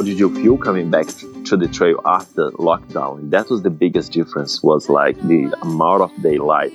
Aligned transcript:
how 0.00 0.04
did 0.06 0.18
you 0.18 0.34
feel 0.34 0.56
coming 0.56 0.90
back 0.90 1.06
to 1.44 1.58
the 1.58 1.68
trail 1.68 2.00
after 2.06 2.50
lockdown? 2.52 3.28
That 3.28 3.50
was 3.50 3.60
the 3.60 3.68
biggest 3.68 4.12
difference. 4.12 4.62
Was 4.62 4.88
like 4.88 5.20
the 5.20 5.54
amount 5.60 6.00
of 6.00 6.10
daylight, 6.22 6.72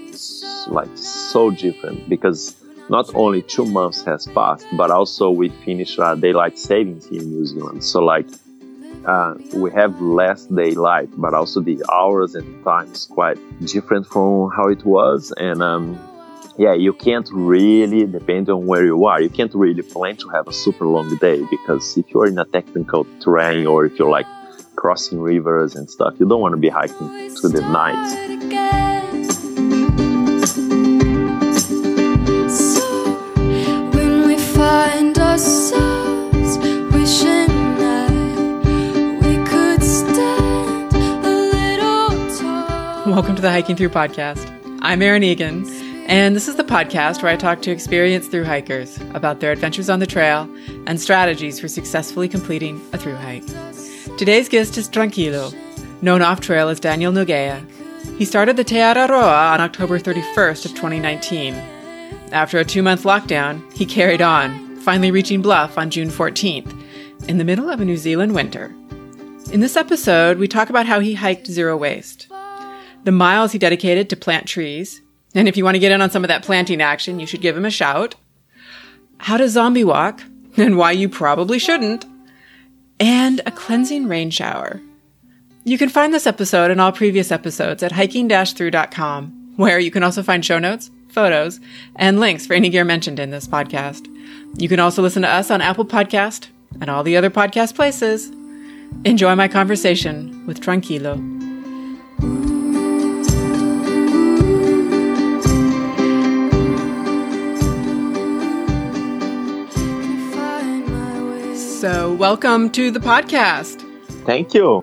like 0.68 0.96
so 0.96 1.50
different 1.50 2.08
because 2.08 2.56
not 2.88 3.10
only 3.16 3.42
two 3.42 3.66
months 3.66 4.04
has 4.04 4.28
passed, 4.28 4.68
but 4.78 4.92
also 4.92 5.32
we 5.32 5.50
finished 5.50 5.98
uh, 5.98 6.14
daylight 6.14 6.60
savings 6.60 7.08
in 7.08 7.32
New 7.32 7.48
Zealand. 7.48 7.84
So 7.84 8.00
like 8.00 8.28
uh, 9.06 9.34
we 9.56 9.72
have 9.72 10.00
less 10.00 10.46
daylight, 10.46 11.10
but 11.18 11.34
also 11.34 11.62
the 11.62 11.84
hours 11.92 12.36
and 12.36 12.64
times 12.64 13.08
quite 13.08 13.40
different 13.66 14.06
from 14.06 14.52
how 14.52 14.68
it 14.68 14.86
was. 14.86 15.34
And 15.38 15.64
um, 15.64 15.98
yeah, 16.58 16.74
you 16.74 16.94
can't 16.94 17.30
really, 17.34 18.06
depending 18.06 18.54
on 18.54 18.66
where 18.66 18.86
you 18.86 19.06
are, 19.06 19.22
you 19.22 19.30
can't 19.30 19.54
really 19.54 19.82
plan 19.82 20.16
to 20.18 20.30
have 20.30 20.48
a 20.48 20.54
super 20.54 20.86
long 20.86 21.14
day 21.18 21.44
because 21.50 21.98
if 21.98 22.10
you're 22.12 22.28
in 22.28 22.40
a 22.40 22.46
technical 22.46 23.06
terrain 23.20 23.68
or 23.68 23.86
if 23.86 24.00
you're 24.00 24.10
like 24.10 24.26
crossing 24.76 25.20
rivers 25.20 25.76
and 25.76 25.90
stuff, 25.90 26.14
you 26.18 26.26
don't 26.28 26.40
want 26.40 26.54
to 26.54 26.58
be 26.58 26.70
hiking 26.70 27.30
through 27.36 27.50
the 27.50 27.62
night. 27.62 28.32
Welcome 43.06 43.36
to 43.36 43.42
the 43.42 43.52
Hiking 43.52 43.76
Through 43.76 43.90
Podcast. 43.90 44.52
I'm 44.82 45.02
Erin 45.02 45.24
Egan, 45.24 45.64
and 46.06 46.36
this 46.36 46.48
is 46.48 46.56
the 46.56 46.64
podcast 46.64 47.24
where 47.24 47.32
I 47.32 47.36
talk 47.36 47.62
to 47.64 47.72
experienced 47.72 48.32
through 48.32 48.46
hikers 48.46 49.00
about 49.14 49.40
their 49.40 49.52
adventures 49.52 49.90
on 49.90 50.00
the 50.00 50.08
trail 50.08 50.50
and 50.88 51.02
strategies 51.02 51.60
for 51.60 51.68
successfully 51.68 52.30
completing 52.30 52.82
a 52.94 52.98
through 52.98 53.16
hike. 53.16 53.46
Today's 54.18 54.48
guest 54.48 54.78
is 54.78 54.88
Tranquilo, 54.88 55.54
known 56.02 56.22
off 56.22 56.42
trail 56.42 56.70
as 56.70 56.80
Daniel 56.80 57.12
Nogueira. 57.12 57.66
He 58.18 58.26
started 58.26 58.56
the 58.56 58.64
Te 58.64 58.76
Araroa 58.76 59.54
on 59.54 59.62
October 59.62 60.00
31st 60.00 60.66
of 60.66 60.72
2019. 60.72 61.56
After 62.32 62.60
a 62.60 62.66
two-month 62.66 63.04
lockdown, 63.04 63.74
he 63.74 63.86
carried 63.86 64.22
on, 64.22 64.78
finally 64.78 65.12
reaching 65.12 65.42
Bluff 65.42 65.78
on 65.78 65.90
June 65.90 66.10
14th, 66.10 66.84
in 67.28 67.40
the 67.40 67.44
middle 67.44 67.70
of 67.70 67.82
a 67.82 67.86
New 67.86 67.98
Zealand 67.98 68.36
winter. 68.36 68.74
In 69.52 69.60
this 69.60 69.76
episode, 69.76 70.38
we 70.38 70.48
talk 70.48 70.70
about 70.70 70.86
how 70.86 71.00
he 71.00 71.16
hiked 71.16 71.48
zero 71.48 71.76
waste 71.76 72.28
the 73.06 73.12
miles 73.12 73.52
he 73.52 73.60
dedicated 73.60 74.10
to 74.10 74.16
plant 74.16 74.48
trees. 74.48 75.02
And 75.36 75.48
if 75.50 75.58
you 75.58 75.66
want 75.66 75.76
to 75.76 75.80
get 75.80 75.92
in 75.92 76.02
on 76.02 76.10
some 76.10 76.24
of 76.24 76.30
that 76.30 76.44
planting 76.44 76.82
action, 76.82 77.20
you 77.20 77.28
should 77.28 77.42
give 77.42 77.56
him 77.56 77.66
a 77.66 77.70
shout. 77.70 78.16
How 79.20 79.38
to 79.38 79.50
zombie 79.50 79.84
walk, 79.84 80.24
and 80.58 80.78
why 80.78 80.94
you 80.94 81.10
probably 81.10 81.60
shouldn't. 81.60 82.06
And 83.00 83.42
a 83.46 83.52
cleansing 83.52 84.08
rain 84.08 84.30
shower. 84.32 84.82
You 85.66 85.78
can 85.78 85.90
find 85.90 86.14
this 86.14 86.28
episode 86.28 86.72
and 86.72 86.80
all 86.80 86.92
previous 86.92 87.32
episodes 87.32 87.84
at 87.84 87.92
hiking-through.com, 87.92 89.54
where 89.58 89.80
you 89.80 89.92
can 89.92 90.04
also 90.04 90.24
find 90.24 90.46
show 90.46 90.60
notes, 90.60 90.90
photos, 91.10 91.60
and 91.98 92.20
links 92.20 92.46
for 92.46 92.54
any 92.54 92.70
gear 92.70 92.86
mentioned 92.86 93.20
in 93.20 93.32
this 93.32 93.48
podcast. 93.48 94.08
You 94.58 94.70
can 94.70 94.80
also 94.80 95.02
listen 95.02 95.24
to 95.24 95.30
us 95.30 95.52
on 95.52 95.62
Apple 95.62 95.86
Podcast 95.86 96.48
and 96.80 96.90
all 96.90 97.04
the 97.04 97.18
other 97.18 97.30
podcast 97.30 97.76
places. 97.76 98.32
Enjoy 99.04 99.36
my 99.36 99.48
conversation 99.48 100.46
with 100.46 100.62
Tranquilo. 100.62 101.55
So, 111.86 112.16
welcome 112.16 112.72
to 112.72 112.90
the 112.90 113.00
podcast. 113.00 113.80
Thank 114.26 114.56
you. 114.56 114.82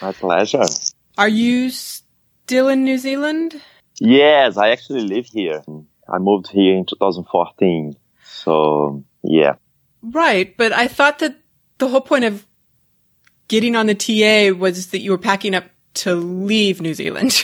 My 0.00 0.12
pleasure. 0.12 0.62
Are 1.18 1.28
you 1.28 1.70
still 1.70 2.68
in 2.68 2.84
New 2.84 2.98
Zealand? 2.98 3.60
Yes, 3.98 4.56
I 4.56 4.68
actually 4.68 5.08
live 5.08 5.26
here. 5.26 5.64
I 6.08 6.18
moved 6.18 6.46
here 6.52 6.76
in 6.76 6.86
2014. 6.86 7.96
So, 8.22 9.02
yeah. 9.24 9.56
Right, 10.02 10.56
but 10.56 10.70
I 10.70 10.86
thought 10.86 11.18
that 11.18 11.34
the 11.78 11.88
whole 11.88 12.00
point 12.00 12.26
of 12.26 12.46
getting 13.48 13.74
on 13.74 13.86
the 13.86 13.96
TA 13.96 14.56
was 14.56 14.92
that 14.92 15.00
you 15.00 15.10
were 15.10 15.18
packing 15.18 15.52
up 15.56 15.64
to 15.94 16.14
leave 16.14 16.80
New 16.80 16.94
Zealand. 16.94 17.42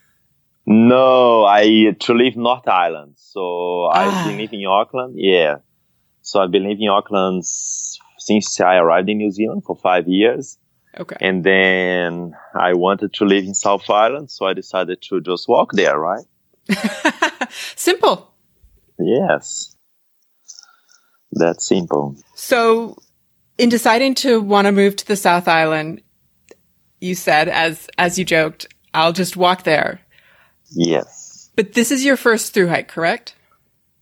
no, 0.66 1.44
I 1.44 1.94
to 2.00 2.14
leave 2.14 2.38
North 2.38 2.66
Island. 2.68 3.16
So 3.16 3.90
ah. 3.92 3.92
I've 3.92 4.26
been 4.26 4.38
living 4.38 4.62
in 4.62 4.66
Auckland. 4.66 5.16
Yeah. 5.18 5.56
So 6.22 6.40
I've 6.40 6.50
been 6.50 6.64
living 6.64 6.84
in 6.84 6.90
Auckland 6.90 7.44
since 8.28 8.60
I 8.60 8.76
arrived 8.76 9.08
in 9.08 9.16
New 9.16 9.30
Zealand 9.30 9.64
for 9.64 9.74
five 9.74 10.06
years. 10.06 10.58
Okay. 10.98 11.16
And 11.20 11.42
then 11.44 12.34
I 12.54 12.74
wanted 12.74 13.14
to 13.14 13.24
live 13.24 13.44
in 13.44 13.54
South 13.54 13.88
Island, 13.88 14.30
so 14.30 14.46
I 14.46 14.52
decided 14.52 15.00
to 15.08 15.20
just 15.20 15.48
walk 15.48 15.72
there, 15.72 15.98
right? 15.98 16.24
simple. 17.76 18.30
Yes. 18.98 19.74
That's 21.32 21.66
simple. 21.66 22.16
So, 22.34 22.96
in 23.56 23.68
deciding 23.68 24.14
to 24.16 24.40
want 24.40 24.66
to 24.66 24.72
move 24.72 24.96
to 24.96 25.06
the 25.06 25.16
South 25.16 25.48
Island, 25.48 26.02
you 27.00 27.14
said, 27.14 27.48
as 27.48 27.88
as 27.96 28.18
you 28.18 28.24
joked, 28.24 28.66
I'll 28.92 29.12
just 29.12 29.36
walk 29.36 29.62
there. 29.62 30.00
Yes. 30.70 31.50
But 31.54 31.74
this 31.74 31.90
is 31.90 32.04
your 32.04 32.16
first 32.16 32.54
through 32.54 32.68
hike, 32.68 32.88
correct? 32.88 33.34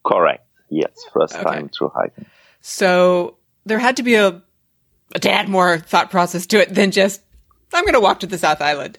Correct. 0.05 0.45
Yes, 0.71 0.95
first 1.13 1.35
okay. 1.35 1.45
time 1.45 1.69
through 1.69 1.93
hiking. 1.95 2.27
So 2.61 3.37
there 3.67 3.79
had 3.79 3.97
to 3.99 4.03
be 4.03 4.15
a, 4.15 4.43
a 5.15 5.19
tad 5.21 5.49
more 5.49 5.79
thought 5.79 6.11
process 6.11 6.47
to 6.47 6.61
it 6.61 6.75
than 6.75 6.91
just, 6.91 7.21
I'm 7.75 7.85
going 7.85 7.95
to 7.95 8.01
walk 8.01 8.21
to 8.21 8.27
the 8.27 8.39
South 8.39 8.63
Island. 8.63 8.99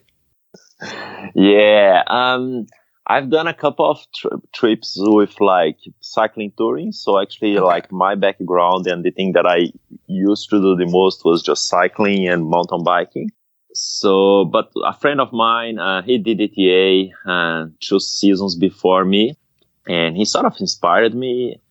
Yeah. 1.33 2.03
Um, 2.05 2.67
I've 3.07 3.31
done 3.31 3.47
a 3.47 3.53
couple 3.53 3.89
of 3.89 4.00
tri- 4.13 4.38
trips 4.53 4.95
with 4.97 5.39
like 5.39 5.78
cycling 6.01 6.51
touring. 6.57 6.91
So 6.91 7.19
actually, 7.19 7.57
okay. 7.57 7.66
like 7.66 7.91
my 7.91 8.16
background 8.16 8.85
and 8.85 9.03
the 9.03 9.11
thing 9.11 9.31
that 9.33 9.45
I 9.45 9.72
used 10.07 10.50
to 10.50 10.59
do 10.59 10.75
the 10.75 10.91
most 10.91 11.23
was 11.23 11.41
just 11.41 11.67
cycling 11.67 12.28
and 12.28 12.47
mountain 12.47 12.84
biking. 12.84 13.31
So, 13.73 14.45
but 14.45 14.72
a 14.84 14.94
friend 14.94 15.22
of 15.22 15.31
mine, 15.31 15.79
uh, 15.79 16.01
he 16.01 16.17
did 16.17 16.41
ETA 16.41 17.09
uh, 17.25 17.66
two 17.79 17.99
seasons 17.99 18.55
before 18.55 19.05
me, 19.05 19.38
and 19.88 20.17
he 20.17 20.25
sort 20.25 20.45
of 20.45 20.55
inspired 20.59 21.13
me 21.13 21.61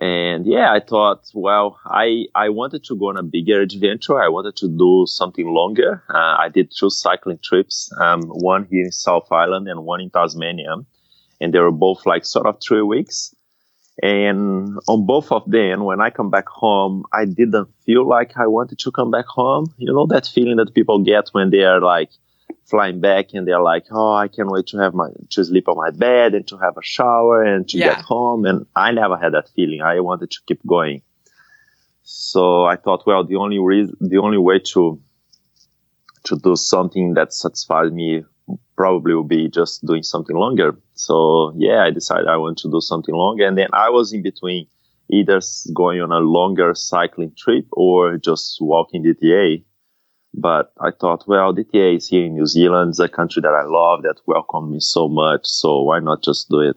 and 0.00 0.46
yeah, 0.46 0.72
I 0.72 0.80
thought, 0.80 1.30
well, 1.34 1.78
I, 1.84 2.24
I 2.34 2.48
wanted 2.48 2.84
to 2.84 2.96
go 2.96 3.10
on 3.10 3.18
a 3.18 3.22
bigger 3.22 3.60
adventure. 3.60 4.20
I 4.20 4.28
wanted 4.28 4.56
to 4.56 4.68
do 4.68 5.04
something 5.06 5.52
longer. 5.52 6.02
Uh, 6.08 6.36
I 6.38 6.48
did 6.48 6.72
two 6.74 6.88
cycling 6.88 7.38
trips, 7.42 7.92
um, 8.00 8.22
one 8.22 8.64
here 8.64 8.84
in 8.84 8.92
South 8.92 9.30
Island 9.30 9.68
and 9.68 9.84
one 9.84 10.00
in 10.00 10.08
Tasmania. 10.08 10.76
And 11.38 11.52
they 11.52 11.58
were 11.58 11.70
both 11.70 12.06
like 12.06 12.24
sort 12.24 12.46
of 12.46 12.60
three 12.66 12.80
weeks. 12.80 13.34
And 14.02 14.78
on 14.88 15.04
both 15.04 15.30
of 15.30 15.42
them, 15.50 15.84
when 15.84 16.00
I 16.00 16.08
come 16.08 16.30
back 16.30 16.48
home, 16.48 17.04
I 17.12 17.26
didn't 17.26 17.68
feel 17.84 18.08
like 18.08 18.38
I 18.38 18.46
wanted 18.46 18.78
to 18.78 18.90
come 18.90 19.10
back 19.10 19.26
home. 19.26 19.66
You 19.76 19.92
know, 19.92 20.06
that 20.06 20.26
feeling 20.26 20.56
that 20.56 20.72
people 20.72 21.00
get 21.00 21.28
when 21.32 21.50
they 21.50 21.64
are 21.64 21.80
like, 21.80 22.08
flying 22.70 23.00
back 23.00 23.26
and 23.34 23.46
they're 23.46 23.60
like, 23.60 23.86
oh, 23.90 24.14
I 24.14 24.28
can't 24.28 24.50
wait 24.50 24.68
to 24.68 24.78
have 24.78 24.94
my 24.94 25.08
to 25.30 25.44
sleep 25.44 25.68
on 25.68 25.76
my 25.76 25.90
bed 25.90 26.34
and 26.34 26.46
to 26.48 26.56
have 26.58 26.76
a 26.78 26.82
shower 26.82 27.42
and 27.42 27.68
to 27.68 27.78
yeah. 27.78 27.94
get 27.94 28.04
home. 28.04 28.44
And 28.46 28.66
I 28.74 28.92
never 28.92 29.18
had 29.18 29.34
that 29.34 29.50
feeling. 29.54 29.82
I 29.82 30.00
wanted 30.00 30.30
to 30.30 30.38
keep 30.46 30.64
going. 30.66 31.02
So 32.02 32.64
I 32.64 32.76
thought, 32.76 33.06
well, 33.06 33.24
the 33.24 33.36
only 33.36 33.58
reason, 33.58 33.96
the 34.00 34.18
only 34.18 34.38
way 34.38 34.60
to 34.72 35.00
to 36.24 36.36
do 36.36 36.54
something 36.54 37.14
that 37.14 37.32
satisfies 37.32 37.90
me 37.90 38.24
probably 38.76 39.14
will 39.14 39.24
be 39.24 39.48
just 39.48 39.84
doing 39.86 40.02
something 40.02 40.36
longer. 40.36 40.76
So 40.94 41.52
yeah, 41.56 41.82
I 41.84 41.90
decided 41.90 42.28
I 42.28 42.36
want 42.36 42.58
to 42.58 42.70
do 42.70 42.80
something 42.80 43.14
longer, 43.14 43.46
and 43.46 43.56
then 43.56 43.68
I 43.72 43.90
was 43.90 44.12
in 44.12 44.22
between 44.22 44.66
either 45.10 45.40
going 45.74 46.00
on 46.00 46.12
a 46.12 46.18
longer 46.18 46.74
cycling 46.74 47.32
trip 47.36 47.66
or 47.72 48.16
just 48.16 48.58
walking 48.60 49.02
the 49.02 49.14
TA 49.14 49.64
but 50.34 50.72
I 50.80 50.90
thought, 50.90 51.24
well, 51.26 51.54
DTA 51.54 51.96
is 51.96 52.08
here 52.08 52.24
in 52.24 52.34
New 52.34 52.46
Zealand. 52.46 52.90
It's 52.90 52.98
a 52.98 53.08
country 53.08 53.42
that 53.42 53.52
I 53.52 53.64
love 53.64 54.02
that 54.02 54.20
welcomed 54.26 54.70
me 54.70 54.80
so 54.80 55.08
much. 55.08 55.42
So 55.44 55.82
why 55.82 55.98
not 56.00 56.22
just 56.22 56.48
do 56.48 56.60
it? 56.60 56.76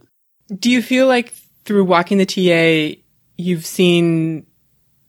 Do 0.60 0.70
you 0.70 0.82
feel 0.82 1.08
like 1.08 1.34
through 1.66 1.86
walking 1.86 2.18
the 2.18 2.26
TA, 2.26 3.00
you've 3.38 3.66
seen 3.66 4.46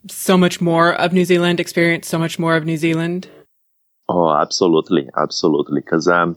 so 0.08 0.36
much 0.36 0.60
more 0.60 0.94
of 0.94 1.12
New 1.12 1.24
Zealand, 1.24 1.60
experienced 1.60 2.10
so 2.10 2.18
much 2.18 2.38
more 2.38 2.56
of 2.56 2.64
New 2.64 2.76
Zealand? 2.76 3.28
Oh, 4.08 4.30
absolutely. 4.30 5.08
Absolutely. 5.16 5.80
Cause, 5.82 6.06
um, 6.08 6.36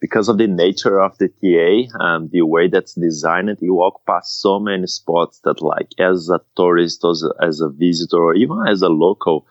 because 0.00 0.28
of 0.28 0.36
the 0.36 0.48
nature 0.48 1.00
of 1.00 1.16
the 1.18 1.28
TA, 1.28 2.04
um, 2.04 2.28
the 2.30 2.42
way 2.42 2.68
that's 2.68 2.94
designed, 2.94 3.56
you 3.60 3.74
walk 3.74 4.04
past 4.06 4.40
so 4.42 4.58
many 4.58 4.86
spots 4.86 5.40
that 5.44 5.62
like 5.62 5.88
as 5.98 6.28
a 6.28 6.40
tourist, 6.56 7.04
as 7.04 7.22
a, 7.24 7.42
as 7.42 7.60
a 7.60 7.70
visitor, 7.70 8.18
or 8.18 8.34
even 8.34 8.58
as 8.68 8.82
a 8.82 8.88
local, 8.88 9.46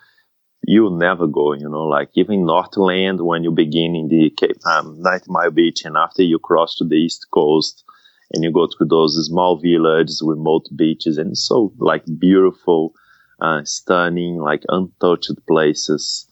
you 0.65 0.89
never 0.91 1.27
go, 1.27 1.53
you 1.53 1.69
know, 1.69 1.83
like 1.83 2.09
even 2.15 2.45
Northland 2.45 3.21
when 3.21 3.43
you 3.43 3.51
begin 3.51 3.95
in 3.95 4.07
the 4.07 4.29
Cape, 4.31 4.65
um, 4.65 5.01
90 5.01 5.25
Mile 5.29 5.51
Beach 5.51 5.83
and 5.85 5.97
after 5.97 6.23
you 6.23 6.39
cross 6.39 6.75
to 6.75 6.85
the 6.85 6.95
East 6.95 7.27
Coast 7.33 7.83
and 8.31 8.43
you 8.43 8.51
go 8.51 8.67
to 8.67 8.85
those 8.85 9.23
small 9.27 9.57
villages, 9.59 10.21
remote 10.25 10.65
beaches 10.75 11.17
and 11.17 11.37
so 11.37 11.73
like 11.77 12.03
beautiful. 12.19 12.93
uh, 13.41 13.61
stunning, 13.65 14.37
like 14.37 14.63
untouched 14.69 15.31
places. 15.47 16.27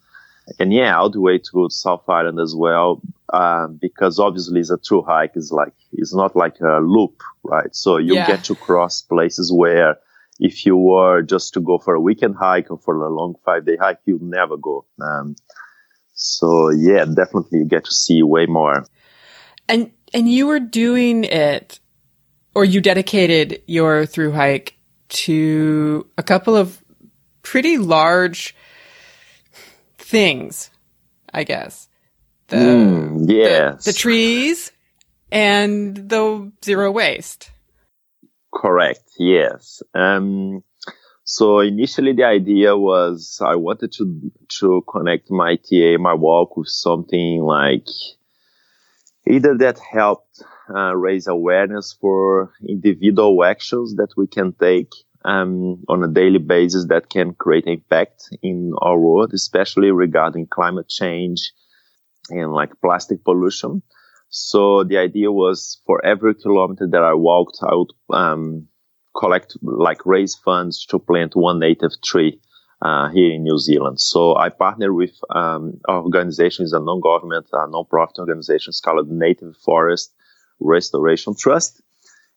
And 0.60 0.72
yeah, 0.74 0.98
all 0.98 1.10
the 1.10 1.20
way 1.22 1.38
to 1.38 1.50
go 1.54 1.68
to 1.68 1.74
South 1.74 2.04
Island 2.08 2.40
as 2.40 2.56
well, 2.56 3.02
uh, 3.34 3.68
because 3.68 4.20
obviously 4.20 4.60
it's 4.62 4.70
a 4.72 4.78
true 4.78 5.04
hike. 5.04 5.32
It's 5.36 5.52
like, 5.52 5.74
it's 5.92 6.14
not 6.16 6.36
like 6.36 6.60
a 6.62 6.80
loop, 6.80 7.22
right? 7.44 7.74
So 7.76 7.98
you 7.98 8.16
Yeah. 8.16 8.26
get 8.26 8.44
to 8.46 8.56
cross 8.56 9.02
places 9.02 9.52
where 9.54 9.98
if 10.42 10.66
you 10.66 10.76
were 10.76 11.22
just 11.22 11.54
to 11.54 11.62
go 11.62 11.78
for 11.78 11.94
a 11.94 12.02
weekend 12.02 12.36
hike 12.36 12.72
or 12.72 12.78
for 12.80 12.96
a 13.06 13.14
long 13.14 13.36
five 13.46 13.64
day 13.66 13.78
hike, 13.80 14.00
you'd 14.06 14.24
never 14.24 14.58
go. 14.58 14.86
Um, 15.00 15.36
so 16.16 16.70
yeah, 16.72 17.06
definitely 17.06 17.60
you 17.60 17.66
get 17.66 17.86
to 17.86 17.92
see 17.94 18.24
way 18.24 18.48
more. 18.48 18.84
And 19.70 19.92
and 20.14 20.30
you 20.30 20.48
were 20.48 20.60
doing 20.60 21.24
it 21.24 21.80
or 22.56 22.66
you 22.66 22.82
dedicated 22.82 23.62
your 23.68 24.06
through 24.06 24.34
hike 24.34 24.76
to 25.10 26.08
a 26.18 26.24
couple 26.24 26.58
of 26.58 26.84
pretty 27.44 27.78
large 27.78 28.56
things, 29.98 30.70
I 31.34 31.44
guess. 31.44 31.88
The 32.48 32.58
Mm, 32.58 33.28
the- 33.28 33.78
the, 33.86 33.94
trees 33.94 34.72
and 35.32 35.96
the 35.96 36.52
zero 36.66 36.92
waste. 36.92 37.52
Correct. 38.54 39.04
Yes. 39.18 39.82
Um, 39.94 40.64
so 41.24 41.60
initially 41.60 42.14
the 42.14 42.26
idea 42.26 42.76
was 42.76 43.40
I 43.44 43.56
wanted 43.56 43.92
to 43.94 44.32
to 44.60 44.84
connect 44.92 45.32
my 45.32 45.56
TA, 45.56 45.98
my 45.98 46.14
walk 46.14 46.58
with 46.58 46.68
something 46.68 47.42
like 47.42 47.88
either 49.28 49.58
that 49.58 49.80
helped 49.80 50.42
uh, 50.74 50.96
raise 50.96 51.28
awareness 51.28 51.96
for 52.00 52.54
individual 52.68 53.44
actions 53.44 53.96
that 53.96 54.10
we 54.18 54.28
can 54.28 54.54
take 54.54 54.92
um, 55.24 55.84
on 55.88 56.04
a 56.04 56.08
daily 56.08 56.40
basis 56.40 56.88
that 56.88 57.10
can 57.10 57.34
create 57.34 57.66
impact 57.68 58.30
in 58.42 58.74
our 58.82 58.98
world, 58.98 59.34
especially 59.34 59.92
regarding 59.92 60.48
climate 60.48 60.90
change 60.90 61.52
and 62.30 62.52
like 62.54 62.80
plastic 62.82 63.24
pollution. 63.24 63.82
So 64.32 64.86
the 64.86 64.98
idea 64.98 65.30
was 65.30 65.82
for 65.86 66.04
every 66.06 66.36
kilometer 66.36 66.88
that 66.90 67.04
I 67.04 67.14
walked, 67.14 67.58
I 67.62 67.76
would 67.76 67.92
um, 68.14 68.68
collect, 69.16 69.58
like 69.62 70.06
raise 70.06 70.36
funds 70.36 70.86
to 70.86 71.00
plant 71.00 71.36
one 71.36 71.60
native 71.60 71.92
tree 72.02 72.40
uh, 72.82 73.10
here 73.10 73.34
in 73.34 73.44
New 73.44 73.58
Zealand. 73.58 74.00
So 74.00 74.38
I 74.38 74.48
partner 74.48 74.94
with 74.94 75.12
um, 75.36 75.82
organizations, 75.88 76.72
a 76.72 76.80
non-government, 76.80 77.48
a 77.52 77.70
non-profit 77.70 78.20
organization 78.20 78.72
called 78.82 79.10
Native 79.10 79.58
Forest 79.58 80.14
Restoration 80.62 81.36
Trust. 81.36 81.82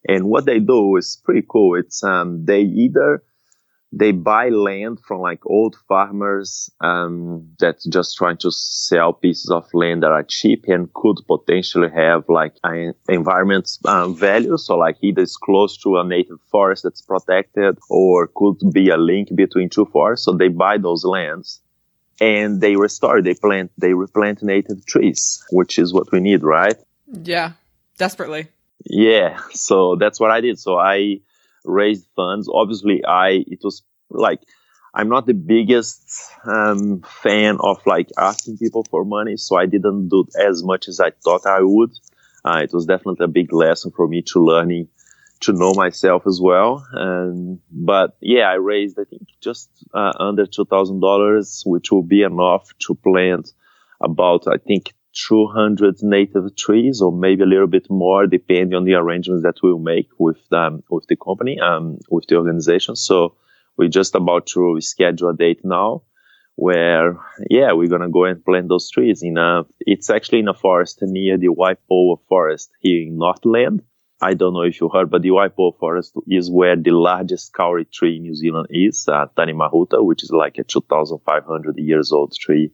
And 0.05 0.25
what 0.25 0.45
they 0.45 0.59
do 0.59 0.97
is 0.97 1.21
pretty 1.23 1.45
cool. 1.49 1.79
It's 1.79 2.03
um, 2.03 2.43
they 2.43 2.61
either 2.61 3.23
they 3.95 4.11
buy 4.11 4.49
land 4.49 4.99
from 4.99 5.21
like 5.21 5.39
old 5.45 5.77
farmers 5.87 6.69
um, 6.81 7.47
that 7.59 7.77
just 7.89 8.17
trying 8.17 8.37
to 8.37 8.51
sell 8.51 9.13
pieces 9.13 9.49
of 9.49 9.65
land 9.73 10.03
that 10.03 10.11
are 10.11 10.23
cheap 10.23 10.65
and 10.67 10.93
could 10.93 11.17
potentially 11.25 11.89
have 11.89 12.25
like 12.27 12.55
an 12.65 12.93
environment 13.07 13.69
um, 13.85 14.13
value. 14.13 14.57
So 14.57 14.75
like 14.75 14.97
either 15.01 15.21
it's 15.21 15.37
close 15.37 15.77
to 15.83 15.97
a 15.97 16.03
native 16.03 16.41
forest 16.51 16.83
that's 16.83 17.01
protected 17.01 17.77
or 17.89 18.27
could 18.35 18.57
be 18.73 18.89
a 18.89 18.97
link 18.97 19.29
between 19.33 19.69
two 19.69 19.85
forests. 19.85 20.25
So 20.25 20.33
they 20.33 20.49
buy 20.49 20.77
those 20.77 21.05
lands 21.05 21.61
and 22.19 22.59
they 22.59 22.75
restore, 22.75 23.21
they 23.21 23.33
plant, 23.33 23.71
they 23.77 23.93
replant 23.93 24.43
native 24.43 24.85
trees, 24.85 25.41
which 25.51 25.79
is 25.79 25.93
what 25.93 26.11
we 26.11 26.19
need, 26.19 26.43
right? 26.43 26.75
Yeah, 27.07 27.53
desperately. 27.97 28.49
Yeah, 28.83 29.39
so 29.51 29.95
that's 29.95 30.19
what 30.19 30.31
I 30.31 30.41
did. 30.41 30.59
So 30.59 30.77
I 30.77 31.21
raised 31.65 32.07
funds. 32.15 32.49
Obviously, 32.51 33.03
I 33.05 33.43
it 33.47 33.59
was 33.63 33.83
like 34.09 34.41
I'm 34.93 35.09
not 35.09 35.25
the 35.25 35.33
biggest 35.33 36.31
um, 36.45 37.01
fan 37.01 37.57
of 37.59 37.85
like 37.85 38.09
asking 38.17 38.57
people 38.57 38.85
for 38.89 39.03
money, 39.03 39.35
so 39.37 39.57
I 39.57 39.65
didn't 39.65 40.09
do 40.09 40.25
as 40.39 40.63
much 40.63 40.87
as 40.87 40.99
I 40.99 41.11
thought 41.11 41.45
I 41.45 41.59
would. 41.61 41.91
Uh, 42.45 42.61
it 42.63 42.71
was 42.71 42.85
definitely 42.85 43.25
a 43.25 43.27
big 43.27 43.51
lesson 43.51 43.91
for 43.91 44.07
me 44.07 44.21
to 44.21 44.39
learning 44.39 44.87
to 45.41 45.51
know 45.51 45.73
myself 45.73 46.23
as 46.25 46.39
well. 46.41 46.85
And 46.91 47.59
but 47.71 48.15
yeah, 48.21 48.49
I 48.49 48.55
raised 48.55 48.97
I 48.99 49.03
think 49.03 49.27
just 49.41 49.69
uh, 49.93 50.13
under 50.19 50.45
two 50.45 50.65
thousand 50.65 51.01
dollars, 51.01 51.63
which 51.65 51.91
will 51.91 52.03
be 52.03 52.21
enough 52.21 52.69
to 52.87 52.95
plant 52.95 53.51
about 54.01 54.47
I 54.47 54.57
think 54.57 54.93
200 55.15 56.03
native 56.03 56.55
trees 56.55 57.01
or 57.01 57.11
maybe 57.11 57.43
a 57.43 57.45
little 57.45 57.67
bit 57.67 57.87
more 57.89 58.27
depending 58.27 58.75
on 58.75 58.83
the 58.83 58.93
arrangements 58.93 59.43
that 59.43 59.55
we'll 59.63 59.79
make 59.79 60.09
with 60.17 60.41
um, 60.51 60.83
with 60.89 61.05
the 61.07 61.15
company 61.15 61.59
um, 61.59 61.97
with 62.09 62.25
the 62.27 62.35
organization. 62.35 62.95
So 62.95 63.35
we're 63.77 63.89
just 63.89 64.15
about 64.15 64.47
to 64.47 64.79
schedule 64.81 65.29
a 65.29 65.35
date 65.35 65.61
now 65.63 66.03
where 66.57 67.17
yeah 67.49 67.73
we're 67.73 67.89
gonna 67.89 68.09
go 68.09 68.25
and 68.25 68.43
plant 68.43 68.69
those 68.69 68.89
trees 68.89 69.21
in 69.21 69.37
a 69.37 69.63
it's 69.79 70.09
actually 70.09 70.39
in 70.39 70.47
a 70.47 70.53
forest 70.53 70.99
near 71.01 71.37
the 71.37 71.47
Waipoua 71.47 72.19
forest 72.27 72.71
here 72.79 73.01
in 73.01 73.17
Northland. 73.17 73.81
I 74.21 74.33
don't 74.33 74.53
know 74.53 74.61
if 74.61 74.79
you 74.79 74.89
heard, 74.89 75.09
but 75.09 75.21
the 75.21 75.29
Waipoua 75.29 75.77
forest 75.77 76.13
is 76.27 76.49
where 76.49 76.77
the 76.77 76.91
largest 76.91 77.53
kauri 77.53 77.83
tree 77.85 78.15
in 78.15 78.23
New 78.23 78.33
Zealand 78.33 78.67
is, 78.69 79.09
uh, 79.09 79.25
Tane 79.35 79.53
Mahuta, 79.53 80.03
which 80.03 80.23
is 80.23 80.31
like 80.31 80.57
a 80.57 80.63
2,500 80.63 81.77
years 81.77 82.13
old 82.13 82.33
tree 82.33 82.71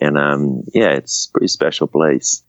and 0.00 0.16
um, 0.18 0.62
yeah, 0.74 0.90
it's 0.90 1.28
a 1.28 1.32
pretty 1.32 1.48
special 1.48 1.86
place. 1.86 2.42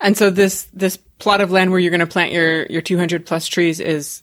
And 0.00 0.16
so 0.16 0.30
this 0.30 0.64
this 0.72 0.96
plot 1.18 1.40
of 1.40 1.50
land 1.50 1.70
where 1.70 1.80
you're 1.80 1.90
going 1.90 2.00
to 2.00 2.06
plant 2.06 2.32
your 2.32 2.66
your 2.66 2.82
200 2.82 3.26
plus 3.26 3.46
trees 3.48 3.80
is 3.80 4.22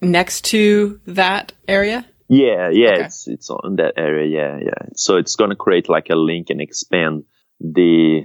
next 0.00 0.44
to 0.46 1.00
that 1.06 1.52
area. 1.66 2.04
Yeah, 2.28 2.68
yeah, 2.70 2.90
Okay. 2.92 3.04
it's 3.06 3.26
it's 3.26 3.50
on 3.50 3.76
that 3.76 3.94
area. 3.96 4.26
Yeah, 4.28 4.58
yeah. 4.62 4.88
So 4.94 5.16
it's 5.16 5.34
gonna 5.34 5.56
create 5.56 5.88
like 5.88 6.10
a 6.10 6.14
link 6.14 6.50
and 6.50 6.60
expand 6.60 7.24
the 7.58 8.22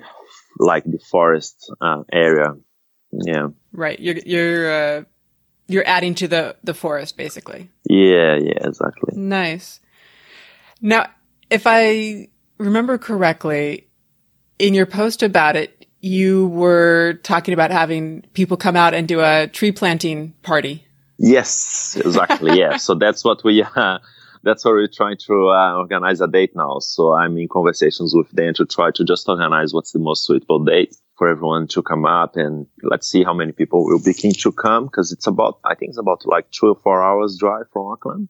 like 0.60 0.84
the 0.84 1.00
forest 1.10 1.56
uh, 1.82 2.04
area. 2.12 2.54
Yeah, 3.12 3.48
Right. 3.72 4.00
You're 4.00 4.18
you're 4.26 4.72
uh, 5.00 5.04
you're 5.68 5.88
adding 5.88 6.16
to 6.16 6.28
the 6.28 6.58
the 6.64 6.74
forest 6.74 7.16
basically. 7.18 7.70
yeah, 7.90 8.38
yeah, 8.42 8.68
exactly. 8.68 9.14
Nice. 9.16 9.80
Now, 10.82 11.08
if 11.50 11.64
I 11.66 12.28
remember 12.64 12.98
correctly, 12.98 13.88
in 14.60 14.74
your 14.74 14.86
post 14.86 15.24
about 15.24 15.56
it, 15.56 15.86
you 16.02 16.48
were 16.48 17.20
talking 17.24 17.54
about 17.54 17.72
having 17.72 18.22
people 18.34 18.58
come 18.58 18.76
out 18.76 18.94
and 18.94 19.08
do 19.08 19.22
a 19.22 19.48
tree 19.48 19.72
planting 19.72 20.34
party. 20.44 20.86
Yes, 21.18 21.96
exactly. 21.96 22.60
yeah. 22.60 22.78
So 22.86 22.96
that's 22.96 23.24
what 23.24 23.44
we. 23.44 23.64
Uh, 23.64 24.00
that's 24.44 24.66
what 24.66 24.74
we're 24.74 24.88
trying 24.88 25.18
to 25.26 25.50
uh, 25.50 25.76
organize 25.76 26.20
a 26.20 26.28
date 26.28 26.52
now. 26.54 26.80
So 26.80 27.14
I'm 27.14 27.38
in 27.38 27.48
conversations 27.48 28.14
with 28.14 28.30
them 28.32 28.54
to 28.56 28.66
try 28.66 28.92
to 28.92 29.06
just 29.06 29.30
organize 29.30 29.74
what's 29.74 29.94
the 29.94 30.00
most 30.00 30.26
suitable 30.26 30.64
date 30.64 30.96
for 31.18 31.30
everyone 31.30 31.68
to 31.68 31.82
come 31.82 32.06
up 32.06 32.36
and 32.36 32.68
let's 32.82 33.08
see 33.08 33.24
how 33.24 33.34
many 33.34 33.54
people 33.54 33.86
will 33.86 34.02
be 34.04 34.14
keen 34.14 34.34
to 34.34 34.52
come 34.52 34.86
because 34.86 35.12
it's 35.14 35.28
about 35.28 35.60
I 35.64 35.76
think 35.76 35.90
it's 35.90 35.98
about 35.98 36.26
like 36.26 36.52
two 36.52 36.68
or 36.68 36.76
four 36.76 37.02
hours 37.02 37.38
drive 37.40 37.68
from 37.72 37.88
Auckland. 37.88 38.30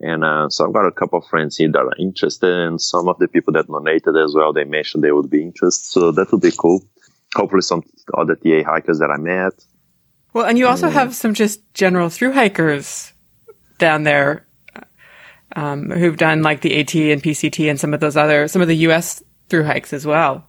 And 0.00 0.24
uh, 0.24 0.48
so 0.50 0.66
I've 0.66 0.74
got 0.74 0.86
a 0.86 0.92
couple 0.92 1.18
of 1.18 1.26
friends 1.26 1.56
here 1.56 1.70
that 1.72 1.78
are 1.78 1.96
interested, 1.98 2.50
and 2.50 2.80
some 2.80 3.08
of 3.08 3.18
the 3.18 3.28
people 3.28 3.54
that 3.54 3.66
donated 3.66 4.16
as 4.16 4.34
well. 4.34 4.52
They 4.52 4.64
mentioned 4.64 5.02
they 5.02 5.12
would 5.12 5.30
be 5.30 5.42
interested, 5.42 5.84
so 5.84 6.12
that 6.12 6.30
would 6.32 6.42
be 6.42 6.52
cool. 6.52 6.82
Hopefully, 7.34 7.62
some 7.62 7.82
other 8.16 8.36
TA 8.36 8.62
hikers 8.64 8.98
that 8.98 9.10
I 9.10 9.16
met. 9.16 9.52
Well, 10.32 10.44
and 10.44 10.58
you 10.58 10.66
also 10.66 10.90
have 10.90 11.14
some 11.14 11.32
just 11.32 11.60
general 11.72 12.10
through 12.10 12.32
hikers 12.32 13.12
down 13.78 14.02
there 14.02 14.46
um, 15.54 15.90
who've 15.90 16.16
done 16.16 16.42
like 16.42 16.60
the 16.60 16.78
AT 16.78 16.94
and 16.94 17.22
PCT 17.22 17.70
and 17.70 17.80
some 17.80 17.94
of 17.94 18.00
those 18.00 18.16
other 18.16 18.48
some 18.48 18.60
of 18.60 18.68
the 18.68 18.76
US 18.88 19.22
through 19.48 19.64
hikes 19.64 19.92
as 19.92 20.06
well. 20.06 20.46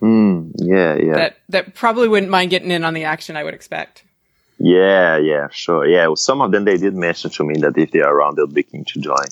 Mm, 0.00 0.52
yeah, 0.56 0.94
yeah. 0.94 1.14
That 1.14 1.36
that 1.48 1.74
probably 1.74 2.08
wouldn't 2.08 2.30
mind 2.30 2.50
getting 2.50 2.70
in 2.70 2.84
on 2.84 2.94
the 2.94 3.04
action. 3.04 3.36
I 3.36 3.42
would 3.42 3.54
expect. 3.54 4.04
Yeah, 4.64 5.16
yeah, 5.16 5.48
sure. 5.50 5.84
Yeah, 5.86 6.06
well, 6.06 6.16
some 6.16 6.40
of 6.40 6.52
them 6.52 6.64
they 6.64 6.76
did 6.76 6.94
mention 6.94 7.30
to 7.32 7.44
me 7.44 7.54
that 7.60 7.76
if 7.76 7.90
they 7.90 8.00
are 8.00 8.14
around, 8.14 8.36
they'll 8.36 8.46
be 8.46 8.62
keen 8.62 8.84
to 8.84 9.00
join. 9.00 9.26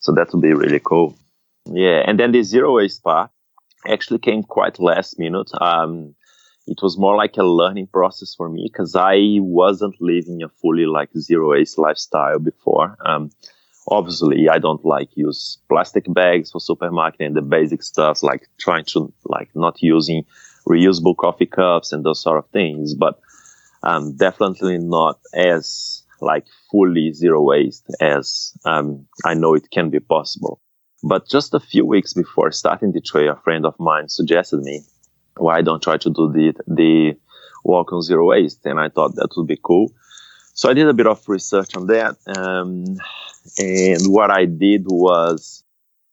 So 0.00 0.10
that 0.12 0.32
would 0.32 0.42
be 0.42 0.52
really 0.52 0.80
cool. 0.80 1.16
Yeah, 1.66 2.02
and 2.04 2.18
then 2.18 2.32
the 2.32 2.42
zero 2.42 2.74
waste 2.74 3.04
part 3.04 3.30
actually 3.86 4.18
came 4.18 4.42
quite 4.42 4.80
last 4.80 5.16
minute. 5.16 5.50
Um, 5.60 6.16
it 6.66 6.78
was 6.82 6.98
more 6.98 7.16
like 7.16 7.36
a 7.36 7.44
learning 7.44 7.86
process 7.86 8.34
for 8.34 8.48
me 8.48 8.68
because 8.70 8.96
I 8.96 9.38
wasn't 9.38 10.00
living 10.00 10.42
a 10.42 10.48
fully 10.48 10.86
like 10.86 11.10
zero 11.16 11.50
waste 11.50 11.78
lifestyle 11.78 12.40
before. 12.40 12.96
Um, 13.04 13.30
obviously 13.88 14.48
I 14.48 14.58
don't 14.58 14.84
like 14.84 15.10
use 15.14 15.58
plastic 15.68 16.12
bags 16.12 16.50
for 16.50 16.60
supermarket 16.60 17.20
and 17.20 17.36
the 17.36 17.42
basic 17.42 17.82
stuff 17.82 18.22
like 18.22 18.48
trying 18.58 18.86
to 18.86 19.12
like 19.24 19.50
not 19.54 19.82
using 19.82 20.24
reusable 20.66 21.16
coffee 21.16 21.46
cups 21.46 21.92
and 21.92 22.04
those 22.04 22.22
sort 22.22 22.38
of 22.38 22.48
things, 22.50 22.94
but 22.94 23.20
um, 23.84 24.16
definitely 24.16 24.78
not 24.78 25.20
as 25.32 26.02
like 26.20 26.46
fully 26.70 27.12
zero 27.12 27.42
waste 27.42 27.86
as 28.00 28.52
um, 28.64 29.06
I 29.24 29.34
know 29.34 29.54
it 29.54 29.70
can 29.70 29.90
be 29.90 30.00
possible. 30.00 30.60
But 31.02 31.28
just 31.28 31.54
a 31.54 31.60
few 31.60 31.84
weeks 31.84 32.14
before 32.14 32.50
starting 32.50 32.92
the 32.92 33.00
trail, 33.00 33.32
a 33.32 33.40
friend 33.44 33.66
of 33.66 33.78
mine 33.78 34.08
suggested 34.08 34.60
me, 34.60 34.82
why 35.36 35.62
don't 35.62 35.82
try 35.82 35.98
to 35.98 36.10
do 36.10 36.32
the, 36.32 36.54
the 36.66 37.16
walk 37.62 37.92
on 37.92 38.02
zero 38.02 38.26
waste? 38.26 38.64
And 38.64 38.80
I 38.80 38.88
thought 38.88 39.14
that 39.16 39.28
would 39.36 39.46
be 39.46 39.60
cool. 39.62 39.92
So 40.54 40.70
I 40.70 40.74
did 40.74 40.88
a 40.88 40.94
bit 40.94 41.06
of 41.06 41.28
research 41.28 41.76
on 41.76 41.86
that. 41.88 42.16
Um, 42.26 42.96
And 43.58 44.00
what 44.06 44.30
I 44.30 44.46
did 44.46 44.84
was 44.86 45.64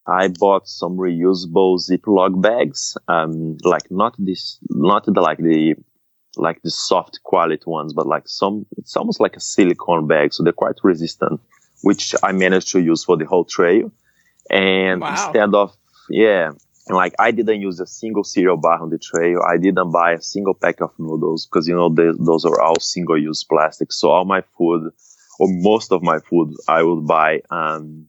I 0.05 0.27
bought 0.27 0.67
some 0.67 0.97
reusable 0.97 1.79
Ziploc 1.79 2.41
bags, 2.41 2.97
um, 3.07 3.57
like 3.63 3.89
not 3.89 4.15
this, 4.17 4.59
not 4.69 5.05
the, 5.05 5.21
like 5.21 5.37
the, 5.37 5.75
like 6.37 6.61
the 6.61 6.71
soft 6.71 7.19
quality 7.23 7.63
ones, 7.65 7.93
but 7.93 8.07
like 8.07 8.27
some, 8.27 8.65
it's 8.77 8.95
almost 8.95 9.19
like 9.19 9.35
a 9.35 9.39
silicone 9.39 10.07
bag. 10.07 10.33
So 10.33 10.43
they're 10.43 10.53
quite 10.53 10.75
resistant, 10.83 11.41
which 11.81 12.15
I 12.23 12.31
managed 12.31 12.69
to 12.69 12.79
use 12.79 13.03
for 13.03 13.17
the 13.17 13.25
whole 13.25 13.45
trail. 13.45 13.91
And 14.49 15.01
wow. 15.01 15.11
instead 15.11 15.53
of, 15.53 15.75
yeah, 16.09 16.51
and 16.87 16.97
like 16.97 17.13
I 17.19 17.31
didn't 17.31 17.61
use 17.61 17.79
a 17.79 17.85
single 17.85 18.23
cereal 18.23 18.57
bar 18.57 18.81
on 18.81 18.89
the 18.89 18.97
trail. 18.97 19.41
I 19.47 19.57
didn't 19.57 19.91
buy 19.91 20.13
a 20.13 20.21
single 20.21 20.53
pack 20.53 20.81
of 20.81 20.91
noodles 20.97 21.45
because 21.45 21.67
you 21.67 21.75
know 21.75 21.89
they, 21.89 22.09
those 22.19 22.43
are 22.45 22.59
all 22.59 22.79
single 22.79 23.17
use 23.17 23.43
plastic. 23.43 23.91
So 23.91 24.09
all 24.09 24.25
my 24.25 24.41
food, 24.57 24.91
or 25.39 25.47
most 25.49 25.91
of 25.91 26.01
my 26.01 26.19
food, 26.19 26.55
I 26.67 26.83
would 26.83 27.05
buy 27.05 27.41
um, 27.49 28.07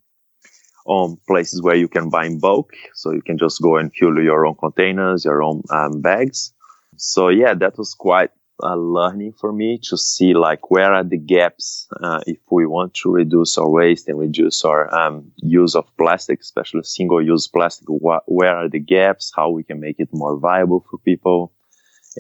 on 0.86 1.18
places 1.26 1.62
where 1.62 1.76
you 1.76 1.88
can 1.88 2.08
buy 2.08 2.26
in 2.26 2.40
bulk. 2.40 2.72
So 2.94 3.12
you 3.12 3.22
can 3.22 3.38
just 3.38 3.60
go 3.60 3.76
and 3.76 3.92
fill 3.94 4.20
your 4.22 4.46
own 4.46 4.54
containers, 4.54 5.24
your 5.24 5.42
own 5.42 5.62
um, 5.70 6.00
bags. 6.00 6.52
So 6.96 7.28
yeah, 7.28 7.54
that 7.54 7.78
was 7.78 7.94
quite 7.94 8.30
a 8.62 8.76
learning 8.76 9.32
for 9.32 9.52
me 9.52 9.78
to 9.82 9.96
see 9.96 10.34
like 10.34 10.70
where 10.70 10.92
are 10.92 11.04
the 11.04 11.18
gaps 11.18 11.88
uh, 12.00 12.20
if 12.26 12.38
we 12.50 12.66
want 12.66 12.94
to 12.94 13.11
reduce 13.11 13.58
our 13.58 13.68
waste 13.68 14.08
and 14.08 14.18
reduce 14.18 14.64
our 14.64 14.92
um, 14.94 15.32
use 15.37 15.75
of 15.75 15.84
plastic, 15.96 16.40
especially 16.40 16.82
single-use 16.84 17.49
plastic. 17.49 17.88
Wh- 17.88 18.26
where 18.26 18.56
are 18.56 18.68
the 18.68 18.78
gaps? 18.78 19.32
How 19.34 19.50
we 19.50 19.64
can 19.64 19.80
make 19.80 19.99
it 19.99 20.08
more 20.12 20.38
viable 20.38 20.84
for 20.88 20.99
people? 20.99 21.52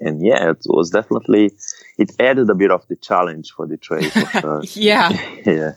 And 0.00 0.24
yeah, 0.24 0.50
it 0.50 0.62
was 0.66 0.90
definitely 0.90 1.52
it 1.98 2.12
added 2.18 2.48
a 2.50 2.54
bit 2.54 2.70
of 2.70 2.86
the 2.88 2.96
challenge 2.96 3.52
for 3.52 3.66
the 3.66 3.76
trail. 3.76 4.10
Sure. 4.40 4.62
yeah, 4.64 5.10
yeah. 5.46 5.72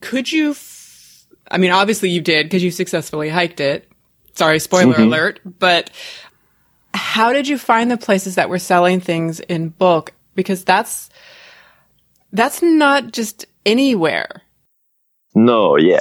Could 0.00 0.30
you? 0.30 0.50
F- 0.50 1.26
I 1.50 1.58
mean, 1.58 1.70
obviously 1.70 2.10
you 2.10 2.20
did 2.20 2.46
because 2.46 2.64
you 2.64 2.70
successfully 2.70 3.28
hiked 3.28 3.60
it. 3.60 3.88
Sorry, 4.34 4.58
spoiler 4.58 4.94
mm-hmm. 4.94 5.02
alert. 5.04 5.40
But 5.44 5.90
how 7.14 7.32
did 7.32 7.46
you 7.46 7.56
find 7.56 7.92
the 7.92 7.96
places 7.96 8.34
that 8.34 8.48
were 8.48 8.58
selling 8.58 8.98
things 8.98 9.38
in 9.38 9.68
bulk? 9.68 10.12
Because 10.34 10.64
that's, 10.64 11.10
that's 12.32 12.60
not 12.60 13.12
just 13.12 13.46
anywhere. 13.64 14.42
No, 15.32 15.76
yeah. 15.76 16.00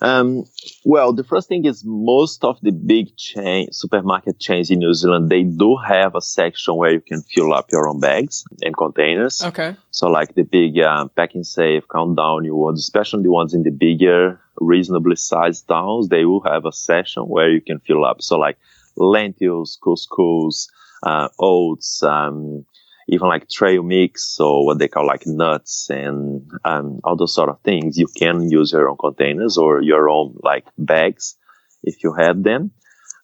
Um, 0.00 0.42
well, 0.84 1.12
the 1.12 1.22
first 1.22 1.48
thing 1.48 1.64
is 1.64 1.84
most 1.86 2.42
of 2.42 2.58
the 2.60 2.72
big 2.72 3.16
chain 3.16 3.68
supermarket 3.70 4.40
chains 4.40 4.68
in 4.68 4.80
New 4.80 4.94
Zealand 4.94 5.30
they 5.30 5.44
do 5.44 5.76
have 5.76 6.16
a 6.16 6.20
section 6.20 6.74
where 6.74 6.90
you 6.90 7.00
can 7.00 7.22
fill 7.22 7.54
up 7.54 7.70
your 7.70 7.86
own 7.86 8.00
bags 8.00 8.42
and 8.62 8.76
containers. 8.76 9.44
Okay. 9.44 9.76
So 9.92 10.08
like 10.08 10.34
the 10.34 10.42
big 10.42 10.76
uh, 10.80 11.06
safe, 11.42 11.84
countdown 11.88 12.44
you 12.44 12.56
want, 12.56 12.78
especially 12.78 13.22
the 13.22 13.30
ones 13.30 13.54
in 13.54 13.62
the 13.62 13.70
bigger, 13.70 14.40
reasonably 14.60 15.14
sized 15.14 15.68
towns, 15.68 16.08
they 16.08 16.24
will 16.24 16.42
have 16.42 16.66
a 16.66 16.72
section 16.72 17.28
where 17.28 17.48
you 17.48 17.60
can 17.60 17.78
fill 17.78 18.04
up. 18.04 18.20
So 18.22 18.36
like 18.40 18.58
lentils, 18.96 19.78
couscous, 19.82 20.68
uh, 21.02 21.28
oats, 21.38 22.02
um, 22.02 22.64
even 23.08 23.28
like 23.28 23.48
trail 23.48 23.82
mix 23.82 24.38
or 24.38 24.64
what 24.64 24.78
they 24.78 24.88
call 24.88 25.06
like 25.06 25.26
nuts 25.26 25.88
and 25.90 26.50
um, 26.64 27.00
all 27.04 27.16
those 27.16 27.34
sort 27.34 27.48
of 27.48 27.60
things. 27.62 27.98
You 27.98 28.06
can 28.06 28.50
use 28.50 28.72
your 28.72 28.88
own 28.88 28.96
containers 28.96 29.58
or 29.58 29.82
your 29.82 30.08
own 30.08 30.38
like 30.42 30.64
bags 30.78 31.36
if 31.82 32.02
you 32.04 32.14
have 32.14 32.42
them. 32.42 32.70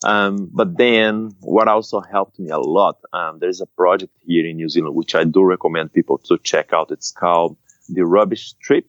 Um, 0.05 0.51
but 0.53 0.77
then 0.77 1.31
what 1.41 1.67
also 1.67 2.01
helped 2.01 2.39
me 2.39 2.51
a 2.51 2.59
lot, 2.59 2.99
um, 3.13 3.39
there's 3.41 3.61
a 3.61 3.67
project 3.67 4.13
here 4.25 4.47
in 4.47 4.57
New 4.57 4.69
Zealand, 4.69 4.95
which 4.95 5.15
I 5.15 5.25
do 5.25 5.43
recommend 5.43 5.93
people 5.93 6.19
to 6.27 6.39
check 6.39 6.73
out. 6.73 6.93
It's 6.93 7.11
called 7.11 7.57
the 7.89 8.03
Rubbish 8.03 8.55
Trip. 8.63 8.87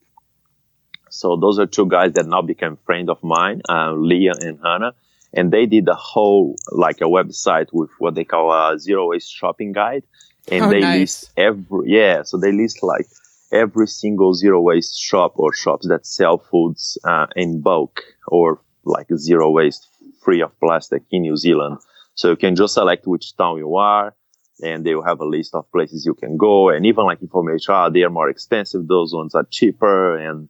So 1.10 1.36
those 1.36 1.58
are 1.58 1.66
two 1.66 1.88
guys 1.88 2.14
that 2.14 2.28
now 2.28 2.44
became 2.44 2.78
friends 2.86 3.10
of 3.10 3.24
mine, 3.24 3.62
uh, 3.68 3.94
Leah 3.94 4.34
and 4.40 4.60
Hannah 4.64 4.94
and 5.34 5.52
they 5.52 5.66
did 5.66 5.88
a 5.88 5.96
whole 5.96 6.56
like 6.72 7.02
a 7.02 7.06
website 7.06 7.68
with 7.72 7.90
what 8.00 8.16
they 8.16 8.24
call 8.24 8.52
a 8.52 8.80
zero 8.80 9.10
waste 9.10 9.32
shopping 9.32 9.72
guide. 9.72 10.04
And 10.52 10.66
oh, 10.66 10.70
they 10.70 10.80
nice. 10.80 11.00
list 11.00 11.32
every 11.38 11.92
yeah 11.92 12.24
so 12.24 12.38
they 12.38 12.52
list 12.52 12.82
like 12.82 13.06
every 13.52 13.88
single 13.88 14.34
zero 14.34 14.62
waste 14.62 15.00
shop 15.00 15.34
or 15.36 15.54
shops 15.54 15.88
that 15.88 16.06
sell 16.06 16.38
foods 16.38 16.98
uh, 17.04 17.28
in 17.36 17.62
bulk 17.62 18.02
or 18.28 18.62
like 18.84 19.08
zero 19.16 19.52
waste 19.52 19.88
free 20.24 20.42
of 20.42 20.58
plastic 20.60 21.04
in 21.12 21.24
new 21.24 21.38
zealand. 21.38 21.78
So 22.16 22.30
you 22.32 22.36
can 22.36 22.56
just 22.56 22.74
select 22.74 23.06
which 23.08 23.36
town 23.38 23.58
you 23.58 23.76
are 23.76 24.16
and 24.62 24.86
they 24.86 24.94
will 24.94 25.06
have 25.06 25.22
a 25.22 25.26
list 25.26 25.56
of 25.56 25.72
places 25.72 26.06
you 26.06 26.14
can 26.14 26.38
go. 26.38 26.70
And 26.70 26.86
even 26.86 27.06
like 27.06 27.22
information 27.22 27.74
ah, 27.74 27.90
they 27.90 28.04
are 28.04 28.10
more 28.10 28.30
expensive. 28.30 28.88
Those 28.88 29.14
ones 29.14 29.36
are 29.36 29.48
cheaper 29.50 30.18
and 30.18 30.50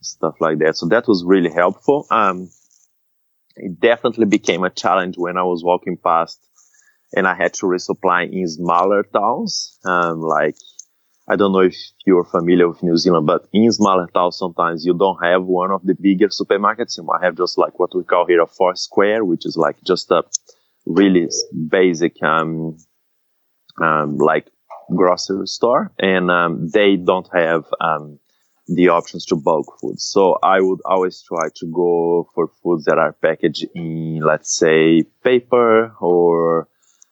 stuff 0.00 0.36
like 0.40 0.58
that. 0.58 0.76
So 0.76 0.86
that 0.86 1.06
was 1.06 1.24
really 1.24 1.50
helpful. 1.50 2.06
Um 2.10 2.48
it 3.56 3.80
definitely 3.80 4.26
became 4.26 4.64
a 4.64 4.70
challenge 4.70 5.16
when 5.16 5.36
I 5.36 5.42
was 5.42 5.64
walking 5.64 5.96
past 5.96 6.38
and 7.12 7.26
I 7.26 7.34
had 7.34 7.54
to 7.54 7.66
resupply 7.66 8.30
in 8.30 8.46
smaller 8.48 9.02
towns. 9.02 9.78
Um, 9.84 10.20
like, 10.20 10.56
I 11.28 11.36
don't 11.36 11.52
know 11.52 11.60
if 11.60 11.76
you're 12.04 12.24
familiar 12.24 12.68
with 12.68 12.82
New 12.82 12.96
Zealand, 12.96 13.26
but 13.26 13.48
in 13.52 13.72
smaller 13.72 14.06
towns, 14.12 14.38
sometimes 14.38 14.84
you 14.84 14.94
don't 14.94 15.22
have 15.24 15.42
one 15.44 15.70
of 15.70 15.82
the 15.84 15.94
bigger 15.94 16.28
supermarkets. 16.28 16.98
You 16.98 17.04
might 17.04 17.22
have 17.22 17.36
just 17.36 17.58
like 17.58 17.78
what 17.78 17.94
we 17.96 18.04
call 18.04 18.26
here 18.26 18.42
a 18.42 18.46
four 18.46 18.76
square, 18.76 19.24
which 19.24 19.46
is 19.46 19.56
like 19.56 19.76
just 19.84 20.10
a 20.10 20.22
really 20.84 21.28
basic, 21.68 22.22
um, 22.22 22.76
um, 23.82 24.18
like 24.18 24.50
grocery 24.94 25.46
store. 25.46 25.92
And, 25.98 26.30
um, 26.30 26.68
they 26.68 26.96
don't 26.96 27.28
have, 27.32 27.64
um, 27.80 28.18
the 28.68 28.88
options 28.88 29.24
to 29.26 29.36
bulk 29.36 29.78
foods. 29.80 30.04
So 30.04 30.38
I 30.42 30.60
would 30.60 30.80
always 30.84 31.22
try 31.22 31.48
to 31.54 31.66
go 31.66 32.28
for 32.34 32.48
foods 32.62 32.84
that 32.86 32.98
are 32.98 33.12
packaged 33.12 33.66
in, 33.74 34.20
let's 34.24 34.56
say, 34.56 35.04
paper 35.22 35.94
or 36.00 36.68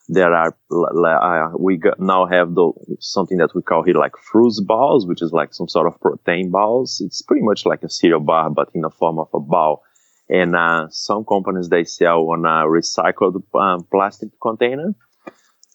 there 0.08 0.34
are, 0.34 0.54
uh, 0.70 1.56
we 1.58 1.80
now 1.98 2.26
have 2.26 2.54
the, 2.54 2.72
something 3.00 3.38
that 3.38 3.54
we 3.54 3.62
call 3.62 3.82
here 3.82 3.94
like 3.94 4.12
fruit 4.30 4.54
balls, 4.66 5.06
which 5.06 5.22
is 5.22 5.32
like 5.32 5.54
some 5.54 5.68
sort 5.68 5.86
of 5.86 5.98
protein 6.00 6.50
balls. 6.50 7.00
It's 7.04 7.22
pretty 7.22 7.42
much 7.42 7.64
like 7.64 7.82
a 7.82 7.88
cereal 7.88 8.20
bar, 8.20 8.50
but 8.50 8.68
in 8.74 8.82
the 8.82 8.90
form 8.90 9.18
of 9.18 9.28
a 9.32 9.40
ball. 9.40 9.82
And, 10.28 10.56
uh, 10.56 10.88
some 10.90 11.24
companies, 11.24 11.68
they 11.68 11.84
sell 11.84 12.30
on 12.30 12.44
a 12.44 12.66
recycled 12.66 13.42
um, 13.54 13.86
plastic 13.90 14.30
container. 14.42 14.94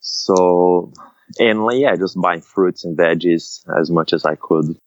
So, 0.02 0.92
and 1.40 1.68
yeah, 1.80 1.96
just 1.96 2.20
buying 2.20 2.42
fruits 2.42 2.84
and 2.84 2.98
veggies 2.98 3.62
as 3.80 3.90
much 3.90 4.14
as 4.14 4.26
I 4.26 4.36
could. 4.36 4.78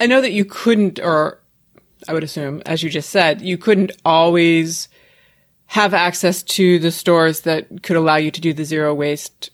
I 0.00 0.06
know 0.06 0.22
that 0.22 0.32
you 0.32 0.46
couldn't, 0.46 0.98
or 0.98 1.40
I 2.08 2.14
would 2.14 2.24
assume, 2.24 2.62
as 2.64 2.82
you 2.82 2.88
just 2.88 3.10
said, 3.10 3.42
you 3.42 3.58
couldn't 3.58 3.92
always 4.04 4.88
have 5.66 5.94
access 5.94 6.42
to 6.42 6.78
the 6.78 6.90
stores 6.90 7.42
that 7.42 7.82
could 7.82 7.96
allow 7.96 8.16
you 8.16 8.30
to 8.30 8.40
do 8.40 8.52
the 8.52 8.64
zero 8.64 8.94
waste 8.94 9.50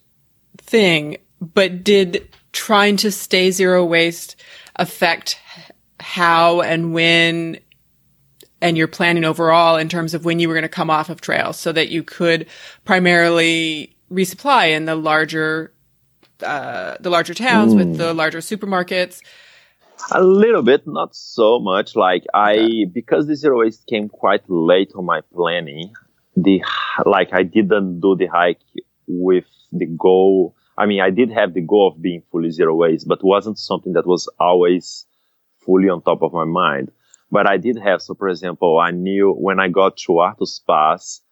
thing. 0.57 1.19
But 1.41 1.85
did 1.85 2.29
trying 2.53 2.97
to 2.99 3.11
stay 3.11 3.51
zero 3.51 3.85
waste 3.85 4.37
affect 4.77 5.39
how 6.01 6.63
and 6.63 6.95
when 6.95 7.59
and 8.63 8.79
your 8.79 8.89
planning 8.89 9.25
overall 9.25 9.77
in 9.77 9.89
terms 9.89 10.15
of 10.15 10.25
when 10.25 10.39
you 10.39 10.49
were 10.49 10.55
going 10.55 10.63
to 10.63 10.69
come 10.69 10.89
off 10.89 11.11
of 11.11 11.21
trail 11.21 11.53
so 11.53 11.73
that 11.73 11.91
you 11.91 12.03
could 12.03 12.47
primarily 12.85 13.95
resupply 14.11 14.75
in 14.75 14.87
the 14.87 14.95
larger 14.95 15.73
uh, 16.43 16.97
the 17.01 17.11
larger 17.11 17.35
towns 17.35 17.75
with 17.75 17.97
the 17.97 18.15
larger 18.15 18.39
supermarkets 18.39 19.21
a 20.11 20.23
little 20.23 20.63
bit, 20.63 20.87
not 20.87 21.15
so 21.15 21.59
much. 21.59 21.97
Like 21.97 22.25
I, 22.35 22.87
because 22.93 23.27
the 23.27 23.37
zero 23.37 23.61
waste 23.61 23.87
came 23.87 24.09
quite 24.09 24.49
late 24.49 24.93
on 24.95 25.05
my 25.05 25.21
planning. 25.35 25.93
The 26.37 26.63
like 27.05 27.33
I 27.33 27.43
didn't 27.43 28.01
do 28.01 28.17
the 28.17 28.27
hike 28.27 28.61
with 29.07 29.47
the 29.73 29.87
goal. 29.87 30.55
I 30.79 30.87
mean, 30.87 31.01
I 31.01 31.11
did 31.11 31.31
have 31.33 31.55
the 31.55 31.63
goal 31.63 31.89
of 31.89 32.03
being 32.03 32.23
fully 32.31 32.51
zero 32.51 32.75
waste, 32.75 33.09
but 33.09 33.25
wasn't 33.25 33.59
something 33.59 33.95
that 33.95 34.07
was 34.07 34.29
always 34.39 35.07
fully 35.65 35.89
on 35.89 36.03
top 36.03 36.23
of 36.23 36.33
my 36.33 36.45
mind. 36.45 36.93
But 37.31 37.49
I 37.49 37.57
did 37.57 37.79
have. 37.79 38.03
So, 38.03 38.15
for 38.15 38.29
example, 38.29 38.79
I 38.79 38.91
knew 38.91 39.33
when 39.33 39.59
I 39.59 39.69
got 39.69 39.97
to 39.99 40.19
Arthur's 40.19 40.61
Pass, 40.67 41.23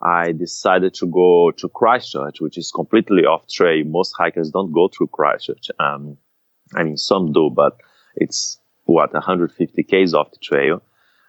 I 0.00 0.32
decided 0.32 0.94
to 0.94 1.06
go 1.06 1.52
to 1.56 1.68
Christchurch, 1.68 2.40
which 2.40 2.56
is 2.56 2.72
completely 2.72 3.24
off 3.24 3.46
trail. 3.48 3.84
Most 3.84 4.14
hikers 4.16 4.50
don't 4.50 4.72
go 4.72 4.88
through 4.88 5.08
Christchurch. 5.08 5.70
Um, 5.78 6.16
I 6.74 6.84
mean, 6.84 6.96
some 6.96 7.32
do, 7.32 7.50
but 7.50 7.76
it's 8.16 8.58
what 8.84 9.12
150 9.12 9.82
k's 9.82 10.14
off 10.14 10.30
the 10.30 10.38
trail, 10.38 10.82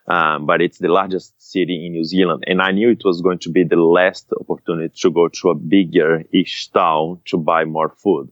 um, 0.08 0.46
but 0.46 0.62
it's 0.62 0.80
the 0.80 0.90
largest 0.90 1.34
city 1.42 1.86
in 1.86 1.94
New 1.94 2.04
Zealand, 2.04 2.44
and 2.48 2.62
I 2.62 2.72
knew 2.72 2.90
it 2.90 3.04
was 3.06 3.22
going 3.22 3.40
to 3.40 3.52
be 3.52 3.64
the 3.64 3.78
last 3.78 4.32
opportunity 4.40 4.94
to 5.02 5.12
go 5.12 5.28
to 5.28 5.50
a 5.50 5.56
bigger-ish 5.56 6.70
town 6.70 7.20
to 7.26 7.38
buy 7.38 7.66
more 7.66 7.90
food. 7.90 8.30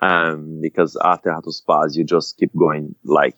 Um, 0.00 0.60
because 0.60 0.96
after 1.04 1.32
Arthur's 1.32 1.60
Pass, 1.60 1.96
you 1.96 2.04
just 2.04 2.36
keep 2.38 2.54
going 2.54 2.94
like 3.04 3.34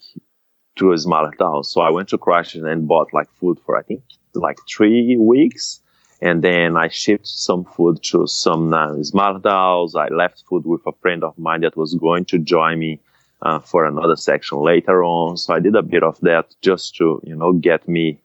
to 0.76 0.92
a 0.92 0.99
smaller 0.99 1.32
town. 1.38 1.64
So 1.64 1.80
I 1.80 1.90
went 1.90 2.09
to 2.11 2.18
Christchurch 2.18 2.62
and 2.62 2.88
bought 2.88 3.12
like 3.12 3.30
food 3.40 3.59
for 3.64 3.76
I 3.76 3.82
think 3.82 4.02
like 4.35 4.59
three 4.68 5.16
weeks. 5.16 5.80
And 6.23 6.42
then 6.44 6.76
I 6.76 6.88
shipped 6.88 7.26
some 7.26 7.64
food 7.64 8.02
to 8.04 8.26
some 8.26 8.75
uh, 8.75 9.02
smaller 9.02 9.40
towns. 9.40 9.94
I 9.97 10.09
left 10.09 10.44
food 10.49 10.66
with 10.66 10.82
a 10.87 10.92
friend 11.00 11.25
of 11.25 11.38
mine 11.38 11.62
that 11.62 11.76
was 11.76 11.94
going 11.94 12.26
to 12.26 12.38
join 12.38 12.78
me 12.78 13.00
uh, 13.42 13.59
for 13.61 13.85
another 13.85 14.16
section 14.16 14.59
later 14.59 15.02
on. 15.02 15.37
So 15.37 15.54
I 15.54 15.61
did 15.61 15.76
a 15.76 15.82
bit 15.82 16.02
of 16.02 16.18
that 16.20 16.54
just 16.62 16.97
to, 16.97 17.20
you 17.25 17.37
know, 17.37 17.52
get 17.52 17.88
me 17.88 18.20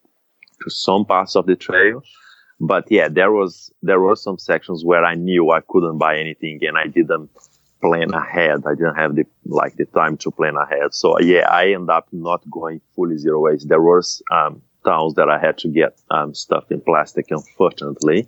to 0.64 0.70
some 0.70 1.06
parts 1.06 1.36
of 1.36 1.46
the 1.46 1.56
trail. 1.56 2.04
But 2.60 2.90
yeah, 2.90 3.10
there 3.10 3.32
was, 3.32 3.72
there 3.82 4.00
were 4.00 4.16
some 4.16 4.38
sections 4.38 4.86
where 4.86 5.04
I 5.04 5.16
knew 5.16 5.52
I 5.52 5.62
couldn't 5.68 5.98
buy 5.98 6.18
anything 6.18 6.60
and 6.62 6.78
I 6.78 6.88
didn't 6.88 7.30
plan 7.82 8.14
ahead. 8.14 8.64
I 8.66 8.76
didn't 8.76 8.96
have 8.96 9.16
the, 9.16 9.26
like 9.46 9.76
the 9.76 9.86
time 9.86 10.18
to 10.18 10.32
plan 10.32 10.56
ahead. 10.56 10.94
So 10.94 11.20
yeah, 11.20 11.50
I 11.50 11.74
end 11.74 11.90
up 11.90 12.08
not 12.12 12.50
going 12.50 12.82
fully 12.96 13.18
zero 13.18 13.42
waste. 13.42 13.68
There 13.68 13.82
was, 13.82 14.22
um, 14.32 14.62
towns 14.86 15.16
that 15.16 15.30
I 15.30 15.40
had 15.40 15.58
to 15.60 15.68
get, 15.68 16.00
um, 16.12 16.34
stuffed 16.34 16.72
in 16.72 16.80
plastic, 16.80 17.26
unfortunately. 17.30 18.28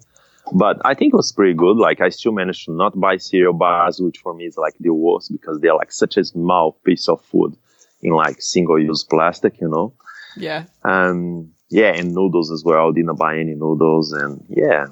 But 0.53 0.77
I 0.85 0.93
think 0.93 1.13
it 1.13 1.17
was 1.17 1.31
pretty 1.31 1.53
good. 1.53 1.77
Like 1.77 2.01
I 2.01 2.09
still 2.09 2.31
managed 2.31 2.65
to 2.65 2.71
not 2.71 2.99
buy 2.99 3.17
cereal 3.17 3.53
bars, 3.53 3.99
which 3.99 4.19
for 4.19 4.33
me 4.33 4.45
is 4.45 4.57
like 4.57 4.75
the 4.79 4.93
worst 4.93 5.31
because 5.31 5.59
they're 5.59 5.75
like 5.75 5.91
such 5.91 6.17
a 6.17 6.23
small 6.23 6.79
piece 6.83 7.09
of 7.09 7.23
food 7.25 7.55
in 8.01 8.13
like 8.13 8.41
single 8.41 8.79
use 8.79 9.03
plastic, 9.03 9.59
you 9.59 9.69
know? 9.69 9.93
Yeah. 10.35 10.65
Um, 10.83 11.51
yeah, 11.69 11.93
and 11.93 12.13
noodles 12.13 12.51
as 12.51 12.63
well. 12.63 12.91
Didn't 12.91 13.17
buy 13.17 13.39
any 13.39 13.55
noodles 13.55 14.13
and 14.13 14.45
yeah. 14.49 14.87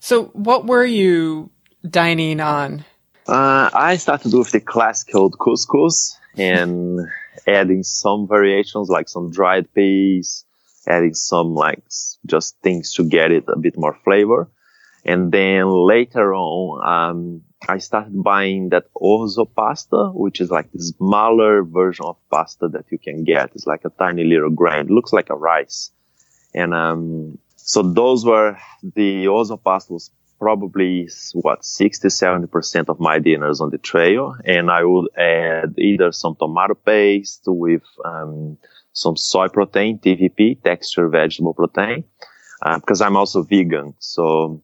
So 0.00 0.24
what 0.34 0.66
were 0.66 0.84
you 0.84 1.50
dining 1.88 2.40
on? 2.40 2.84
Uh, 3.26 3.70
I 3.72 3.96
started 3.96 4.32
with 4.32 4.52
the 4.52 4.60
classic 4.60 5.14
old 5.14 5.38
couscous 5.38 6.16
and 6.36 7.00
adding 7.46 7.82
some 7.82 8.28
variations 8.28 8.88
like 8.88 9.08
some 9.08 9.30
dried 9.30 9.72
peas, 9.74 10.44
adding 10.86 11.14
some 11.14 11.54
like 11.54 11.82
just 12.26 12.56
things 12.62 12.92
to 12.94 13.04
get 13.04 13.32
it 13.32 13.44
a 13.48 13.58
bit 13.58 13.76
more 13.76 13.98
flavor. 14.04 14.48
And 15.06 15.32
then 15.32 15.70
later 15.70 16.34
on, 16.34 16.84
um, 16.84 17.42
I 17.68 17.78
started 17.78 18.22
buying 18.22 18.70
that 18.70 18.86
orzo 18.94 19.46
pasta, 19.54 20.10
which 20.12 20.40
is 20.40 20.50
like 20.50 20.70
the 20.72 20.80
smaller 20.80 21.62
version 21.62 22.04
of 22.04 22.16
pasta 22.30 22.68
that 22.68 22.86
you 22.90 22.98
can 22.98 23.24
get. 23.24 23.52
It's 23.54 23.66
like 23.66 23.84
a 23.84 23.90
tiny 23.90 24.24
little 24.24 24.50
grain. 24.50 24.86
It 24.86 24.90
looks 24.90 25.12
like 25.12 25.30
a 25.30 25.36
rice. 25.36 25.90
And, 26.54 26.74
um, 26.74 27.38
so 27.56 27.82
those 27.82 28.24
were 28.24 28.56
the 28.94 29.26
orzo 29.26 29.62
pasta 29.62 29.92
was 29.92 30.10
probably 30.38 31.08
what 31.32 31.64
60 31.64 32.08
70% 32.08 32.88
of 32.88 33.00
my 33.00 33.18
dinners 33.18 33.60
on 33.60 33.70
the 33.70 33.78
trail 33.78 34.36
and 34.44 34.70
i 34.70 34.84
would 34.84 35.08
add 35.16 35.74
either 35.78 36.12
some 36.12 36.36
tomato 36.36 36.74
paste 36.74 37.42
with 37.46 37.82
um, 38.04 38.56
some 38.92 39.16
soy 39.16 39.48
protein 39.48 39.98
tvp 39.98 40.62
texture 40.62 41.08
vegetable 41.08 41.54
protein 41.54 42.04
uh, 42.62 42.78
because 42.78 43.00
i'm 43.00 43.16
also 43.16 43.42
vegan 43.42 43.94
so 43.98 44.62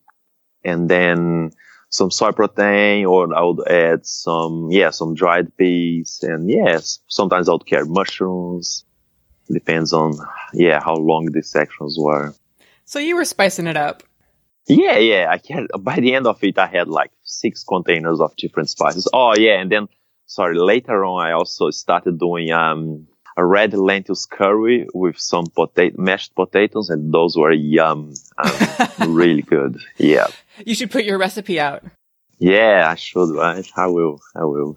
and 0.65 0.89
then 0.89 1.53
some 1.91 2.11
soy 2.11 2.33
protein 2.33 3.05
or 3.05 3.35
I 3.35 3.43
would 3.43 3.69
add 3.69 4.07
some, 4.07 4.71
yeah, 4.71 4.91
some 4.91 5.15
dried 5.15 5.57
peas 5.57 6.21
and 6.23 6.49
yes, 6.49 7.01
sometimes 7.07 7.49
I 7.49 7.53
would 7.53 7.67
carry 7.67 7.87
mushrooms. 7.87 8.85
Depends 9.51 9.93
on, 9.93 10.15
yeah, 10.55 10.81
how 10.83 10.95
long 10.95 11.27
the 11.27 11.43
sections 11.43 11.97
were. 11.99 12.33
So 12.85 12.99
you 12.99 13.17
were 13.17 13.25
spicing 13.25 13.67
it 13.67 13.77
up. 13.77 14.03
Yeah, 14.67 14.97
yeah. 14.99 15.27
I 15.29 15.39
can 15.39 15.67
by 15.81 15.97
the 15.97 16.15
end 16.15 16.27
of 16.27 16.43
it, 16.43 16.57
I 16.57 16.67
had 16.67 16.89
like 16.89 17.11
six 17.25 17.65
containers 17.65 18.21
of 18.21 18.35
different 18.37 18.71
spices. 18.71 19.09
Oh 19.13 19.35
yeah. 19.37 19.61
And 19.61 19.71
then, 19.71 19.89
sorry, 20.27 20.57
later 20.57 21.05
on, 21.05 21.27
I 21.27 21.33
also 21.33 21.71
started 21.71 22.19
doing, 22.19 22.53
um, 22.53 23.09
a 23.37 23.45
red 23.45 23.73
lentils 23.75 24.27
curry 24.27 24.87
with 24.93 25.19
some 25.19 25.47
potato, 25.47 26.01
mashed 26.01 26.35
potatoes, 26.35 26.91
and 26.91 27.13
those 27.13 27.37
were 27.37 27.53
yum, 27.53 28.15
um, 28.39 28.53
really 29.15 29.43
good. 29.43 29.79
Yeah. 29.99 30.27
You 30.65 30.75
should 30.75 30.91
put 30.91 31.05
your 31.05 31.19
recipe 31.19 31.59
out. 31.59 31.83
Yeah, 32.39 32.89
I 32.89 32.97
should. 32.97 33.35
Right? 33.35 33.67
I 33.77 33.87
will. 33.87 34.21
I 34.35 34.45
will. 34.45 34.77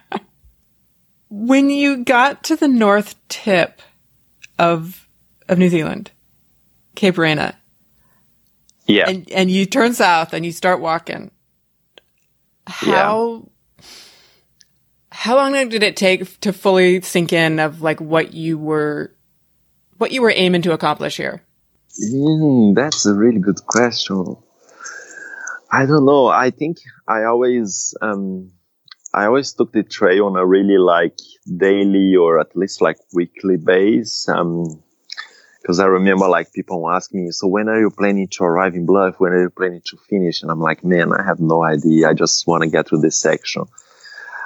when 1.30 1.70
you 1.70 2.04
got 2.04 2.44
to 2.44 2.56
the 2.56 2.68
north 2.68 3.14
tip 3.28 3.80
of 4.58 5.08
of 5.48 5.58
New 5.58 5.70
Zealand, 5.70 6.10
Cape 6.94 7.14
Reinga, 7.14 7.54
yeah, 8.86 9.08
and 9.08 9.30
and 9.32 9.50
you 9.50 9.64
turn 9.64 9.94
south 9.94 10.34
and 10.34 10.44
you 10.44 10.52
start 10.52 10.80
walking, 10.80 11.30
how 12.66 13.48
how 15.20 15.36
long 15.36 15.52
did 15.68 15.82
it 15.82 15.98
take 15.98 16.40
to 16.40 16.50
fully 16.50 17.02
sink 17.02 17.30
in 17.30 17.60
of 17.60 17.82
like 17.82 18.00
what 18.00 18.32
you 18.32 18.56
were, 18.56 19.14
what 19.98 20.12
you 20.12 20.22
were 20.22 20.32
aiming 20.34 20.62
to 20.62 20.72
accomplish 20.72 21.18
here? 21.18 21.42
Mm, 22.02 22.74
that's 22.74 23.04
a 23.04 23.12
really 23.12 23.38
good 23.38 23.60
question. 23.66 24.36
I 25.70 25.84
don't 25.84 26.06
know. 26.06 26.28
I 26.28 26.48
think 26.48 26.78
I 27.06 27.24
always, 27.24 27.94
um, 28.00 28.52
I 29.12 29.26
always 29.26 29.52
took 29.52 29.72
the 29.72 29.82
trail 29.82 30.24
on 30.24 30.36
a 30.36 30.46
really 30.46 30.78
like 30.78 31.18
daily 31.44 32.16
or 32.16 32.40
at 32.40 32.56
least 32.56 32.80
like 32.80 32.96
weekly 33.12 33.58
base. 33.58 34.26
Um, 34.26 34.82
because 35.60 35.80
I 35.80 35.84
remember 35.84 36.28
like 36.28 36.54
people 36.54 36.90
ask 36.90 37.12
me, 37.12 37.30
so 37.30 37.46
when 37.46 37.68
are 37.68 37.78
you 37.78 37.90
planning 37.90 38.28
to 38.28 38.44
arrive 38.44 38.74
in 38.74 38.86
Bluff? 38.86 39.16
When 39.20 39.32
are 39.32 39.42
you 39.42 39.50
planning 39.50 39.82
to 39.84 39.98
finish? 40.08 40.40
And 40.40 40.50
I'm 40.50 40.60
like, 40.60 40.82
man, 40.82 41.12
I 41.12 41.22
have 41.22 41.40
no 41.40 41.62
idea. 41.62 42.08
I 42.08 42.14
just 42.14 42.46
want 42.46 42.62
to 42.62 42.70
get 42.70 42.88
through 42.88 43.02
this 43.02 43.18
section. 43.18 43.66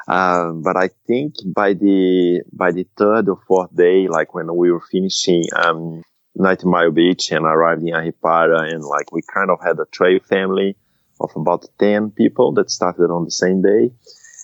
Um, 0.06 0.62
but 0.62 0.76
I 0.76 0.90
think 1.06 1.36
by 1.46 1.72
the 1.72 2.42
by 2.52 2.72
the 2.72 2.86
third 2.96 3.28
or 3.28 3.38
fourth 3.48 3.74
day, 3.74 4.06
like 4.08 4.34
when 4.34 4.54
we 4.54 4.70
were 4.70 4.82
finishing 4.92 5.44
um, 5.56 6.02
90 6.36 6.66
Mile 6.66 6.90
Beach 6.90 7.30
and 7.30 7.44
arrived 7.44 7.82
in 7.82 7.94
Ahipara, 7.94 8.72
and 8.72 8.84
like 8.84 9.12
we 9.12 9.22
kind 9.22 9.50
of 9.50 9.60
had 9.64 9.78
a 9.78 9.86
trail 9.86 10.18
family 10.28 10.76
of 11.20 11.30
about 11.36 11.66
10 11.78 12.10
people 12.10 12.52
that 12.54 12.70
started 12.70 13.10
on 13.10 13.24
the 13.24 13.30
same 13.30 13.62
day. 13.62 13.92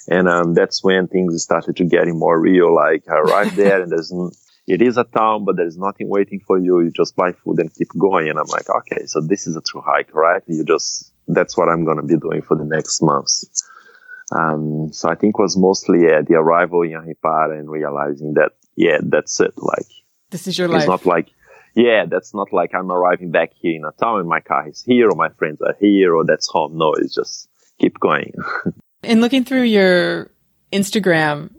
And 0.08 0.28
um, 0.28 0.54
that's 0.54 0.82
when 0.82 1.08
things 1.08 1.42
started 1.42 1.76
to 1.76 1.84
getting 1.84 2.18
more 2.18 2.38
real. 2.40 2.74
Like 2.74 3.04
I 3.08 3.16
arrived 3.16 3.56
there 3.56 3.82
and 3.82 3.90
there's, 3.90 4.12
it 4.66 4.82
is 4.82 4.96
a 4.96 5.04
town, 5.04 5.44
but 5.44 5.56
there's 5.56 5.76
nothing 5.76 6.08
waiting 6.08 6.40
for 6.46 6.58
you. 6.58 6.80
You 6.80 6.90
just 6.90 7.16
buy 7.16 7.32
food 7.32 7.58
and 7.58 7.74
keep 7.74 7.88
going. 7.98 8.28
And 8.28 8.38
I'm 8.38 8.46
like, 8.46 8.70
okay, 8.70 9.06
so 9.06 9.20
this 9.20 9.46
is 9.46 9.56
a 9.56 9.60
true 9.60 9.82
hike, 9.84 10.14
right? 10.14 10.42
You 10.46 10.64
just, 10.64 11.12
that's 11.28 11.56
what 11.56 11.68
I'm 11.68 11.84
going 11.84 11.98
to 11.98 12.02
be 12.02 12.16
doing 12.16 12.42
for 12.42 12.56
the 12.56 12.64
next 12.64 13.02
months. 13.02 13.68
Um, 14.32 14.92
so 14.92 15.08
I 15.08 15.14
think 15.14 15.34
it 15.38 15.42
was 15.42 15.56
mostly 15.56 16.04
yeah, 16.04 16.22
the 16.22 16.34
arrival 16.34 16.82
in 16.82 16.92
Ahipara 16.92 17.58
and 17.58 17.70
realizing 17.70 18.34
that, 18.34 18.52
yeah, 18.76 18.98
that's 19.02 19.40
it. 19.40 19.54
Like, 19.56 19.86
this 20.30 20.46
is 20.46 20.58
your 20.58 20.66
it's 20.66 20.72
life. 20.72 20.82
It's 20.82 20.88
not 20.88 21.06
like, 21.06 21.30
yeah, 21.74 22.06
that's 22.06 22.34
not 22.34 22.52
like 22.52 22.74
I'm 22.74 22.90
arriving 22.90 23.30
back 23.30 23.52
here 23.54 23.74
in 23.74 23.84
a 23.84 23.92
town 23.92 24.20
and 24.20 24.28
my 24.28 24.40
car 24.40 24.68
is 24.68 24.82
here 24.82 25.08
or 25.08 25.16
my 25.16 25.30
friends 25.30 25.60
are 25.62 25.76
here 25.80 26.14
or 26.14 26.24
that's 26.24 26.48
home. 26.48 26.76
No, 26.76 26.94
it's 26.94 27.14
just 27.14 27.48
keep 27.78 27.98
going. 27.98 28.34
and 29.02 29.20
looking 29.20 29.44
through 29.44 29.62
your 29.62 30.30
Instagram, 30.72 31.52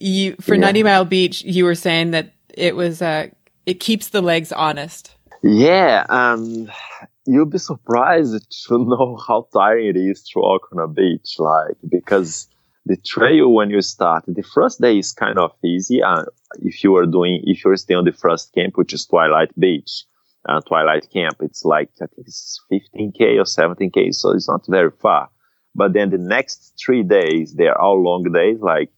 you, 0.00 0.36
for 0.40 0.54
yeah. 0.54 0.60
90 0.60 0.82
Mile 0.82 1.04
Beach, 1.04 1.42
you 1.42 1.64
were 1.64 1.74
saying 1.74 2.12
that 2.12 2.32
it 2.52 2.76
was, 2.76 3.02
uh, 3.02 3.28
it 3.66 3.80
keeps 3.80 4.08
the 4.08 4.22
legs 4.22 4.52
honest. 4.52 5.14
Yeah. 5.42 6.06
Um, 6.08 6.70
you'll 7.26 7.46
be 7.46 7.58
surprised 7.58 8.46
to 8.66 8.78
know 8.78 9.18
how 9.26 9.48
tiring 9.52 9.88
it 9.88 9.96
is 9.96 10.22
to 10.28 10.40
walk 10.40 10.68
on 10.72 10.78
a 10.78 10.88
beach, 10.88 11.36
like, 11.38 11.76
because 11.88 12.48
the 12.86 12.96
trail 12.96 13.52
when 13.52 13.70
you 13.70 13.80
start, 13.80 14.24
the 14.26 14.42
first 14.42 14.80
day 14.80 14.98
is 14.98 15.12
kind 15.12 15.38
of 15.38 15.52
easy. 15.64 16.02
Uh, 16.02 16.24
if 16.60 16.84
you 16.84 16.94
are 16.96 17.06
doing, 17.06 17.42
if 17.44 17.64
you're 17.64 17.76
staying 17.76 17.98
on 17.98 18.04
the 18.04 18.12
first 18.12 18.52
camp, 18.54 18.76
which 18.76 18.92
is 18.92 19.06
Twilight 19.06 19.58
Beach, 19.58 20.04
uh, 20.46 20.60
Twilight 20.60 21.08
Camp, 21.10 21.36
it's 21.40 21.64
like, 21.64 21.90
I 22.02 22.06
think 22.06 22.28
it's 22.28 22.60
15K 22.70 23.38
or 23.38 23.44
17K. 23.44 24.14
So 24.14 24.32
it's 24.32 24.48
not 24.48 24.66
very 24.68 24.90
far. 24.90 25.30
But 25.74 25.94
then 25.94 26.10
the 26.10 26.18
next 26.18 26.74
three 26.78 27.02
days, 27.02 27.54
they're 27.54 27.80
all 27.80 28.02
long 28.02 28.30
days, 28.32 28.60
like 28.60 28.92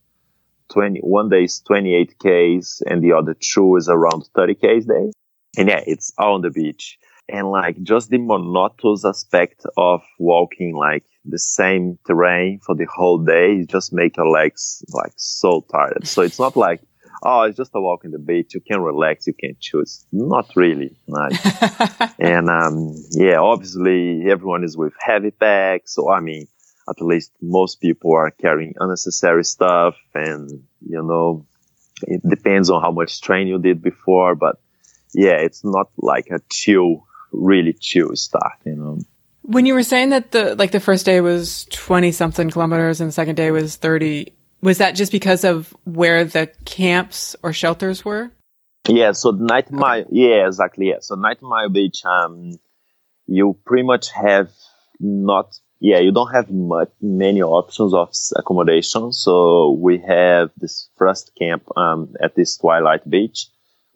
20, 0.72 1.00
one 1.00 1.28
day 1.28 1.44
is 1.44 1.62
28Ks 1.70 2.82
and 2.86 3.02
the 3.02 3.12
other 3.12 3.34
two 3.34 3.76
is 3.76 3.88
around 3.88 4.24
30Ks 4.36 4.86
day. 4.86 5.12
And 5.56 5.68
yeah, 5.68 5.82
it's 5.86 6.12
all 6.18 6.34
on 6.34 6.42
the 6.42 6.50
beach 6.50 6.98
and 7.28 7.50
like 7.50 7.82
just 7.82 8.10
the 8.10 8.18
monotonous 8.18 9.04
aspect 9.04 9.64
of 9.76 10.02
walking 10.18 10.74
like 10.74 11.04
the 11.24 11.38
same 11.38 11.98
terrain 12.06 12.60
for 12.64 12.74
the 12.74 12.86
whole 12.86 13.18
day 13.18 13.64
just 13.64 13.92
make 13.92 14.16
your 14.16 14.28
legs 14.28 14.84
like 14.90 15.12
so 15.16 15.64
tired. 15.72 16.06
So 16.06 16.22
it's 16.22 16.38
not 16.38 16.56
like, 16.56 16.80
oh, 17.22 17.42
it's 17.42 17.56
just 17.56 17.72
a 17.74 17.80
walk 17.80 18.04
in 18.04 18.12
the 18.12 18.18
beach. 18.18 18.54
You 18.54 18.60
can 18.60 18.80
relax. 18.80 19.26
You 19.26 19.32
can 19.32 19.56
choose. 19.58 20.06
Not 20.12 20.50
really. 20.54 20.96
Nice. 21.08 21.38
and, 22.18 22.48
um, 22.48 22.94
yeah, 23.10 23.38
obviously 23.38 24.30
everyone 24.30 24.62
is 24.62 24.76
with 24.76 24.92
heavy 25.00 25.32
packs. 25.32 25.94
So, 25.94 26.10
I 26.10 26.20
mean, 26.20 26.46
at 26.88 27.00
least 27.00 27.32
most 27.42 27.80
people 27.80 28.14
are 28.14 28.30
carrying 28.30 28.74
unnecessary 28.78 29.44
stuff 29.44 29.96
and, 30.14 30.48
you 30.80 31.02
know, 31.02 31.46
it 32.02 32.22
depends 32.28 32.70
on 32.70 32.82
how 32.82 32.92
much 32.92 33.20
training 33.20 33.48
you 33.48 33.58
did 33.58 33.82
before, 33.82 34.34
but 34.34 34.60
yeah, 35.14 35.36
it's 35.38 35.64
not 35.64 35.88
like 35.96 36.28
a 36.30 36.40
chill 36.50 37.06
really 37.36 37.72
chill 37.72 38.14
start, 38.16 38.54
you 38.64 38.74
know. 38.74 38.98
When 39.42 39.66
you 39.66 39.74
were 39.74 39.84
saying 39.84 40.10
that 40.10 40.32
the 40.32 40.56
like 40.56 40.72
the 40.72 40.80
first 40.80 41.06
day 41.06 41.20
was 41.20 41.66
20 41.66 42.10
something 42.12 42.50
kilometers 42.50 43.00
and 43.00 43.08
the 43.08 43.12
second 43.12 43.36
day 43.36 43.50
was 43.50 43.76
30, 43.76 44.32
was 44.60 44.78
that 44.78 44.96
just 44.96 45.12
because 45.12 45.44
of 45.44 45.74
where 45.84 46.24
the 46.24 46.48
camps 46.64 47.36
or 47.42 47.52
shelters 47.52 48.04
were? 48.04 48.32
Yeah, 48.88 49.12
so 49.12 49.30
night 49.30 49.70
mile 49.70 50.04
yeah, 50.10 50.46
exactly. 50.46 50.88
Yeah. 50.88 50.98
So 51.00 51.14
90 51.14 51.46
Mile 51.46 51.68
Beach 51.68 52.04
um 52.04 52.58
you 53.26 53.56
pretty 53.64 53.84
much 53.84 54.10
have 54.10 54.50
not 54.98 55.58
yeah, 55.80 55.98
you 55.98 56.12
don't 56.12 56.32
have 56.32 56.50
much, 56.50 56.90
many 57.00 57.42
options 57.42 57.92
of 57.92 58.10
accommodation. 58.34 59.12
So 59.12 59.72
we 59.72 59.98
have 59.98 60.50
this 60.56 60.88
first 60.96 61.32
camp 61.38 61.64
um, 61.76 62.14
at 62.20 62.34
this 62.34 62.56
Twilight 62.56 63.08
Beach, 63.08 63.46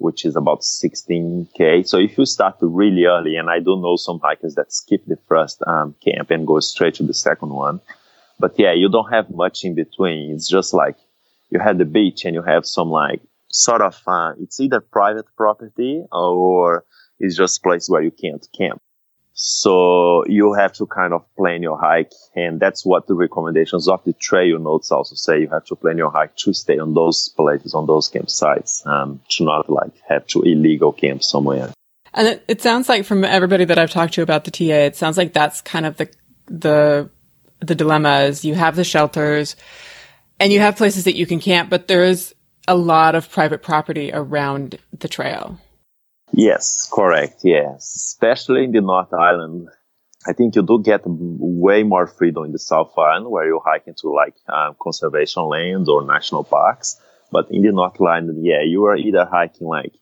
which 0.01 0.25
is 0.25 0.35
about 0.35 0.61
16k. 0.63 1.87
So 1.87 1.99
if 1.99 2.17
you 2.17 2.25
start 2.25 2.57
really 2.61 3.05
early, 3.05 3.37
and 3.37 3.51
I 3.51 3.59
do 3.59 3.81
know 3.81 3.97
some 3.97 4.19
hikers 4.19 4.55
that 4.55 4.73
skip 4.73 5.05
the 5.07 5.19
first 5.29 5.63
um, 5.67 5.95
camp 6.03 6.31
and 6.31 6.47
go 6.47 6.59
straight 6.61 6.95
to 6.95 7.03
the 7.03 7.15
second 7.15 7.51
one, 7.51 7.81
but 8.39 8.59
yeah, 8.59 8.73
you 8.73 8.89
don't 8.89 9.13
have 9.13 9.31
much 9.31 9.65
in 9.65 9.75
between. 9.75 10.35
It's 10.35 10.49
just 10.49 10.73
like 10.73 10.97
you 11.51 11.61
have 11.61 11.79
the 11.79 11.85
beach 11.85 12.25
and 12.25 12.35
you 12.35 12.43
have 12.43 12.65
some 12.65 12.89
like 12.91 13.21
sort 13.49 13.83
of 13.83 14.01
uh, 14.07 14.33
it's 14.41 14.59
either 14.61 14.81
private 14.81 15.27
property 15.37 16.03
or 16.11 16.85
it's 17.19 17.37
just 17.37 17.63
place 17.63 17.89
where 17.89 18.03
you 18.03 18.11
can't 18.11 18.47
camp. 18.57 18.81
So 19.42 20.26
you 20.26 20.53
have 20.53 20.74
to 20.74 20.87
kind 20.87 21.14
of 21.14 21.24
plan 21.35 21.62
your 21.62 21.81
hike. 21.81 22.12
And 22.37 22.61
that's 22.61 22.85
what 22.85 23.07
the 23.07 23.14
recommendations 23.14 23.88
of 23.88 24.05
the 24.05 24.12
trail 24.12 24.59
notes 24.59 24.92
also 24.92 25.14
say. 25.14 25.40
You 25.40 25.48
have 25.48 25.64
to 25.66 25.76
plan 25.76 25.96
your 25.96 26.11
hike 26.11 26.37
to 26.44 26.53
stay 26.53 26.79
on 26.79 26.92
those 26.92 27.31
places, 27.31 27.72
on 27.72 27.87
those 27.87 28.11
campsites, 28.11 28.87
um, 28.87 29.22
to 29.31 29.44
not 29.44 29.70
like 29.70 29.92
have 30.07 30.26
to 30.29 30.42
illegal 30.42 30.92
camp 30.92 31.24
somewhere. 31.24 31.72
And 32.12 32.29
it, 32.29 32.44
it 32.48 32.61
sounds 32.61 32.87
like 32.90 33.07
from 33.07 33.24
everybody 33.24 33.64
that 33.64 33.79
I've 33.79 33.90
talked 33.90 34.12
to 34.14 34.22
about 34.22 34.44
the 34.44 34.50
TA, 34.50 34.85
it 34.85 34.96
sounds 34.96 35.16
like 35.16 35.33
that's 35.33 35.62
kind 35.62 35.87
of 35.87 35.96
the, 35.96 36.11
the, 36.44 37.09
the 37.61 37.74
dilemma 37.74 38.24
is 38.24 38.44
you 38.44 38.55
have 38.55 38.76
the 38.76 38.85
shelters 38.85 39.57
and 40.38 40.53
you 40.53 40.61
have 40.61 40.76
places 40.76 41.05
that 41.05 41.16
you 41.16 41.24
can 41.24 41.40
camp, 41.40 41.70
but 41.70 41.88
there 41.88 42.05
is 42.05 42.35
a 42.68 42.76
lot 42.76 43.14
of 43.14 43.31
private 43.31 43.62
property 43.62 44.11
around 44.12 44.79
the 44.98 45.09
trail. 45.09 45.59
Yes, 46.33 46.88
correct. 46.93 47.40
Yes, 47.43 47.95
especially 47.97 48.64
in 48.64 48.73
the 48.73 48.81
North 48.81 49.12
Island. 49.12 49.69
I 50.27 50.33
think 50.33 50.55
you 50.55 50.62
do 50.62 50.83
get 50.83 51.03
way 51.07 51.83
more 51.83 52.07
freedom 52.07 52.45
in 52.45 52.53
the 52.53 52.59
South 52.59 52.93
Island 52.97 53.31
where 53.31 53.47
you 53.47 53.61
hike 53.64 53.87
into 53.87 54.12
like 54.12 54.35
um, 54.49 54.77
conservation 54.81 55.45
lands 55.45 55.88
or 55.88 56.05
national 56.05 56.45
parks. 56.45 57.01
But 57.33 57.51
in 57.51 57.62
the 57.62 57.73
North 57.73 58.01
Island, 58.01 58.45
yeah, 58.45 58.62
you 58.62 58.85
are 58.85 58.97
either 58.97 59.25
hiking 59.25 59.66
like 59.66 59.95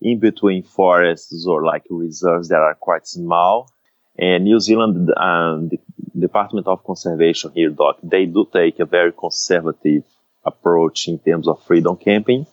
in 0.00 0.20
between 0.20 0.62
forests 0.62 1.44
or 1.46 1.64
like 1.64 1.84
reserves 1.90 2.48
that 2.48 2.60
are 2.60 2.74
quite 2.74 3.06
small. 3.06 3.70
And 4.18 4.44
New 4.44 4.58
Zealand, 4.58 5.10
um, 5.16 5.68
the 5.68 5.78
Department 6.18 6.66
of 6.66 6.82
Conservation 6.84 7.52
here, 7.54 7.70
Doc, 7.70 7.98
they 8.02 8.24
do 8.24 8.48
take 8.52 8.80
a 8.80 8.86
very 8.86 9.12
conservative 9.12 10.04
approach 10.44 11.08
in 11.08 11.18
terms 11.18 11.46
of 11.46 11.62
freedom 11.64 11.96
camping 11.96 12.46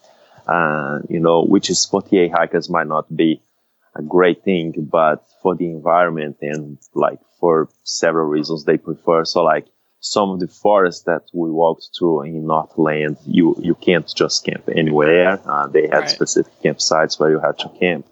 uh, 0.47 0.99
you 1.09 1.19
know, 1.19 1.43
which 1.43 1.69
is 1.69 1.85
48 1.85 2.31
hikers 2.31 2.69
might 2.69 2.87
not 2.87 3.13
be 3.15 3.41
a 3.95 4.01
great 4.01 4.43
thing, 4.43 4.73
but 4.77 5.25
for 5.41 5.55
the 5.55 5.65
environment 5.65 6.37
and 6.41 6.77
like 6.93 7.19
for 7.39 7.69
several 7.83 8.27
reasons 8.27 8.65
they 8.65 8.77
prefer. 8.77 9.25
So 9.25 9.43
like 9.43 9.67
some 9.99 10.29
of 10.29 10.39
the 10.39 10.47
forests 10.47 11.03
that 11.03 11.23
we 11.33 11.49
walked 11.49 11.89
through 11.97 12.23
in 12.23 12.45
Northland, 12.45 13.17
you, 13.25 13.55
you 13.59 13.75
can't 13.75 14.11
just 14.13 14.45
camp 14.45 14.69
anywhere. 14.75 15.39
Uh, 15.45 15.67
they 15.67 15.83
had 15.83 15.99
right. 15.99 16.09
specific 16.09 16.53
campsites 16.63 17.19
where 17.19 17.31
you 17.31 17.39
had 17.39 17.57
to 17.59 17.69
camp. 17.79 18.05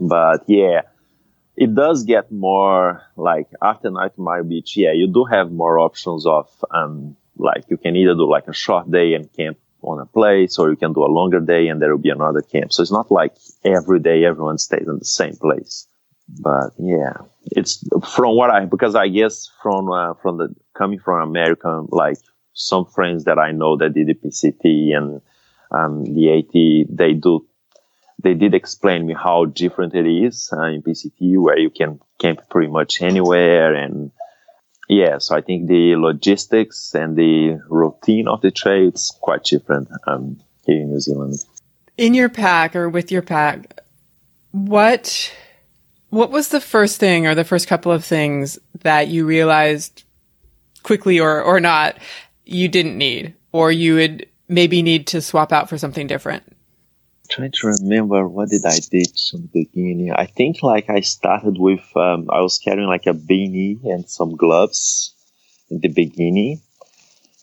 But 0.00 0.44
yeah, 0.46 0.82
it 1.56 1.74
does 1.74 2.04
get 2.04 2.32
more 2.32 3.02
like 3.16 3.48
after 3.60 3.90
90 3.90 4.14
Mile 4.16 4.44
Beach. 4.44 4.76
Yeah, 4.76 4.92
you 4.92 5.08
do 5.08 5.24
have 5.24 5.50
more 5.50 5.78
options 5.78 6.24
of, 6.24 6.48
um, 6.70 7.16
like 7.36 7.64
you 7.68 7.76
can 7.76 7.96
either 7.96 8.14
do 8.14 8.30
like 8.30 8.48
a 8.48 8.54
short 8.54 8.90
day 8.90 9.14
and 9.14 9.30
camp 9.32 9.58
on 9.82 10.00
a 10.00 10.06
place 10.06 10.58
or 10.58 10.70
you 10.70 10.76
can 10.76 10.92
do 10.92 11.04
a 11.04 11.06
longer 11.06 11.40
day 11.40 11.68
and 11.68 11.80
there 11.80 11.90
will 11.90 12.02
be 12.02 12.10
another 12.10 12.42
camp. 12.42 12.72
So 12.72 12.82
it's 12.82 12.92
not 12.92 13.10
like 13.10 13.34
every 13.64 14.00
day 14.00 14.24
everyone 14.24 14.58
stays 14.58 14.86
in 14.86 14.98
the 14.98 15.04
same 15.04 15.36
place. 15.36 15.86
But 16.28 16.70
yeah, 16.78 17.14
it's 17.46 17.84
from 18.08 18.36
what 18.36 18.50
I, 18.50 18.64
because 18.66 18.94
I 18.94 19.08
guess 19.08 19.50
from, 19.62 19.90
uh, 19.90 20.14
from 20.14 20.38
the, 20.38 20.54
coming 20.76 21.00
from 21.00 21.28
America, 21.28 21.84
like 21.88 22.18
some 22.52 22.84
friends 22.84 23.24
that 23.24 23.38
I 23.38 23.52
know 23.52 23.76
that 23.78 23.94
did 23.94 24.06
the 24.06 24.14
PCT 24.14 24.96
and, 24.96 25.20
um, 25.72 26.04
the 26.04 26.38
AT, 26.38 26.96
they 26.96 27.14
do, 27.14 27.46
they 28.22 28.34
did 28.34 28.54
explain 28.54 29.06
me 29.06 29.14
how 29.14 29.46
different 29.46 29.94
it 29.94 30.06
is 30.06 30.50
uh, 30.52 30.64
in 30.64 30.82
PCT 30.82 31.38
where 31.38 31.58
you 31.58 31.70
can 31.70 32.00
camp 32.18 32.40
pretty 32.48 32.70
much 32.70 33.02
anywhere 33.02 33.74
and, 33.74 34.12
yeah, 34.90 35.18
so 35.18 35.36
I 35.36 35.40
think 35.40 35.68
the 35.68 35.94
logistics 35.94 36.96
and 36.96 37.14
the 37.14 37.60
routine 37.68 38.26
of 38.26 38.40
the 38.40 38.50
trail 38.50 38.88
is 38.88 39.16
quite 39.20 39.44
different 39.44 39.88
um, 40.08 40.40
here 40.66 40.80
in 40.80 40.90
New 40.90 40.98
Zealand. 40.98 41.36
In 41.96 42.12
your 42.12 42.28
pack 42.28 42.74
or 42.74 42.88
with 42.88 43.12
your 43.12 43.22
pack, 43.22 43.82
what 44.50 45.32
what 46.08 46.32
was 46.32 46.48
the 46.48 46.60
first 46.60 46.98
thing 46.98 47.24
or 47.24 47.36
the 47.36 47.44
first 47.44 47.68
couple 47.68 47.92
of 47.92 48.04
things 48.04 48.58
that 48.80 49.06
you 49.06 49.24
realized 49.24 50.02
quickly 50.82 51.20
or 51.20 51.40
or 51.40 51.60
not 51.60 51.96
you 52.44 52.66
didn't 52.66 52.98
need 52.98 53.34
or 53.52 53.70
you 53.70 53.94
would 53.94 54.26
maybe 54.48 54.82
need 54.82 55.06
to 55.06 55.20
swap 55.20 55.52
out 55.52 55.68
for 55.68 55.78
something 55.78 56.08
different? 56.08 56.56
Trying 57.30 57.52
to 57.52 57.68
remember 57.68 58.28
what 58.28 58.48
did 58.48 58.64
I 58.66 58.78
did 58.90 59.08
from 59.30 59.42
the 59.42 59.64
beginning. 59.64 60.12
I 60.12 60.26
think 60.26 60.62
like 60.62 60.90
I 60.90 61.00
started 61.00 61.58
with 61.58 61.84
um, 61.96 62.28
I 62.30 62.40
was 62.40 62.58
carrying 62.58 62.88
like 62.88 63.06
a 63.06 63.14
beanie 63.14 63.82
and 63.84 64.08
some 64.08 64.36
gloves 64.36 65.14
in 65.70 65.80
the 65.80 65.88
beginning, 65.88 66.60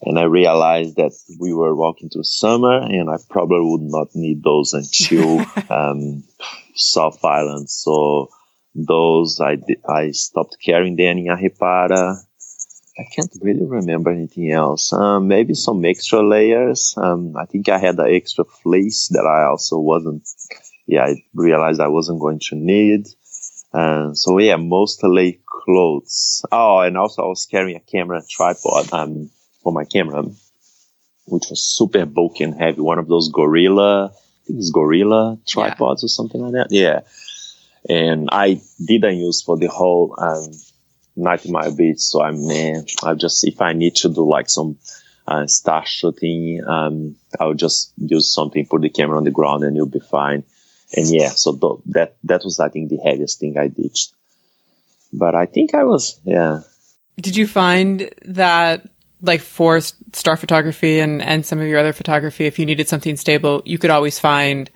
and 0.02 0.20
I 0.20 0.24
realized 0.24 0.98
that 0.98 1.14
we 1.40 1.54
were 1.54 1.76
walking 1.76 2.10
through 2.10 2.24
summer, 2.24 2.78
and 2.80 3.10
I 3.10 3.18
probably 3.30 3.62
would 3.62 3.82
not 3.82 4.10
need 4.14 4.44
those 4.44 4.74
until 4.74 5.46
um, 5.70 6.24
South 6.76 7.24
Island. 7.24 7.70
So 7.70 8.30
those 8.76 9.42
I 9.42 9.58
I 9.90 10.12
stopped 10.12 10.58
carrying 10.64 10.98
them 10.98 11.18
in 11.18 11.28
Ahipara. 11.28 12.18
I 13.00 13.04
can't 13.04 13.32
really 13.42 13.66
remember 13.66 14.10
anything 14.10 14.52
else. 14.52 14.92
Um, 14.92 15.28
maybe 15.28 15.54
some 15.54 15.86
extra 15.86 16.28
layers. 16.28 16.96
Um, 16.98 17.36
I 17.38 17.46
think 17.46 17.70
I 17.70 17.78
had 17.78 18.00
an 18.00 18.12
extra 18.14 18.44
fleece 18.44 19.10
that 19.10 19.26
I 19.26 19.46
also 19.46 19.78
wasn't, 19.78 20.28
yeah, 20.88 21.06
I 21.06 21.24
realized 21.36 21.80
I 21.80 21.90
wasn't 21.90 22.20
going 22.20 22.40
to 22.50 22.56
need. 22.56 23.08
And 23.72 24.12
uh, 24.12 24.14
so 24.16 24.40
yeah, 24.40 24.56
mostly 24.56 25.42
clothes. 25.46 26.44
Oh, 26.52 26.80
and 26.80 26.98
also 26.98 27.24
I 27.24 27.28
was 27.28 27.46
carrying 27.46 27.78
a 27.78 27.82
camera 27.82 28.24
tripod, 28.28 28.92
um, 28.92 29.30
for 29.62 29.72
my 29.72 29.84
camera, 29.84 30.24
which 31.26 31.50
was 31.50 31.62
super 31.62 32.06
bulky 32.06 32.46
and 32.46 32.56
heavy. 32.56 32.82
One 32.82 32.98
of 32.98 33.08
those 33.08 33.30
gorilla, 33.30 34.06
I 34.08 34.48
think 34.48 34.60
it's 34.60 34.72
gorilla 34.72 35.38
tripods 35.48 36.02
yeah. 36.02 36.06
or 36.06 36.10
something 36.10 36.42
like 36.42 36.54
that. 36.54 36.68
Yeah. 36.72 37.02
And 37.88 38.30
I 38.32 38.60
didn't 38.84 39.18
use 39.18 39.44
for 39.44 39.58
the 39.58 39.68
whole, 39.68 40.16
um, 40.18 40.52
90 41.18 41.52
mile 41.52 41.76
beach. 41.76 42.00
So 42.00 42.22
I'm, 42.22 42.46
uh, 42.48 42.82
I 43.04 43.14
just, 43.16 43.46
if 43.46 43.62
I 43.62 43.74
need 43.74 43.96
to 43.98 44.10
do 44.10 44.30
like 44.30 44.50
some, 44.50 44.78
uh, 45.28 45.48
star 45.48 45.86
shooting, 45.86 46.64
um, 46.66 47.16
I'll 47.40 47.54
just 47.54 47.92
use 47.98 48.34
something, 48.34 48.66
put 48.66 48.82
the 48.82 48.90
camera 48.90 49.18
on 49.18 49.24
the 49.24 49.32
ground 49.32 49.64
and 49.64 49.76
you'll 49.76 49.88
be 49.88 50.00
fine. 50.00 50.44
And 50.96 51.10
yeah, 51.10 51.30
so 51.30 51.54
th- 51.56 51.82
that, 51.88 52.16
that 52.24 52.42
was, 52.46 52.60
I 52.60 52.70
think, 52.70 52.90
the 52.90 52.98
heaviest 52.98 53.40
thing 53.40 53.58
I 53.58 53.68
did. 53.68 53.98
But 55.12 55.36
I 55.36 55.46
think 55.46 55.74
I 55.74 55.84
was, 55.84 56.20
yeah. 56.24 56.62
Did 57.20 57.36
you 57.36 57.48
find 57.48 58.10
that 58.26 58.88
like 59.22 59.42
for 59.42 59.82
star 59.82 60.38
photography 60.38 61.00
and, 61.00 61.22
and 61.22 61.46
some 61.46 61.60
of 61.60 61.68
your 61.68 61.80
other 61.80 61.94
photography, 61.94 62.46
if 62.46 62.60
you 62.60 62.66
needed 62.66 62.88
something 62.88 63.18
stable, 63.18 63.62
you 63.66 63.78
could 63.78 63.90
always 63.90 64.20
find 64.20 64.70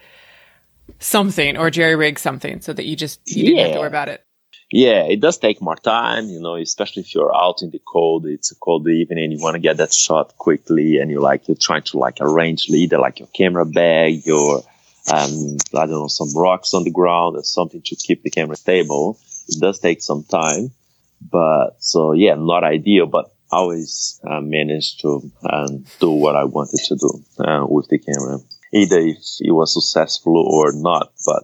something 0.99 1.58
or 1.58 1.69
jerry 1.69 1.95
rig 1.95 2.19
something 2.19 2.60
so 2.62 2.73
that 2.73 2.86
you 2.86 2.95
just, 2.95 3.21
you 3.25 3.45
didn't 3.45 3.60
have 3.60 3.73
to 3.73 3.80
worry 3.80 3.88
about 3.88 4.10
it? 4.10 4.25
Yeah, 4.71 5.03
it 5.03 5.19
does 5.19 5.38
take 5.38 5.62
more 5.62 5.75
time, 5.75 6.29
you 6.29 6.39
know, 6.39 6.55
especially 6.55 7.01
if 7.01 7.13
you're 7.13 7.36
out 7.36 7.62
in 7.62 7.71
the 7.71 7.81
cold, 7.86 8.25
it's 8.25 8.51
a 8.51 8.55
cold 8.55 8.88
evening 8.88 9.25
and 9.25 9.34
you 9.34 9.39
want 9.39 9.55
to 9.55 9.60
get 9.60 9.77
that 9.77 9.93
shot 9.93 10.38
quickly 10.38 10.97
and 10.97 11.12
you're 11.12 11.21
like, 11.21 11.49
you're 11.49 11.57
trying 11.60 11.84
to 11.84 11.97
like 11.97 12.17
arrange 12.21 12.69
either 12.69 12.97
like 12.97 13.19
your 13.19 13.27
camera 13.36 13.65
bag, 13.65 14.25
your, 14.25 14.63
um, 15.13 15.57
I 15.75 15.86
don't 15.86 15.89
know, 15.89 16.07
some 16.07 16.34
rocks 16.38 16.73
on 16.73 16.86
the 16.86 16.89
ground 16.89 17.36
or 17.36 17.43
something 17.43 17.81
to 17.81 17.95
keep 17.97 18.23
the 18.23 18.29
camera 18.29 18.55
stable. 18.55 19.19
It 19.49 19.60
does 19.60 19.79
take 19.79 20.01
some 20.01 20.23
time, 20.23 20.71
but 21.29 21.71
so 21.79 22.13
yeah, 22.13 22.36
not 22.36 22.63
ideal, 22.63 23.07
but 23.07 23.29
always 23.51 24.21
uh, 24.25 24.39
managed 24.39 25.01
to 25.01 25.29
um, 25.51 25.84
do 25.99 26.12
what 26.12 26.38
I 26.38 26.45
wanted 26.45 26.79
to 26.86 26.95
do 26.95 27.43
uh, 27.43 27.65
with 27.67 27.89
the 27.89 27.99
camera, 27.99 28.39
either 28.71 28.99
if 28.99 29.17
it 29.41 29.51
was 29.51 29.73
successful 29.73 30.38
or 30.38 30.71
not, 30.71 31.12
but. 31.25 31.43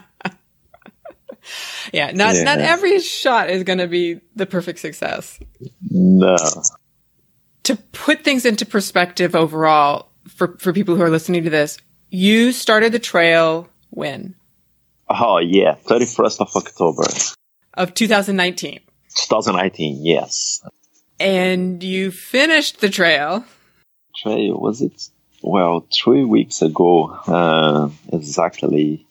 yeah, 1.94 2.10
not 2.12 2.34
yeah. 2.34 2.44
not 2.44 2.58
every 2.58 3.00
shot 3.00 3.50
is 3.50 3.62
going 3.62 3.78
to 3.78 3.86
be 3.86 4.20
the 4.34 4.46
perfect 4.46 4.80
success. 4.80 5.38
No. 5.90 6.36
To 7.64 7.76
put 7.92 8.24
things 8.24 8.44
into 8.44 8.66
perspective 8.66 9.34
overall 9.34 10.08
for 10.28 10.56
for 10.58 10.72
people 10.72 10.96
who 10.96 11.02
are 11.02 11.10
listening 11.10 11.44
to 11.44 11.50
this, 11.50 11.78
you 12.10 12.52
started 12.52 12.92
the 12.92 12.98
trail 12.98 13.68
when? 13.90 14.34
Oh 15.08 15.38
yeah, 15.38 15.76
31st 15.86 16.40
of 16.40 16.56
October 16.56 17.04
of 17.74 17.94
2019. 17.94 18.80
2019, 19.16 20.04
yes. 20.04 20.62
And 21.20 21.82
you 21.82 22.10
finished 22.10 22.80
the 22.80 22.90
trail. 22.90 23.44
Trail 24.16 24.58
was 24.58 24.82
it? 24.82 25.08
Well, 25.42 25.86
three 25.92 26.24
weeks 26.24 26.62
ago, 26.62 27.10
uh, 27.26 27.90
exactly 28.12 29.06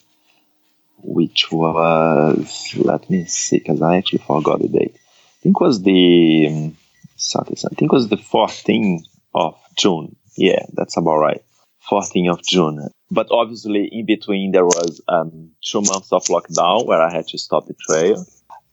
which 1.03 1.51
was, 1.51 2.73
let 2.75 3.09
me 3.09 3.25
see, 3.25 3.59
because 3.59 3.81
I 3.81 3.97
actually 3.97 4.19
forgot 4.19 4.59
the 4.59 4.67
date. 4.67 4.95
I 4.95 5.43
think 5.43 5.57
it 5.59 5.63
was 5.63 5.81
the 5.81 6.47
um, 6.49 6.77
Saturday, 7.15 7.61
I 7.69 7.75
think 7.75 7.91
was 7.91 8.07
the 8.07 8.17
14th 8.17 9.03
of 9.33 9.57
June. 9.77 10.15
Yeah, 10.37 10.65
that's 10.73 10.97
about 10.97 11.17
right. 11.17 11.43
14th 11.89 12.31
of 12.31 12.43
June. 12.43 12.89
But 13.11 13.27
obviously, 13.29 13.89
in 13.91 14.05
between, 14.05 14.51
there 14.51 14.65
was 14.65 15.01
um, 15.07 15.51
two 15.63 15.81
months 15.81 16.11
of 16.11 16.25
lockdown 16.25 16.87
where 16.87 17.01
I 17.01 17.11
had 17.11 17.27
to 17.27 17.37
stop 17.37 17.67
the 17.67 17.75
trail. 17.75 18.25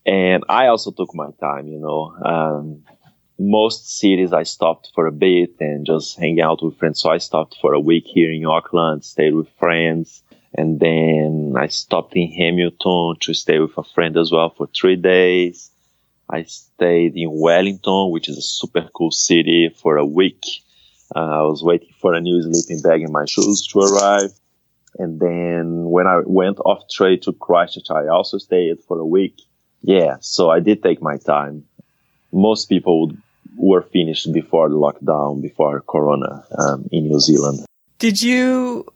And 0.06 0.44
I 0.48 0.68
also 0.68 0.92
took 0.92 1.14
my 1.14 1.28
time, 1.40 1.66
you 1.66 1.78
know. 1.78 2.14
Um, 2.24 2.84
most 3.38 3.98
cities 3.98 4.32
I 4.32 4.42
stopped 4.42 4.92
for 4.94 5.06
a 5.06 5.12
bit 5.12 5.56
and 5.60 5.86
just 5.86 6.18
hang 6.18 6.40
out 6.40 6.62
with 6.62 6.78
friends. 6.78 7.00
So 7.00 7.10
I 7.10 7.18
stopped 7.18 7.56
for 7.60 7.72
a 7.74 7.80
week 7.80 8.04
here 8.06 8.30
in 8.30 8.44
Auckland, 8.44 9.04
stayed 9.04 9.34
with 9.34 9.48
friends. 9.58 10.22
And 10.54 10.80
then 10.80 11.54
I 11.56 11.68
stopped 11.68 12.16
in 12.16 12.32
Hamilton 12.32 13.16
to 13.20 13.34
stay 13.34 13.58
with 13.58 13.76
a 13.78 13.84
friend 13.84 14.16
as 14.16 14.32
well 14.32 14.50
for 14.50 14.68
three 14.68 14.96
days. 14.96 15.70
I 16.28 16.44
stayed 16.44 17.16
in 17.16 17.30
Wellington, 17.30 18.10
which 18.10 18.28
is 18.28 18.38
a 18.38 18.42
super 18.42 18.88
cool 18.94 19.10
city, 19.10 19.68
for 19.68 19.96
a 19.96 20.04
week. 20.04 20.42
Uh, 21.14 21.18
I 21.18 21.42
was 21.42 21.62
waiting 21.62 21.94
for 22.00 22.14
a 22.14 22.20
new 22.20 22.42
sleeping 22.42 22.82
bag 22.82 23.02
and 23.02 23.12
my 23.12 23.24
shoes 23.26 23.66
to 23.68 23.80
arrive. 23.80 24.30
And 24.98 25.20
then 25.20 25.90
when 25.90 26.06
I 26.06 26.20
went 26.24 26.58
off 26.60 26.88
trail 26.90 27.16
to 27.18 27.32
Christchurch, 27.32 27.90
I 27.90 28.08
also 28.08 28.38
stayed 28.38 28.80
for 28.86 28.98
a 28.98 29.06
week. 29.06 29.40
Yeah, 29.82 30.16
so 30.20 30.50
I 30.50 30.60
did 30.60 30.82
take 30.82 31.00
my 31.00 31.16
time. 31.16 31.64
Most 32.32 32.68
people 32.68 33.12
were 33.56 33.82
finished 33.82 34.32
before 34.32 34.68
the 34.68 34.76
lockdown, 34.76 35.42
before 35.42 35.80
Corona 35.80 36.44
um, 36.58 36.88
in 36.92 37.08
New 37.08 37.20
Zealand. 37.20 37.66
Did 37.98 38.22
you 38.22 38.86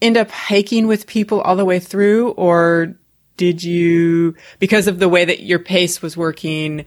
end 0.00 0.16
up 0.16 0.30
hiking 0.30 0.86
with 0.86 1.06
people 1.06 1.40
all 1.40 1.56
the 1.56 1.64
way 1.64 1.78
through, 1.78 2.30
or 2.32 2.94
did 3.36 3.62
you, 3.62 4.34
because 4.58 4.86
of 4.86 4.98
the 4.98 5.08
way 5.08 5.24
that 5.24 5.40
your 5.40 5.58
pace 5.58 6.02
was 6.02 6.16
working, 6.16 6.84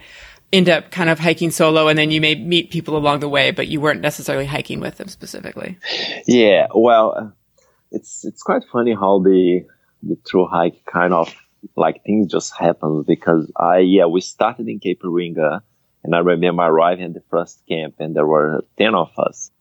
end 0.51 0.69
up 0.69 0.91
kind 0.91 1.09
of 1.09 1.19
hiking 1.19 1.51
solo 1.51 1.87
and 1.87 1.97
then 1.97 2.11
you 2.11 2.19
may 2.21 2.35
meet 2.35 2.71
people 2.71 2.97
along 2.97 3.19
the 3.19 3.29
way, 3.29 3.51
but 3.51 3.67
you 3.67 3.79
weren't 3.79 4.01
necessarily 4.01 4.45
hiking 4.45 4.79
with 4.79 4.97
them 4.97 5.07
specifically? 5.07 5.77
Yeah, 6.25 6.67
well, 6.73 7.13
uh, 7.15 7.29
it's 7.91 8.25
it's 8.25 8.43
quite 8.43 8.63
funny 8.71 8.93
how 8.93 9.19
the 9.19 9.65
the 10.03 10.17
true 10.27 10.47
hike 10.47 10.85
kind 10.85 11.13
of 11.13 11.33
like 11.75 12.03
things 12.03 12.31
just 12.31 12.55
happen 12.57 13.03
because 13.03 13.51
I 13.55 13.79
yeah 13.79 14.05
we 14.05 14.21
started 14.21 14.67
in 14.67 14.79
Cape 14.79 15.01
Reinga 15.01 15.61
and 16.03 16.15
I 16.15 16.19
remember 16.19 16.63
arriving 16.63 17.05
at 17.05 17.13
the 17.13 17.23
first 17.29 17.61
camp 17.67 17.95
and 17.99 18.15
there 18.15 18.25
were 18.25 18.63
ten 18.77 18.95
of 18.95 19.11
us 19.17 19.51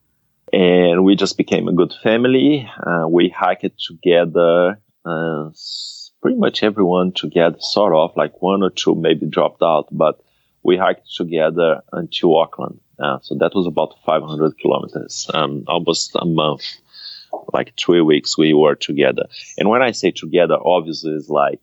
and 0.52 1.04
we 1.04 1.16
just 1.16 1.37
became 1.37 1.68
a 1.68 1.72
good 1.72 1.92
family. 2.02 2.68
Uh, 2.84 3.06
we 3.08 3.28
hiked 3.28 3.78
together. 3.78 4.80
Uh, 5.04 5.50
pretty 6.20 6.37
much 6.37 6.62
everyone 6.62 7.12
together, 7.12 7.56
sort 7.61 7.94
of 7.94 8.16
like 8.16 8.42
one 8.42 8.62
or 8.62 8.70
two 8.70 8.94
maybe 8.94 9.26
dropped 9.26 9.62
out, 9.62 9.87
but 9.90 10.20
we 10.62 10.76
hiked 10.76 11.08
together 11.14 11.82
until 11.92 12.37
Auckland. 12.37 12.80
Uh, 12.98 13.18
so 13.22 13.37
that 13.37 13.54
was 13.54 13.66
about 13.66 13.94
500 14.04 14.58
kilometers, 14.58 15.30
um, 15.32 15.64
almost 15.68 16.16
a 16.16 16.24
month, 16.24 16.64
like 17.52 17.72
three 17.78 18.00
weeks 18.00 18.37
we 18.37 18.52
were 18.52 18.74
together. 18.74 19.26
And 19.56 19.68
when 19.68 19.82
I 19.82 19.92
say 19.92 20.11
together, 20.11 20.56
obviously 20.61 21.12
it's 21.12 21.28
like 21.28 21.61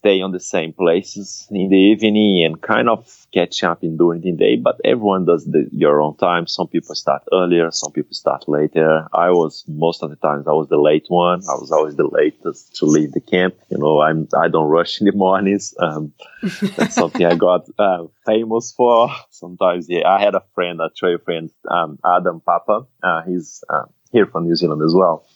stay 0.00 0.22
on 0.22 0.32
the 0.32 0.40
same 0.40 0.72
places 0.72 1.46
in 1.50 1.68
the 1.68 1.76
evening 1.76 2.42
and 2.42 2.62
kind 2.62 2.88
of 2.88 3.26
catch 3.34 3.62
up 3.62 3.84
in 3.84 3.98
during 3.98 4.22
the 4.22 4.32
day. 4.32 4.56
But 4.56 4.80
everyone 4.82 5.26
does 5.26 5.44
the, 5.44 5.68
your 5.72 6.00
own 6.00 6.16
time. 6.16 6.46
Some 6.46 6.68
people 6.68 6.94
start 6.94 7.22
earlier, 7.32 7.70
some 7.70 7.92
people 7.92 8.14
start 8.14 8.48
later. 8.48 9.06
I 9.12 9.30
was 9.30 9.64
most 9.68 10.02
of 10.02 10.08
the 10.08 10.16
times 10.16 10.48
I 10.48 10.52
was 10.52 10.68
the 10.68 10.78
late 10.78 11.04
one. 11.08 11.42
I 11.48 11.54
was 11.54 11.70
always 11.70 11.96
the 11.96 12.08
latest 12.08 12.76
to 12.76 12.86
leave 12.86 13.12
the 13.12 13.20
camp. 13.20 13.54
You 13.68 13.78
know, 13.78 14.00
I'm 14.00 14.26
I 14.34 14.48
don't 14.48 14.68
rush 14.68 15.00
in 15.00 15.06
the 15.06 15.12
mornings. 15.12 15.74
Um, 15.78 16.12
that's 16.76 16.94
something 16.94 17.26
I 17.26 17.34
got 17.34 17.66
uh, 17.78 18.04
famous 18.24 18.72
for. 18.72 19.10
Sometimes, 19.30 19.86
yeah, 19.88 20.08
I 20.08 20.18
had 20.20 20.34
a 20.34 20.42
friend, 20.54 20.80
a 20.80 20.88
trail 20.96 21.18
friend, 21.18 21.50
um, 21.70 21.98
Adam 22.04 22.40
Papa. 22.40 22.86
Uh, 23.02 23.22
he's 23.22 23.62
uh, 23.68 23.84
here 24.12 24.26
from 24.26 24.44
New 24.44 24.56
Zealand 24.56 24.82
as 24.82 24.94
well. 24.94 25.26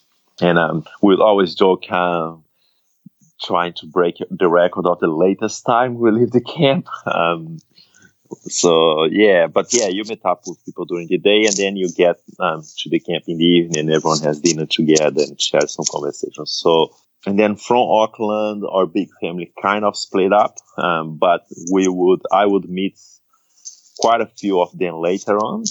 And 0.40 0.58
um, 0.58 0.84
we'd 1.00 1.20
always 1.20 1.54
joke, 1.54 1.84
uh, 1.90 2.34
trying 3.44 3.74
to 3.74 3.86
break 3.86 4.16
the 4.30 4.48
record 4.48 4.86
of 4.86 5.00
the 5.00 5.08
latest 5.08 5.64
time 5.64 5.98
we 5.98 6.10
leave 6.10 6.32
the 6.32 6.40
camp. 6.40 6.86
Um, 7.06 7.58
so 8.46 9.04
yeah, 9.04 9.46
but 9.46 9.72
yeah, 9.72 9.88
you 9.88 10.02
meet 10.08 10.24
up 10.24 10.42
with 10.46 10.64
people 10.64 10.86
during 10.86 11.06
the 11.06 11.18
day, 11.18 11.44
and 11.44 11.56
then 11.56 11.76
you 11.76 11.92
get 11.92 12.16
um, 12.40 12.62
to 12.78 12.90
the 12.90 12.98
camp 12.98 13.24
in 13.28 13.38
the 13.38 13.44
evening, 13.44 13.78
and 13.78 13.90
everyone 13.90 14.22
has 14.22 14.40
dinner 14.40 14.66
together 14.66 15.22
and 15.22 15.40
share 15.40 15.66
some 15.68 15.84
conversations. 15.88 16.52
So, 16.52 16.88
and 17.26 17.38
then 17.38 17.56
from 17.56 17.88
Auckland, 17.88 18.64
our 18.68 18.86
big 18.86 19.08
family 19.20 19.52
kind 19.62 19.84
of 19.84 19.96
split 19.96 20.32
up, 20.32 20.56
um, 20.78 21.18
but 21.18 21.46
we 21.72 21.86
would, 21.86 22.22
I 22.32 22.46
would 22.46 22.68
meet 22.68 22.98
quite 23.98 24.20
a 24.20 24.26
few 24.26 24.60
of 24.60 24.76
them 24.76 24.96
later 24.96 25.38
on. 25.38 25.64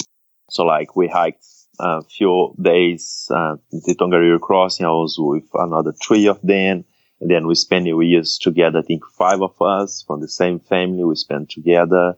So 0.49 0.63
like 0.63 0.95
we 0.95 1.07
hiked 1.07 1.45
a 1.79 2.03
few 2.03 2.55
days 2.61 3.27
uh, 3.31 3.55
the 3.71 3.95
Tongariro 3.95 4.39
crossing. 4.39 4.85
I 4.85 4.89
was 4.89 5.15
with 5.17 5.49
another 5.53 5.93
three 5.93 6.27
of 6.27 6.39
them. 6.41 6.85
And 7.23 7.31
then 7.31 7.47
we 7.47 7.55
spent 7.55 7.87
Year's 7.87 8.37
together. 8.37 8.79
I 8.79 8.81
think 8.81 9.05
five 9.05 9.41
of 9.41 9.61
us 9.61 10.03
from 10.05 10.19
the 10.19 10.27
same 10.27 10.59
family. 10.59 11.05
We 11.05 11.15
spent 11.15 11.49
together. 11.49 12.17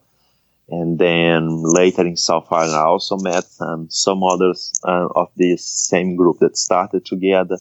And 0.67 0.97
then 0.97 1.61
later 1.61 2.01
in 2.01 2.17
South 2.17 2.47
Island, 2.51 2.73
I 2.73 2.85
also 2.85 3.17
met 3.17 3.45
um, 3.59 3.87
some 3.91 4.23
others 4.23 4.73
uh, 4.83 5.07
of 5.15 5.29
this 5.35 5.63
same 5.63 6.15
group 6.15 6.39
that 6.39 6.57
started 6.57 7.05
together. 7.05 7.59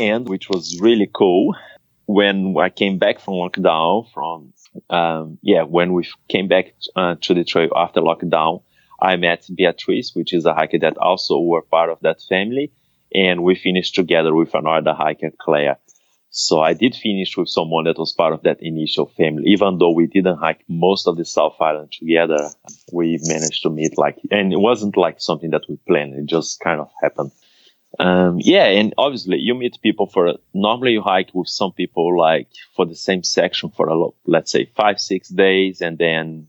And 0.00 0.26
which 0.26 0.48
was 0.48 0.80
really 0.80 1.10
cool 1.12 1.54
when 2.06 2.56
I 2.58 2.70
came 2.70 2.96
back 2.96 3.20
from 3.20 3.34
lockdown 3.34 4.10
from, 4.14 4.54
um, 4.88 5.36
yeah, 5.42 5.64
when 5.64 5.92
we 5.92 6.08
came 6.28 6.48
back 6.48 6.72
uh, 6.96 7.16
to 7.20 7.34
Detroit 7.34 7.70
after 7.76 8.00
lockdown, 8.00 8.62
I 8.98 9.16
met 9.16 9.46
Beatrice, 9.54 10.14
which 10.14 10.32
is 10.32 10.46
a 10.46 10.54
hiker 10.54 10.78
that 10.78 10.96
also 10.96 11.38
were 11.38 11.60
part 11.60 11.90
of 11.90 11.98
that 12.00 12.22
family. 12.22 12.72
And 13.14 13.44
we 13.44 13.56
finished 13.56 13.94
together 13.94 14.34
with 14.34 14.54
another 14.54 14.94
hiker, 14.94 15.32
Claire. 15.38 15.76
So 16.30 16.60
I 16.60 16.74
did 16.74 16.94
finish 16.94 17.36
with 17.36 17.48
someone 17.48 17.84
that 17.84 17.98
was 17.98 18.12
part 18.12 18.34
of 18.34 18.42
that 18.42 18.62
initial 18.62 19.06
family. 19.06 19.44
Even 19.46 19.78
though 19.78 19.92
we 19.92 20.06
didn't 20.06 20.38
hike 20.38 20.62
most 20.68 21.08
of 21.08 21.16
the 21.16 21.24
South 21.24 21.56
Island 21.60 21.92
together, 21.92 22.50
we 22.92 23.18
managed 23.22 23.62
to 23.62 23.70
meet 23.70 23.96
like, 23.96 24.18
and 24.30 24.52
it 24.52 24.60
wasn't 24.60 24.96
like 24.96 25.20
something 25.20 25.50
that 25.50 25.62
we 25.68 25.76
planned. 25.86 26.14
It 26.14 26.26
just 26.26 26.60
kind 26.60 26.80
of 26.80 26.90
happened. 27.02 27.32
Um, 27.98 28.36
yeah, 28.40 28.66
and 28.66 28.94
obviously 28.98 29.38
you 29.38 29.54
meet 29.54 29.80
people 29.82 30.06
for, 30.06 30.34
normally 30.52 30.92
you 30.92 31.02
hike 31.02 31.30
with 31.32 31.48
some 31.48 31.72
people 31.72 32.16
like 32.18 32.48
for 32.76 32.84
the 32.84 32.94
same 32.94 33.22
section 33.22 33.70
for 33.70 33.88
a 33.88 34.08
let's 34.26 34.52
say 34.52 34.66
five, 34.76 35.00
six 35.00 35.28
days, 35.28 35.80
and 35.80 35.96
then 35.96 36.48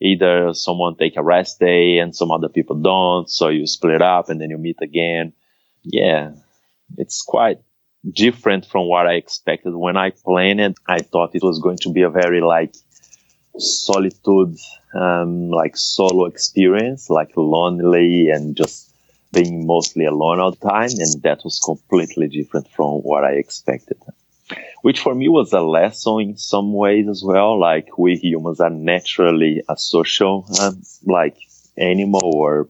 either 0.00 0.54
someone 0.54 0.96
take 0.96 1.16
a 1.16 1.22
rest 1.22 1.60
day 1.60 1.98
and 1.98 2.16
some 2.16 2.30
other 2.30 2.48
people 2.48 2.76
don't. 2.76 3.28
So 3.28 3.48
you 3.48 3.66
split 3.66 4.00
up 4.00 4.30
and 4.30 4.40
then 4.40 4.50
you 4.50 4.58
meet 4.58 4.78
again. 4.80 5.34
Yeah, 5.82 6.32
it's 6.96 7.22
quite 7.22 7.60
different 8.10 8.66
from 8.66 8.88
what 8.88 9.06
I 9.06 9.14
expected. 9.14 9.74
When 9.74 9.96
I 9.96 10.10
planned 10.10 10.60
it, 10.60 10.76
I 10.86 10.98
thought 10.98 11.34
it 11.34 11.42
was 11.42 11.58
going 11.60 11.78
to 11.78 11.92
be 11.92 12.02
a 12.02 12.10
very 12.10 12.40
like 12.40 12.74
solitude, 13.58 14.56
um, 14.94 15.50
like 15.50 15.76
solo 15.76 16.26
experience, 16.26 17.10
like 17.10 17.32
lonely 17.36 18.30
and 18.30 18.56
just 18.56 18.94
being 19.32 19.66
mostly 19.66 20.04
alone 20.04 20.40
all 20.40 20.52
the 20.52 20.68
time. 20.68 20.90
And 20.98 21.22
that 21.22 21.40
was 21.44 21.60
completely 21.64 22.28
different 22.28 22.68
from 22.68 23.00
what 23.02 23.24
I 23.24 23.32
expected. 23.32 23.98
Which 24.82 25.00
for 25.00 25.14
me 25.14 25.28
was 25.28 25.52
a 25.52 25.60
lesson 25.60 26.20
in 26.20 26.36
some 26.38 26.72
ways 26.72 27.06
as 27.08 27.22
well. 27.22 27.58
Like 27.58 27.98
we 27.98 28.16
humans 28.16 28.60
are 28.60 28.70
naturally 28.70 29.62
a 29.68 29.76
social, 29.76 30.46
um, 30.60 30.82
like 31.04 31.36
animal 31.76 32.32
or 32.34 32.68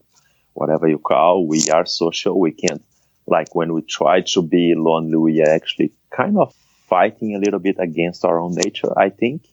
whatever 0.53 0.87
you 0.87 0.97
call. 0.97 1.47
We 1.47 1.69
are 1.69 1.85
social. 1.85 2.37
We 2.37 2.51
can't 2.51 2.83
like 3.29 3.55
when 3.55 3.73
we 3.73 3.81
try 3.81 4.21
to 4.33 4.41
be 4.41 4.73
lonely, 4.75 5.17
we 5.17 5.41
are 5.41 5.49
actually 5.49 5.93
kind 6.11 6.37
of 6.37 6.53
fighting 6.87 7.35
a 7.35 7.39
little 7.39 7.59
bit 7.59 7.77
against 7.79 8.25
our 8.25 8.39
own 8.39 8.55
nature, 8.55 8.91
I 8.97 9.09
think. 9.09 9.47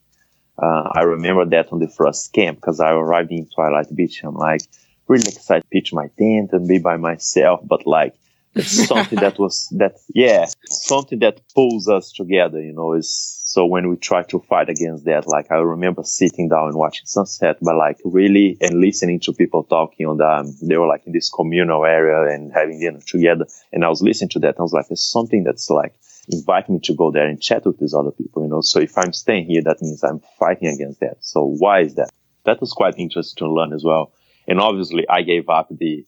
Uh, 0.59 0.89
I 0.95 1.03
remember 1.03 1.45
that 1.47 1.73
on 1.73 1.81
the 1.81 1.89
first 1.89 2.33
camp 2.33 2.59
because 2.59 2.81
I 2.81 2.91
arrived 2.93 3.31
in 3.31 3.47
Twilight 3.47 3.95
Beach. 3.95 4.23
I'm 4.25 4.35
like 4.35 4.63
really 5.07 5.29
excited 5.29 5.63
to 5.63 5.69
pitch 5.69 5.93
my 5.93 6.09
tent 6.19 6.51
and 6.53 6.67
be 6.67 6.79
by 6.79 6.97
myself, 6.97 7.61
but 7.63 7.87
like 7.87 8.15
it's 8.57 8.87
something 8.87 9.19
that 9.19 9.39
was 9.39 9.69
that 9.77 9.97
yeah 10.15 10.47
something 10.67 11.19
that 11.19 11.41
pulls 11.55 11.89
us 11.89 12.13
together 12.13 12.61
you 12.61 12.73
know 12.73 12.95
is 12.95 13.33
so 13.45 13.65
when 13.65 13.89
we 13.89 13.97
try 13.97 14.23
to 14.23 14.41
fight 14.41 14.69
against 14.69 15.05
that 15.05 15.27
like 15.29 15.51
i 15.51 15.57
remember 15.57 16.03
sitting 16.03 16.49
down 16.49 16.69
and 16.69 16.77
watching 16.77 17.07
sunset 17.07 17.57
but 17.61 17.77
like 17.77 17.99
really 18.05 18.57
and 18.61 18.81
listening 18.81 19.21
to 19.21 19.33
people 19.33 19.63
talking 19.65 20.07
on 20.07 20.17
the 20.17 20.27
um, 20.27 20.53
they 20.63 20.77
were 20.77 20.87
like 20.87 21.07
in 21.07 21.13
this 21.13 21.31
communal 21.31 21.85
area 21.85 22.35
and 22.35 22.53
having 22.53 22.81
dinner 22.81 23.01
together 23.07 23.47
and 23.73 23.85
i 23.85 23.89
was 23.89 24.03
listening 24.03 24.31
to 24.31 24.39
that 24.39 24.57
i 24.59 24.63
was 24.63 24.73
like 24.73 24.89
there's 24.89 25.11
something 25.11 25.45
that's 25.45 25.71
like 25.71 25.95
invite 26.29 26.69
me 26.69 26.81
to 26.83 26.95
go 26.95 27.11
there 27.11 27.27
and 27.27 27.41
chat 27.41 27.65
with 27.65 27.79
these 27.79 27.95
other 27.95 28.11
people 28.11 28.43
you 28.43 28.49
know? 28.49 28.61
So 28.61 28.81
if 28.81 28.97
i'm 28.99 29.13
staying 29.13 29.47
here 29.47 29.63
that 29.63 29.81
means 29.81 30.03
i'm 30.03 30.21
fighting 30.39 30.69
against 30.69 31.01
that. 31.01 31.19
So 31.21 31.45
why 31.45 31.81
is 31.81 31.95
that? 31.95 32.11
That 32.45 32.61
was 32.61 32.73
quite 32.73 32.95
interesting 32.99 33.45
to 33.47 33.53
learn 33.53 33.73
as 33.73 33.85
well. 33.85 34.13
And 34.49 34.61
obviously 34.61 35.07
i 35.09 35.23
gave 35.23 35.49
up 35.49 35.69
the 35.71 36.05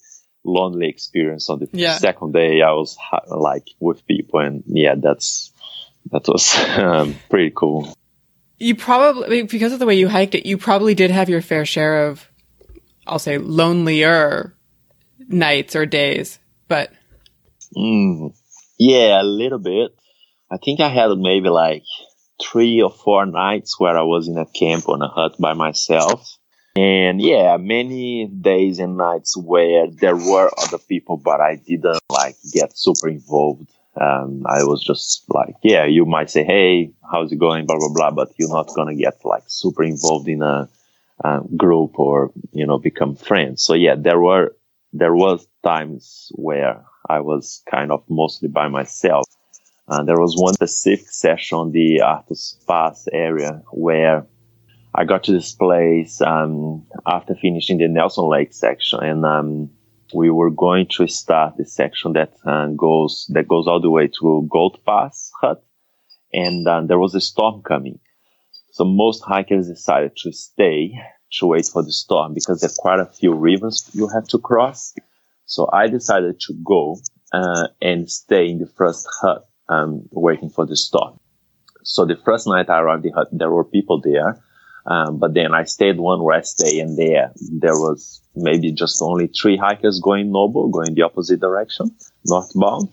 lonely 0.49 0.89
experience 0.89 1.49
on 1.51 1.59
the 1.59 1.69
yeah. 1.73 1.99
second 1.99 2.33
day 2.33 2.63
i 2.63 2.73
was 2.73 2.97
like 3.29 3.69
with 3.81 4.07
people 4.07 4.41
and 4.41 4.63
yeah 4.67 4.95
that's 4.97 5.53
that 6.11 6.27
was 6.27 6.57
um, 6.79 7.15
pretty 7.29 7.53
cool 7.55 7.93
you 8.59 8.75
probably 8.75 9.43
because 9.43 9.73
of 9.73 9.79
the 9.79 9.87
way 9.87 9.95
you 9.95 10.09
hiked 10.09 10.35
it, 10.35 10.47
you 10.47 10.59
probably 10.59 10.95
did 10.95 11.11
have 11.11 11.29
your 11.29 11.41
fair 11.41 11.65
share 11.65 12.09
of, 12.09 12.29
I'll 13.07 13.19
say, 13.19 13.39
lonelier 13.39 14.55
nights 15.29 15.77
or 15.77 15.87
days. 15.87 16.39
But 16.67 16.93
mm, 17.77 18.35
yeah, 18.79 19.21
a 19.21 19.23
little 19.23 19.59
bit. 19.59 19.93
I 20.51 20.57
think 20.57 20.81
I 20.81 20.89
had 20.89 21.17
maybe 21.19 21.49
like 21.49 21.85
three 22.43 22.83
or 22.83 22.91
four 22.91 23.27
nights 23.27 23.79
where 23.79 23.97
I 23.97 24.03
was 24.03 24.29
in 24.29 24.39
a 24.39 24.47
camp 24.47 24.89
on 24.89 25.03
a 25.03 25.09
hut 25.09 25.37
by 25.39 25.55
myself. 25.55 26.38
And 26.79 27.21
yeah, 27.21 27.57
many 27.57 28.27
days 28.27 28.79
and 28.79 28.97
nights 28.97 29.37
where 29.37 29.91
there 29.91 30.15
were 30.15 30.49
other 30.59 30.79
people, 30.79 31.17
but 31.17 31.41
I 31.41 31.57
didn't 31.57 31.99
like 32.09 32.37
get 32.53 32.79
super 32.79 33.09
involved. 33.09 33.69
Um, 34.01 34.45
I 34.47 34.63
was 34.63 34.85
just 34.85 35.25
like, 35.29 35.57
yeah, 35.65 35.87
you 35.87 36.07
might 36.07 36.31
say, 36.31 36.45
Hey, 36.45 36.93
how's 37.11 37.33
it 37.33 37.41
going? 37.41 37.67
Blah, 37.67 37.79
blah, 37.79 37.93
blah. 37.93 38.11
But 38.13 38.33
you're 38.39 38.49
not 38.49 38.69
to 38.77 38.95
get 38.95 39.25
like 39.25 39.43
super 39.49 39.83
involved 39.83 40.29
in 40.29 40.41
a, 40.41 40.69
a 41.25 41.41
group 41.57 41.99
or, 41.99 42.31
you 42.53 42.65
know, 42.65 42.79
become 42.79 43.17
friends. 43.17 43.65
So 43.65 43.75
yeah, 43.75 43.97
there 43.99 44.21
were, 44.21 44.55
there 44.93 45.17
was 45.17 45.49
times 45.65 46.31
where 46.37 46.85
I 47.09 47.19
was 47.19 47.61
kind 47.69 47.91
of 47.91 48.05
mostly 48.09 48.51
by 48.51 48.69
myself. 48.69 49.27
Uh, 49.89 50.05
there 50.05 50.21
was 50.21 50.37
one 50.37 50.55
specific 50.55 51.09
session 51.09 51.59
on 51.59 51.73
the 51.73 52.03
Arthur's 52.03 52.57
Pass 52.69 53.09
area 53.13 53.63
where 53.73 54.29
I 54.99 55.05
got 55.05 55.23
to 55.25 55.33
this 55.33 55.55
place 55.55 56.21
um, 56.21 56.85
after 57.07 57.37
finishing 57.37 57.79
the 57.79 57.87
Nelson 57.87 58.25
Lake 58.25 58.53
section, 58.53 58.99
and 59.01 59.25
um, 59.25 59.71
we 60.13 60.29
were 60.29 60.51
going 60.51 60.89
to 60.97 61.07
start 61.07 61.57
the 61.57 61.67
section 61.67 62.15
that 62.15 62.33
uh, 62.45 62.67
goes 62.77 63.31
that 63.33 63.47
goes 63.47 63.69
all 63.69 63.81
the 63.81 63.91
way 63.91 64.09
to 64.19 64.49
Goat 64.51 64.85
Pass 64.85 65.31
Hut, 65.41 65.63
and 66.33 66.67
uh, 66.67 66.81
there 66.81 66.99
was 66.99 67.15
a 67.15 67.21
storm 67.21 67.63
coming. 67.63 68.01
So 68.73 68.85
most 68.85 69.23
hikers 69.23 69.69
decided 69.69 70.17
to 70.25 70.33
stay 70.33 70.99
to 71.35 71.47
wait 71.47 71.67
for 71.73 71.85
the 71.85 71.93
storm 71.93 72.35
because 72.35 72.61
there 72.61 72.71
are 72.71 72.83
quite 72.83 72.99
a 72.99 73.07
few 73.07 73.35
rivers 73.35 73.89
you 73.93 74.09
have 74.09 74.27
to 74.29 74.39
cross. 74.39 74.95
So 75.47 75.71
I 75.73 75.87
decided 75.87 76.41
to 76.41 76.55
go 76.65 76.99
uh, 77.33 77.69
and 77.81 78.11
stay 78.11 78.49
in 78.49 78.59
the 78.59 78.67
first 78.67 79.07
hut 79.21 79.49
um, 79.69 80.09
waiting 80.11 80.51
for 80.51 80.67
the 80.67 80.77
storm. 80.77 81.21
So 81.85 82.05
the 82.05 82.17
first 82.17 82.49
night 82.49 82.69
I 82.69 82.81
arrived, 82.81 83.07
at 83.07 83.13
the 83.13 83.17
hut, 83.17 83.29
there 83.31 83.51
were 83.53 83.65
people 83.65 84.01
there. 84.01 84.43
Um, 84.87 85.19
but 85.19 85.35
then 85.35 85.55
I 85.55 85.65
stayed 85.65 85.99
one 85.99 86.25
rest 86.25 86.59
day 86.59 86.81
and 86.81 86.97
there, 86.97 87.33
there 87.37 87.75
was 87.75 88.23
maybe 88.35 88.73
just 88.73 89.03
only 89.03 89.27
three 89.27 89.57
hikers 89.57 90.01
going 90.01 90.31
NOBO, 90.31 90.71
going 90.71 90.95
the 90.95 91.03
opposite 91.03 91.41
direction, 91.41 91.95
northbound. 92.25 92.89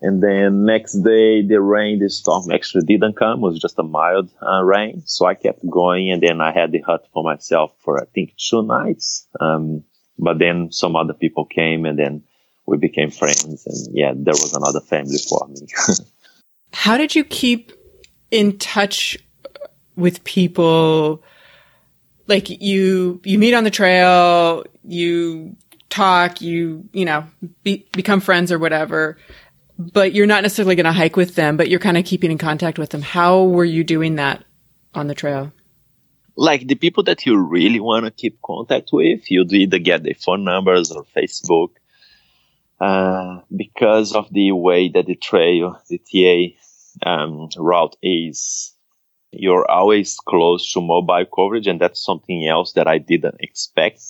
And 0.00 0.22
then 0.22 0.66
next 0.66 0.92
day, 0.92 1.46
the 1.46 1.60
rain, 1.60 1.98
the 1.98 2.10
storm 2.10 2.50
actually 2.50 2.84
didn't 2.84 3.16
come. 3.16 3.38
It 3.38 3.42
was 3.42 3.58
just 3.58 3.78
a 3.78 3.82
mild 3.82 4.30
uh, 4.42 4.62
rain. 4.62 5.02
So 5.06 5.26
I 5.26 5.34
kept 5.34 5.68
going 5.68 6.10
and 6.10 6.22
then 6.22 6.40
I 6.40 6.52
had 6.52 6.72
the 6.72 6.80
hut 6.80 7.08
for 7.12 7.24
myself 7.24 7.72
for, 7.78 8.02
I 8.02 8.06
think, 8.14 8.34
two 8.36 8.62
nights. 8.62 9.26
Um, 9.40 9.84
but 10.18 10.38
then 10.38 10.70
some 10.72 10.94
other 10.94 11.14
people 11.14 11.46
came 11.46 11.86
and 11.86 11.98
then 11.98 12.22
we 12.66 12.76
became 12.76 13.10
friends. 13.10 13.66
And 13.66 13.96
yeah, 13.96 14.12
there 14.14 14.34
was 14.34 14.54
another 14.54 14.80
family 14.80 15.18
for 15.28 15.46
me. 15.48 15.66
How 16.72 16.98
did 16.98 17.14
you 17.14 17.24
keep 17.24 17.72
in 18.30 18.58
touch 18.58 19.16
with 19.96 20.24
people? 20.24 21.22
Like 22.26 22.48
you, 22.48 23.20
you 23.24 23.38
meet 23.38 23.54
on 23.54 23.64
the 23.64 23.70
trail, 23.70 24.64
you 24.82 25.56
talk, 25.90 26.40
you, 26.40 26.88
you 26.92 27.04
know, 27.04 27.24
be, 27.62 27.86
become 27.92 28.20
friends 28.20 28.50
or 28.50 28.58
whatever, 28.58 29.16
but 29.78 30.14
you're 30.14 30.26
not 30.26 30.42
necessarily 30.42 30.74
going 30.74 30.84
to 30.84 30.92
hike 30.92 31.16
with 31.16 31.34
them, 31.34 31.56
but 31.56 31.68
you're 31.68 31.80
kind 31.80 31.96
of 31.96 32.04
keeping 32.04 32.30
in 32.30 32.38
contact 32.38 32.78
with 32.78 32.90
them. 32.90 33.02
How 33.02 33.44
were 33.44 33.64
you 33.64 33.84
doing 33.84 34.16
that 34.16 34.44
on 34.94 35.06
the 35.06 35.14
trail? 35.14 35.52
Like 36.36 36.66
the 36.66 36.74
people 36.74 37.04
that 37.04 37.24
you 37.26 37.36
really 37.38 37.80
want 37.80 38.06
to 38.06 38.10
keep 38.10 38.40
contact 38.42 38.90
with, 38.92 39.30
you'd 39.30 39.52
either 39.52 39.78
get 39.78 40.02
their 40.02 40.14
phone 40.14 40.44
numbers 40.44 40.90
or 40.90 41.04
Facebook. 41.16 41.70
Uh, 42.80 43.40
because 43.54 44.14
of 44.14 44.28
the 44.32 44.50
way 44.50 44.88
that 44.88 45.06
the 45.06 45.14
trail, 45.14 45.80
the 45.88 45.98
TA 45.98 47.08
um, 47.08 47.48
route 47.56 47.96
is 48.02 48.73
you're 49.38 49.70
always 49.70 50.16
close 50.16 50.72
to 50.72 50.80
mobile 50.80 51.24
coverage, 51.34 51.66
and 51.66 51.80
that's 51.80 52.04
something 52.04 52.46
else 52.46 52.72
that 52.72 52.86
I 52.86 52.98
didn't 52.98 53.36
expect. 53.40 54.02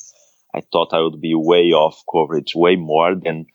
I 0.55 0.61
thought 0.61 0.93
I 0.93 1.01
would 1.01 1.21
be 1.21 1.35
way 1.35 1.73
off 1.73 2.03
coverage, 2.11 2.55
way 2.55 2.77
more 2.77 3.15
than 3.15 3.47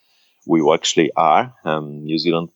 we 0.46 0.62
actually 0.74 1.12
are. 1.16 1.54
Um, 1.64 2.04
New 2.04 2.18
Zealand 2.18 2.50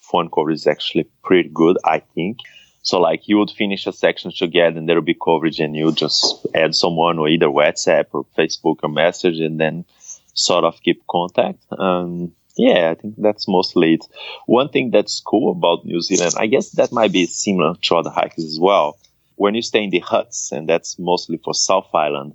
phone 0.00 0.30
coverage 0.30 0.58
is 0.58 0.66
actually 0.66 1.08
pretty 1.24 1.48
good, 1.52 1.78
I 1.84 2.00
think. 2.00 2.38
So 2.82 2.98
like 3.00 3.28
you 3.28 3.38
would 3.38 3.50
finish 3.50 3.86
a 3.86 3.92
section 3.92 4.32
together 4.32 4.78
and 4.78 4.88
there'll 4.88 5.02
be 5.02 5.14
coverage 5.14 5.60
and 5.60 5.76
you 5.76 5.92
just 5.92 6.46
add 6.54 6.74
someone 6.74 7.18
or 7.18 7.28
either 7.28 7.46
WhatsApp 7.46 8.06
or 8.12 8.24
Facebook 8.36 8.78
or 8.82 8.88
message 8.88 9.38
and 9.38 9.60
then 9.60 9.84
sort 10.32 10.64
of 10.64 10.80
keep 10.82 11.06
contact. 11.06 11.58
Um, 11.78 12.32
yeah, 12.60 12.90
I 12.90 12.94
think 12.94 13.14
that's 13.16 13.48
mostly 13.48 13.94
it. 13.94 14.04
One 14.46 14.68
thing 14.68 14.90
that's 14.90 15.20
cool 15.20 15.52
about 15.52 15.84
New 15.84 16.00
Zealand, 16.02 16.34
I 16.36 16.46
guess 16.46 16.70
that 16.72 16.92
might 16.92 17.12
be 17.12 17.26
similar 17.26 17.74
to 17.74 17.96
other 17.96 18.10
hikes 18.10 18.38
as 18.38 18.58
well. 18.60 18.98
When 19.36 19.54
you 19.54 19.62
stay 19.62 19.84
in 19.84 19.90
the 19.90 20.00
huts, 20.00 20.52
and 20.52 20.68
that's 20.68 20.98
mostly 20.98 21.38
for 21.42 21.54
South 21.54 21.88
Island, 21.94 22.34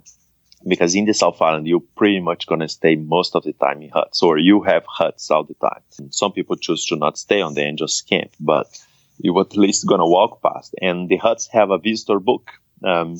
because 0.66 0.96
in 0.96 1.04
the 1.04 1.14
South 1.14 1.40
Island, 1.40 1.68
you're 1.68 1.84
pretty 1.96 2.18
much 2.18 2.48
going 2.48 2.60
to 2.60 2.68
stay 2.68 2.96
most 2.96 3.36
of 3.36 3.44
the 3.44 3.52
time 3.52 3.82
in 3.82 3.90
huts, 3.90 4.22
or 4.22 4.38
you 4.38 4.62
have 4.62 4.84
huts 4.88 5.30
all 5.30 5.44
the 5.44 5.54
time. 5.54 5.82
Some 6.10 6.32
people 6.32 6.56
choose 6.56 6.84
to 6.86 6.96
not 6.96 7.18
stay 7.18 7.40
on 7.40 7.54
the 7.54 7.62
and 7.62 7.78
just 7.78 8.08
camp, 8.08 8.32
but 8.40 8.66
you're 9.18 9.40
at 9.40 9.56
least 9.56 9.86
going 9.86 10.00
to 10.00 10.06
walk 10.06 10.42
past. 10.42 10.74
And 10.82 11.08
the 11.08 11.18
huts 11.18 11.48
have 11.52 11.70
a 11.70 11.78
visitor 11.78 12.18
book. 12.18 12.50
Um, 12.84 13.18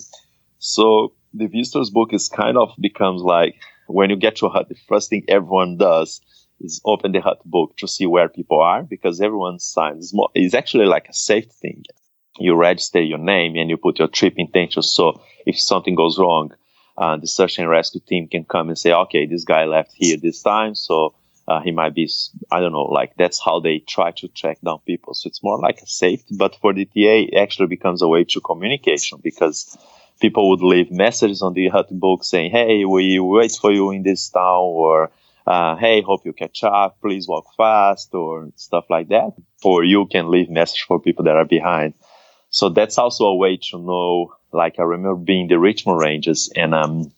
so 0.59 1.13
the 1.33 1.47
visitor's 1.47 1.91
book 1.91 2.13
is 2.13 2.29
kind 2.29 2.59
of 2.59 2.75
becomes 2.81 3.23
like 3.23 3.55
when 3.87 4.11
you 4.11 4.17
get 4.17 4.37
to 4.37 4.47
a 4.47 4.51
hut, 4.51 4.69
the 4.69 4.77
first 4.89 5.11
thing 5.11 5.25
everyone 5.29 5.77
does 5.77 6.21
is 6.61 6.81
open 6.85 7.13
the 7.13 7.21
hut 7.21 7.41
book 7.45 7.77
to 7.79 7.89
see 7.89 8.07
where 8.07 8.29
people 8.29 8.61
are 8.61 8.83
because 8.83 9.21
everyone 9.21 9.59
signs. 9.59 10.13
It's 10.35 10.55
actually 10.55 10.87
like 10.87 11.09
a 11.09 11.15
safe 11.15 11.51
thing. 11.51 11.85
You 12.39 12.55
register 12.55 13.01
your 13.01 13.19
name 13.19 13.57
and 13.57 13.71
you 13.71 13.77
put 13.77 13.99
your 13.99 14.09
trip 14.09 14.35
intention. 14.37 14.83
So 14.83 15.23
if 15.47 15.59
something 15.59 15.95
goes 15.95 16.19
wrong, 16.19 16.53
uh, 16.99 17.17
the 17.17 17.27
search 17.27 17.59
and 17.59 17.69
rescue 17.69 18.01
team 18.07 18.29
can 18.29 18.45
come 18.45 18.69
and 18.69 18.79
say, 18.79 18.93
okay, 18.93 19.27
this 19.27 19.45
guy 19.45 19.65
left 19.65 19.93
here 19.95 20.17
this 20.17 20.43
time. 20.43 20.75
So 20.75 21.15
uh, 21.49 21.61
he 21.61 21.71
might 21.71 21.95
be, 21.95 22.11
I 22.51 22.61
don't 22.61 22.73
know, 22.73 22.83
like 22.85 23.15
that's 23.17 23.43
how 23.43 23.61
they 23.61 23.79
try 23.79 24.11
to 24.13 24.29
track 24.29 24.59
down 24.65 24.81
people. 24.87 25.15
So 25.15 25.29
it's 25.29 25.43
more 25.43 25.59
like 25.59 25.81
a 25.81 25.87
safety, 25.87 26.35
but 26.37 26.57
for 26.57 26.73
the 26.73 26.87
TA, 26.87 27.29
it 27.33 27.35
actually 27.37 27.69
becomes 27.69 28.03
a 28.03 28.09
way 28.09 28.25
to 28.25 28.41
communication 28.41 29.21
because 29.23 29.77
people 30.21 30.51
would 30.51 30.63
leave 30.63 30.91
messages 30.91 31.43
on 31.43 31.55
the 31.55 31.69
hut 31.69 31.89
book 31.91 32.25
saying, 32.25 32.51
Hey, 32.51 32.85
we 32.85 33.21
wait 33.21 33.53
for 33.53 33.73
you 33.73 33.91
in 33.91 34.03
this 34.03 34.29
town 34.29 34.63
or 34.63 35.11
uh, 35.47 35.77
hey, 35.77 36.03
hope 36.03 36.23
you 36.25 36.33
catch 36.33 36.65
up, 36.65 37.01
please 37.01 37.29
walk 37.29 37.47
fast, 37.57 38.13
or 38.15 38.51
stuff 38.57 38.87
like 38.91 39.09
that. 39.09 39.33
Or 39.63 39.85
you 39.85 40.07
can 40.07 40.31
leave 40.31 40.51
message 40.51 40.83
for 40.83 41.01
people 41.01 41.25
that 41.25 41.37
are 41.37 41.45
behind. 41.45 41.95
So 42.51 42.69
that's 42.69 42.99
also 42.99 43.27
a 43.27 43.37
way 43.37 43.59
to 43.71 43.79
know. 43.79 44.35
Like 44.53 44.79
I 44.79 44.83
remember 44.83 45.17
being 45.17 45.49
the 45.49 45.59
Richmond 45.59 45.99
Ranges, 45.99 46.51
and 46.55 46.75
um, 46.75 47.13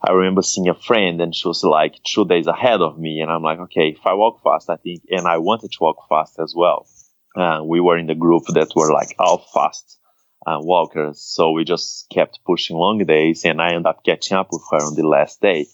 I 0.00 0.12
remember 0.12 0.42
seeing 0.42 0.68
a 0.68 0.74
friend, 0.74 1.20
and 1.20 1.34
she 1.34 1.48
was 1.48 1.64
like 1.64 1.94
two 2.04 2.26
days 2.26 2.46
ahead 2.46 2.80
of 2.80 2.98
me, 2.98 3.20
and 3.20 3.30
I'm 3.30 3.42
like, 3.42 3.58
okay, 3.60 3.88
if 3.88 4.06
I 4.06 4.14
walk 4.14 4.42
fast, 4.42 4.70
I 4.70 4.76
think, 4.76 5.02
and 5.10 5.26
I 5.26 5.38
wanted 5.38 5.72
to 5.72 5.78
walk 5.80 6.08
fast 6.08 6.38
as 6.38 6.54
well. 6.56 6.86
Uh, 7.34 7.62
we 7.64 7.80
were 7.80 7.96
in 7.96 8.06
the 8.06 8.14
group 8.14 8.44
that 8.48 8.72
were 8.76 8.92
like 8.92 9.14
all 9.18 9.38
fast 9.52 9.98
uh, 10.46 10.58
walkers, 10.60 11.20
so 11.20 11.52
we 11.52 11.64
just 11.64 12.08
kept 12.10 12.40
pushing 12.44 12.76
long 12.76 12.98
days, 12.98 13.44
and 13.44 13.60
I 13.60 13.70
ended 13.70 13.86
up 13.86 14.04
catching 14.04 14.36
up 14.36 14.48
with 14.52 14.62
her 14.70 14.84
on 14.84 14.94
the 14.94 15.06
last 15.06 15.40
day 15.40 15.66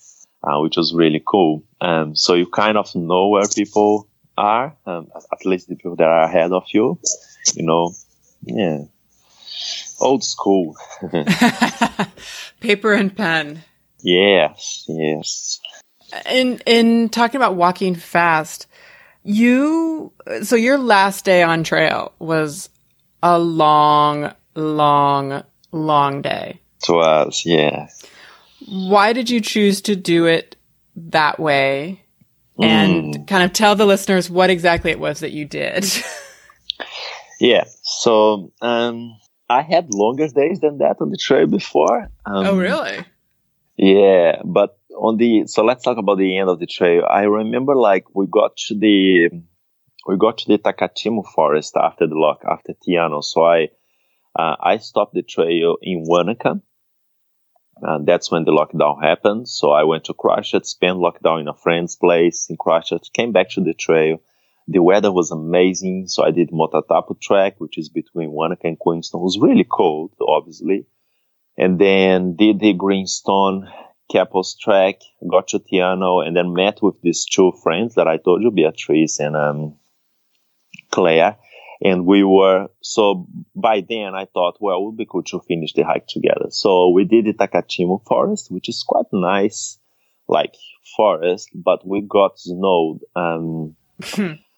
uh, 0.42 0.58
which 0.60 0.76
was 0.76 0.94
really 0.94 1.22
cool. 1.24 1.64
Um, 1.80 2.14
so 2.14 2.34
you 2.34 2.46
kind 2.46 2.76
of 2.76 2.94
know 2.94 3.28
where 3.28 3.46
people 3.48 4.08
are, 4.36 4.76
um, 4.86 5.08
at 5.32 5.44
least 5.44 5.68
the 5.68 5.76
people 5.76 5.96
that 5.96 6.08
are 6.08 6.22
ahead 6.22 6.52
of 6.52 6.64
you, 6.72 6.98
you 7.54 7.64
know, 7.64 7.92
yeah. 8.42 8.82
Old 10.00 10.22
school. 10.22 10.76
Paper 12.60 12.92
and 12.92 13.16
pen. 13.16 13.64
Yes, 14.00 14.84
yes. 14.88 15.60
In 16.30 16.60
in 16.66 17.08
talking 17.08 17.36
about 17.36 17.56
walking 17.56 17.94
fast, 17.94 18.66
you 19.24 20.12
so 20.42 20.56
your 20.56 20.78
last 20.78 21.24
day 21.24 21.42
on 21.42 21.64
trail 21.64 22.12
was 22.18 22.70
a 23.22 23.38
long, 23.38 24.32
long, 24.54 25.42
long 25.72 26.22
day. 26.22 26.60
It 26.82 26.92
was, 26.92 27.42
yeah. 27.44 27.88
Why 28.68 29.12
did 29.12 29.30
you 29.30 29.40
choose 29.40 29.80
to 29.82 29.96
do 29.96 30.26
it 30.26 30.56
that 30.96 31.38
way? 31.40 32.04
And 32.60 33.14
mm. 33.14 33.28
kind 33.28 33.44
of 33.44 33.52
tell 33.52 33.76
the 33.76 33.86
listeners 33.86 34.28
what 34.28 34.50
exactly 34.50 34.90
it 34.90 34.98
was 34.98 35.20
that 35.20 35.30
you 35.30 35.44
did. 35.44 35.86
yeah. 37.40 37.64
So, 37.82 38.52
um, 38.60 39.16
I 39.48 39.62
had 39.62 39.94
longer 39.94 40.28
days 40.28 40.60
than 40.60 40.78
that 40.78 40.96
on 41.00 41.10
the 41.10 41.16
trail 41.16 41.46
before. 41.46 42.10
Um, 42.26 42.46
oh, 42.46 42.56
really? 42.56 43.04
Yeah, 43.76 44.42
but 44.44 44.76
on 44.96 45.16
the 45.16 45.46
so 45.46 45.64
let's 45.64 45.84
talk 45.84 45.98
about 45.98 46.18
the 46.18 46.36
end 46.36 46.50
of 46.50 46.58
the 46.58 46.66
trail. 46.66 47.04
I 47.08 47.22
remember 47.22 47.76
like 47.76 48.12
we 48.14 48.26
got 48.26 48.56
to 48.66 48.74
the 48.74 49.30
we 50.06 50.16
got 50.18 50.38
to 50.38 50.48
the 50.48 50.58
Takitimu 50.58 51.24
forest 51.32 51.76
after 51.76 52.08
the 52.08 52.16
lock 52.16 52.42
after 52.44 52.74
Te 52.82 52.96
Anau. 52.96 53.22
So 53.22 53.44
I 53.44 53.68
Uh, 54.38 54.54
I 54.60 54.76
stopped 54.78 55.14
the 55.14 55.22
trail 55.22 55.76
in 55.82 56.04
Wanaka. 56.06 56.60
Uh, 57.86 57.98
that's 58.04 58.30
when 58.30 58.44
the 58.44 58.52
lockdown 58.52 59.02
happened. 59.02 59.48
So 59.48 59.70
I 59.70 59.84
went 59.84 60.04
to 60.04 60.14
Christchurch, 60.14 60.64
spent 60.64 60.98
lockdown 60.98 61.40
in 61.40 61.48
a 61.48 61.54
friend's 61.54 61.96
place 61.96 62.46
in 62.50 62.56
Christchurch, 62.56 63.12
came 63.12 63.32
back 63.32 63.50
to 63.50 63.60
the 63.60 63.74
trail. 63.74 64.20
The 64.66 64.82
weather 64.82 65.12
was 65.12 65.30
amazing. 65.30 66.08
So 66.08 66.24
I 66.24 66.30
did 66.30 66.50
Motatapu 66.50 67.20
track, 67.20 67.54
which 67.58 67.78
is 67.78 67.88
between 67.88 68.32
Wanaka 68.32 68.66
and 68.66 68.78
Queenstown. 68.78 69.20
It 69.20 69.24
was 69.24 69.38
really 69.40 69.64
cold, 69.64 70.12
obviously. 70.20 70.86
And 71.56 71.78
then 71.78 72.36
did 72.36 72.60
the 72.60 72.72
Greenstone 72.72 73.68
Caples 74.10 74.56
track, 74.56 75.00
got 75.30 75.48
to 75.48 75.58
Te 75.58 75.78
Anau, 75.78 76.26
and 76.26 76.36
then 76.36 76.54
met 76.54 76.82
with 76.82 77.00
these 77.02 77.26
two 77.26 77.52
friends 77.62 77.94
that 77.94 78.08
I 78.08 78.16
told 78.16 78.42
you, 78.42 78.50
Beatrice 78.50 79.20
and 79.20 79.36
um, 79.36 79.76
Claire. 80.90 81.36
And 81.80 82.06
we 82.06 82.24
were, 82.24 82.68
so 82.82 83.26
by 83.54 83.84
then 83.88 84.14
I 84.14 84.26
thought, 84.26 84.56
well, 84.60 84.78
it 84.78 84.84
would 84.84 84.96
be 84.96 85.06
cool 85.06 85.22
to 85.24 85.40
finish 85.46 85.72
the 85.74 85.84
hike 85.84 86.08
together. 86.08 86.46
So 86.50 86.90
we 86.90 87.04
did 87.04 87.26
the 87.26 87.34
Takitimu 87.34 88.04
forest, 88.04 88.50
which 88.50 88.68
is 88.68 88.84
quite 88.86 89.06
nice, 89.12 89.78
like 90.26 90.54
forest, 90.96 91.50
but 91.54 91.86
we 91.86 92.00
got 92.00 92.38
snowed. 92.38 93.00
Um, 93.14 93.76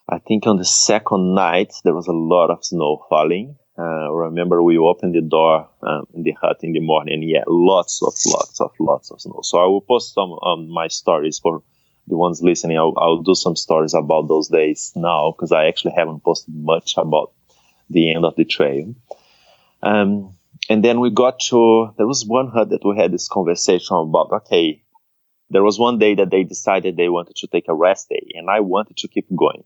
I 0.09 0.19
think 0.27 0.47
on 0.47 0.57
the 0.57 0.65
second 0.65 1.35
night, 1.35 1.75
there 1.85 1.95
was 1.95 2.09
a 2.09 2.13
lot 2.13 2.51
of 2.51 2.65
snow 2.65 3.05
falling. 3.09 3.57
Uh, 3.79 4.11
remember 4.13 4.63
we 4.63 4.77
opened 4.77 5.15
the 5.15 5.23
door 5.23 5.69
um, 5.83 6.07
in 6.13 6.23
the 6.23 6.33
hut 6.33 6.59
in 6.63 6.73
the 6.73 6.81
morning 6.81 7.15
and 7.15 7.29
yeah, 7.29 7.45
lots 7.47 8.03
of, 8.03 8.13
lots 8.31 8.61
of, 8.61 8.73
lots 8.79 9.11
of 9.11 9.21
snow. 9.21 9.41
So 9.43 9.59
I 9.59 9.67
will 9.67 9.81
post 9.81 10.15
some 10.15 10.31
on 10.31 10.65
um, 10.65 10.69
my 10.69 10.89
stories 10.89 11.39
for 11.39 11.63
the 12.11 12.17
ones 12.17 12.43
listening. 12.43 12.77
I'll, 12.77 12.95
I'll 12.97 13.23
do 13.23 13.35
some 13.35 13.57
stories 13.57 13.95
about 13.95 14.29
those 14.29 14.49
days 14.49 14.93
now 14.95 15.33
because 15.33 15.53
I 15.53 15.67
actually 15.67 15.95
haven't 15.97 16.23
posted 16.25 16.55
much 16.55 16.95
about 16.97 17.33
the 17.89 18.13
end 18.15 18.25
of 18.25 18.37
the 18.37 18.45
trail. 18.45 18.95
Um, 19.83 20.35
and 20.69 20.85
then 20.85 21.01
we 21.01 21.11
got 21.11 21.41
to, 21.49 21.95
there 21.97 22.07
was 22.07 22.25
one 22.27 22.49
hut 22.49 22.71
that 22.71 22.85
we 22.85 22.97
had 22.97 23.13
this 23.13 23.29
conversation 23.29 23.97
about, 23.97 24.31
okay, 24.33 24.83
there 25.49 25.65
was 25.65 25.79
one 25.79 25.99
day 25.99 26.15
that 26.15 26.31
they 26.31 26.45
decided 26.45 26.97
they 26.97 27.09
wanted 27.09 27.37
to 27.37 27.47
take 27.47 27.65
a 27.69 27.75
rest 27.75 28.09
day 28.09 28.29
and 28.35 28.49
I 28.51 28.61
wanted 28.61 28.99
to 28.99 29.09
keep 29.09 29.27
going, 29.35 29.65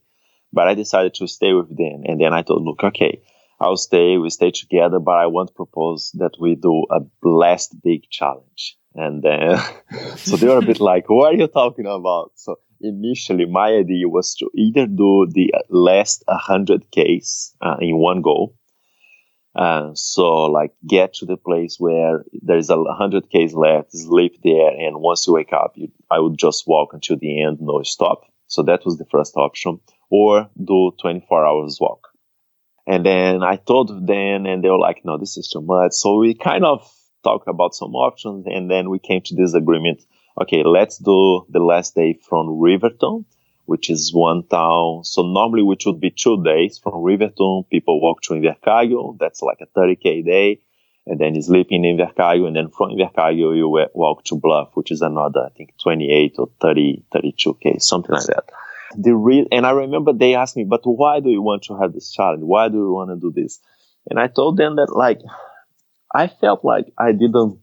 but 0.53 0.69
I 0.69 0.75
decided 0.75 1.15
to 1.15 1.27
stay 1.27 1.53
with 1.53 1.77
them. 1.77 2.05
And 2.07 2.21
then 2.21 2.33
I 2.33 2.43
told, 2.43 2.65
look, 2.65 2.83
okay, 2.83 3.23
I'll 3.61 3.77
stay, 3.77 4.17
we 4.17 4.31
stay 4.31 4.51
together, 4.51 4.99
but 4.99 5.17
I 5.17 5.27
want 5.27 5.49
to 5.49 5.55
propose 5.55 6.11
that 6.15 6.37
we 6.41 6.55
do 6.55 6.87
a 6.91 7.01
blast 7.23 7.83
big 7.83 8.09
challenge. 8.09 8.79
And 8.95 9.23
then, 9.23 9.59
so 10.17 10.37
they 10.37 10.47
were 10.47 10.59
a 10.59 10.63
bit 10.63 10.81
like, 10.93 11.09
what 11.09 11.35
are 11.35 11.37
you 11.37 11.49
talking 11.49 11.87
about? 11.87 12.33
So 12.37 12.57
initially 12.81 13.47
my 13.47 13.69
idea 13.69 14.09
was 14.09 14.35
to 14.37 14.51
either 14.55 14.87
do 14.87 15.27
the 15.31 15.53
last 15.69 16.23
100 16.27 16.87
Ks 16.91 17.55
uh, 17.61 17.77
in 17.81 17.97
one 17.97 18.23
go. 18.23 18.55
Uh, 19.55 19.91
so 19.95 20.45
like 20.47 20.73
get 20.87 21.15
to 21.15 21.27
the 21.27 21.37
place 21.37 21.77
where 21.79 22.25
there's 22.43 22.71
a 22.71 22.77
100 22.77 23.29
Ks 23.31 23.53
left, 23.55 23.93
sleep 23.93 24.41
there. 24.43 24.71
And 24.71 25.01
once 25.01 25.27
you 25.27 25.35
wake 25.35 25.53
up, 25.53 25.73
you, 25.77 25.93
I 26.11 26.19
would 26.19 26.37
just 26.37 26.67
walk 26.67 26.93
until 26.93 27.17
the 27.17 27.43
end, 27.43 27.59
no 27.61 27.83
stop. 27.83 28.23
So 28.49 28.63
that 28.65 28.85
was 28.85 28.99
the 28.99 29.07
first 29.07 29.37
option 29.37 29.81
or 30.11 30.49
do 30.63 30.93
24 31.01 31.47
hours 31.47 31.79
walk. 31.81 32.09
And 32.87 33.07
then 33.07 33.43
I 33.43 33.57
told 33.57 34.07
them 34.07 34.47
and 34.47 34.63
they 34.63 34.69
were 34.69 34.79
like, 34.79 35.05
no, 35.05 35.19
this 35.19 35.37
is 35.39 35.49
too 35.49 35.63
much. 35.63 35.93
So 35.93 36.19
we 36.19 36.35
kind 36.35 36.65
of 36.65 36.87
talked 37.25 37.49
about 37.49 37.75
some 37.75 37.95
options 37.95 38.47
and 38.47 38.71
then 38.71 38.91
we 38.91 38.99
came 38.99 39.23
to 39.23 39.35
this 39.35 39.55
agreement. 39.55 40.03
Okay, 40.41 40.63
let's 40.65 40.99
do 40.99 41.47
the 41.49 41.61
last 41.61 41.95
day 41.95 42.19
from 42.29 42.61
Riverton, 42.61 43.25
which 43.67 43.91
is 43.91 44.13
one 44.13 44.47
town. 44.47 45.05
So 45.05 45.23
normally 45.23 45.63
which 45.63 45.87
would 45.87 46.01
be 46.01 46.11
two 46.11 46.43
days 46.45 46.79
from 46.79 47.03
Riverton. 47.03 47.65
People 47.71 48.01
walk 48.01 48.23
to 48.23 48.35
Invercargill. 48.35 49.19
That's 49.19 49.43
like 49.43 49.59
a 49.61 49.67
30k 49.79 50.25
day. 50.25 50.61
And 51.07 51.19
then 51.19 51.35
you 51.35 51.43
sleep 51.43 51.69
in 51.71 51.83
Invercargill. 51.83 52.47
And 52.47 52.57
then 52.57 52.71
from 52.71 52.91
Invercargill, 52.91 53.57
you 53.57 53.89
walk 53.95 54.25
to 54.25 54.37
Bluff, 54.37 54.71
which 54.75 54.91
is 54.91 55.03
another, 55.03 55.41
I 55.47 55.51
think 55.57 55.75
28 55.83 56.35
or 56.39 56.51
30, 56.61 57.05
32k, 57.13 57.83
something 57.83 58.15
like 58.15 58.27
that 58.27 58.51
the 58.97 59.15
real, 59.15 59.47
and 59.51 59.67
I 59.67 59.71
remember 59.71 60.13
they 60.13 60.35
asked 60.35 60.57
me, 60.57 60.65
but 60.65 60.83
why 60.85 61.21
do 61.21 61.31
you 61.31 61.43
want 61.43 61.65
to 61.65 61.77
have 61.77 61.93
this 61.93 62.13
challenge? 62.13 62.43
Why 62.43 62.69
do 62.69 62.77
you 62.77 62.93
want 62.93 63.11
to 63.11 63.17
do 63.17 63.33
this? 63.33 63.61
And 64.09 64.19
I 64.19 64.29
told 64.29 64.57
them 64.57 64.77
that 64.77 64.95
like, 64.95 65.21
I 66.15 66.29
felt 66.29 66.65
like 66.65 66.87
I 66.97 67.13
didn't 67.13 67.59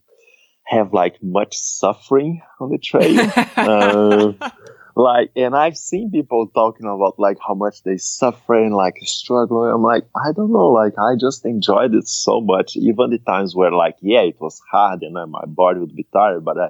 have 0.66 0.92
like 0.92 1.22
much 1.22 1.56
suffering 1.56 2.42
on 2.60 2.70
the 2.70 2.78
trail. 2.78 3.30
uh, 3.56 4.50
like, 4.94 5.30
and 5.34 5.56
I've 5.56 5.76
seen 5.76 6.10
people 6.10 6.48
talking 6.48 6.86
about 6.86 7.18
like 7.18 7.38
how 7.46 7.54
much 7.54 7.82
they 7.82 7.96
suffer 7.96 8.54
and 8.54 8.74
like 8.74 8.96
struggling. 9.02 9.72
I'm 9.72 9.82
like, 9.82 10.04
I 10.14 10.32
don't 10.32 10.52
know, 10.52 10.68
like 10.68 10.94
I 10.98 11.16
just 11.18 11.46
enjoyed 11.46 11.94
it 11.94 12.06
so 12.06 12.40
much. 12.40 12.76
Even 12.76 13.10
the 13.10 13.18
times 13.18 13.56
where 13.56 13.72
like, 13.72 13.96
yeah, 14.00 14.20
it 14.20 14.40
was 14.40 14.60
hard 14.70 15.02
and 15.02 15.16
uh, 15.16 15.26
my 15.26 15.44
body 15.46 15.80
would 15.80 15.96
be 15.96 16.06
tired, 16.12 16.44
but 16.44 16.58
I, 16.58 16.68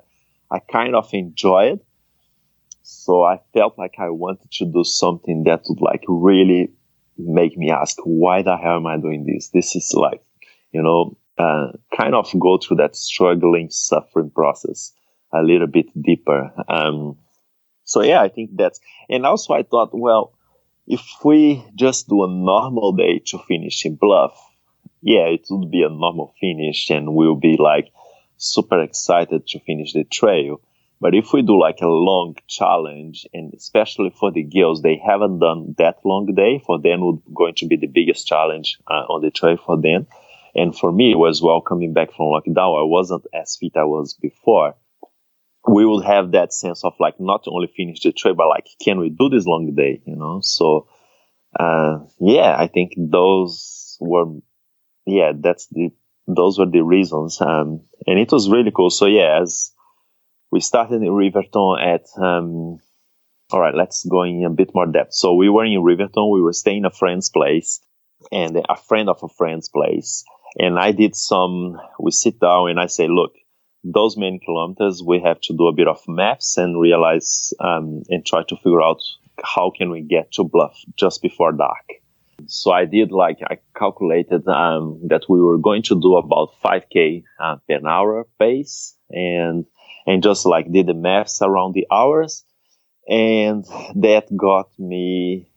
I 0.51 0.59
kind 0.61 0.95
of 0.95 1.09
enjoy 1.12 1.72
it. 1.74 1.85
So 2.83 3.24
I 3.24 3.41
felt 3.55 3.78
like 3.78 3.95
I 3.99 4.11
wanted 4.11 4.51
to 4.53 4.66
do 4.66 4.85
something 4.85 5.45
that 5.45 5.62
would 5.68 5.80
like 5.80 6.05
really 6.09 6.72
make 7.18 7.57
me 7.57 7.70
ask, 7.70 7.97
why 8.05 8.43
the 8.43 8.57
hell 8.57 8.76
am 8.76 8.87
I 8.87 8.99
doing 8.99 9.26
this? 9.26 9.49
This 9.49 9.76
is 9.76 9.93
like, 9.95 10.22
you 10.72 10.83
know, 10.83 11.16
uh, 11.43 11.72
kind 11.97 12.14
of 12.14 12.30
go 12.38 12.59
through 12.59 12.76
that 12.78 12.95
struggling, 12.97 13.68
suffering 13.70 14.30
process 14.30 14.93
a 15.32 15.43
little 15.43 15.66
bit 15.66 15.86
deeper. 16.01 16.53
Um, 16.68 17.18
so 17.84 18.03
yeah, 18.03 18.22
I 18.22 18.28
think 18.28 18.51
that's, 18.55 18.80
and 19.09 19.26
also 19.26 19.55
I 19.55 19.62
thought, 19.62 19.90
well, 19.93 20.34
if 20.86 21.03
we 21.24 21.64
just 21.74 22.09
do 22.09 22.24
a 22.24 22.28
normal 22.28 22.93
day 22.93 23.20
to 23.26 23.38
finish 23.49 23.84
in 23.86 23.97
Bluff, 23.97 24.34
yeah, 25.01 25.26
it 25.26 25.47
would 25.51 25.70
be 25.70 25.82
a 25.82 25.88
normal 25.88 26.34
finish 26.40 26.90
and 26.90 27.14
we'll 27.14 27.34
be 27.34 27.57
like 27.59 27.88
super 28.36 28.82
excited 28.82 29.47
to 29.49 29.61
finish 29.61 29.93
the 29.93 30.05
trail. 30.05 30.61
But 31.01 31.16
if 31.16 31.32
we 31.32 31.43
do 31.43 31.59
like 31.59 31.80
a 31.80 31.88
long 31.88 32.36
challenge, 32.47 33.26
and 33.34 33.53
especially 33.55 34.11
for 34.11 34.30
the 34.30 34.45
girls, 34.45 34.82
they 34.82 35.01
haven't 35.05 35.40
done 35.40 35.74
that 35.78 35.97
long 36.05 36.32
day. 36.32 36.62
For 36.64 36.80
them, 36.80 37.05
would 37.05 37.22
going 37.34 37.55
to 37.57 37.66
be 37.66 37.76
the 37.76 37.88
biggest 37.88 38.28
challenge 38.28 38.78
uh, 38.86 39.05
on 39.11 39.20
the 39.20 39.32
trail 39.32 39.57
for 39.57 39.80
them. 39.80 40.07
And 40.55 40.76
for 40.76 40.92
me, 40.92 41.12
it 41.12 41.18
was 41.18 41.42
well 41.42 41.61
coming 41.61 41.94
back 41.94 42.09
from 42.09 42.26
lockdown. 42.26 42.78
I 42.78 42.84
wasn't 42.84 43.24
as 43.32 43.57
fit 43.59 43.72
I 43.76 43.84
was 43.84 44.14
before. 44.14 44.74
We 45.66 45.86
would 45.86 46.05
have 46.05 46.32
that 46.32 46.53
sense 46.53 46.84
of 46.84 46.94
like 46.98 47.20
not 47.20 47.44
only 47.46 47.68
finish 47.74 48.00
the 48.00 48.12
trail, 48.12 48.34
but 48.34 48.48
like, 48.48 48.66
can 48.84 48.98
we 48.98 49.11
do 49.11 49.28
this 49.28 49.46
long 49.46 49.72
day? 49.74 50.03
You 50.05 50.16
know? 50.16 50.40
So, 50.42 50.88
uh, 51.59 52.00
yeah, 52.20 52.55
I 52.59 52.66
think 52.66 52.92
those 52.96 53.96
were, 54.00 54.26
yeah, 55.07 55.32
that's 55.34 55.68
the, 55.68 55.90
those 56.26 56.59
were 56.59 56.66
the 56.66 56.82
reasons. 56.82 57.40
Um, 57.40 57.82
and 58.07 58.18
it 58.18 58.32
was 58.32 58.50
really 58.50 58.72
cool. 58.74 58.90
So 58.90 59.07
yeah, 59.07 59.40
as, 59.40 59.72
we 60.50 60.61
started 60.61 61.03
in 61.03 61.11
Riverton 61.11 61.78
at, 61.80 62.05
um, 62.22 62.78
all 63.50 63.61
right, 63.61 63.74
let's 63.74 64.05
go 64.05 64.22
in 64.22 64.44
a 64.44 64.50
bit 64.50 64.74
more 64.74 64.86
depth. 64.86 65.14
So 65.14 65.34
we 65.34 65.48
were 65.48 65.64
in 65.64 65.82
Riverton, 65.82 66.30
we 66.30 66.42
were 66.42 66.53
staying 66.53 66.78
in 66.78 66.84
a 66.84 66.90
friend's 66.90 67.30
place 67.30 67.80
and 68.30 68.57
a 68.68 68.76
friend 68.76 69.09
of 69.09 69.22
a 69.22 69.28
friend's 69.28 69.68
place. 69.68 70.24
And 70.59 70.78
I 70.78 70.92
did 70.92 71.16
some, 71.16 71.80
we 71.98 72.11
sit 72.11 72.38
down 72.40 72.70
and 72.70 72.80
I 72.80 72.86
say, 72.86 73.09
look, 73.09 73.32
those 73.84 74.16
many 74.16 74.38
kilometers, 74.38 75.03
we 75.05 75.20
have 75.20 75.40
to 75.42 75.57
do 75.57 75.66
a 75.66 75.72
bit 75.72 75.88
of 75.88 76.00
maps 76.07 76.57
and 76.57 76.80
realize, 76.80 77.53
um, 77.59 78.03
and 78.09 78.24
try 78.24 78.42
to 78.48 78.57
figure 78.57 78.82
out 78.82 79.00
how 79.42 79.72
can 79.76 79.90
we 79.90 80.03
get 80.03 80.32
to 80.32 80.44
Bluff 80.44 80.78
just 80.96 81.22
before 81.22 81.53
dark. 81.53 81.84
So 82.46 82.70
I 82.70 82.84
did 82.84 83.12
like, 83.12 83.38
I 83.48 83.59
calculated, 83.76 84.46
um, 84.46 85.00
that 85.09 85.24
we 85.28 85.40
were 85.40 85.59
going 85.59 85.82
to 85.84 86.00
do 86.00 86.16
about 86.16 86.55
5k 86.62 87.24
uh, 87.40 87.57
per 87.68 87.86
hour 87.86 88.26
pace 88.38 88.96
and 89.11 89.66
and 90.07 90.22
just 90.22 90.46
like 90.46 90.70
did 90.70 90.86
the 90.86 90.94
maths 90.94 91.42
around 91.42 91.74
the 91.74 91.86
hours. 91.90 92.44
And 93.09 93.64
that 93.96 94.34
got 94.36 94.70
me 94.78 95.48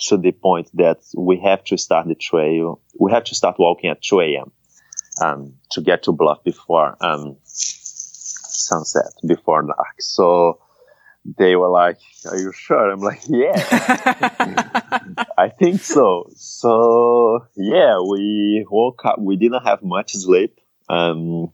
to 0.00 0.16
the 0.16 0.32
point 0.32 0.70
that 0.74 0.98
we 1.16 1.38
have 1.40 1.64
to 1.64 1.76
start 1.76 2.08
the 2.08 2.14
trail. 2.14 2.80
We 2.98 3.12
have 3.12 3.24
to 3.24 3.34
start 3.34 3.56
walking 3.58 3.90
at 3.90 4.02
2 4.02 4.20
a.m. 4.20 4.52
Um, 5.22 5.54
to 5.70 5.82
get 5.82 6.04
to 6.04 6.12
Bluff 6.12 6.42
before 6.44 6.96
um, 7.00 7.36
sunset, 7.44 9.12
before 9.26 9.62
dark. 9.62 10.00
So 10.00 10.58
they 11.38 11.54
were 11.54 11.68
like, 11.68 11.98
"Are 12.30 12.38
you 12.38 12.52
sure?" 12.52 12.90
I'm 12.90 13.00
like, 13.00 13.20
"Yeah, 13.28 13.52
I 15.38 15.48
think 15.48 15.80
so." 15.80 16.30
So 16.34 17.46
yeah, 17.56 17.98
we 18.00 18.66
woke 18.70 19.04
up. 19.04 19.18
We 19.20 19.36
didn't 19.36 19.64
have 19.64 19.82
much 19.82 20.12
sleep. 20.12 20.58
Um, 20.88 21.52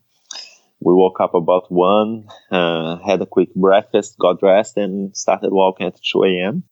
we 0.80 0.94
woke 0.94 1.20
up 1.20 1.34
about 1.34 1.70
one, 1.72 2.28
uh, 2.50 2.98
had 2.98 3.20
a 3.20 3.26
quick 3.26 3.52
breakfast, 3.54 4.16
got 4.18 4.40
dressed, 4.40 4.76
and 4.76 5.16
started 5.16 5.52
walking 5.52 5.88
at 5.88 6.00
2 6.02 6.24
a.m. 6.24 6.62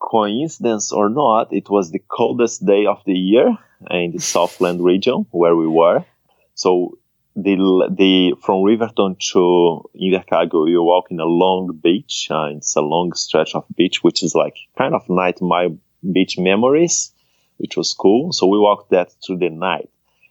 Coincidence 0.00 0.92
or 0.92 1.08
not, 1.08 1.52
it 1.52 1.68
was 1.70 1.90
the 1.90 2.02
coldest 2.08 2.64
day 2.66 2.86
of 2.86 3.02
the 3.06 3.14
year 3.14 3.56
in 3.90 4.12
the 4.12 4.20
Southland 4.20 4.82
region 4.82 5.26
where 5.30 5.56
we 5.56 5.66
were. 5.66 6.04
So 6.54 6.98
the 7.34 7.56
the 7.90 8.34
from 8.42 8.62
Riverton 8.62 9.16
to 9.32 9.84
Invercargill, 9.94 10.70
you 10.70 10.82
walk 10.82 11.10
in 11.10 11.20
a 11.20 11.26
long 11.26 11.78
beach. 11.82 12.28
Uh, 12.30 12.50
it's 12.56 12.76
a 12.76 12.80
long 12.80 13.12
stretch 13.12 13.54
of 13.54 13.64
beach, 13.76 14.02
which 14.02 14.22
is 14.22 14.34
like 14.34 14.56
kind 14.78 14.94
of 14.94 15.08
90 15.08 15.44
Mile 15.44 15.76
Beach 16.12 16.38
memories, 16.38 17.12
which 17.58 17.76
was 17.76 17.92
cool. 17.94 18.32
So 18.32 18.46
we 18.46 18.58
walked 18.58 18.90
that 18.90 19.12
through 19.24 19.38
the 19.38 19.50
night. 19.50 19.90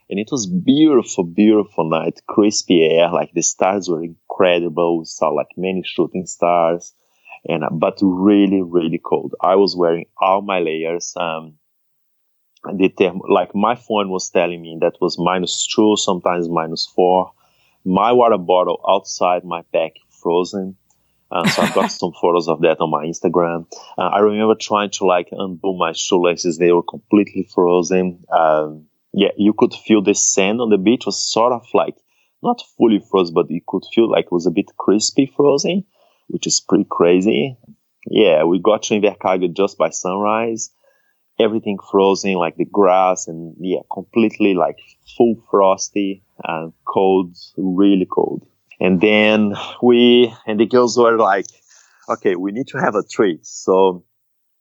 and 0.09 0.19
it 0.19 0.29
was 0.31 0.45
beautiful, 0.45 1.23
beautiful 1.23 1.89
night, 1.89 2.21
crispy 2.27 2.83
air. 2.85 3.09
Like 3.11 3.31
the 3.33 3.41
stars 3.41 3.89
were 3.89 4.03
incredible. 4.03 4.99
We 4.99 5.05
saw 5.05 5.29
like 5.29 5.49
many 5.57 5.83
shooting 5.83 6.25
stars, 6.27 6.93
and 7.47 7.63
uh, 7.63 7.69
but 7.71 7.97
really, 8.01 8.61
really 8.61 8.99
cold. 9.03 9.35
I 9.41 9.55
was 9.55 9.75
wearing 9.75 10.05
all 10.17 10.41
my 10.41 10.59
layers. 10.59 11.13
Um, 11.15 11.55
the 12.73 12.89
term, 12.89 13.21
like 13.29 13.53
my 13.53 13.75
phone 13.75 14.09
was 14.09 14.29
telling 14.29 14.61
me 14.61 14.77
that 14.81 14.97
was 14.99 15.19
minus 15.19 15.67
two, 15.67 15.95
sometimes 15.97 16.49
minus 16.49 16.85
four. 16.87 17.31
My 17.83 18.11
water 18.11 18.39
bottle 18.39 18.83
outside 18.89 19.43
my 19.43 19.61
pack 19.71 19.93
frozen. 20.09 20.75
Uh, 21.31 21.47
so 21.47 21.61
I've 21.61 21.75
got 21.75 21.91
some 21.91 22.13
photos 22.19 22.47
of 22.47 22.61
that 22.61 22.79
on 22.79 22.89
my 22.89 23.05
Instagram. 23.05 23.67
Uh, 23.97 24.07
I 24.07 24.19
remember 24.19 24.55
trying 24.55 24.89
to 24.91 25.05
like 25.05 25.29
undo 25.31 25.75
my 25.77 25.91
shoelaces; 25.93 26.57
they 26.57 26.71
were 26.71 26.83
completely 26.83 27.47
frozen. 27.53 28.23
Um, 28.31 28.87
yeah, 29.13 29.29
you 29.37 29.53
could 29.53 29.73
feel 29.73 30.01
the 30.01 30.15
sand 30.15 30.59
on 30.59 30.69
the 30.69 30.77
beach 30.77 31.05
was 31.05 31.21
sort 31.21 31.53
of 31.53 31.65
like 31.73 31.95
not 32.41 32.61
fully 32.77 32.99
frozen, 32.99 33.33
but 33.33 33.49
you 33.49 33.61
could 33.67 33.83
feel 33.93 34.09
like 34.09 34.25
it 34.25 34.31
was 34.31 34.45
a 34.45 34.51
bit 34.51 34.71
crispy 34.77 35.31
frozen, 35.35 35.85
which 36.27 36.47
is 36.47 36.59
pretty 36.59 36.85
crazy. 36.89 37.57
Yeah, 38.07 38.43
we 38.43 38.59
got 38.59 38.83
to 38.83 38.99
Invercargill 38.99 39.55
just 39.55 39.77
by 39.77 39.89
sunrise. 39.89 40.71
Everything 41.39 41.77
frozen, 41.91 42.33
like 42.35 42.55
the 42.55 42.65
grass, 42.65 43.27
and 43.27 43.55
yeah, 43.59 43.81
completely 43.91 44.53
like 44.53 44.77
full 45.17 45.35
frosty 45.51 46.23
and 46.43 46.71
cold, 46.85 47.35
really 47.57 48.07
cold. 48.09 48.47
And 48.79 49.01
then 49.01 49.53
we 49.81 50.33
and 50.47 50.59
the 50.59 50.65
girls 50.65 50.97
were 50.97 51.17
like, 51.17 51.47
"Okay, 52.09 52.35
we 52.35 52.51
need 52.51 52.67
to 52.67 52.77
have 52.77 52.95
a 52.95 53.03
treat." 53.03 53.45
So 53.45 54.05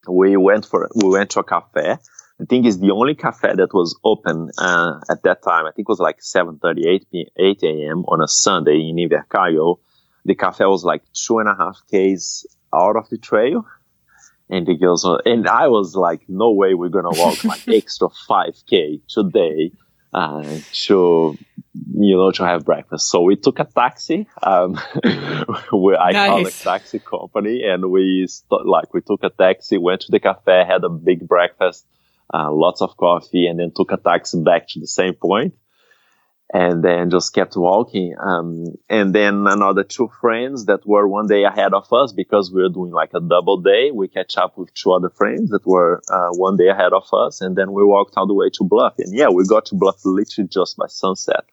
we 0.08 0.36
went 0.36 0.66
for 0.66 0.88
we 0.96 1.10
went 1.10 1.30
to 1.30 1.40
a 1.40 1.44
cafe 1.44 1.98
I 2.40 2.44
think 2.46 2.66
it's 2.66 2.78
the 2.78 2.90
only 2.90 3.14
cafe 3.14 3.54
that 3.54 3.72
was 3.72 3.98
open 4.04 4.50
uh, 4.58 4.98
at 5.08 5.22
that 5.22 5.42
time, 5.42 5.66
I 5.66 5.70
think 5.70 5.88
it 5.88 5.92
was 5.92 6.00
like 6.00 6.18
7.30, 6.18 7.04
8, 7.14 7.28
8 7.38 7.62
a.m. 7.62 8.04
on 8.08 8.20
a 8.20 8.26
Sunday 8.26 8.88
in 8.88 8.96
Invercargill. 8.96 9.78
The 10.24 10.34
cafe 10.34 10.64
was 10.64 10.84
like 10.84 11.02
two 11.12 11.38
and 11.38 11.48
a 11.48 11.54
half 11.54 11.80
Ks 11.92 12.46
out 12.72 12.96
of 12.96 13.08
the 13.08 13.18
trail. 13.18 13.66
And 14.50 14.66
the 14.66 14.76
girls 14.76 15.04
were, 15.04 15.22
and 15.24 15.48
I 15.48 15.68
was 15.68 15.96
like, 15.96 16.22
no 16.28 16.52
way 16.52 16.74
we're 16.74 16.90
going 16.90 17.10
to 17.10 17.18
walk 17.18 17.44
like 17.44 17.62
extra 17.68 18.08
5K 18.08 19.00
today 19.08 19.72
uh, 20.12 20.58
to, 20.72 21.38
you 21.94 22.16
know, 22.16 22.30
to 22.30 22.44
have 22.44 22.64
breakfast. 22.64 23.10
So 23.10 23.22
we 23.22 23.36
took 23.36 23.58
a 23.58 23.64
taxi. 23.64 24.28
Um, 24.42 24.78
we, 25.72 25.96
I 25.96 26.12
nice. 26.12 26.28
called 26.28 26.46
a 26.46 26.50
taxi 26.50 26.98
company 26.98 27.62
and 27.64 27.90
we, 27.90 28.26
st- 28.28 28.66
like, 28.66 28.92
we 28.92 29.00
took 29.00 29.24
a 29.24 29.30
taxi, 29.30 29.78
went 29.78 30.02
to 30.02 30.12
the 30.12 30.20
cafe, 30.20 30.64
had 30.66 30.84
a 30.84 30.90
big 30.90 31.26
breakfast 31.26 31.86
uh, 32.32 32.50
lots 32.50 32.80
of 32.80 32.96
coffee, 32.96 33.46
and 33.46 33.58
then 33.58 33.72
took 33.74 33.92
a 33.92 33.96
taxi 33.96 34.42
back 34.42 34.68
to 34.68 34.80
the 34.80 34.86
same 34.86 35.14
point, 35.14 35.54
and 36.54 36.84
then 36.84 37.10
just 37.10 37.34
kept 37.34 37.56
walking. 37.56 38.14
Um, 38.24 38.76
and 38.88 39.12
then 39.12 39.44
another 39.48 39.82
two 39.82 40.08
friends 40.20 40.66
that 40.66 40.86
were 40.86 41.08
one 41.08 41.26
day 41.26 41.42
ahead 41.42 41.74
of 41.74 41.92
us 41.92 42.12
because 42.12 42.52
we 42.52 42.62
were 42.62 42.68
doing 42.68 42.92
like 42.92 43.10
a 43.12 43.20
double 43.20 43.60
day. 43.60 43.90
We 43.90 44.06
catch 44.06 44.38
up 44.38 44.56
with 44.56 44.72
two 44.72 44.92
other 44.92 45.10
friends 45.10 45.50
that 45.50 45.66
were 45.66 46.00
uh, 46.08 46.28
one 46.30 46.56
day 46.56 46.68
ahead 46.68 46.92
of 46.92 47.12
us, 47.12 47.40
and 47.40 47.56
then 47.56 47.72
we 47.72 47.82
walked 47.82 48.14
all 48.16 48.28
the 48.28 48.34
way 48.34 48.50
to 48.50 48.64
Bluff. 48.64 48.94
And 48.98 49.12
yeah, 49.12 49.30
we 49.30 49.44
got 49.44 49.66
to 49.66 49.74
Bluff 49.74 49.96
literally 50.04 50.48
just 50.48 50.76
by 50.76 50.86
sunset. 50.86 51.44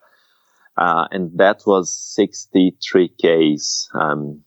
Uh, 0.77 1.07
and 1.09 1.35
that 1.39 1.63
was 1.65 1.91
63 1.91 3.09
Ks. 3.09 3.89
Um, 3.95 4.43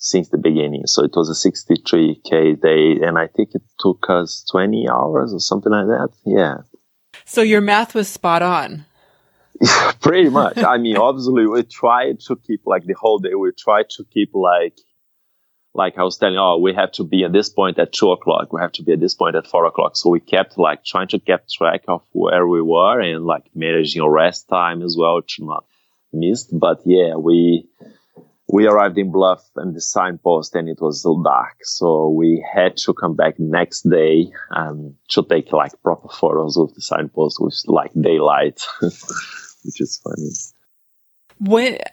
since 0.00 0.28
the 0.28 0.38
beginning. 0.38 0.82
So 0.86 1.02
it 1.02 1.10
was 1.16 1.28
a 1.28 1.50
63k 1.50 2.60
day, 2.60 3.04
and 3.04 3.18
I 3.18 3.26
think 3.26 3.48
it 3.54 3.62
took 3.80 4.06
us 4.08 4.44
20 4.48 4.86
hours 4.88 5.34
or 5.34 5.40
something 5.40 5.72
like 5.72 5.86
that. 5.86 6.10
Yeah. 6.24 6.58
So 7.24 7.42
your 7.42 7.60
math 7.60 7.96
was 7.96 8.06
spot 8.06 8.40
on. 8.42 8.84
Pretty 10.00 10.28
much. 10.28 10.58
I 10.58 10.78
mean, 10.78 10.96
obviously, 10.96 11.46
we 11.46 11.62
tried 11.64 12.20
to 12.20 12.36
keep 12.36 12.62
like 12.64 12.84
the 12.84 12.94
whole 12.94 13.18
day. 13.18 13.34
We 13.34 13.50
tried 13.52 13.90
to 13.90 14.04
keep 14.04 14.30
like, 14.34 14.78
like 15.74 15.98
I 15.98 16.02
was 16.02 16.16
telling, 16.16 16.38
oh, 16.38 16.58
we 16.58 16.74
have 16.74 16.92
to 16.92 17.04
be 17.04 17.24
at 17.24 17.32
this 17.32 17.48
point 17.48 17.78
at 17.78 17.92
two 17.92 18.10
o'clock. 18.12 18.52
We 18.52 18.60
have 18.60 18.72
to 18.72 18.82
be 18.82 18.92
at 18.92 19.00
this 19.00 19.14
point 19.14 19.36
at 19.36 19.46
four 19.46 19.64
o'clock. 19.66 19.96
So 19.96 20.10
we 20.10 20.20
kept 20.20 20.58
like 20.58 20.84
trying 20.84 21.08
to 21.08 21.18
keep 21.18 21.40
track 21.48 21.82
of 21.88 22.02
where 22.12 22.46
we 22.46 22.62
were 22.62 23.00
and 23.00 23.24
like 23.24 23.44
managing 23.54 24.02
our 24.02 24.10
rest 24.10 24.48
time 24.48 24.82
as 24.82 24.96
well 24.98 25.22
to 25.22 25.44
not 25.44 25.64
miss. 26.12 26.44
But 26.44 26.80
yeah, 26.84 27.16
we 27.16 27.68
we 28.50 28.66
arrived 28.66 28.96
in 28.96 29.12
Bluff 29.12 29.44
and 29.56 29.74
the 29.74 29.80
signpost 29.80 30.54
and 30.54 30.68
it 30.68 30.80
was 30.80 31.00
still 31.00 31.22
dark. 31.22 31.56
So 31.62 32.08
we 32.08 32.44
had 32.54 32.78
to 32.78 32.94
come 32.94 33.14
back 33.14 33.38
next 33.38 33.82
day 33.82 34.30
um, 34.50 34.94
to 35.10 35.22
take 35.22 35.52
like 35.52 35.72
proper 35.82 36.08
photos 36.08 36.56
of 36.56 36.74
the 36.74 36.80
signpost 36.80 37.38
with 37.40 37.62
like 37.66 37.92
daylight, 37.98 38.64
which 39.64 39.80
is 39.80 40.00
funny. 40.02 40.30
What, 41.38 41.92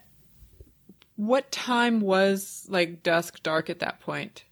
what 1.16 1.52
time 1.52 2.02
was 2.02 2.66
like 2.70 3.04
dusk 3.04 3.44
dark 3.44 3.70
at 3.70 3.80
that 3.80 4.00
point? 4.00 4.44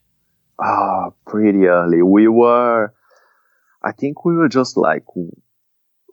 Ah, 0.62 1.08
oh, 1.08 1.16
pretty 1.26 1.66
early. 1.66 2.02
We 2.02 2.28
were, 2.28 2.94
I 3.84 3.92
think 3.92 4.24
we 4.24 4.36
were 4.36 4.50
just 4.50 4.78
like, 4.78 5.06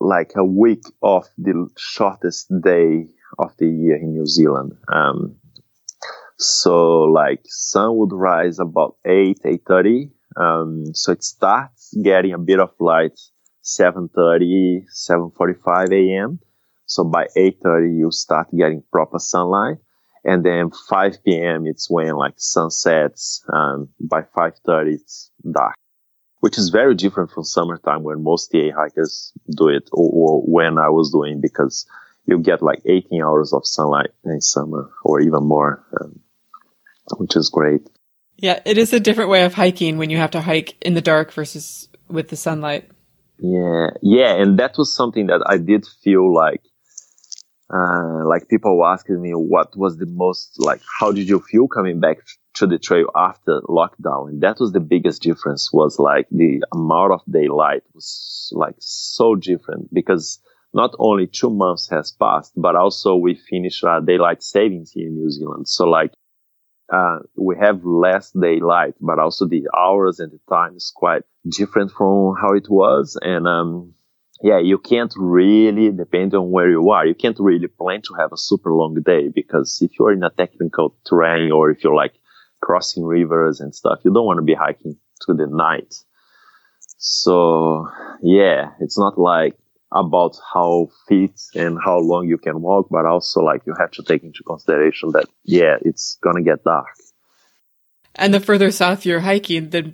like 0.01 0.33
a 0.37 0.45
week 0.45 0.83
off 1.03 1.29
the 1.37 1.69
shortest 1.77 2.49
day 2.63 3.07
of 3.39 3.57
the 3.59 3.67
year 3.67 3.97
in 3.97 4.13
New 4.13 4.27
Zealand. 4.27 4.73
Um, 4.93 5.37
so 6.39 7.03
like 7.03 7.43
sun 7.45 7.97
would 7.99 8.13
rise 8.13 8.59
about 8.59 8.97
8, 9.05 9.41
8.30. 9.45 10.11
Um, 10.37 10.95
so 10.95 11.13
it 11.13 11.23
starts 11.23 11.95
getting 12.03 12.33
a 12.33 12.39
bit 12.39 12.61
of 12.61 12.71
light 12.81 13.19
7.30, 13.63 14.85
7.45 15.09 15.93
a.m. 15.93 16.41
So 16.91 17.05
by 17.05 17.29
8.30 17.37 17.99
you 17.99 18.11
start 18.11 18.49
getting 18.51 18.83
proper 18.91 19.21
sunlight. 19.21 19.77
And 20.25 20.45
then 20.45 20.71
5 20.89 21.25
p.m. 21.25 21.67
it's 21.67 21.89
when 21.89 22.17
like 22.17 22.35
sun 22.37 22.71
sets. 22.71 23.45
Um, 23.53 23.91
by 24.01 24.23
5.30 24.23 24.95
it's 24.95 25.31
dark, 25.49 25.77
which 26.41 26.59
is 26.59 26.71
very 26.71 26.97
different 26.97 27.31
from 27.31 27.45
summertime 27.45 28.03
when 28.03 28.25
most 28.25 28.49
TA 28.49 28.75
hikers 28.77 29.33
do 29.57 29.69
it 29.69 29.89
or, 29.93 30.11
or 30.13 30.43
when 30.43 30.79
I 30.79 30.89
was 30.89 31.13
doing 31.13 31.41
because 31.41 31.87
you 32.27 32.41
get 32.41 32.61
like 32.61 32.81
18 32.85 33.23
hours 33.23 33.53
of 33.53 33.65
sunlight 33.65 34.11
in 34.25 34.41
summer 34.41 34.91
or 35.05 35.21
even 35.21 35.45
more. 35.45 35.87
Um, 36.01 36.21
which 37.19 37.37
is 37.37 37.51
great. 37.51 37.89
Yeah, 38.37 38.61
it 38.65 38.79
is 38.79 38.93
a 38.93 39.01
different 39.01 39.31
way 39.31 39.45
of 39.45 39.55
hiking 39.55 39.97
when 39.97 40.11
you 40.11 40.17
have 40.17 40.33
to 40.33 40.41
hike 40.41 40.77
in 40.81 40.95
the 40.95 41.01
dark 41.01 41.33
versus 41.33 41.89
with 42.09 42.31
the 42.31 42.37
sunlight. 42.37 42.91
Yeah, 43.39 43.91
yeah, 44.03 44.35
and 44.35 44.59
that 44.59 44.77
was 44.77 44.95
something 44.95 45.29
that 45.29 45.43
I 45.47 45.57
did 45.57 45.87
feel 46.05 46.33
like, 46.33 46.63
uh, 47.73 48.27
like 48.27 48.49
people 48.49 48.77
were 48.79 48.93
asking 48.93 49.21
me 49.23 49.31
what 49.31 49.77
was 49.77 49.97
the 49.97 50.07
most 50.07 50.59
like, 50.59 50.81
how 50.99 51.13
did 51.13 51.29
you 51.29 51.41
feel 51.41 51.69
coming 51.69 52.01
back 52.01 52.19
to 52.55 52.67
the 52.67 52.79
trail 52.79 53.07
after 53.15 53.61
lockdown? 53.69 54.31
And 54.31 54.41
that 54.43 54.59
was 54.59 54.73
the 54.73 54.81
biggest 54.81 55.23
difference 55.23 55.71
was 55.73 55.99
like 55.99 56.27
the 56.31 56.63
amount 56.73 57.13
of 57.13 57.21
daylight 57.31 57.83
was 57.95 58.53
like 58.55 58.75
so 58.79 59.37
different 59.37 59.93
because 59.95 60.41
not 60.73 60.95
only 60.99 61.27
two 61.27 61.51
months 61.51 61.89
has 61.91 62.13
passed, 62.13 62.53
but 62.57 62.77
also 62.77 63.17
we 63.17 63.35
finished 63.35 63.85
our 63.85 64.01
daylight 64.01 64.43
savings 64.43 64.93
here 64.93 65.07
in 65.07 65.15
New 65.15 65.31
Zealand. 65.31 65.69
So 65.69 65.85
like 65.87 66.13
uh, 66.93 67.21
we 67.37 67.57
have 67.57 67.85
less 67.85 68.33
daylight, 68.33 68.95
but 69.01 69.21
also 69.21 69.47
the 69.47 69.69
hours 69.79 70.19
and 70.19 70.33
the 70.33 70.41
time 70.53 70.75
is 70.75 70.93
quite 70.95 71.23
different 71.49 71.93
from 71.93 72.35
how 72.41 72.53
it 72.55 72.69
was. 72.69 73.17
And, 73.23 73.47
um, 73.47 73.95
yeah, 74.43 74.59
you 74.59 74.79
can't 74.79 75.13
really, 75.17 75.91
depending 75.91 76.39
on 76.39 76.51
where 76.51 76.71
you 76.71 76.91
are, 76.91 77.07
you 77.07 77.15
can't 77.15 77.39
really 77.39 77.67
plan 77.67 78.01
to 78.03 78.15
have 78.19 78.33
a 78.33 78.39
super 78.39 78.73
long 78.73 78.95
day 79.05 79.29
because 79.29 79.79
if 79.83 79.91
you're 79.99 80.13
in 80.13 80.23
a 80.23 80.31
technical 80.31 80.97
terrain 81.07 81.53
or 81.53 81.71
if 81.71 81.85
you're 81.85 81.95
like 81.95 82.15
crossing 82.61 83.05
rivers 83.05 83.61
and 83.61 83.75
stuff, 83.75 83.99
you 84.05 84.13
don't 84.13 84.25
want 84.25 84.39
to 84.39 84.45
be 84.45 84.55
hiking 84.55 84.97
through 85.25 85.37
the 85.37 85.47
night. 85.47 85.95
So 86.97 87.87
yeah, 88.23 88.71
it's 88.81 88.99
not 88.99 89.19
like 89.19 89.59
about 89.93 90.37
how 90.55 90.89
fit 91.07 91.39
and 91.55 91.79
how 91.83 91.99
long 91.99 92.27
you 92.27 92.39
can 92.39 92.63
walk, 92.63 92.89
but 92.91 93.05
also 93.05 93.41
like 93.41 93.63
you 93.67 93.75
have 93.79 93.91
to 93.93 94.03
take 94.03 94.23
into 94.23 94.43
consideration 94.47 95.11
that 95.13 95.27
yeah, 95.45 95.77
it's 95.83 96.19
gonna 96.23 96.43
get 96.43 96.65
dark. 96.65 96.87
And 98.15 98.33
the 98.33 98.41
further 98.41 98.71
south 98.71 99.05
you're 99.05 99.21
hiking, 99.21 99.71
the 99.71 99.93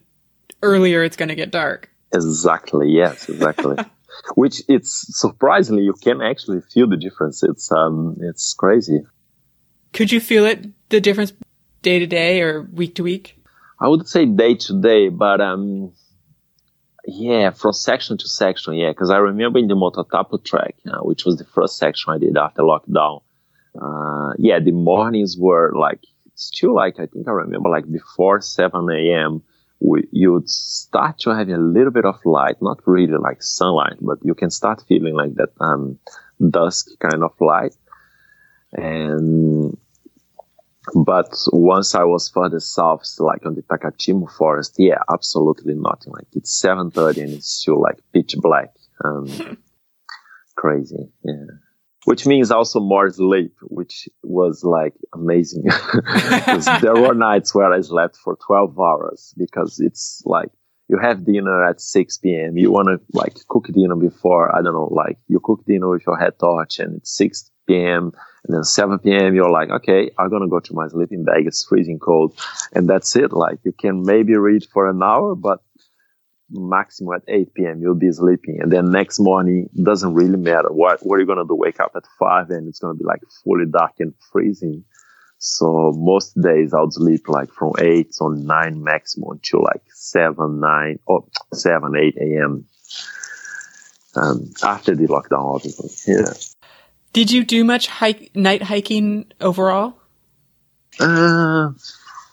earlier 0.62 1.02
it's 1.02 1.16
gonna 1.16 1.34
get 1.34 1.50
dark. 1.50 1.90
Exactly. 2.12 2.90
Yes. 2.90 3.28
Exactly. 3.28 3.76
Which 4.34 4.62
it's 4.68 5.18
surprisingly 5.18 5.82
you 5.82 5.94
can 5.94 6.20
actually 6.20 6.60
feel 6.60 6.88
the 6.88 6.96
difference. 6.96 7.42
It's 7.42 7.70
um 7.72 8.16
it's 8.20 8.54
crazy. 8.54 9.02
Could 9.92 10.12
you 10.12 10.20
feel 10.20 10.44
it 10.44 10.66
the 10.88 11.00
difference 11.00 11.32
day 11.82 11.98
to 11.98 12.06
day 12.06 12.42
or 12.42 12.62
week 12.62 12.94
to 12.96 13.02
week? 13.02 13.42
I 13.80 13.88
would 13.88 14.08
say 14.08 14.26
day 14.26 14.54
to 14.54 14.80
day, 14.80 15.08
but 15.08 15.40
um 15.40 15.92
yeah, 17.06 17.50
from 17.50 17.72
section 17.72 18.18
to 18.18 18.28
section, 18.28 18.74
yeah, 18.74 18.90
because 18.90 19.10
I 19.10 19.18
remember 19.18 19.60
in 19.60 19.68
the 19.68 19.76
Motatapu 19.76 20.44
track, 20.44 20.74
uh, 20.90 20.98
which 20.98 21.24
was 21.24 21.36
the 21.36 21.44
first 21.44 21.78
section 21.78 22.12
I 22.12 22.18
did 22.18 22.36
after 22.36 22.62
lockdown. 22.62 23.22
Uh, 23.80 24.32
yeah, 24.38 24.58
the 24.58 24.72
mornings 24.72 25.36
were 25.38 25.72
like 25.76 26.00
still 26.34 26.74
like 26.74 26.98
I 26.98 27.06
think 27.06 27.28
I 27.28 27.32
remember 27.32 27.68
like 27.68 27.90
before 27.90 28.40
7 28.40 28.90
a.m. 28.90 29.42
we, 29.80 30.08
you'd 30.10 30.48
start 30.48 31.18
to 31.20 31.30
have 31.30 31.48
a 31.48 31.56
little 31.56 31.90
bit 31.90 32.04
of 32.04 32.16
light, 32.24 32.56
not 32.60 32.80
really 32.86 33.18
like 33.18 33.42
sunlight, 33.42 33.96
but 34.00 34.18
you 34.22 34.34
can 34.34 34.50
start 34.50 34.82
feeling 34.88 35.14
like 35.14 35.34
that 35.34 35.50
um, 35.60 35.98
dusk 36.50 36.88
kind 36.98 37.22
of 37.22 37.32
light. 37.40 37.74
And 38.72 39.76
but 40.94 41.34
once 41.52 41.94
I 41.94 42.04
was 42.04 42.30
further 42.30 42.60
south, 42.60 43.04
like 43.18 43.44
on 43.44 43.54
the 43.54 43.62
Takitimu 43.62 44.30
forest, 44.30 44.76
yeah, 44.78 44.98
absolutely 45.12 45.74
nothing. 45.74 46.12
Like 46.12 46.28
it's 46.32 46.62
7.30 46.62 47.24
and 47.24 47.32
it's 47.34 47.48
still 47.48 47.80
like 47.80 47.98
pitch 48.12 48.34
black. 48.38 48.72
Um, 49.04 49.58
crazy. 50.56 51.08
Yeah. 51.24 51.34
Which 52.06 52.24
means 52.24 52.52
also 52.52 52.78
more 52.78 53.10
sleep, 53.10 53.52
which 53.62 54.08
was 54.22 54.62
like 54.62 54.94
amazing. 55.12 55.64
there 56.80 56.94
were 56.94 57.14
nights 57.14 57.52
where 57.52 57.72
I 57.72 57.80
slept 57.80 58.16
for 58.16 58.36
12 58.46 58.78
hours 58.78 59.34
because 59.36 59.80
it's 59.80 60.22
like 60.24 60.50
you 60.88 60.98
have 60.98 61.26
dinner 61.26 61.64
at 61.64 61.80
6 61.80 62.18
p.m. 62.18 62.56
You 62.56 62.70
want 62.70 62.88
to 62.88 63.00
like 63.12 63.34
cook 63.48 63.66
dinner 63.72 63.96
before, 63.96 64.54
I 64.54 64.62
don't 64.62 64.74
know, 64.74 64.88
like 64.92 65.18
you 65.26 65.40
cook 65.42 65.64
dinner 65.66 65.88
with 65.88 66.02
your 66.06 66.16
head 66.16 66.38
torch 66.38 66.78
and 66.78 66.98
it's 66.98 67.16
6 67.16 67.50
p.m. 67.66 68.12
and 68.44 68.56
then 68.56 68.62
7 68.62 69.00
p.m. 69.00 69.34
You're 69.34 69.50
like, 69.50 69.70
okay, 69.70 70.10
I'm 70.16 70.30
going 70.30 70.42
to 70.42 70.48
go 70.48 70.60
to 70.60 70.74
my 70.74 70.86
sleeping 70.86 71.24
bag. 71.24 71.46
It's 71.46 71.64
freezing 71.64 71.98
cold. 71.98 72.38
And 72.72 72.88
that's 72.88 73.16
it. 73.16 73.32
Like 73.32 73.58
you 73.64 73.72
can 73.72 74.04
maybe 74.04 74.36
read 74.36 74.64
for 74.72 74.88
an 74.88 75.02
hour, 75.02 75.34
but 75.34 75.60
maximum 76.50 77.14
at 77.14 77.22
8 77.28 77.54
p.m. 77.54 77.80
you'll 77.80 77.94
be 77.94 78.12
sleeping. 78.12 78.58
And 78.60 78.70
then 78.70 78.90
next 78.90 79.18
morning, 79.18 79.68
doesn't 79.80 80.14
really 80.14 80.36
matter 80.36 80.70
what, 80.70 81.04
what 81.04 81.16
are 81.16 81.20
you 81.20 81.26
going 81.26 81.38
to 81.38 81.44
do? 81.44 81.54
Wake 81.54 81.80
up 81.80 81.92
at 81.96 82.04
5 82.18 82.50
and 82.50 82.68
it's 82.68 82.78
going 82.78 82.96
to 82.96 82.98
be 82.98 83.04
like 83.04 83.20
fully 83.44 83.66
dark 83.70 83.92
and 83.98 84.14
freezing. 84.32 84.84
So 85.38 85.92
most 85.94 86.40
days 86.40 86.72
I'll 86.72 86.90
sleep 86.90 87.28
like 87.28 87.50
from 87.52 87.72
8 87.78 88.14
or 88.20 88.34
9 88.34 88.82
maximum 88.82 89.30
until 89.32 89.62
like 89.62 89.82
7, 89.92 90.60
9 90.60 90.98
or 91.06 91.24
7, 91.52 91.96
8 91.96 92.16
a.m. 92.16 92.66
Um, 94.14 94.50
after 94.62 94.94
the 94.94 95.06
lockdown, 95.08 95.56
obviously. 95.56 96.14
Yeah. 96.14 96.32
Did 97.12 97.30
you 97.30 97.44
do 97.44 97.64
much 97.64 97.86
hike, 97.86 98.30
night 98.34 98.62
hiking 98.62 99.30
overall? 99.40 99.98
Uh, 100.98 101.70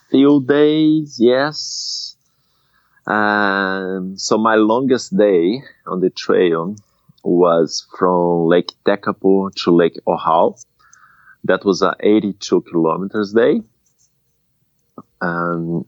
few 0.10 0.44
days, 0.46 1.18
yes. 1.20 2.13
So 3.06 4.38
my 4.38 4.56
longest 4.56 5.18
day 5.18 5.62
on 5.86 6.00
the 6.00 6.10
trail 6.10 6.76
was 7.24 7.86
from 7.98 8.48
Lake 8.48 8.72
Tekapo 8.86 9.50
to 9.64 9.72
Lake 9.72 10.00
Ohau. 10.08 10.56
That 11.44 11.66
was 11.66 11.82
a 11.82 11.96
82 12.00 12.62
kilometers 12.62 13.34
day. 13.34 13.62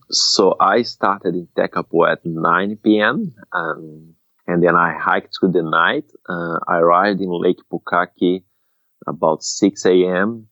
So 0.09 0.55
I 0.59 0.81
started 0.83 1.35
in 1.35 1.47
Tekapo 1.57 2.09
at 2.11 2.25
9 2.25 2.77
p.m. 2.83 3.33
And 3.53 4.63
then 4.63 4.75
I 4.75 4.93
hiked 4.97 5.37
through 5.39 5.51
the 5.53 5.63
night. 5.63 6.11
Uh, 6.29 6.59
I 6.67 6.77
arrived 6.77 7.19
in 7.21 7.29
Lake 7.31 7.59
Pukaki 7.71 8.43
about 9.07 9.43
6 9.43 9.85
a.m. 9.85 10.47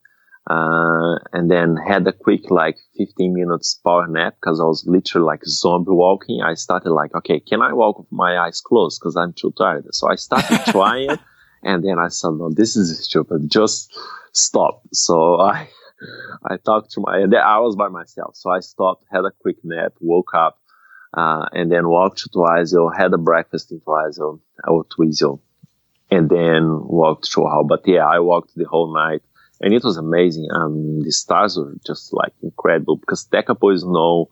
Uh, 0.46 1.16
and 1.32 1.50
then 1.50 1.74
had 1.76 2.06
a 2.06 2.12
quick 2.12 2.50
like 2.50 2.76
15 2.98 3.32
minutes 3.32 3.80
power 3.82 4.06
nap 4.06 4.36
because 4.38 4.60
I 4.60 4.64
was 4.64 4.84
literally 4.86 5.24
like 5.24 5.42
zombie 5.46 5.92
walking. 5.92 6.42
I 6.42 6.52
started 6.52 6.90
like, 6.90 7.14
okay, 7.14 7.40
can 7.40 7.62
I 7.62 7.72
walk 7.72 7.98
with 7.98 8.12
my 8.12 8.38
eyes 8.38 8.60
closed? 8.60 9.00
Cause 9.00 9.16
I'm 9.16 9.32
too 9.32 9.54
tired. 9.56 9.86
So 9.92 10.10
I 10.10 10.16
started 10.16 10.60
trying 10.70 11.16
and 11.62 11.82
then 11.82 11.98
I 11.98 12.08
said, 12.08 12.32
no, 12.32 12.50
this 12.50 12.76
is 12.76 13.04
stupid. 13.04 13.50
Just 13.50 13.96
stop. 14.32 14.82
So 14.92 15.40
I, 15.40 15.68
I 16.44 16.58
talked 16.58 16.90
to 16.92 17.00
my, 17.00 17.22
I 17.22 17.58
was 17.60 17.74
by 17.74 17.88
myself. 17.88 18.36
So 18.36 18.50
I 18.50 18.60
stopped, 18.60 19.06
had 19.10 19.24
a 19.24 19.30
quick 19.40 19.56
nap, 19.64 19.94
woke 20.00 20.34
up, 20.34 20.60
uh, 21.14 21.46
and 21.52 21.72
then 21.72 21.88
walked 21.88 22.18
to 22.18 22.28
Tuazio, 22.28 22.94
had 22.94 23.14
a 23.14 23.18
breakfast 23.18 23.72
in 23.72 23.80
Tuazio 23.80 24.40
or 24.68 24.84
Tuizio, 24.84 25.40
and 26.10 26.28
then 26.28 26.86
walked 26.86 27.30
to 27.32 27.40
Ohau. 27.40 27.66
But 27.66 27.86
yeah, 27.86 28.06
I 28.06 28.18
walked 28.18 28.54
the 28.54 28.64
whole 28.64 28.92
night 28.92 29.22
and 29.60 29.72
it 29.72 29.84
was 29.84 29.96
amazing. 29.96 30.48
Um, 30.52 31.02
the 31.02 31.12
stars 31.12 31.56
were 31.56 31.74
just 31.86 32.12
like 32.12 32.32
incredible 32.42 32.96
because 32.96 33.26
Tekapo 33.26 33.72
is 33.72 33.84
known 33.84 34.26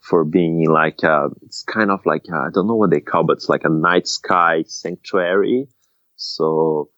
for 0.00 0.24
being 0.24 0.68
like, 0.68 1.04
uh, 1.04 1.28
it's 1.42 1.62
kind 1.62 1.90
of 1.90 2.04
like, 2.06 2.24
uh, 2.32 2.38
I 2.38 2.48
don't 2.52 2.66
know 2.66 2.76
what 2.76 2.90
they 2.90 3.00
call, 3.00 3.24
but 3.24 3.38
it's 3.38 3.48
like 3.48 3.64
a 3.64 3.68
night 3.68 4.06
sky 4.06 4.64
sanctuary. 4.66 5.68
So, 6.16 6.90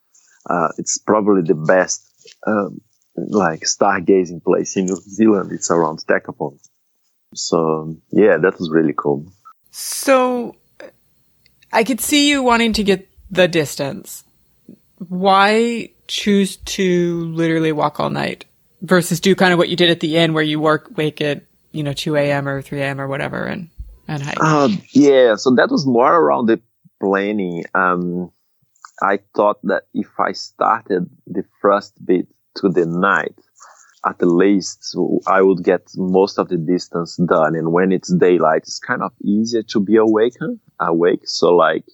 uh, 0.48 0.68
it's 0.78 0.98
probably 0.98 1.42
the 1.42 1.54
best, 1.54 2.06
um, 2.46 2.80
like 3.16 3.60
stargazing 3.60 4.42
place 4.42 4.76
in 4.76 4.86
New 4.86 4.96
Zealand. 4.96 5.52
It's 5.52 5.70
around 5.70 6.04
Tekapo. 6.06 6.58
So 7.34 7.96
yeah, 8.10 8.38
that 8.38 8.58
was 8.58 8.70
really 8.70 8.94
cool. 8.96 9.32
So 9.70 10.56
I 11.72 11.84
could 11.84 12.00
see 12.00 12.28
you 12.28 12.42
wanting 12.42 12.72
to 12.74 12.82
get 12.82 13.08
the 13.30 13.46
distance. 13.46 14.24
Why 14.98 15.90
choose 16.10 16.56
to 16.56 17.24
literally 17.26 17.70
walk 17.70 18.00
all 18.00 18.10
night 18.10 18.44
versus 18.82 19.20
do 19.20 19.34
kind 19.34 19.52
of 19.52 19.58
what 19.58 19.68
you 19.68 19.76
did 19.76 19.90
at 19.90 20.00
the 20.00 20.18
end 20.18 20.34
where 20.34 20.42
you 20.42 20.58
work, 20.58 20.90
wake 20.96 21.20
at, 21.20 21.44
you 21.70 21.82
know, 21.84 21.92
2 21.92 22.16
a.m. 22.16 22.48
or 22.48 22.60
3 22.60 22.80
a.m. 22.80 23.00
or 23.00 23.06
whatever 23.06 23.44
and, 23.44 23.70
and 24.08 24.22
hike? 24.22 24.36
Uh, 24.40 24.68
yeah. 24.90 25.36
So 25.36 25.54
that 25.54 25.70
was 25.70 25.86
more 25.86 26.12
around 26.12 26.46
the 26.46 26.60
planning. 27.00 27.64
Um, 27.74 28.32
I 29.00 29.20
thought 29.36 29.58
that 29.62 29.84
if 29.94 30.08
I 30.18 30.32
started 30.32 31.08
the 31.26 31.44
first 31.62 31.94
bit 32.04 32.26
to 32.56 32.68
the 32.68 32.86
night, 32.86 33.38
at 34.04 34.20
least 34.20 34.96
I 35.28 35.42
would 35.42 35.62
get 35.62 35.82
most 35.94 36.38
of 36.38 36.48
the 36.48 36.56
distance 36.56 37.16
done. 37.16 37.54
And 37.54 37.72
when 37.72 37.92
it's 37.92 38.12
daylight, 38.12 38.62
it's 38.62 38.80
kind 38.80 39.02
of 39.02 39.12
easier 39.22 39.62
to 39.68 39.80
be 39.80 39.96
awake, 39.96 40.34
awake. 40.80 41.20
So 41.24 41.54
like, 41.54 41.84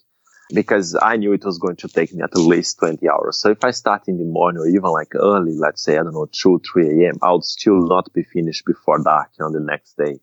because 0.52 0.96
I 1.00 1.16
knew 1.16 1.32
it 1.32 1.44
was 1.44 1.58
going 1.58 1.76
to 1.76 1.88
take 1.88 2.14
me 2.14 2.22
at 2.22 2.36
least 2.36 2.78
20 2.78 3.08
hours. 3.08 3.38
So 3.40 3.50
if 3.50 3.64
I 3.64 3.70
start 3.72 4.02
in 4.06 4.18
the 4.18 4.24
morning 4.24 4.62
or 4.62 4.68
even 4.68 4.90
like 4.90 5.14
early, 5.14 5.54
let's 5.56 5.82
say, 5.82 5.94
I 5.94 6.02
don't 6.02 6.14
know, 6.14 6.28
2, 6.30 6.60
3 6.72 7.04
a.m., 7.04 7.14
I 7.22 7.32
would 7.32 7.44
still 7.44 7.86
not 7.86 8.12
be 8.12 8.22
finished 8.22 8.64
before 8.64 9.02
dark 9.02 9.30
on 9.40 9.52
the 9.52 9.60
next 9.60 9.96
day. 9.96 10.20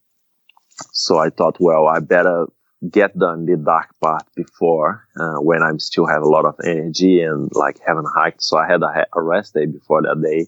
So 0.92 1.18
I 1.18 1.30
thought, 1.30 1.58
well, 1.60 1.88
I 1.88 2.00
better 2.00 2.48
get 2.90 3.18
done 3.18 3.46
the 3.46 3.58
dark 3.58 3.90
part 4.02 4.24
before, 4.36 5.08
uh, 5.18 5.36
when 5.36 5.62
I'm 5.62 5.80
still 5.80 6.06
have 6.06 6.22
a 6.22 6.28
lot 6.28 6.46
of 6.46 6.56
energy 6.64 7.22
and 7.22 7.50
like 7.54 7.80
haven't 7.86 8.08
hiked. 8.14 8.44
So 8.44 8.58
I 8.58 8.68
had 8.68 8.82
a, 8.82 9.06
rest 9.16 9.54
day 9.54 9.66
before 9.66 10.02
that 10.02 10.22
day. 10.22 10.48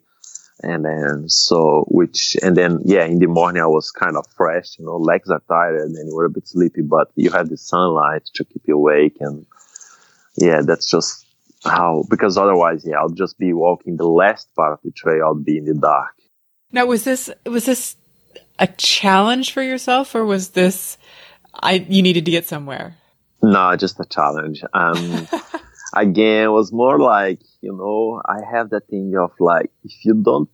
And 0.64 0.86
then, 0.86 1.28
so, 1.28 1.86
which, 1.90 2.38
and 2.42 2.56
then, 2.56 2.80
yeah, 2.86 3.06
in 3.06 3.20
the 3.20 3.28
morning 3.28 3.62
I 3.62 3.68
was 3.68 3.92
kind 3.92 4.16
of 4.16 4.26
fresh, 4.38 4.80
you 4.80 4.86
know, 4.86 4.96
legs 4.96 5.30
are 5.30 5.42
tired 5.50 5.82
and 5.82 5.96
you 6.08 6.16
were 6.16 6.26
a 6.26 6.30
bit 6.30 6.48
sleepy, 6.48 6.82
but 6.82 7.12
you 7.16 7.30
had 7.30 7.50
the 7.50 7.58
sunlight 7.58 8.24
to 8.36 8.46
keep 8.46 8.64
you 8.66 8.76
awake 8.76 9.18
and, 9.20 9.46
yeah, 10.38 10.62
that's 10.66 10.90
just 10.90 11.26
how, 11.64 12.04
because 12.10 12.38
otherwise, 12.38 12.86
yeah, 12.86 12.98
I'll 12.98 13.10
just 13.10 13.38
be 13.38 13.54
walking 13.54 13.98
the 13.98 14.08
last 14.08 14.54
part 14.56 14.74
of 14.74 14.80
the 14.84 14.92
trail. 14.92 15.24
I'll 15.26 15.36
be 15.36 15.58
in 15.58 15.66
the 15.66 15.74
dark. 15.74 16.14
Now, 16.72 16.86
was 16.86 17.04
this, 17.04 17.30
was 17.46 17.66
this 17.66 17.96
a 18.60 18.68
challenge 18.68 19.54
for 19.54 19.62
yourself 19.62 20.16
or 20.16 20.26
was 20.26 20.50
this, 20.50 20.98
I, 21.54 21.74
you 21.74 22.02
needed 22.02 22.26
to 22.26 22.32
get 22.32 22.46
somewhere? 22.46 22.98
No, 23.42 23.76
just 23.76 24.00
a 24.00 24.06
challenge. 24.06 24.64
Um, 24.74 25.28
again, 25.96 26.46
it 26.46 26.52
was 26.52 26.74
more 26.74 27.00
like, 27.00 27.40
you 27.62 27.76
know, 27.76 28.22
I 28.26 28.40
have 28.52 28.72
that 28.72 28.88
thing 28.88 29.14
of 29.18 29.32
like, 29.40 29.72
if 29.84 30.04
you 30.04 30.16
don't 30.16 30.50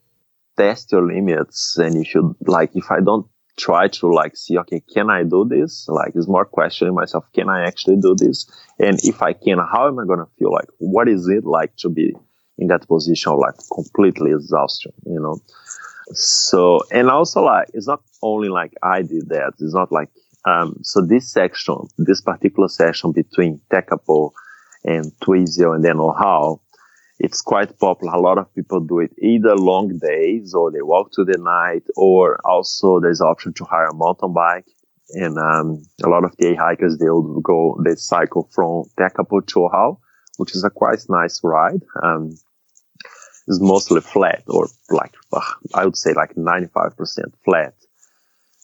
test 0.58 0.92
your 0.92 1.06
limits 1.06 1.78
and 1.78 1.96
you 1.96 2.06
should, 2.06 2.36
like, 2.42 2.72
if 2.76 2.92
I 2.92 3.00
don't 3.00 3.28
try 3.62 3.88
to 3.88 4.14
like 4.14 4.36
see, 4.36 4.58
okay, 4.58 4.82
can 4.94 5.10
I 5.10 5.24
do 5.24 5.46
this? 5.48 5.86
Like, 5.88 6.14
it's 6.16 6.28
more 6.28 6.46
questioning 6.46 6.96
myself, 6.96 7.26
can 7.34 7.48
I 7.50 7.66
actually 7.66 7.98
do 7.98 8.16
this? 8.16 8.38
And 8.80 9.00
if 9.04 9.22
I 9.22 9.34
can, 9.34 9.60
how 9.60 9.88
am 9.88 10.00
I 10.00 10.06
going 10.06 10.20
to 10.20 10.32
feel 10.38 10.52
like, 10.52 10.70
what 10.80 11.08
is 11.08 11.28
it 11.28 11.46
like 11.46 11.76
to 11.78 11.90
be 11.90 12.14
in 12.58 12.68
that 12.68 12.88
position 12.88 13.32
of 13.32 13.40
like 13.40 13.56
completely 13.74 14.32
exhaustion, 14.32 14.94
you 15.06 15.20
know? 15.20 15.38
So, 16.14 16.82
and 16.92 17.10
also 17.10 17.44
like, 17.44 17.68
it's 17.74 17.88
not 17.88 18.02
only 18.22 18.50
like 18.50 18.74
I 18.84 19.02
did 19.02 19.30
that. 19.30 19.54
It's 19.60 19.74
not 19.74 19.92
like, 19.92 20.10
um, 20.46 20.78
so 20.82 21.02
this 21.02 21.32
section, 21.32 21.76
this 21.98 22.22
particular 22.22 22.68
section 22.68 23.12
between 23.12 23.62
Tekapo 23.72 24.32
and 24.84 25.06
Tuizio 25.22 25.76
and 25.76 25.86
then 25.86 25.98
Ohau, 25.98 26.60
it's 27.24 27.42
quite 27.42 27.78
popular. 27.78 28.14
A 28.14 28.20
lot 28.20 28.40
of 28.40 28.54
people 28.56 28.80
do 28.80 29.00
it 29.00 29.12
either 29.22 29.56
long 29.56 30.00
days 30.00 30.56
or 30.56 30.72
they 30.72 30.82
walk 30.82 31.12
to 31.14 31.24
the 31.24 31.38
night 31.38 31.84
or 31.96 32.40
also 32.44 33.00
there's 33.00 33.22
option 33.22 33.54
to 33.54 33.64
hire 33.64 33.86
a 33.86 33.94
mountain 33.94 34.34
bike. 34.34 34.66
And, 35.14 35.38
um, 35.38 35.84
a 36.04 36.10
lot 36.10 36.24
of 36.24 36.36
the 36.38 36.56
hikers, 36.56 36.98
they'll 36.98 37.42
go, 37.42 37.80
they 37.86 37.96
cycle 37.96 38.50
from 38.52 38.86
Tekapo 38.98 39.46
to 39.48 39.60
Ohau, 39.60 40.00
which 40.38 40.56
is 40.56 40.64
a 40.64 40.70
quite 40.72 41.04
nice 41.10 41.42
ride. 41.44 41.84
Um, 42.02 42.32
it's 43.48 43.60
mostly 43.62 44.02
flat 44.02 44.44
or 44.48 44.68
like, 44.90 45.14
I 45.76 45.86
would 45.86 45.98
say 45.98 46.14
like 46.14 46.34
95% 46.36 47.34
flat. 47.46 47.76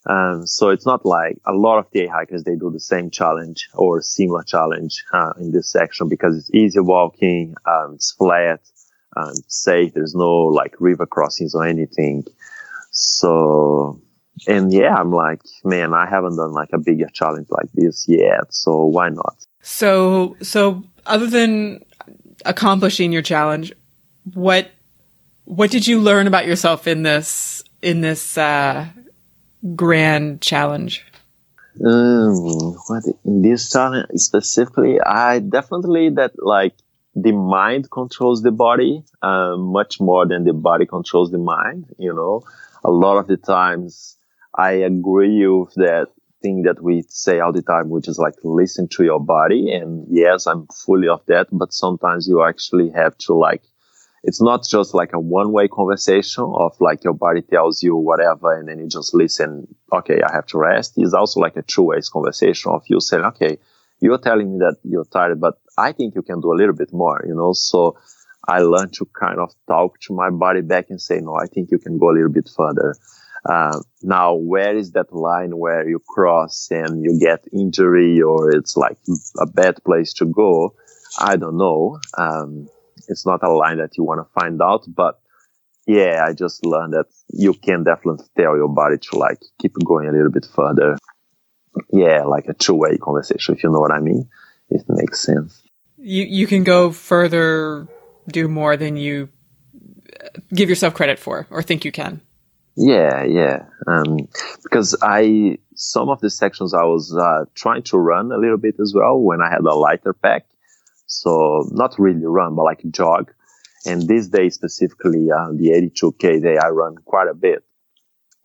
Um, 0.07 0.47
so 0.47 0.69
it's 0.69 0.85
not 0.85 1.05
like 1.05 1.37
a 1.45 1.53
lot 1.53 1.79
of 1.79 1.91
day 1.91 2.07
hikers, 2.07 2.43
they 2.43 2.55
do 2.55 2.71
the 2.71 2.79
same 2.79 3.09
challenge 3.09 3.69
or 3.73 4.01
similar 4.01 4.43
challenge, 4.43 5.03
uh, 5.11 5.33
in 5.39 5.51
this 5.51 5.69
section 5.69 6.07
because 6.07 6.37
it's 6.37 6.53
easy 6.53 6.79
walking, 6.79 7.55
um, 7.65 7.95
it's 7.95 8.13
flat, 8.13 8.61
um, 9.17 9.33
safe. 9.47 9.93
There's 9.93 10.15
no 10.15 10.45
like 10.45 10.75
river 10.79 11.05
crossings 11.05 11.53
or 11.53 11.65
anything. 11.65 12.25
So 12.91 14.01
and 14.45 14.71
yeah, 14.71 14.93
I'm 14.93 15.11
like, 15.11 15.41
man, 15.63 15.93
I 15.93 16.05
haven't 16.05 16.35
done 16.35 16.51
like 16.51 16.69
a 16.73 16.77
bigger 16.77 17.07
challenge 17.13 17.47
like 17.49 17.71
this 17.73 18.05
yet. 18.07 18.53
So 18.53 18.85
why 18.85 19.09
not? 19.09 19.35
So, 19.61 20.35
so 20.41 20.83
other 21.05 21.27
than 21.27 21.83
accomplishing 22.45 23.11
your 23.11 23.21
challenge, 23.21 23.73
what, 24.33 24.69
what 25.45 25.71
did 25.71 25.87
you 25.87 25.99
learn 25.99 26.27
about 26.27 26.45
yourself 26.45 26.87
in 26.87 27.03
this, 27.03 27.63
in 27.81 28.01
this, 28.01 28.37
uh, 28.37 28.87
grand 29.75 30.41
challenge? 30.41 31.05
Um, 31.85 32.73
what 32.87 33.03
in 33.23 33.41
this 33.41 33.71
challenge 33.71 34.07
specifically, 34.15 34.99
I 34.99 35.39
definitely 35.39 36.09
that 36.11 36.31
like 36.37 36.73
the 37.15 37.31
mind 37.31 37.89
controls 37.91 38.41
the 38.41 38.51
body 38.51 39.03
uh, 39.21 39.55
much 39.57 39.99
more 39.99 40.27
than 40.27 40.43
the 40.43 40.53
body 40.53 40.85
controls 40.85 41.31
the 41.31 41.37
mind. 41.37 41.85
You 41.97 42.13
know, 42.13 42.43
a 42.83 42.91
lot 42.91 43.17
of 43.17 43.27
the 43.27 43.37
times 43.37 44.17
I 44.55 44.71
agree 44.71 45.47
with 45.47 45.73
that 45.75 46.07
thing 46.41 46.63
that 46.63 46.81
we 46.81 47.03
say 47.09 47.39
all 47.39 47.51
the 47.51 47.61
time, 47.61 47.89
which 47.89 48.07
is 48.07 48.19
like 48.19 48.35
listen 48.43 48.87
to 48.89 49.03
your 49.03 49.19
body. 49.19 49.71
And 49.71 50.05
yes, 50.09 50.47
I'm 50.47 50.67
fully 50.67 51.07
of 51.07 51.25
that, 51.27 51.47
but 51.51 51.73
sometimes 51.73 52.27
you 52.27 52.43
actually 52.43 52.89
have 52.91 53.17
to 53.19 53.33
like 53.33 53.63
it's 54.24 54.41
not 54.41 54.65
just 54.68 54.93
like 54.93 55.13
a 55.13 55.20
one 55.20 55.51
way 55.51 55.68
conversation 55.68 56.43
of 56.43 56.76
like 56.80 57.03
your 57.03 57.13
body 57.13 57.41
tells 57.41 57.84
you 57.84 57.95
whatever 57.95 58.57
and 58.57 58.68
then 58.68 58.80
you 58.80 58.88
just 58.88 59.13
listen, 59.13 59.68
okay, 59.93 60.22
I 60.22 60.34
have 60.34 60.45
to 60.47 60.57
rest. 60.57 60.93
It's 60.97 61.13
also 61.13 61.39
like 61.39 61.55
a 61.55 61.61
two 61.61 61.84
ways 61.84 62.09
conversation 62.09 62.72
of 62.72 62.84
you 62.88 62.99
saying, 62.99 63.24
okay, 63.24 63.57
you're 63.99 64.18
telling 64.18 64.53
me 64.53 64.59
that 64.59 64.78
you're 64.84 65.05
tired, 65.05 65.39
but 65.39 65.59
I 65.78 65.91
think 65.91 66.15
you 66.15 66.22
can 66.22 66.41
do 66.41 66.51
a 66.51 66.57
little 66.57 66.76
bit 66.76 66.91
more, 66.93 67.24
you 67.28 67.36
know? 67.36 67.53
So 67.53 67.97
I 68.47 68.59
learned 68.59 68.93
to 68.93 69.05
kind 69.20 69.39
of 69.39 69.53
talk 69.68 69.99
to 70.01 70.13
my 70.13 70.30
body 70.30 70.61
back 70.61 70.89
and 70.89 71.01
say, 71.01 71.20
no, 71.20 71.36
I 71.36 71.45
think 71.47 71.70
you 71.72 71.80
can 71.80 71.97
go 71.97 72.11
a 72.11 72.13
little 72.13 72.32
bit 72.32 72.49
further. 72.55 72.95
Uh, 73.45 73.80
now, 74.01 74.34
where 74.36 74.76
is 74.76 74.91
that 74.91 75.13
line 75.13 75.57
where 75.57 75.88
you 75.88 76.01
cross 76.07 76.68
and 76.72 77.03
you 77.03 77.20
get 77.20 77.45
injury 77.53 78.22
or 78.22 78.51
it's 78.51 78.76
like 78.76 78.97
a 79.39 79.45
bad 79.45 79.84
place 79.86 80.13
to 80.13 80.26
go? 80.26 80.74
I 81.20 81.38
don't 81.38 81.57
know. 81.57 81.99
Um, 82.18 82.68
it's 83.07 83.25
not 83.25 83.43
a 83.43 83.51
line 83.51 83.77
that 83.77 83.97
you 83.97 84.03
want 84.03 84.19
to 84.19 84.39
find 84.39 84.61
out, 84.61 84.85
but 84.87 85.19
yeah, 85.85 86.25
I 86.27 86.33
just 86.33 86.65
learned 86.65 86.93
that 86.93 87.05
you 87.29 87.53
can 87.53 87.83
definitely 87.83 88.25
tell 88.37 88.57
your 88.57 88.67
body 88.67 88.97
to 88.97 89.17
like 89.17 89.39
keep 89.59 89.73
going 89.85 90.07
a 90.07 90.11
little 90.11 90.31
bit 90.31 90.45
further. 90.53 90.97
Yeah, 91.91 92.23
like 92.23 92.47
a 92.47 92.53
two 92.53 92.73
way 92.73 92.97
conversation, 92.97 93.55
if 93.55 93.63
you 93.63 93.71
know 93.71 93.79
what 93.79 93.91
I 93.91 93.99
mean. 93.99 94.29
If 94.69 94.81
it 94.81 94.89
makes 94.89 95.21
sense. 95.21 95.61
You 95.97 96.23
you 96.23 96.45
can 96.45 96.63
go 96.63 96.91
further, 96.91 97.87
do 98.27 98.47
more 98.47 98.75
than 98.75 98.97
you 98.97 99.29
give 100.53 100.69
yourself 100.69 100.93
credit 100.93 101.19
for 101.19 101.47
or 101.49 101.61
think 101.61 101.85
you 101.85 101.91
can. 101.91 102.21
Yeah, 102.75 103.23
yeah. 103.23 103.65
Um, 103.87 104.27
because 104.63 104.95
I 105.01 105.57
some 105.75 106.09
of 106.09 106.19
the 106.21 106.29
sections 106.29 106.73
I 106.73 106.83
was 106.83 107.15
uh, 107.15 107.45
trying 107.55 107.83
to 107.83 107.97
run 107.97 108.31
a 108.31 108.37
little 108.37 108.57
bit 108.57 108.75
as 108.79 108.93
well 108.93 109.19
when 109.19 109.41
I 109.41 109.49
had 109.49 109.61
a 109.61 109.73
lighter 109.73 110.13
pack, 110.13 110.45
so 111.07 111.67
not 111.71 111.97
really 111.97 112.25
run, 112.25 112.55
but 112.55 112.63
like 112.63 112.83
jog. 112.91 113.33
And 113.85 114.01
this 114.01 114.27
day 114.27 114.49
specifically, 114.49 115.31
uh, 115.31 115.51
the 115.53 115.69
82k 115.69 116.41
day, 116.41 116.57
I 116.57 116.69
run 116.69 116.95
quite 117.05 117.29
a 117.29 117.33
bit. 117.33 117.63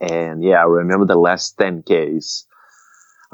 And 0.01 0.43
yeah, 0.43 0.61
I 0.61 0.65
remember 0.65 1.05
the 1.05 1.17
last 1.17 1.59
10ks. 1.59 2.45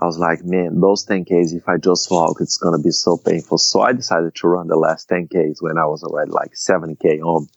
I 0.00 0.06
was 0.06 0.18
like, 0.18 0.44
man, 0.44 0.80
those 0.80 1.04
10ks, 1.06 1.52
if 1.52 1.68
I 1.68 1.76
just 1.76 2.10
walk, 2.10 2.38
it's 2.40 2.56
going 2.56 2.76
to 2.76 2.82
be 2.82 2.90
so 2.90 3.18
painful. 3.18 3.58
So 3.58 3.80
I 3.82 3.92
decided 3.92 4.34
to 4.36 4.48
run 4.48 4.68
the 4.68 4.76
last 4.76 5.08
10ks 5.10 5.60
when 5.60 5.76
I 5.76 5.86
was 5.86 6.02
already 6.02 6.30
like 6.30 6.52
70k 6.52 7.20
home. 7.20 7.48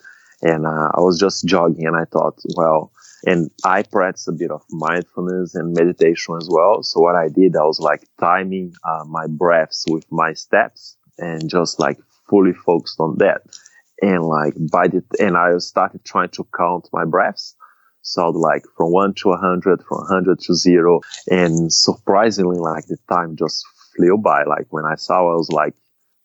And 0.42 0.66
uh, 0.66 0.90
I 0.96 1.00
was 1.00 1.20
just 1.20 1.46
jogging 1.46 1.86
and 1.86 1.96
I 1.96 2.06
thought, 2.06 2.40
well, 2.58 2.92
and 3.26 3.52
I 3.64 3.84
practice 3.84 4.28
a 4.28 4.32
bit 4.32 4.50
of 4.50 4.64
mindfulness 4.72 5.54
and 5.54 5.74
meditation 5.74 6.36
as 6.42 6.50
well. 6.50 6.82
So 6.82 7.00
what 7.00 7.16
I 7.16 7.28
did, 7.28 7.56
I 7.56 7.64
was 7.64 7.80
like 7.80 8.08
timing 8.20 8.74
uh, 8.84 9.06
my 9.06 9.28
breaths 9.28 9.86
with 9.88 10.12
my 10.12 10.34
steps 10.34 10.98
and 11.22 11.50
just 11.50 11.80
like 11.80 12.00
fully 12.30 12.54
focused 12.54 13.00
on 13.00 13.18
that. 13.20 13.44
And 14.02 14.24
like 14.24 14.56
by 14.72 14.88
the, 14.88 15.04
and 15.20 15.38
I 15.38 15.58
started 15.60 16.04
trying 16.04 16.30
to 16.30 16.48
count 16.58 16.90
my 16.92 17.06
breaths. 17.06 17.56
So 18.02 18.30
like 18.30 18.64
from 18.76 18.92
one 18.92 19.14
to 19.22 19.32
a 19.32 19.38
hundred, 19.38 19.84
from 19.88 20.06
hundred 20.08 20.40
to 20.42 20.56
zero. 20.56 21.02
And 21.30 21.72
surprisingly, 21.72 22.58
like 22.58 22.88
the 22.88 22.98
time 23.10 23.36
just 23.36 23.64
flew 23.96 24.18
by. 24.18 24.44
Like 24.44 24.68
when 24.70 24.86
I 24.86 24.96
saw 24.96 25.32
I 25.32 25.36
was 25.36 25.52
like 25.52 25.76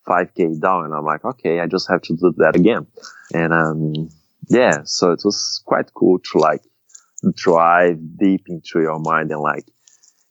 5k 0.09 0.61
down 0.61 0.86
and 0.86 0.94
I'm 0.94 1.05
like, 1.05 1.24
okay, 1.24 1.61
I 1.61 1.66
just 1.66 1.88
have 1.90 2.01
to 2.03 2.16
do 2.16 2.32
that 2.38 2.57
again. 2.57 2.86
And, 3.34 3.53
um, 3.53 4.09
yeah, 4.49 4.82
so 4.84 5.11
it 5.11 5.20
was 5.24 5.62
quite 5.66 5.92
cool 5.92 6.18
to 6.32 6.38
like 6.38 6.62
drive 7.34 7.99
deep 8.16 8.44
into 8.49 8.80
your 8.80 9.01
mind 9.01 9.32
and 9.32 9.40
like 9.40 9.64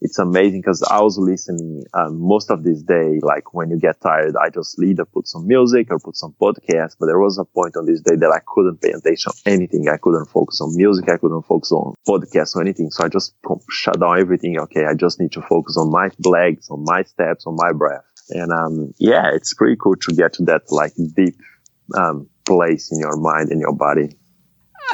it's 0.05 0.19
amazing 0.19 0.61
because 0.61 0.83
I 0.83 1.01
was 1.01 1.17
listening 1.17 1.83
um, 1.95 2.21
most 2.21 2.51
of 2.51 2.63
this 2.63 2.83
day. 2.83 3.19
Like 3.23 3.55
when 3.55 3.71
you 3.71 3.79
get 3.79 3.99
tired, 4.01 4.35
I 4.39 4.49
just 4.51 4.79
either 4.79 5.03
put 5.03 5.27
some 5.27 5.47
music 5.47 5.87
or 5.89 5.97
put 5.97 6.15
some 6.15 6.35
podcast. 6.39 6.97
But 6.99 7.07
there 7.07 7.19
was 7.19 7.39
a 7.39 7.43
point 7.43 7.75
on 7.75 7.87
this 7.87 8.01
day 8.01 8.15
that 8.15 8.31
I 8.31 8.39
couldn't 8.45 8.81
pay 8.81 8.91
attention 8.91 9.31
to 9.31 9.49
anything. 9.49 9.89
I 9.89 9.97
couldn't 9.97 10.27
focus 10.27 10.61
on 10.61 10.75
music. 10.77 11.09
I 11.09 11.17
couldn't 11.17 11.41
focus 11.41 11.71
on 11.71 11.95
podcast 12.07 12.55
or 12.55 12.61
anything. 12.61 12.91
So 12.91 13.03
I 13.03 13.09
just 13.09 13.33
shut 13.71 13.99
down 13.99 14.19
everything. 14.19 14.59
Okay, 14.59 14.85
I 14.85 14.93
just 14.93 15.19
need 15.19 15.31
to 15.31 15.41
focus 15.41 15.75
on 15.75 15.89
my 15.89 16.09
legs, 16.23 16.69
on 16.69 16.83
my 16.83 17.01
steps, 17.01 17.47
on 17.47 17.55
my 17.55 17.71
breath. 17.73 18.05
And 18.29 18.51
um, 18.51 18.93
yeah, 18.99 19.31
it's 19.33 19.55
pretty 19.55 19.75
cool 19.75 19.95
to 19.95 20.13
get 20.13 20.33
to 20.33 20.43
that 20.43 20.71
like 20.71 20.93
deep 21.15 21.35
um, 21.97 22.29
place 22.45 22.91
in 22.91 22.99
your 22.99 23.17
mind 23.17 23.49
and 23.49 23.59
your 23.59 23.73
body. 23.73 24.15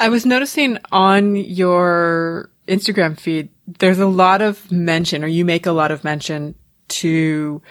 I 0.00 0.08
was 0.08 0.24
noticing 0.24 0.78
on 0.90 1.36
your 1.36 2.51
Instagram 2.68 3.18
feed, 3.18 3.50
there's 3.66 3.98
a 3.98 4.06
lot 4.06 4.42
of 4.42 4.70
mention, 4.70 5.24
or 5.24 5.26
you 5.26 5.44
make 5.44 5.66
a 5.66 5.72
lot 5.72 5.90
of 5.90 6.04
mention 6.04 6.54
to 6.88 7.62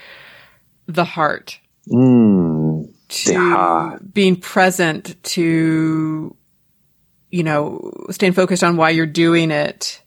the 0.88 1.06
heart. 1.06 1.60
Mm, 1.88 2.94
to 3.08 3.34
yeah. 3.34 3.98
being 4.14 4.36
present, 4.36 5.22
to, 5.24 6.36
you 7.30 7.44
know, 7.44 7.94
staying 8.12 8.34
focused 8.34 8.64
on 8.64 8.78
why 8.78 8.92
you're 8.92 9.06
doing 9.06 9.52
it. 9.52 10.02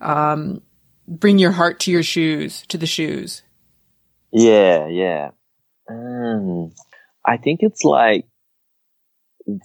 Um, 0.00 0.62
bring 1.08 1.38
your 1.38 1.52
heart 1.52 1.80
to 1.80 1.90
your 1.90 2.02
shoes, 2.02 2.64
to 2.68 2.78
the 2.78 2.86
shoes. 2.86 3.42
Yeah, 4.32 4.86
yeah. 4.88 5.30
Um, 5.88 6.72
I 7.24 7.36
think 7.36 7.60
it's 7.62 7.84
like 7.84 8.26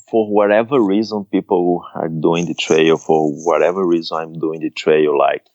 for 0.10 0.32
whatever 0.32 0.80
reason 0.80 1.26
people 1.26 1.84
are 1.96 2.10
doing 2.10 2.46
the 2.46 2.54
trail, 2.54 2.98
for 2.98 3.32
whatever 3.32 3.86
reason 3.86 4.18
I'm 4.18 4.34
doing 4.40 4.60
the 4.60 4.70
trail, 4.70 5.18
like 5.18 5.46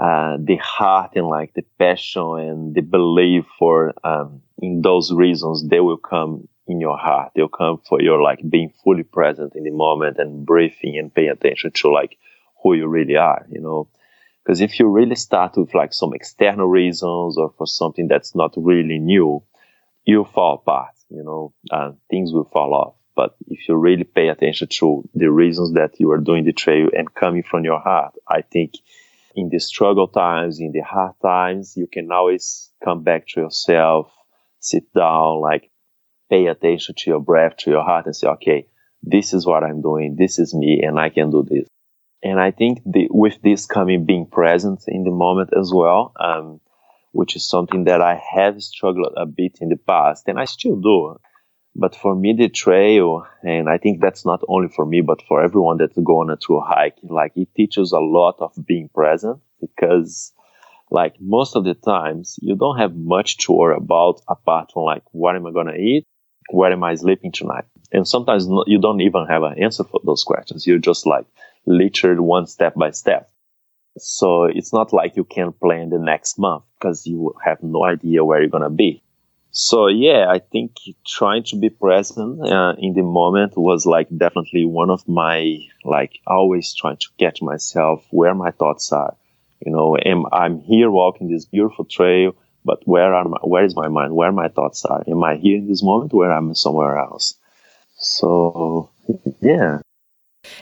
uh, 0.00 0.36
the 0.38 0.56
heart 0.56 1.12
and 1.16 1.26
like 1.26 1.54
the 1.54 1.64
passion 1.78 2.38
and 2.38 2.74
the 2.74 2.82
belief 2.82 3.44
for 3.58 3.94
um, 4.04 4.42
in 4.58 4.82
those 4.82 5.12
reasons, 5.12 5.66
they 5.68 5.80
will 5.80 5.96
come 5.96 6.48
in 6.66 6.80
your 6.80 6.98
heart. 6.98 7.32
They'll 7.34 7.48
come 7.48 7.80
for 7.88 8.00
your 8.00 8.20
like 8.20 8.40
being 8.48 8.72
fully 8.84 9.04
present 9.04 9.54
in 9.54 9.64
the 9.64 9.70
moment 9.70 10.18
and 10.18 10.44
breathing 10.44 10.98
and 10.98 11.14
paying 11.14 11.30
attention 11.30 11.72
to 11.76 11.90
like 11.90 12.18
who 12.62 12.74
you 12.74 12.86
really 12.86 13.16
are, 13.16 13.46
you 13.50 13.60
know. 13.60 13.88
Because 14.44 14.60
if 14.60 14.78
you 14.78 14.86
really 14.86 15.16
start 15.16 15.56
with 15.56 15.74
like 15.74 15.92
some 15.92 16.14
external 16.14 16.68
reasons 16.68 17.36
or 17.36 17.52
for 17.58 17.66
something 17.66 18.06
that's 18.06 18.34
not 18.34 18.54
really 18.56 18.98
new, 18.98 19.42
you'll 20.04 20.24
fall 20.24 20.54
apart, 20.54 20.94
you 21.08 21.22
know, 21.24 21.52
uh, 21.70 21.92
things 22.10 22.32
will 22.32 22.44
fall 22.44 22.74
off. 22.74 22.94
But 23.16 23.34
if 23.48 23.66
you 23.66 23.74
really 23.76 24.04
pay 24.04 24.28
attention 24.28 24.68
to 24.68 25.08
the 25.14 25.30
reasons 25.30 25.72
that 25.72 25.98
you 25.98 26.10
are 26.12 26.18
doing 26.18 26.44
the 26.44 26.52
trail 26.52 26.90
and 26.92 27.12
coming 27.12 27.42
from 27.42 27.64
your 27.64 27.80
heart, 27.80 28.14
I 28.28 28.42
think 28.42 28.74
in 29.34 29.48
the 29.48 29.58
struggle 29.58 30.06
times, 30.06 30.60
in 30.60 30.72
the 30.72 30.80
hard 30.80 31.14
times, 31.22 31.76
you 31.76 31.86
can 31.86 32.12
always 32.12 32.70
come 32.84 33.02
back 33.02 33.26
to 33.28 33.40
yourself, 33.40 34.12
sit 34.60 34.92
down, 34.92 35.40
like 35.40 35.70
pay 36.28 36.46
attention 36.46 36.94
to 36.98 37.10
your 37.10 37.20
breath, 37.20 37.56
to 37.58 37.70
your 37.70 37.84
heart 37.84 38.04
and 38.04 38.14
say, 38.14 38.28
okay, 38.28 38.68
this 39.02 39.32
is 39.32 39.46
what 39.46 39.64
I'm 39.64 39.80
doing. 39.80 40.16
This 40.16 40.38
is 40.38 40.54
me 40.54 40.82
and 40.82 40.98
I 40.98 41.08
can 41.08 41.30
do 41.30 41.42
this. 41.48 41.68
And 42.22 42.40
I 42.40 42.50
think 42.50 42.80
the, 42.84 43.08
with 43.10 43.40
this 43.42 43.66
coming 43.66 44.04
being 44.04 44.26
present 44.26 44.84
in 44.88 45.04
the 45.04 45.10
moment 45.10 45.50
as 45.58 45.72
well, 45.72 46.12
um, 46.18 46.60
which 47.12 47.36
is 47.36 47.48
something 47.48 47.84
that 47.84 48.02
I 48.02 48.20
have 48.34 48.62
struggled 48.62 49.14
a 49.16 49.24
bit 49.24 49.58
in 49.60 49.70
the 49.70 49.76
past 49.76 50.28
and 50.28 50.38
I 50.38 50.44
still 50.44 50.76
do. 50.76 51.18
But 51.78 51.94
for 51.94 52.14
me, 52.16 52.32
the 52.32 52.48
trail, 52.48 53.26
and 53.42 53.68
I 53.68 53.76
think 53.76 54.00
that's 54.00 54.24
not 54.24 54.40
only 54.48 54.68
for 54.68 54.86
me, 54.86 55.02
but 55.02 55.20
for 55.28 55.42
everyone 55.42 55.76
that's 55.76 55.98
going 55.98 56.34
through 56.38 56.62
a 56.62 56.64
hike, 56.64 56.96
like 57.02 57.32
it 57.36 57.48
teaches 57.54 57.92
a 57.92 57.98
lot 57.98 58.36
of 58.40 58.54
being 58.66 58.88
present 58.88 59.40
because 59.60 60.32
like 60.90 61.20
most 61.20 61.54
of 61.54 61.64
the 61.64 61.74
times 61.74 62.38
you 62.40 62.56
don't 62.56 62.78
have 62.78 62.96
much 62.96 63.36
to 63.38 63.52
worry 63.52 63.76
about 63.76 64.22
apart 64.26 64.70
from 64.72 64.84
like, 64.84 65.02
what 65.12 65.36
am 65.36 65.46
I 65.46 65.52
going 65.52 65.66
to 65.66 65.76
eat? 65.76 66.06
Where 66.50 66.72
am 66.72 66.82
I 66.82 66.94
sleeping 66.94 67.32
tonight? 67.32 67.64
And 67.92 68.08
sometimes 68.08 68.46
you 68.66 68.80
don't 68.80 69.02
even 69.02 69.26
have 69.26 69.42
an 69.42 69.62
answer 69.62 69.84
for 69.84 70.00
those 70.02 70.24
questions. 70.24 70.66
You're 70.66 70.78
just 70.78 71.06
like 71.06 71.26
literally 71.66 72.20
one 72.20 72.46
step 72.46 72.74
by 72.74 72.92
step. 72.92 73.28
So 73.98 74.44
it's 74.44 74.72
not 74.72 74.94
like 74.94 75.16
you 75.16 75.24
can 75.24 75.52
plan 75.52 75.90
the 75.90 75.98
next 75.98 76.38
month 76.38 76.64
because 76.78 77.06
you 77.06 77.34
have 77.44 77.62
no 77.62 77.84
idea 77.84 78.24
where 78.24 78.40
you're 78.40 78.48
going 78.48 78.62
to 78.62 78.70
be. 78.70 79.02
So 79.58 79.86
yeah, 79.86 80.26
I 80.28 80.38
think 80.38 80.76
trying 81.06 81.44
to 81.44 81.56
be 81.56 81.70
present 81.70 82.46
uh, 82.46 82.74
in 82.76 82.92
the 82.92 83.02
moment 83.02 83.56
was 83.56 83.86
like 83.86 84.06
definitely 84.14 84.66
one 84.66 84.90
of 84.90 85.08
my 85.08 85.60
like 85.82 86.20
always 86.26 86.74
trying 86.74 86.98
to 86.98 87.08
catch 87.18 87.40
myself 87.40 88.04
where 88.10 88.34
my 88.34 88.50
thoughts 88.50 88.92
are. 88.92 89.16
You 89.64 89.72
know, 89.72 89.96
am 89.96 90.26
I'm 90.30 90.60
here 90.60 90.90
walking 90.90 91.30
this 91.30 91.46
beautiful 91.46 91.86
trail, 91.86 92.36
but 92.66 92.86
where 92.86 93.14
are 93.14 93.26
my, 93.26 93.38
where 93.44 93.64
is 93.64 93.74
my 93.74 93.88
mind? 93.88 94.14
Where 94.14 94.30
my 94.30 94.48
thoughts 94.48 94.84
are? 94.84 95.02
Am 95.08 95.24
I 95.24 95.36
here 95.36 95.56
in 95.56 95.66
this 95.66 95.82
moment? 95.82 96.12
Where 96.12 96.30
I'm 96.30 96.54
somewhere 96.54 96.98
else? 96.98 97.32
So 97.96 98.90
yeah. 99.40 99.80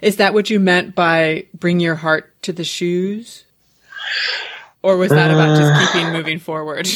Is 0.03 0.19
that 0.19 0.35
what 0.35 0.51
you 0.51 0.61
meant 0.61 0.95
by 0.95 1.47
bring 1.53 1.81
your 1.81 1.97
heart 1.97 2.41
to 2.43 2.53
the 2.53 2.63
shoes? 2.63 3.43
Or 4.83 4.97
was 4.97 5.11
that 5.11 5.33
about 5.33 5.59
just 5.59 5.73
uh. 5.73 5.93
keeping 5.93 6.13
moving 6.13 6.39
forward? 6.39 6.89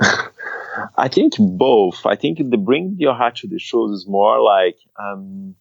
I 0.96 1.08
think 1.08 1.34
both. 1.38 2.06
I 2.06 2.16
think 2.16 2.38
the 2.38 2.56
bring 2.56 2.96
your 2.98 3.14
heart 3.14 3.36
to 3.36 3.48
the 3.48 3.58
shoes 3.58 3.90
is 4.00 4.06
more 4.08 4.40
like 4.40 4.76
um, 4.98 5.54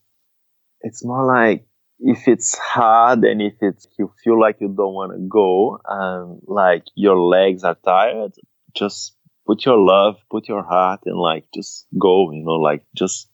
it's 0.82 1.04
more 1.04 1.26
like 1.26 1.66
if 2.00 2.28
it's 2.28 2.58
hard 2.58 3.24
and 3.24 3.42
if 3.42 3.54
it's 3.62 3.88
you 3.98 4.12
feel 4.24 4.40
like 4.40 4.58
you 4.60 4.68
don't 4.68 4.94
want 4.94 5.14
to 5.14 5.20
go, 5.28 5.80
um, 5.90 6.40
like 6.46 6.84
your 6.96 7.18
legs 7.20 7.64
are 7.64 7.78
tired, 7.86 8.34
just 8.74 9.16
put 9.48 9.66
your 9.66 9.78
love, 9.78 10.18
put 10.30 10.48
your 10.48 10.64
heart, 10.64 11.02
and 11.06 11.18
like 11.18 11.46
just 11.54 11.86
go. 11.98 12.32
You 12.32 12.44
know, 12.44 12.54
like 12.54 12.86
just 12.96 13.30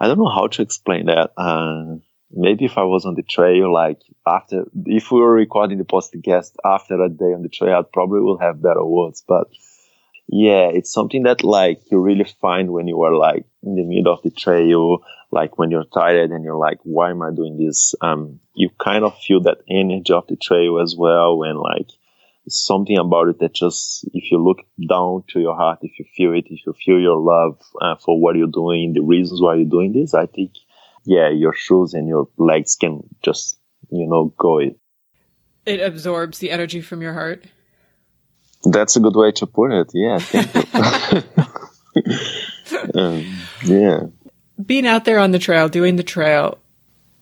I 0.00 0.06
don't 0.06 0.18
know 0.18 0.30
how 0.30 0.48
to 0.48 0.62
explain 0.62 1.06
that. 1.06 1.32
Uh, 1.36 1.96
maybe 2.30 2.64
if 2.64 2.78
I 2.78 2.84
was 2.84 3.04
on 3.06 3.14
the 3.14 3.22
trail, 3.22 3.72
like 3.72 4.00
after 4.26 4.64
if 4.84 5.10
we 5.10 5.20
were 5.20 5.32
recording 5.32 5.78
the 5.78 5.84
podcast 5.84 6.52
after 6.64 7.02
a 7.02 7.08
day 7.08 7.32
on 7.34 7.42
the 7.42 7.48
trail, 7.48 7.78
I 7.78 7.82
probably 7.82 8.20
will 8.20 8.38
have 8.38 8.62
better 8.62 8.84
words, 8.84 9.24
but 9.26 9.48
yeah, 10.28 10.68
it's 10.68 10.92
something 10.92 11.22
that 11.22 11.44
like 11.44 11.80
you 11.90 12.00
really 12.00 12.26
find 12.40 12.70
when 12.70 12.88
you 12.88 13.00
are 13.02 13.14
like 13.14 13.44
in 13.62 13.76
the 13.76 13.84
middle 13.84 14.12
of 14.12 14.22
the 14.22 14.30
trail, 14.30 14.98
like 15.30 15.58
when 15.58 15.70
you're 15.70 15.84
tired 15.84 16.30
and 16.30 16.44
you're 16.44 16.56
like, 16.58 16.78
why 16.82 17.10
am 17.10 17.22
I 17.22 17.30
doing 17.30 17.58
this? 17.58 17.94
Um, 18.00 18.40
you 18.54 18.70
kind 18.80 19.04
of 19.04 19.16
feel 19.18 19.40
that 19.42 19.58
energy 19.70 20.12
of 20.12 20.26
the 20.26 20.36
trail 20.36 20.80
as 20.80 20.96
well. 20.98 21.42
And 21.44 21.58
like 21.58 21.88
something 22.48 22.98
about 22.98 23.28
it 23.28 23.38
that 23.38 23.54
just, 23.54 24.08
if 24.14 24.30
you 24.30 24.42
look 24.42 24.58
down 24.88 25.24
to 25.28 25.40
your 25.40 25.54
heart, 25.54 25.78
if 25.82 25.98
you 25.98 26.04
feel 26.16 26.32
it, 26.32 26.46
if 26.48 26.60
you 26.66 26.74
feel 26.84 27.00
your 27.00 27.18
love 27.18 27.60
uh, 27.80 27.96
for 27.96 28.20
what 28.20 28.36
you're 28.36 28.46
doing, 28.46 28.92
the 28.92 29.02
reasons 29.02 29.40
why 29.40 29.54
you're 29.54 29.64
doing 29.64 29.92
this, 29.92 30.14
I 30.14 30.26
think, 30.26 30.52
yeah, 31.04 31.28
your 31.28 31.52
shoes 31.52 31.94
and 31.94 32.08
your 32.08 32.28
legs 32.36 32.74
can 32.74 33.02
just, 33.22 33.58
you 33.90 34.06
know, 34.08 34.34
go 34.38 34.58
it. 34.58 34.76
It 35.64 35.80
absorbs 35.80 36.38
the 36.38 36.50
energy 36.50 36.80
from 36.80 37.02
your 37.02 37.12
heart. 37.12 37.44
That's 38.72 38.96
a 38.96 39.00
good 39.00 39.16
way 39.16 39.32
to 39.32 39.46
put 39.46 39.72
it. 39.72 39.90
Yeah, 39.94 40.18
um, 42.94 43.38
yeah. 43.64 44.00
Being 44.64 44.86
out 44.86 45.04
there 45.04 45.18
on 45.18 45.32
the 45.32 45.38
trail, 45.38 45.68
doing 45.68 45.96
the 45.96 46.02
trail, 46.02 46.58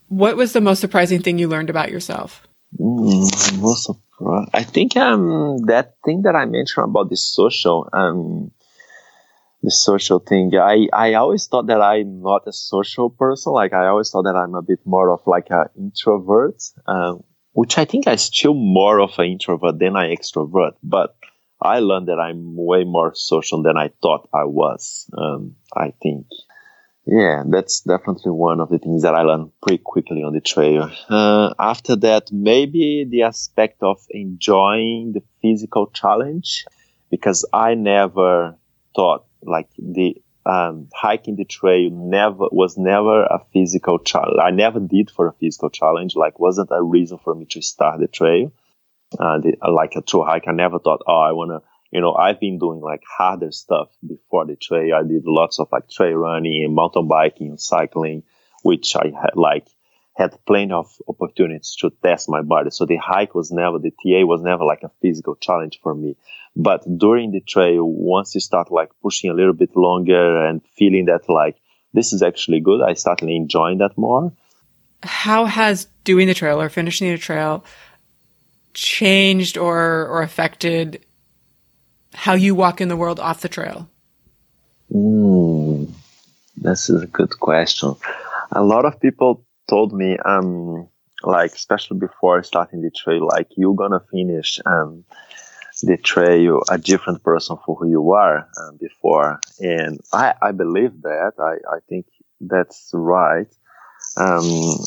what 0.09 0.37
was 0.37 0.53
the 0.53 0.61
most 0.61 0.81
surprising 0.81 1.21
thing 1.23 1.39
you 1.39 1.49
learned 1.49 1.71
about 1.71 1.91
yourself? 1.91 2.47
Mm, 2.79 3.61
most 3.61 3.85
surprising. 3.85 4.51
I 4.55 4.63
think 4.63 4.97
um 4.97 5.59
that 5.67 5.95
thing 6.05 6.23
that 6.23 6.37
I 6.37 6.45
mentioned 6.45 6.85
about 6.85 7.11
the 7.11 7.17
social 7.17 7.89
um 7.93 8.53
the 9.63 9.71
social 9.71 10.19
thing. 10.19 10.53
I 10.55 10.89
I 10.93 11.15
always 11.15 11.47
thought 11.47 11.67
that 11.67 11.81
I'm 11.81 12.21
not 12.23 12.47
a 12.47 12.53
social 12.53 13.11
person. 13.11 13.53
Like 13.53 13.73
I 13.73 13.87
always 13.89 14.11
thought 14.11 14.25
that 14.25 14.37
I'm 14.37 14.55
a 14.55 14.63
bit 14.63 14.81
more 14.85 15.11
of 15.11 15.21
like 15.27 15.49
an 15.51 15.67
introvert. 15.77 16.63
Um, 16.87 17.25
which 17.53 17.79
I 17.79 17.85
think 17.85 18.07
I 18.07 18.17
still 18.17 18.55
more 18.55 19.01
of 19.01 19.19
an 19.19 19.27
introvert 19.27 19.79
than 19.79 19.97
I 19.97 20.15
extrovert. 20.15 20.73
But 20.83 21.17
I 21.65 21.79
learned 21.81 22.09
that 22.09 22.21
I'm 22.21 22.55
way 22.57 22.85
more 22.85 23.15
social 23.15 23.63
than 23.63 23.77
I 23.77 23.91
thought 24.03 24.29
I 24.33 24.45
was. 24.45 25.11
Um, 25.17 25.57
I 25.75 25.95
think. 26.03 26.27
Yeah, 27.07 27.43
that's 27.47 27.81
definitely 27.81 28.33
one 28.33 28.61
of 28.61 28.71
the 28.71 28.79
things 28.79 29.03
that 29.03 29.15
I 29.15 29.23
learned 29.23 29.51
pretty 29.63 29.83
quickly 29.83 30.23
on 30.23 30.33
the 30.33 30.41
trail. 30.41 30.91
Uh, 31.09 31.53
after 31.59 31.97
that, 31.97 32.33
maybe 32.33 33.07
the 33.09 33.23
aspect 33.23 33.83
of 33.83 33.99
enjoying 34.11 35.13
the 35.13 35.23
physical 35.43 35.89
challenge, 35.89 36.65
because 37.11 37.47
I 37.53 37.75
never 37.75 38.57
thought 38.97 39.27
like 39.43 39.69
the 39.79 40.17
um, 40.47 40.89
hiking 40.95 41.37
the 41.37 41.45
trail 41.45 41.91
never 41.91 42.49
was 42.51 42.77
never 42.77 43.25
a 43.25 43.41
physical 43.53 43.99
challenge. 43.99 44.39
I 44.43 44.51
never 44.51 44.81
did 44.81 45.11
for 45.11 45.29
a 45.29 45.33
physical 45.33 45.71
challenge. 45.71 46.17
Like 46.17 46.39
wasn't 46.39 46.71
a 46.71 46.83
reason 46.83 47.19
for 47.19 47.35
me 47.35 47.47
to 47.51 47.63
start 47.63 48.01
the 48.01 48.09
trail 48.09 48.53
uh, 49.19 49.39
the, 49.39 49.57
like 49.71 49.93
a 49.97 50.03
true 50.03 50.25
hike. 50.25 50.45
I 50.47 50.53
never 50.53 50.79
thought, 50.79 51.03
oh, 51.07 51.21
I 51.21 51.33
want 51.33 51.51
to, 51.51 51.63
you 51.91 52.01
know, 52.01 52.15
I've 52.15 52.41
been 52.41 52.59
doing 52.59 52.81
like 52.81 53.03
harder 53.07 53.53
stuff 53.53 53.89
before 54.07 54.47
the 54.47 54.57
trail. 54.57 54.95
I 54.95 55.07
did 55.07 55.25
lots 55.27 55.59
of 55.59 55.69
like 55.73 55.89
trail 55.89 56.15
running 56.15 56.65
and 56.65 56.75
mountain 56.75 57.09
biking 57.09 57.49
and 57.49 57.61
cycling, 57.61 58.25
which 58.63 58.97
I 58.97 59.13
had 59.21 59.37
like 59.37 59.67
had 60.17 60.39
plenty 60.47 60.73
of 60.73 60.93
opportunities 61.09 61.77
to 61.81 61.91
test 62.03 62.29
my 62.29 62.43
body. 62.43 62.71
So 62.71 62.87
the 62.87 62.97
hike 62.97 63.35
was 63.35 63.51
never, 63.51 63.79
the 63.79 63.91
TA 63.91 64.25
was 64.25 64.43
never 64.43 64.65
like 64.65 64.83
a 64.85 64.91
physical 65.03 65.35
challenge 65.35 65.81
for 65.83 65.95
me. 65.95 66.17
But 66.57 66.85
during 66.99 67.33
the 67.33 67.41
trail, 67.41 67.85
once 67.85 68.35
you 68.35 68.41
start 68.41 68.71
like 68.71 68.91
pushing 69.03 69.31
a 69.31 69.35
little 69.35 69.53
bit 69.53 69.77
longer 69.77 70.47
and 70.47 70.63
feeling 70.77 71.07
that 71.07 71.29
like 71.29 71.57
this 71.93 72.13
is 72.13 72.23
actually 72.23 72.61
good, 72.61 72.81
I 72.81 72.95
started 72.95 73.29
enjoying 73.29 73.79
that 73.79 73.99
more. 73.99 74.33
How 75.03 75.47
has 75.47 75.89
doing 76.05 76.29
the 76.29 76.35
trail 76.35 76.61
or 76.61 76.69
finishing 76.69 77.11
the 77.11 77.19
trail 77.19 77.65
changed 78.75 79.57
or 79.57 80.07
or 80.07 80.23
affected 80.23 81.05
how 82.15 82.35
you 82.35 82.55
walk 82.55 82.81
in 82.81 82.89
the 82.89 82.97
world 82.97 83.19
off 83.19 83.41
the 83.41 83.49
trail? 83.49 83.89
Mm, 84.93 85.91
this 86.57 86.89
is 86.89 87.03
a 87.03 87.07
good 87.07 87.39
question. 87.41 87.95
A 88.53 88.63
lot 88.63 88.85
of 88.85 89.01
people 89.01 89.45
told 89.69 89.93
me, 89.93 90.17
um, 90.25 90.89
like 91.23 91.53
especially 91.53 91.99
before 91.99 92.43
starting 92.43 92.83
the 92.83 92.91
trail, 92.91 93.27
like 93.27 93.49
you're 93.57 93.75
gonna 93.75 94.03
finish 94.11 94.61
um, 94.67 95.05
the 95.83 95.97
trail 95.97 96.63
a 96.71 96.79
different 96.79 97.23
person 97.23 97.57
for 97.65 97.75
who 97.77 97.89
you 97.89 98.13
are 98.13 98.49
um, 98.61 98.77
before, 98.81 99.41
and 99.61 100.01
I 100.13 100.35
I 100.41 100.53
believe 100.53 101.03
that. 101.03 101.33
I 101.39 101.77
I 101.77 101.81
think 101.89 102.07
that's 102.41 102.91
right. 102.93 103.49
Um, 104.17 104.79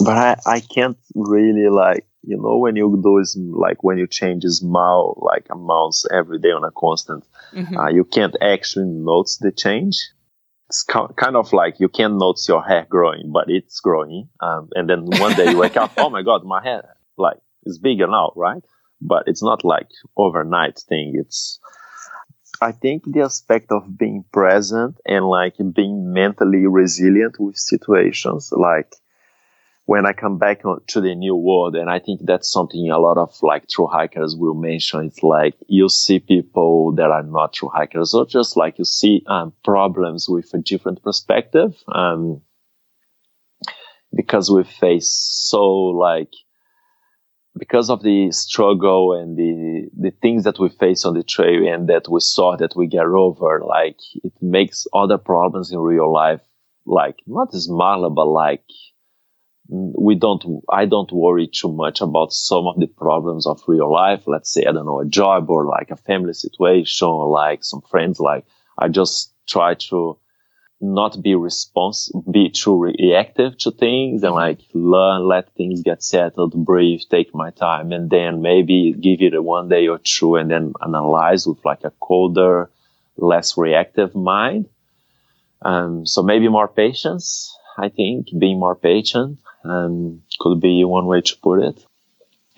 but 0.00 0.16
I 0.16 0.36
I 0.46 0.60
can't 0.60 0.96
really 1.14 1.68
like 1.68 2.06
you 2.22 2.36
know 2.36 2.58
when 2.58 2.76
you 2.76 3.00
do 3.02 3.18
is 3.18 3.38
like 3.38 3.82
when 3.82 3.98
you 3.98 4.06
change 4.06 4.44
small 4.44 5.20
like 5.30 5.46
amounts 5.50 6.06
every 6.12 6.38
day 6.38 6.50
on 6.50 6.64
a 6.64 6.70
constant 6.70 7.24
mm-hmm. 7.52 7.76
uh, 7.76 7.88
you 7.88 8.04
can't 8.04 8.36
actually 8.40 8.86
notice 8.86 9.38
the 9.38 9.52
change. 9.52 9.96
It's 10.68 10.84
kind 10.84 11.34
of 11.34 11.52
like 11.52 11.80
you 11.80 11.88
can 11.88 12.16
notice 12.16 12.46
your 12.48 12.62
hair 12.62 12.86
growing 12.88 13.32
but 13.32 13.46
it's 13.48 13.80
growing 13.80 14.28
um, 14.40 14.68
and 14.74 14.88
then 14.88 15.04
one 15.06 15.34
day 15.34 15.50
you 15.50 15.58
wake 15.58 15.76
up 15.76 15.92
oh 15.96 16.10
my 16.10 16.22
god 16.22 16.44
my 16.44 16.62
hair 16.62 16.96
like 17.16 17.38
is 17.64 17.78
bigger 17.78 18.06
now 18.06 18.32
right? 18.36 18.62
But 19.00 19.24
it's 19.26 19.42
not 19.42 19.64
like 19.64 19.88
overnight 20.16 20.78
thing. 20.78 21.14
It's 21.14 21.58
I 22.60 22.72
think 22.72 23.04
the 23.06 23.22
aspect 23.22 23.72
of 23.72 23.96
being 23.96 24.24
present 24.32 24.98
and 25.06 25.24
like 25.24 25.54
being 25.74 26.12
mentally 26.12 26.66
resilient 26.66 27.36
with 27.38 27.56
situations 27.56 28.52
like 28.52 28.94
when 29.90 30.06
I 30.06 30.12
come 30.12 30.38
back 30.38 30.62
to 30.62 31.00
the 31.00 31.16
new 31.16 31.34
world, 31.34 31.74
and 31.74 31.90
I 31.90 31.98
think 31.98 32.20
that's 32.22 32.48
something 32.48 32.88
a 32.90 33.00
lot 33.00 33.18
of 33.18 33.36
like 33.42 33.68
true 33.68 33.88
hikers 33.88 34.36
will 34.36 34.54
mention. 34.54 35.06
It's 35.06 35.24
like 35.24 35.54
you 35.66 35.88
see 35.88 36.20
people 36.20 36.94
that 36.94 37.10
are 37.10 37.24
not 37.24 37.54
true 37.54 37.70
hikers, 37.74 38.14
or 38.14 38.24
just 38.24 38.56
like 38.56 38.78
you 38.78 38.84
see 38.84 39.24
um, 39.26 39.52
problems 39.64 40.28
with 40.28 40.54
a 40.54 40.58
different 40.58 41.02
perspective. 41.02 41.74
Um, 41.92 42.40
because 44.14 44.48
we 44.48 44.62
face 44.62 45.10
so 45.10 45.64
like 45.64 46.34
because 47.58 47.90
of 47.90 48.04
the 48.04 48.30
struggle 48.30 49.14
and 49.20 49.36
the 49.36 49.90
the 49.98 50.12
things 50.22 50.44
that 50.44 50.60
we 50.60 50.68
face 50.68 51.04
on 51.04 51.14
the 51.14 51.24
trail 51.24 51.66
and 51.66 51.88
that 51.88 52.08
we 52.08 52.20
saw 52.20 52.56
that 52.56 52.76
we 52.76 52.86
get 52.86 53.06
over, 53.06 53.60
like 53.66 53.98
it 54.22 54.34
makes 54.40 54.86
other 54.92 55.18
problems 55.18 55.72
in 55.72 55.80
real 55.80 56.12
life 56.12 56.42
like 56.86 57.16
not 57.26 57.52
smaller, 57.52 58.08
but 58.08 58.26
like 58.26 58.62
we 59.70 60.16
don't 60.16 60.44
i 60.68 60.84
don't 60.84 61.12
worry 61.12 61.46
too 61.46 61.70
much 61.70 62.00
about 62.00 62.32
some 62.32 62.66
of 62.66 62.78
the 62.80 62.88
problems 62.88 63.46
of 63.46 63.62
real 63.68 63.90
life. 63.90 64.24
Let's 64.26 64.52
say 64.52 64.64
i 64.66 64.72
don't 64.72 64.84
know 64.84 65.00
a 65.00 65.06
job 65.06 65.48
or 65.48 65.64
like 65.64 65.90
a 65.90 65.96
family 65.96 66.34
situation 66.34 67.06
or 67.06 67.28
like 67.28 67.62
some 67.62 67.80
friends 67.82 68.18
like 68.18 68.44
i 68.76 68.88
just 68.88 69.32
try 69.46 69.74
to 69.90 70.18
not 70.80 71.22
be 71.22 71.34
responsible 71.34 72.24
be 72.32 72.50
too 72.50 72.76
reactive 72.76 73.56
to 73.58 73.70
things 73.70 74.22
and 74.24 74.34
like 74.34 74.60
learn 74.72 75.28
let 75.28 75.54
things 75.54 75.82
get 75.82 76.02
settled 76.02 76.52
breathe 76.64 77.02
take 77.10 77.32
my 77.34 77.50
time 77.50 77.92
and 77.92 78.10
then 78.10 78.42
maybe 78.42 78.92
give 78.92 79.20
it 79.20 79.34
a 79.34 79.42
one 79.42 79.68
day 79.68 79.86
or 79.86 79.98
two 79.98 80.36
and 80.36 80.50
then 80.50 80.72
analyze 80.82 81.46
with 81.46 81.62
like 81.64 81.84
a 81.84 81.92
colder 82.00 82.70
less 83.16 83.58
reactive 83.58 84.14
mind. 84.14 84.66
Um, 85.60 86.06
so 86.06 86.22
maybe 86.22 86.48
more 86.48 86.68
patience 86.68 87.54
I 87.76 87.88
think 87.88 88.28
being 88.38 88.58
more 88.58 88.76
patient 88.76 89.38
um, 89.64 90.22
could 90.38 90.60
be 90.60 90.84
one 90.84 91.06
way 91.06 91.20
to 91.20 91.36
put 91.42 91.62
it. 91.62 91.84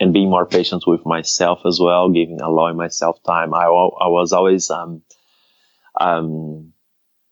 And 0.01 0.13
being 0.13 0.31
more 0.31 0.47
patient 0.47 0.85
with 0.87 1.07
myself 1.07 1.61
as 1.65 1.79
well, 1.81 2.09
giving, 2.11 2.41
allowing 2.41 2.77
myself 2.77 3.23
time. 3.23 3.55
I, 3.55 3.65
I 3.67 4.09
was 4.09 4.33
always, 4.33 4.69
um, 4.71 5.03
um, 6.01 6.73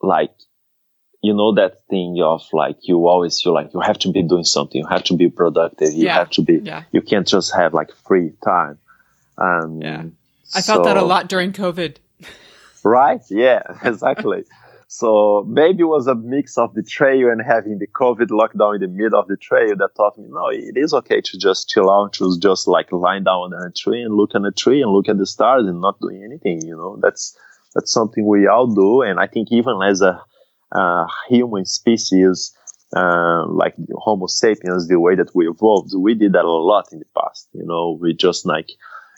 like, 0.01 0.33
you 1.23 1.35
know, 1.35 1.55
that 1.55 1.85
thing 1.89 2.21
of 2.23 2.43
like, 2.53 2.77
you 2.83 3.09
always 3.09 3.41
feel 3.41 3.53
like 3.55 3.75
you 3.75 3.81
have 3.81 3.99
to 4.01 4.13
be 4.13 4.23
doing 4.23 4.45
something. 4.45 4.81
You 4.81 4.87
have 4.87 5.05
to 5.05 5.17
be 5.17 5.29
productive. 5.29 5.93
You 5.93 6.05
Yeah. 6.07 6.15
have 6.19 6.31
to 6.31 6.43
be, 6.43 6.55
Yeah. 6.63 6.85
you 6.93 7.03
can't 7.03 7.27
just 7.27 7.55
have 7.55 7.75
like 7.75 7.91
free 8.07 8.33
time. 8.45 8.79
Um, 9.37 9.81
Yeah. 9.83 10.05
I 10.55 10.63
felt 10.63 10.85
that 10.85 10.97
a 10.97 11.03
lot 11.03 11.29
during 11.29 11.53
COVID. 11.53 11.97
Right? 12.83 13.21
Yeah, 13.29 13.63
exactly. 13.85 14.45
So 14.93 15.47
maybe 15.49 15.83
it 15.83 15.85
was 15.85 16.09
a 16.09 16.17
mix 16.17 16.59
of 16.59 16.75
the 16.75 16.83
trail 16.83 17.31
and 17.31 17.41
having 17.47 17.79
the 17.79 17.87
COVID 17.87 18.27
lockdown 18.31 18.75
in 18.75 18.81
the 18.81 18.89
middle 18.89 19.21
of 19.21 19.29
the 19.29 19.37
trail 19.37 19.77
that 19.77 19.91
taught 19.97 20.19
me, 20.19 20.27
no, 20.29 20.49
it 20.49 20.77
is 20.77 20.93
okay 20.93 21.21
to 21.21 21.39
just 21.39 21.69
chill 21.69 21.89
out, 21.89 22.13
to 22.15 22.37
just 22.41 22.67
like 22.67 22.91
lie 22.91 23.21
down 23.21 23.55
on 23.55 23.65
a 23.65 23.71
tree 23.71 24.03
and 24.03 24.17
look 24.17 24.35
at 24.35 24.45
a 24.45 24.51
tree 24.51 24.83
and 24.83 24.91
look 24.91 25.09
at 25.09 25.17
the 25.17 25.27
stars 25.27 25.65
and 25.69 25.81
not 25.81 26.01
doing 26.01 26.25
anything, 26.25 26.67
you 26.67 26.77
know, 26.77 26.99
that's, 27.01 27.39
that's 27.73 27.93
something 27.93 28.27
we 28.27 28.49
all 28.49 28.67
do. 28.67 29.03
And 29.03 29.21
I 29.21 29.29
think 29.29 29.53
even 29.53 29.81
as 29.81 30.03
a, 30.03 30.21
human 31.29 31.67
species, 31.67 32.53
uh, 32.97 33.47
like 33.47 33.77
Homo 33.95 34.27
sapiens, 34.27 34.89
the 34.89 34.99
way 34.99 35.15
that 35.15 35.31
we 35.37 35.49
evolved, 35.49 35.93
we 35.97 36.15
did 36.15 36.33
that 36.33 36.45
a 36.45 36.51
lot 36.51 36.87
in 36.91 36.99
the 36.99 37.05
past. 37.17 37.49
You 37.53 37.65
know, 37.65 37.97
we 38.01 38.13
just 38.13 38.45
like 38.45 38.71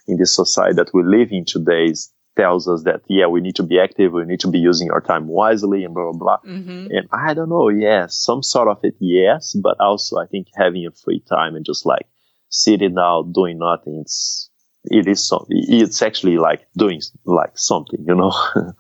in 0.07 0.19
the 0.19 0.27
society 0.27 0.75
that 0.77 0.91
we 0.93 1.03
live 1.03 1.29
in 1.31 1.47
today 1.47 1.87
is- 1.87 2.13
tells 2.37 2.69
us 2.69 2.85
that, 2.85 3.03
yeah, 3.09 3.27
we 3.27 3.41
need 3.41 3.57
to 3.57 3.63
be 3.63 3.79
active. 3.79 4.13
We 4.13 4.25
need 4.25 4.41
to 4.41 4.51
be 4.51 4.59
using 4.59 4.91
our 4.91 5.01
time 5.01 5.27
wisely 5.27 5.85
and 5.85 5.95
blah, 5.95 6.13
blah, 6.13 6.39
blah. 6.39 6.39
hmm 6.39 6.87
And 6.91 7.09
I 7.13 7.35
don't 7.35 7.49
know. 7.49 7.69
Yes, 7.69 8.17
some 8.17 8.43
sort 8.43 8.69
of 8.69 8.79
it. 8.83 8.95
Yes. 9.01 9.55
But 9.55 9.81
also 9.81 10.19
I 10.19 10.27
think 10.27 10.49
having 10.57 10.87
a 10.87 10.91
free 10.93 11.23
time 11.29 11.57
and 11.57 11.65
just 11.65 11.85
like 11.87 12.07
sitting 12.49 12.95
down 12.95 13.33
doing 13.33 13.59
nothing. 13.59 14.01
It's, 14.03 14.51
it 14.85 15.07
is 15.07 15.27
something. 15.27 15.57
It's 15.69 16.03
actually 16.03 16.39
like 16.39 16.67
doing 16.77 17.01
like 17.25 17.57
something, 17.57 18.05
you 18.07 18.15
know? 18.15 18.33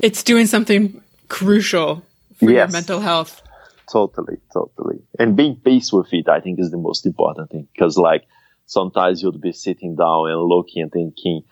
It's 0.00 0.22
doing 0.22 0.46
something 0.46 1.02
crucial 1.28 2.02
for 2.38 2.50
your 2.50 2.68
mental 2.68 3.00
health. 3.00 3.42
Totally, 3.90 4.38
totally. 4.52 5.00
And 5.18 5.36
being 5.36 5.56
peace 5.56 5.92
with 5.92 6.12
it, 6.12 6.28
I 6.28 6.40
think 6.40 6.58
is 6.58 6.70
the 6.70 6.78
most 6.78 7.06
important 7.06 7.50
thing. 7.50 7.68
Cause 7.78 7.98
like 7.98 8.24
sometimes 8.66 9.22
you'll 9.22 9.38
be 9.38 9.52
sitting 9.52 9.96
down 9.96 10.30
and 10.30 10.40
looking 10.42 10.82
and 10.82 10.92
thinking, 10.92 11.42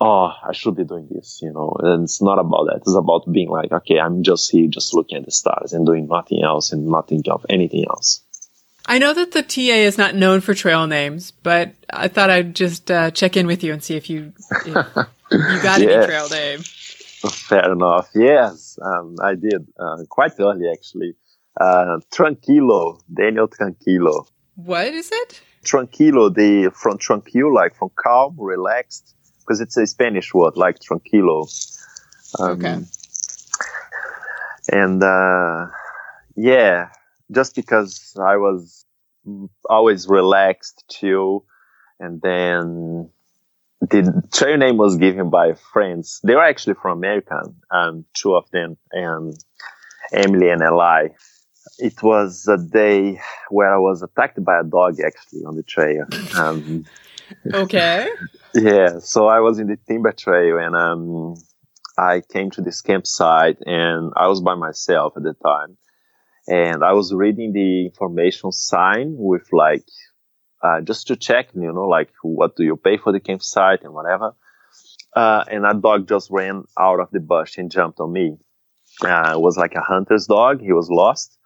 Oh, 0.00 0.32
I 0.42 0.52
should 0.52 0.76
be 0.76 0.84
doing 0.84 1.08
this, 1.10 1.40
you 1.42 1.52
know, 1.52 1.76
and 1.78 2.04
it's 2.04 2.20
not 2.20 2.38
about 2.38 2.64
that. 2.66 2.76
It's 2.78 2.94
about 2.94 3.30
being 3.30 3.48
like, 3.48 3.72
okay, 3.72 3.98
I'm 3.98 4.22
just 4.22 4.50
here, 4.50 4.66
just 4.68 4.92
looking 4.92 5.18
at 5.18 5.24
the 5.24 5.30
stars 5.30 5.72
and 5.72 5.86
doing 5.86 6.08
nothing 6.08 6.42
else 6.42 6.72
and 6.72 6.86
not 6.86 7.08
thinking 7.08 7.32
of 7.32 7.46
anything 7.48 7.84
else. 7.88 8.20
I 8.86 8.98
know 8.98 9.14
that 9.14 9.32
the 9.32 9.42
TA 9.42 9.78
is 9.86 9.96
not 9.96 10.14
known 10.14 10.40
for 10.40 10.52
trail 10.52 10.86
names, 10.86 11.30
but 11.30 11.72
I 11.88 12.08
thought 12.08 12.28
I'd 12.28 12.54
just 12.54 12.90
uh, 12.90 13.10
check 13.12 13.36
in 13.36 13.46
with 13.46 13.64
you 13.64 13.72
and 13.72 13.82
see 13.82 13.96
if 13.96 14.10
you 14.10 14.32
if 14.66 14.66
you 14.66 15.62
got 15.62 15.80
any 15.80 15.86
trail 16.06 16.28
name. 16.28 16.60
Fair 16.60 17.72
enough. 17.72 18.10
Yes, 18.14 18.78
um, 18.82 19.16
I 19.22 19.36
did, 19.36 19.66
uh, 19.78 19.98
quite 20.10 20.32
early 20.38 20.68
actually. 20.70 21.14
Uh, 21.58 22.00
Tranquilo, 22.12 23.00
Daniel 23.12 23.48
Tranquilo. 23.48 24.26
What 24.56 24.88
is 24.88 25.10
it? 25.10 25.40
tranquilo, 25.64 26.32
the 26.32 26.70
from 26.70 26.98
tranquil, 26.98 27.52
like 27.52 27.74
from 27.74 27.90
calm, 27.96 28.36
relaxed, 28.38 29.14
because 29.44 29.60
it's 29.60 29.76
a 29.76 29.86
Spanish 29.86 30.32
word, 30.32 30.56
like 30.56 30.78
tranquilo. 30.80 31.46
Um, 32.40 32.50
Okay. 32.52 32.78
And 34.72 35.02
uh, 35.02 35.66
yeah, 36.36 36.88
just 37.30 37.54
because 37.54 38.16
I 38.18 38.36
was 38.36 38.86
always 39.68 40.08
relaxed, 40.08 40.84
chill, 40.90 41.44
and 42.00 42.20
then 42.22 43.10
the 43.82 44.22
trail 44.32 44.56
name 44.56 44.78
was 44.78 44.96
given 44.96 45.28
by 45.28 45.52
friends. 45.52 46.20
They 46.24 46.34
were 46.34 46.44
actually 46.44 46.74
from 46.74 46.98
America, 46.98 47.42
um, 47.70 48.06
two 48.14 48.34
of 48.34 48.50
them, 48.50 48.78
and 48.90 49.36
Emily 50.12 50.48
and 50.48 50.62
Eli. 50.62 51.08
It 51.78 52.02
was 52.02 52.48
a 52.48 52.56
day 52.56 53.20
where 53.50 53.74
I 53.74 53.78
was 53.78 54.02
attacked 54.02 54.42
by 54.42 54.60
a 54.60 54.64
dog 54.64 54.98
actually 55.00 55.44
on 55.44 55.56
the 55.56 55.62
trail. 55.62 56.06
Um, 56.38 56.84
Okay. 57.52 58.08
yeah, 58.54 58.98
so 59.00 59.26
I 59.26 59.40
was 59.40 59.58
in 59.58 59.66
the 59.66 59.76
timber 59.88 60.12
trail 60.12 60.58
and 60.58 60.76
um, 60.76 61.34
I 61.98 62.20
came 62.20 62.50
to 62.52 62.62
this 62.62 62.80
campsite 62.82 63.58
and 63.66 64.12
I 64.16 64.28
was 64.28 64.40
by 64.40 64.54
myself 64.54 65.14
at 65.16 65.22
the 65.22 65.34
time. 65.34 65.76
And 66.46 66.84
I 66.84 66.92
was 66.92 67.12
reading 67.12 67.52
the 67.52 67.86
information 67.86 68.52
sign 68.52 69.14
with 69.16 69.48
like, 69.52 69.84
uh, 70.62 70.82
just 70.82 71.06
to 71.08 71.16
check, 71.16 71.48
you 71.54 71.72
know, 71.72 71.88
like 71.88 72.10
what 72.22 72.56
do 72.56 72.64
you 72.64 72.76
pay 72.76 72.96
for 72.96 73.12
the 73.12 73.20
campsite 73.20 73.82
and 73.82 73.94
whatever. 73.94 74.34
Uh, 75.14 75.44
and 75.50 75.64
a 75.64 75.74
dog 75.74 76.08
just 76.08 76.30
ran 76.30 76.64
out 76.78 77.00
of 77.00 77.10
the 77.12 77.20
bush 77.20 77.56
and 77.56 77.70
jumped 77.70 78.00
on 78.00 78.12
me. 78.12 78.36
Uh, 79.02 79.32
it 79.34 79.40
was 79.40 79.56
like 79.56 79.74
a 79.74 79.80
hunter's 79.80 80.26
dog. 80.26 80.60
He 80.60 80.72
was 80.72 80.90
lost. 80.90 81.38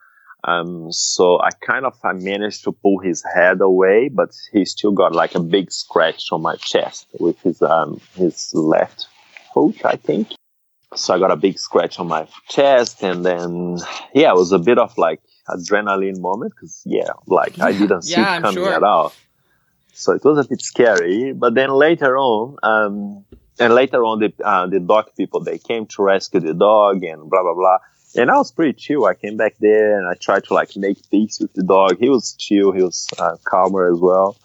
Um, 0.44 0.92
so 0.92 1.40
I 1.40 1.50
kind 1.50 1.84
of 1.84 1.98
I 2.04 2.12
managed 2.12 2.64
to 2.64 2.72
pull 2.72 3.00
his 3.00 3.24
head 3.34 3.60
away, 3.60 4.08
but 4.08 4.30
he 4.52 4.64
still 4.64 4.92
got 4.92 5.14
like 5.14 5.34
a 5.34 5.40
big 5.40 5.72
scratch 5.72 6.26
on 6.30 6.42
my 6.42 6.56
chest 6.56 7.06
with 7.18 7.40
his 7.42 7.60
um 7.60 8.00
his 8.14 8.50
left 8.54 9.08
foot, 9.52 9.84
I 9.84 9.96
think. 9.96 10.28
So 10.94 11.12
I 11.12 11.18
got 11.18 11.30
a 11.32 11.36
big 11.36 11.58
scratch 11.58 11.98
on 11.98 12.06
my 12.06 12.28
chest, 12.48 13.02
and 13.02 13.24
then 13.24 13.78
yeah, 14.14 14.30
it 14.30 14.36
was 14.36 14.52
a 14.52 14.58
bit 14.58 14.78
of 14.78 14.96
like 14.96 15.20
adrenaline 15.48 16.20
moment 16.20 16.52
because 16.54 16.82
yeah, 16.86 17.10
like 17.26 17.60
I 17.60 17.72
didn't 17.72 18.02
see 18.02 18.20
Yeah, 18.20 18.36
it 18.36 18.42
coming 18.42 18.64
sure. 18.64 18.74
at 18.74 18.82
all. 18.82 19.12
So 19.92 20.12
it 20.12 20.24
was 20.24 20.46
a 20.46 20.48
bit 20.48 20.62
scary, 20.62 21.32
but 21.32 21.54
then 21.54 21.70
later 21.70 22.16
on, 22.16 22.56
um, 22.62 23.24
and 23.58 23.74
later 23.74 24.04
on 24.04 24.20
the 24.20 24.32
uh, 24.44 24.68
the 24.68 24.78
dog 24.78 25.10
people 25.16 25.40
they 25.40 25.58
came 25.58 25.86
to 25.86 26.02
rescue 26.02 26.38
the 26.40 26.54
dog 26.54 27.02
and 27.02 27.28
blah 27.28 27.42
blah 27.42 27.54
blah. 27.54 27.78
And 28.16 28.30
I 28.30 28.36
was 28.36 28.52
pretty 28.52 28.72
chill. 28.72 29.04
I 29.04 29.14
came 29.14 29.36
back 29.36 29.56
there 29.60 29.98
and 29.98 30.08
I 30.08 30.14
tried 30.14 30.44
to 30.44 30.54
like 30.54 30.76
make 30.76 31.10
peace 31.10 31.38
with 31.40 31.52
the 31.52 31.62
dog. 31.62 31.98
He 31.98 32.08
was 32.08 32.34
chill. 32.38 32.72
He 32.72 32.82
was 32.82 33.08
uh, 33.18 33.36
calmer 33.44 33.92
as 33.92 34.00
well. 34.00 34.36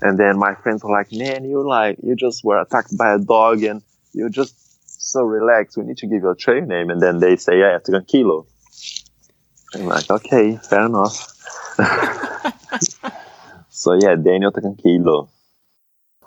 And 0.00 0.18
then 0.18 0.38
my 0.38 0.54
friends 0.54 0.84
were 0.84 0.92
like, 0.92 1.10
"Man, 1.12 1.44
you 1.44 1.66
like 1.66 1.98
you 2.02 2.14
just 2.14 2.44
were 2.44 2.60
attacked 2.60 2.96
by 2.96 3.14
a 3.14 3.18
dog 3.18 3.62
and 3.64 3.82
you're 4.12 4.28
just 4.28 4.54
so 4.86 5.22
relaxed. 5.22 5.76
We 5.76 5.84
need 5.84 5.98
to 5.98 6.06
give 6.06 6.22
you 6.22 6.30
a 6.30 6.36
trail 6.36 6.64
name." 6.64 6.90
And 6.90 7.00
then 7.00 7.18
they 7.18 7.36
say, 7.36 7.58
"Yeah, 7.58 7.78
Tranquilo." 7.78 8.46
I'm 9.74 9.86
like, 9.86 10.08
"Okay, 10.10 10.56
fair 10.56 10.86
enough." 10.86 11.16
so 13.70 13.94
yeah, 13.94 14.14
Daniel 14.14 14.52
Tranquilo. 14.52 15.28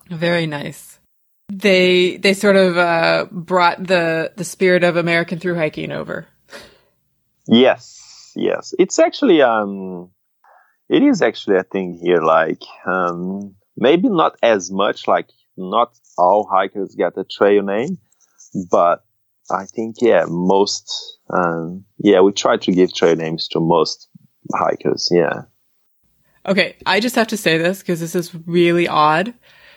Very 0.10 0.48
nice. 0.48 1.00
They 1.48 2.18
they 2.18 2.34
sort 2.34 2.58
of 2.58 2.78
uh, 2.78 3.28
brought 3.32 3.86
the 3.86 4.34
the 4.36 4.44
spirit 4.44 4.84
of 4.84 4.98
American 4.98 5.40
through 5.40 5.56
hiking 5.56 5.92
over. 5.92 6.28
Yes, 7.48 8.32
yes. 8.36 8.74
It's 8.80 9.00
actually 9.00 9.42
um 9.42 10.12
it 10.90 11.04
is 11.04 11.22
actually 11.22 11.58
a 11.58 11.64
thing 11.64 12.00
here 12.02 12.22
like 12.22 12.64
um 12.86 13.56
maybe 13.78 14.10
not 14.10 14.38
as 14.44 14.72
much 14.72 15.08
like 15.08 15.30
not 15.58 15.98
all 16.18 16.48
hikers 16.52 16.96
get 16.96 17.18
a 17.18 17.24
trail 17.24 17.62
name, 17.62 17.98
but 18.70 19.04
I 19.50 19.66
think 19.66 19.98
yeah, 20.02 20.26
most 20.28 21.18
um 21.30 21.86
yeah, 21.98 22.22
we 22.22 22.32
try 22.32 22.58
to 22.58 22.72
give 22.72 22.94
trail 22.94 23.16
names 23.16 23.48
to 23.50 23.60
most 23.60 24.08
hikers, 24.56 25.10
yeah. 25.12 25.44
Okay, 26.46 26.76
I 26.86 27.00
just 27.00 27.16
have 27.16 27.28
to 27.28 27.38
say 27.38 27.58
this 27.58 27.80
because 27.80 28.00
this 28.00 28.16
is 28.16 28.34
really 28.48 28.88
odd. 28.88 29.34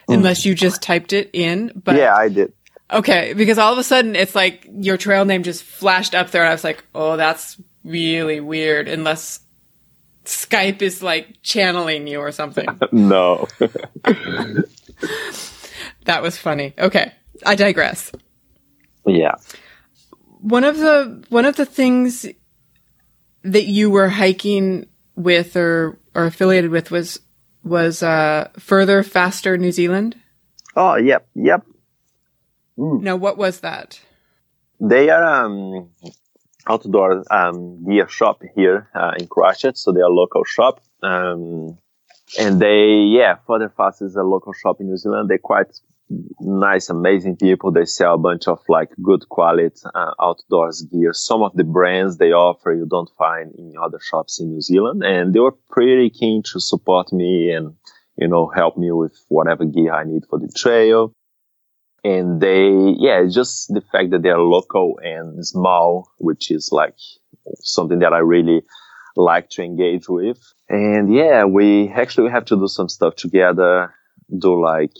Unless 0.06 0.44
you 0.44 0.54
just 0.54 0.82
typed 0.82 1.14
it 1.14 1.30
in, 1.32 1.72
but 1.74 1.96
yeah, 1.96 2.14
I 2.14 2.28
did. 2.28 2.52
Okay, 2.94 3.34
because 3.34 3.58
all 3.58 3.72
of 3.72 3.78
a 3.78 3.82
sudden 3.82 4.14
it's 4.14 4.36
like 4.36 4.68
your 4.72 4.96
trail 4.96 5.24
name 5.24 5.42
just 5.42 5.64
flashed 5.64 6.14
up 6.14 6.30
there, 6.30 6.42
and 6.42 6.48
I 6.48 6.54
was 6.54 6.62
like, 6.62 6.84
"Oh, 6.94 7.16
that's 7.16 7.60
really 7.82 8.38
weird." 8.38 8.86
Unless 8.88 9.40
Skype 10.24 10.80
is 10.80 11.02
like 11.02 11.42
channeling 11.42 12.06
you 12.06 12.20
or 12.20 12.30
something. 12.30 12.68
no. 12.92 13.48
that 16.04 16.22
was 16.22 16.38
funny. 16.38 16.72
Okay, 16.78 17.12
I 17.44 17.56
digress. 17.56 18.12
yeah. 19.06 19.34
One 20.40 20.62
of 20.62 20.78
the 20.78 21.24
one 21.30 21.46
of 21.46 21.56
the 21.56 21.66
things 21.66 22.26
that 23.42 23.64
you 23.64 23.90
were 23.90 24.08
hiking 24.08 24.86
with 25.16 25.56
or 25.56 25.98
or 26.14 26.26
affiliated 26.26 26.70
with 26.70 26.92
was 26.92 27.18
was 27.64 28.04
uh, 28.04 28.50
further 28.58 29.02
faster 29.02 29.58
New 29.58 29.72
Zealand. 29.72 30.16
Oh, 30.76 30.94
yep, 30.96 31.26
yep. 31.34 31.64
Now, 32.76 33.16
what 33.16 33.36
was 33.36 33.60
that? 33.60 34.00
They 34.80 35.10
are 35.10 35.44
um, 35.44 35.90
outdoor 36.66 37.24
um, 37.32 37.84
gear 37.88 38.08
shop 38.08 38.42
here 38.56 38.88
uh, 38.94 39.12
in 39.18 39.26
Christchurch, 39.28 39.76
so 39.76 39.92
they 39.92 40.00
are 40.00 40.10
local 40.10 40.44
shop. 40.44 40.80
Um, 41.02 41.78
and 42.38 42.60
they, 42.60 43.04
yeah, 43.06 43.36
Further 43.46 43.72
Fast 43.76 44.02
is 44.02 44.16
a 44.16 44.22
local 44.22 44.52
shop 44.52 44.80
in 44.80 44.88
New 44.88 44.96
Zealand. 44.96 45.28
They're 45.28 45.38
quite 45.38 45.78
nice, 46.40 46.90
amazing 46.90 47.36
people. 47.36 47.70
They 47.70 47.84
sell 47.84 48.14
a 48.14 48.18
bunch 48.18 48.48
of 48.48 48.60
like 48.68 48.90
good 49.02 49.28
quality 49.28 49.74
uh, 49.94 50.12
outdoors 50.20 50.82
gear. 50.82 51.12
Some 51.12 51.42
of 51.42 51.52
the 51.54 51.64
brands 51.64 52.18
they 52.18 52.32
offer 52.32 52.72
you 52.72 52.86
don't 52.86 53.10
find 53.16 53.54
in 53.56 53.74
other 53.80 54.00
shops 54.00 54.40
in 54.40 54.50
New 54.50 54.60
Zealand, 54.60 55.02
and 55.04 55.34
they 55.34 55.40
were 55.40 55.56
pretty 55.70 56.10
keen 56.10 56.42
to 56.52 56.60
support 56.60 57.12
me 57.12 57.52
and 57.52 57.74
you 58.16 58.28
know 58.28 58.48
help 58.54 58.76
me 58.76 58.90
with 58.92 59.16
whatever 59.28 59.64
gear 59.64 59.92
I 59.92 60.04
need 60.04 60.24
for 60.28 60.38
the 60.38 60.52
trail. 60.54 61.12
And 62.04 62.40
they, 62.40 62.70
yeah, 62.98 63.24
just 63.28 63.68
the 63.72 63.80
fact 63.80 64.10
that 64.10 64.22
they're 64.22 64.38
local 64.38 65.00
and 65.02 65.44
small, 65.44 66.10
which 66.18 66.50
is 66.50 66.68
like 66.70 66.94
something 67.60 68.00
that 68.00 68.12
I 68.12 68.18
really 68.18 68.62
like 69.16 69.48
to 69.50 69.62
engage 69.62 70.08
with. 70.08 70.38
And 70.68 71.12
yeah, 71.14 71.44
we 71.44 71.88
actually 71.88 72.30
have 72.30 72.44
to 72.46 72.56
do 72.56 72.68
some 72.68 72.88
stuff 72.90 73.16
together. 73.16 73.94
Do 74.38 74.62
like 74.62 74.92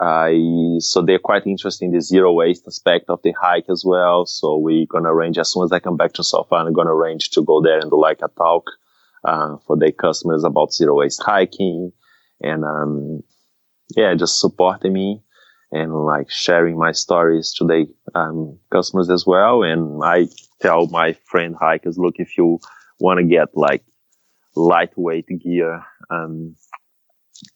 I 0.00 0.76
so 0.80 1.02
they're 1.02 1.18
quite 1.18 1.46
interested 1.46 1.86
in 1.86 1.92
the 1.92 2.00
zero 2.00 2.32
waste 2.32 2.66
aspect 2.66 3.06
of 3.08 3.20
the 3.22 3.32
hike 3.32 3.64
as 3.70 3.84
well. 3.86 4.26
So 4.26 4.58
we're 4.58 4.86
gonna 4.86 5.12
arrange 5.12 5.38
as 5.38 5.52
soon 5.52 5.64
as 5.64 5.72
I 5.72 5.78
come 5.78 5.96
back 5.96 6.12
to 6.14 6.24
South 6.24 6.48
I'm 6.52 6.72
gonna 6.74 6.94
arrange 6.94 7.30
to 7.30 7.42
go 7.42 7.62
there 7.62 7.78
and 7.78 7.90
do 7.90 8.00
like 8.00 8.20
a 8.22 8.28
talk 8.28 8.64
uh, 9.24 9.56
for 9.66 9.78
their 9.78 9.92
customers 9.92 10.44
about 10.44 10.74
zero 10.74 10.98
waste 10.98 11.22
hiking 11.22 11.92
and 12.42 12.64
um, 12.64 13.22
yeah, 13.96 14.14
just 14.14 14.40
supporting 14.40 14.92
me 14.92 15.22
and 15.72 15.92
like 15.94 16.30
sharing 16.30 16.78
my 16.78 16.92
stories 16.92 17.54
to 17.54 17.64
the 17.64 17.86
um, 18.14 18.58
customers 18.72 19.10
as 19.10 19.24
well. 19.26 19.62
And 19.62 20.02
I 20.04 20.28
tell 20.60 20.86
my 20.86 21.14
friend 21.24 21.54
hikers, 21.58 21.98
look, 21.98 22.14
if 22.18 22.38
you 22.38 22.60
want 22.98 23.18
to 23.18 23.24
get 23.24 23.48
like 23.54 23.84
lightweight 24.54 25.26
gear 25.42 25.84
um, 26.10 26.56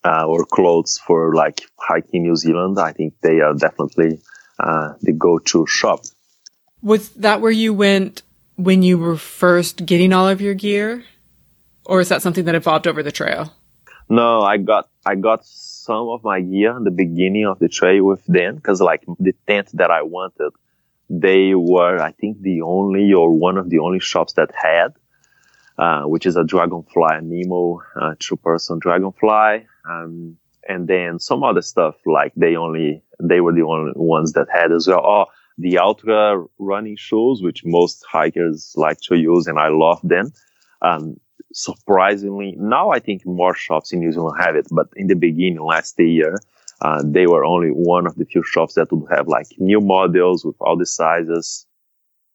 uh, 0.05 0.27
or 0.27 0.45
clothes 0.45 0.99
for 1.07 1.35
like 1.35 1.63
hiking 1.79 2.23
New 2.23 2.37
Zealand, 2.37 2.79
I 2.79 2.93
think 2.93 3.15
they 3.23 3.41
are 3.41 3.55
definitely 3.55 4.21
uh, 4.59 4.95
the 5.01 5.13
go-to 5.13 5.67
shop. 5.67 6.01
Was 6.83 7.11
that 7.11 7.41
where 7.41 7.51
you 7.51 7.73
went 7.73 8.23
when 8.57 8.83
you 8.83 8.99
were 8.99 9.17
first 9.17 9.87
getting 9.87 10.13
all 10.13 10.29
of 10.29 10.41
your 10.41 10.55
gear, 10.55 11.05
or 11.87 12.01
is 12.01 12.09
that 12.09 12.23
something 12.23 12.45
that 12.45 12.55
evolved 12.55 12.87
over 12.87 13.03
the 13.03 13.13
trail? 13.13 13.55
No, 14.09 14.43
I 14.43 14.59
got 14.59 14.89
I 15.07 15.15
got 15.15 15.47
some 15.91 16.09
of 16.09 16.22
my 16.22 16.41
gear 16.41 16.76
in 16.76 16.84
the 16.84 16.97
beginning 17.05 17.47
of 17.47 17.59
the 17.59 17.68
trail 17.68 18.05
with 18.05 18.24
them 18.26 18.55
because 18.55 18.80
like 18.80 19.03
the 19.18 19.34
tent 19.49 19.68
that 19.74 19.91
I 19.91 20.03
wanted, 20.03 20.53
they 21.26 21.53
were 21.57 21.99
I 22.01 22.12
think 22.12 22.41
the 22.41 22.62
only 22.62 23.12
or 23.12 23.28
one 23.49 23.57
of 23.59 23.70
the 23.70 23.80
only 23.80 23.99
shops 23.99 24.34
that 24.34 24.51
had, 24.55 24.91
uh, 25.84 26.03
which 26.12 26.26
is 26.26 26.36
a 26.36 26.45
dragonfly, 26.45 27.16
Nemo 27.22 27.82
uh, 28.01 28.14
two 28.20 28.36
person 28.36 28.78
dragonfly, 28.78 29.66
um, 29.93 30.36
and 30.68 30.86
then 30.86 31.18
some 31.18 31.43
other 31.43 31.62
stuff 31.72 31.97
like 32.07 32.32
they 32.36 32.55
only 32.55 33.03
they 33.30 33.41
were 33.41 33.53
the 33.53 33.66
only 33.72 33.93
ones 33.97 34.34
that 34.34 34.47
had 34.59 34.70
as 34.70 34.86
well. 34.86 35.05
Oh, 35.05 35.24
the 35.59 35.78
Altra 35.78 36.22
running 36.59 36.97
shoes, 36.97 37.43
which 37.43 37.64
most 37.64 38.05
hikers 38.09 38.74
like 38.76 39.01
to 39.09 39.16
use, 39.16 39.49
and 39.49 39.59
I 39.59 39.68
love 39.70 40.01
them. 40.05 40.26
Um, 40.82 41.16
surprisingly, 41.53 42.55
now 42.59 42.91
I 42.91 42.99
think 42.99 43.27
more 43.27 43.55
shops 43.55 43.93
in 43.93 44.01
New 44.01 44.13
Zealand 44.13 44.41
have 44.41 44.57
it, 44.57 44.69
but 44.71 44.89
in 44.97 45.07
the 45.07 45.15
beginning, 45.15 45.61
last 45.61 45.99
year, 45.99 46.37
uh, 46.83 47.03
they 47.05 47.27
were 47.27 47.45
only 47.45 47.69
one 47.69 48.07
of 48.07 48.17
the 48.17 48.25
few 48.25 48.43
shops 48.43 48.75
that 48.75 48.91
would 48.93 49.11
have 49.11 49.29
like 49.29 49.47
new 49.59 49.81
models 49.81 50.45
with 50.45 50.57
all 50.61 50.77
the 50.77 50.87
sizes. 50.87 51.67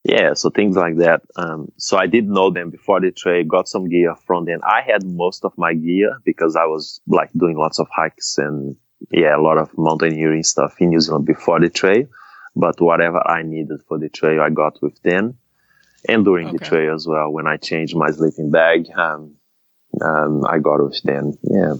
Yeah, 0.03 0.33
so 0.33 0.51
things 0.51 0.75
like 0.75 0.97
that. 0.97 1.23
Um, 1.35 1.71
so 1.77 1.97
I 1.97 2.05
did 2.05 2.27
know 2.27 2.51
them 2.51 2.69
before 2.69 3.01
the 3.01 3.11
trade, 3.11 3.47
got 3.47 3.67
some 3.67 3.89
gear 3.89 4.15
from 4.27 4.45
them. 4.45 4.59
I 4.63 4.81
had 4.81 5.03
most 5.03 5.43
of 5.43 5.57
my 5.57 5.73
gear 5.73 6.19
because 6.23 6.55
I 6.55 6.65
was 6.65 7.01
like 7.07 7.31
doing 7.33 7.57
lots 7.57 7.79
of 7.79 7.87
hikes 7.91 8.37
and 8.37 8.75
yeah, 9.09 9.35
a 9.35 9.41
lot 9.41 9.57
of 9.57 9.75
mountaineering 9.77 10.43
stuff 10.43 10.75
in 10.79 10.89
New 10.89 10.99
Zealand 10.99 11.25
before 11.25 11.59
the 11.59 11.69
trail. 11.69 12.05
But 12.55 12.79
whatever 12.79 13.27
I 13.27 13.41
needed 13.41 13.81
for 13.87 13.97
the 13.97 14.09
trail, 14.09 14.41
I 14.41 14.49
got 14.51 14.79
with 14.81 15.01
them 15.01 15.39
and 16.07 16.25
during 16.25 16.47
okay. 16.47 16.57
the 16.57 16.65
trail 16.65 16.93
as 16.93 17.07
well. 17.07 17.31
When 17.31 17.47
I 17.47 17.57
changed 17.57 17.95
my 17.95 18.09
sleeping 18.11 18.51
bag, 18.51 18.87
um, 18.95 19.35
um, 20.01 20.45
I 20.45 20.59
got 20.59 20.83
with 20.83 21.01
them. 21.03 21.33
Yeah. 21.43 21.75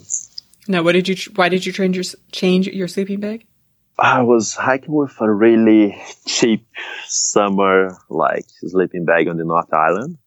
Now, 0.68 0.84
what 0.84 0.94
did 0.94 1.08
you? 1.08 1.16
Why 1.36 1.50
did 1.50 1.66
you 1.66 1.72
change 1.72 1.96
your 1.96 2.06
change 2.32 2.68
your 2.68 2.88
sleeping 2.88 3.20
bag? 3.20 3.46
I 3.98 4.24
was 4.24 4.54
hiking 4.56 4.94
with 4.94 5.16
a 5.22 5.32
really 5.32 5.98
cheap 6.28 6.68
summer 7.08 7.98
like 8.10 8.46
sleeping 8.62 9.06
bag 9.06 9.28
on 9.28 9.38
the 9.38 9.46
North 9.46 9.74
Island. 9.74 10.18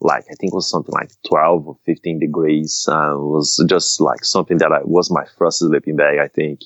Like 0.00 0.24
I 0.30 0.34
think 0.40 0.52
it 0.52 0.54
was 0.54 0.70
something 0.70 0.94
like 0.94 1.10
12 1.28 1.68
or 1.68 1.76
15 1.84 2.18
degrees. 2.18 2.86
Uh, 2.90 3.12
it 3.12 3.26
was 3.26 3.62
just 3.68 4.00
like 4.00 4.24
something 4.24 4.56
that 4.58 4.72
I 4.72 4.80
was 4.82 5.10
my 5.10 5.26
first 5.36 5.58
sleeping 5.58 5.96
bag, 5.96 6.18
I 6.18 6.28
think, 6.28 6.60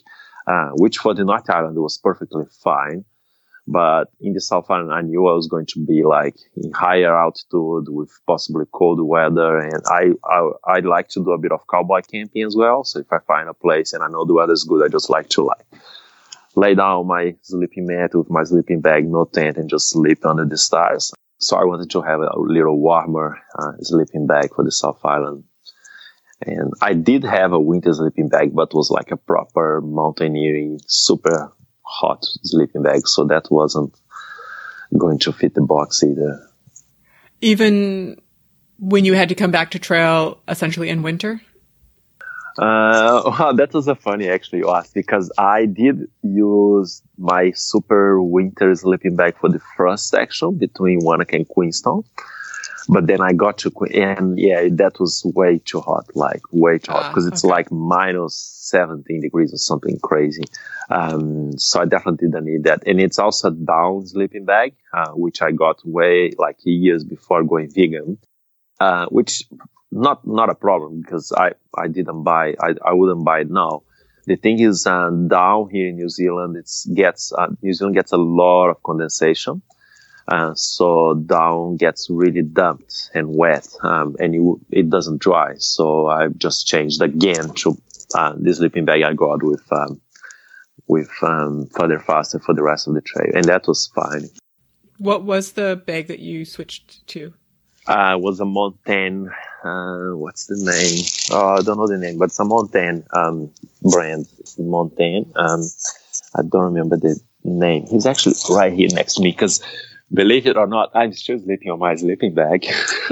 uh, 0.47 0.71
which 0.75 0.99
for 0.99 1.15
the 1.15 1.25
North 1.25 1.51
Island 1.51 1.77
was 1.77 1.99
perfectly 1.99 2.45
fine. 2.63 3.05
But 3.67 4.11
in 4.21 4.35
the 4.35 4.41
South 4.41 4.71
Island, 4.71 4.93
I 4.93 5.01
knew 5.01 5.27
I 5.27 5.33
was 5.33 5.49
going 5.49 5.67
to 5.67 5.85
be 5.85 6.03
like 6.05 6.37
in 6.57 6.71
higher 6.73 7.17
altitude 7.17 7.87
with 7.89 8.11
possibly 8.27 8.67
cold 8.73 9.01
weather. 9.01 9.59
And 9.59 9.83
I, 9.87 10.11
I, 10.25 10.51
I 10.67 10.81
like 10.81 11.09
to 11.11 11.25
do 11.25 11.31
a 11.31 11.39
bit 11.39 11.53
of 11.53 11.67
cowboy 11.71 12.03
camping 12.03 12.43
as 12.43 12.55
well. 12.55 12.85
So 12.85 12.99
if 12.99 13.11
I 13.11 13.19
find 13.27 13.49
a 13.49 13.55
place 13.55 13.95
and 13.95 14.05
I 14.05 14.09
know 14.09 14.27
the 14.27 14.35
weather 14.35 14.53
is 14.53 14.65
good, 14.65 14.85
I 14.85 14.89
just 14.89 15.09
like 15.09 15.31
to 15.31 15.45
like 15.45 15.65
lay 16.57 16.75
down 16.75 17.07
my 17.07 17.37
sleeping 17.41 17.87
mat 17.87 18.15
with 18.15 18.29
my 18.31 18.45
sleeping 18.45 18.83
bag, 18.83 19.09
no 19.09 19.25
tent, 19.25 19.57
and 19.57 19.71
just 19.71 19.91
sleep 19.91 20.27
under 20.27 20.45
the 20.45 20.59
stars. 20.59 21.13
So 21.39 21.57
I 21.57 21.65
wanted 21.65 21.91
to 21.91 22.03
have 22.03 22.21
a 22.21 22.39
little 22.39 22.79
warmer 22.79 23.39
uh, 23.59 23.73
sleeping 23.81 24.27
bag 24.27 24.55
for 24.55 24.65
the 24.65 24.73
South 24.73 25.01
Island. 25.05 25.45
And 26.43 26.73
I 26.83 26.93
did 26.93 27.25
have 27.25 27.53
a 27.53 27.61
winter 27.61 27.95
sleeping 27.95 28.29
bag, 28.29 28.55
but 28.55 28.75
was 28.75 28.91
like 28.91 29.11
a 29.11 29.17
proper 29.17 29.81
mountaineering, 29.81 30.81
super 30.87 31.53
hot 31.85 32.25
sleeping 32.43 32.83
bag, 32.83 33.07
so 33.07 33.25
that 33.25 33.51
wasn't 33.51 33.95
going 34.97 35.19
to 35.21 35.33
fit 35.33 35.55
the 35.55 35.63
box 35.63 36.03
either. 36.03 36.49
Even 37.41 38.21
when 38.79 39.05
you 39.05 39.15
had 39.15 39.29
to 39.29 39.35
come 39.35 39.51
back 39.51 39.71
to 39.73 39.79
trail 39.79 40.41
essentially 40.49 40.89
in 40.89 41.03
winter? 41.03 41.41
Uh, 42.59 43.23
well, 43.39 43.55
that 43.55 43.73
was 43.73 43.89
a 43.89 43.95
funny 43.95 44.29
actually 44.29 44.61
you 44.61 44.71
asked 44.71 44.95
because 44.95 45.31
I 45.39 45.67
did 45.67 46.09
use 46.23 47.03
my 47.19 47.53
super 47.53 48.23
winter 48.23 48.75
sleeping 48.75 49.17
bag 49.17 49.37
for 49.39 49.49
the 49.49 49.61
first 49.77 50.09
section 50.09 50.59
between 50.59 51.01
Wanaka 51.01 51.37
and 51.37 51.49
Queenstown. 51.49 52.05
But 52.89 53.07
then 53.07 53.21
I 53.23 53.33
got 53.33 53.59
to, 53.59 53.73
and 53.95 54.39
yeah, 54.39 54.69
that 54.73 55.01
was 55.01 55.23
way 55.35 55.59
too 55.59 55.81
hot, 55.81 56.15
like 56.15 56.43
way 56.51 56.79
too 56.79 56.93
hot 56.93 57.11
because 57.11 57.25
ah, 57.27 57.29
it's 57.29 57.45
okay. 57.45 57.51
like 57.51 57.73
minus 57.73 58.37
17 58.65 59.21
degrees 59.23 59.55
or 59.55 59.57
something 59.57 59.99
crazy. 60.03 60.45
Um, 60.91 61.57
so 61.59 61.81
I 61.81 61.87
definitely 61.87 62.29
didn't 62.29 62.45
need 62.45 62.65
that. 62.65 62.83
And 62.87 63.01
it's 63.01 63.19
also 63.19 63.49
a 63.49 63.53
down 63.53 64.07
sleeping 64.07 64.45
bag, 64.45 64.75
uh, 64.93 65.13
which 65.13 65.41
I 65.41 65.53
got 65.53 65.81
way 65.85 66.33
like 66.37 66.59
years 66.65 67.05
before 67.05 67.43
going 67.43 67.71
vegan, 67.71 68.19
uh, 68.81 69.07
which 69.07 69.45
not, 69.91 70.27
not 70.27 70.51
a 70.51 70.55
problem 70.55 71.01
because 71.01 71.33
I, 71.33 71.53
I 71.77 71.89
didn't 71.89 72.23
buy, 72.23 72.55
I, 72.61 72.75
I 72.85 72.93
wouldn't 72.93 73.25
buy 73.25 73.41
it 73.41 73.51
now. 73.51 73.85
The 74.27 74.37
thing 74.37 74.61
is, 74.61 74.87
uh, 74.87 75.11
down 75.11 75.69
here 75.71 75.89
in 75.89 75.97
New 75.97 76.09
Zealand, 76.09 76.57
it 76.57 76.71
gets, 76.95 77.33
uh, 77.33 77.49
New 77.63 77.73
Zealand 77.73 77.95
gets 77.95 78.13
a 78.13 78.17
lot 78.17 78.71
of 78.71 78.83
condensation. 78.83 79.63
Uh, 80.27 80.55
so 80.55 81.15
down 81.15 81.77
gets 81.77 82.09
really 82.09 82.43
damped 82.43 83.11
and 83.15 83.35
wet, 83.35 83.69
um, 83.83 84.17
and 84.19 84.35
it, 84.35 84.79
it, 84.79 84.91
doesn't 84.91 85.21
dry. 85.21 85.55
So 85.59 86.07
I 86.07 86.29
just 86.29 86.67
changed 86.67 87.03
again 87.03 87.51
to 87.57 87.77
uh, 88.15 88.35
the 88.39 88.55
sleeping 88.55 88.87
bag 88.87 89.03
I 89.03 89.13
got 89.13 89.43
with 89.43 89.71
um, 89.71 90.01
with 90.87 91.11
um, 91.23 91.67
Further 91.77 91.99
Faster 91.99 92.39
for 92.39 92.55
the 92.55 92.63
rest 92.63 92.89
of 92.89 92.95
the 92.95 93.03
trail, 93.03 93.33
and 93.35 93.45
that 93.45 93.67
was 93.67 93.89
fine. 93.95 94.31
What 94.97 95.25
was 95.25 95.53
the 95.53 95.83
bag 95.85 96.07
that 96.07 96.21
you 96.21 96.47
switched 96.47 97.07
to? 97.09 97.35
Uh, 97.87 98.17
was 98.19 98.41
a 98.41 98.45
Montane. 98.45 99.29
Uh, 99.63 100.17
what's 100.17 100.47
the 100.47 100.57
name? 100.57 101.05
Oh, 101.33 101.57
I 101.57 101.63
don't 101.63 101.77
know 101.77 101.87
the 101.87 101.99
name, 101.99 102.19
but 102.19 102.27
it's 102.27 102.41
a 102.41 102.45
Montane 102.45 103.05
um, 103.15 103.51
brand. 103.83 104.27
Montane. 104.59 105.31
Um, 105.37 105.61
I 106.35 106.43
don't 106.49 106.73
remember 106.73 106.97
the 106.97 107.21
name. 107.45 107.87
He's 107.91 108.07
actually 108.07 108.37
right 108.51 108.73
here 108.73 108.89
next 108.93 109.15
to 109.15 109.23
me 109.23 109.33
because 109.33 109.63
believe 110.13 110.47
it 110.47 110.57
or 110.57 110.67
not, 110.67 110.91
I'm 110.95 111.13
still 111.13 111.39
sleeping 111.39 111.71
on 111.71 111.79
my 111.79 111.95
sleeping 111.95 112.35
bag. 112.35 112.65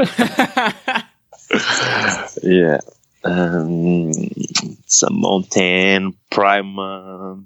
yeah. 2.43 2.79
Um, 3.25 4.11
it's 4.11 5.03
a 5.03 5.11
Montane 5.11 6.15
Prime. 6.31 6.79
Uh, 6.79 7.37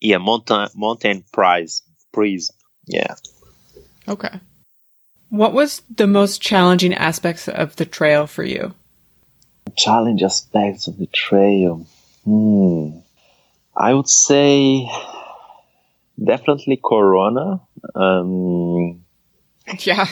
yeah, 0.00 0.18
Mountain 0.18 0.68
Mountain 0.74 1.24
Prize. 1.32 1.82
Prize. 2.12 2.50
Yeah. 2.86 3.14
Okay. 4.08 4.40
What 5.28 5.54
was 5.54 5.82
the 5.88 6.06
most 6.06 6.42
challenging 6.42 6.92
aspects 6.92 7.48
of 7.48 7.76
the 7.76 7.86
trail 7.86 8.26
for 8.26 8.44
you? 8.44 8.74
Challenge 9.76 10.22
aspects 10.22 10.88
of 10.88 10.98
the 10.98 11.06
trail. 11.06 11.86
Hmm. 12.24 12.98
I 13.74 13.94
would 13.94 14.08
say 14.08 14.90
definitely 16.22 16.78
Corona. 16.82 17.60
Um, 17.94 19.04
yeah. 19.80 20.06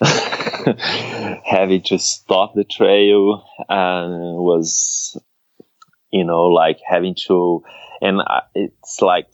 having 1.44 1.82
to 1.82 1.98
stop 1.98 2.54
the 2.54 2.64
trail 2.64 3.44
and 3.68 4.12
was, 4.38 5.18
you 6.10 6.24
know, 6.24 6.44
like 6.44 6.78
having 6.86 7.14
to, 7.26 7.62
and 8.00 8.22
it's 8.54 9.02
like 9.02 9.26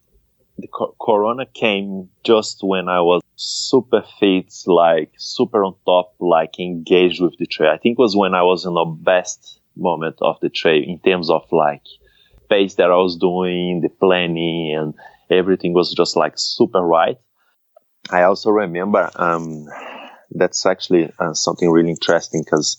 the 0.58 0.68
corona 1.00 1.46
came 1.46 2.08
just 2.24 2.60
when 2.62 2.88
I 2.88 3.00
was 3.00 3.22
super 3.36 4.02
fit, 4.18 4.52
like 4.66 5.12
super 5.18 5.64
on 5.64 5.76
top, 5.84 6.14
like 6.18 6.58
engaged 6.58 7.22
with 7.22 7.36
the 7.38 7.46
trail. 7.46 7.70
I 7.70 7.78
think 7.78 7.98
it 7.98 8.02
was 8.02 8.16
when 8.16 8.34
I 8.34 8.42
was 8.42 8.64
in 8.64 8.74
the 8.74 8.84
best 8.84 9.60
moment 9.76 10.16
of 10.20 10.36
the 10.40 10.48
trail 10.48 10.82
in 10.84 10.98
terms 11.00 11.30
of 11.30 11.42
like 11.52 11.82
pace 12.48 12.74
that 12.74 12.90
I 12.90 12.96
was 12.96 13.16
doing, 13.16 13.82
the 13.82 13.88
planning 13.88 14.74
and 14.74 14.94
everything 15.30 15.74
was 15.74 15.92
just 15.92 16.16
like 16.16 16.34
super 16.36 16.80
right. 16.80 17.18
I 18.10 18.22
also 18.22 18.50
remember, 18.50 19.10
um, 19.16 19.66
that's 20.30 20.66
actually 20.66 21.12
uh, 21.18 21.34
something 21.34 21.70
really 21.70 21.90
interesting 21.90 22.42
because 22.44 22.76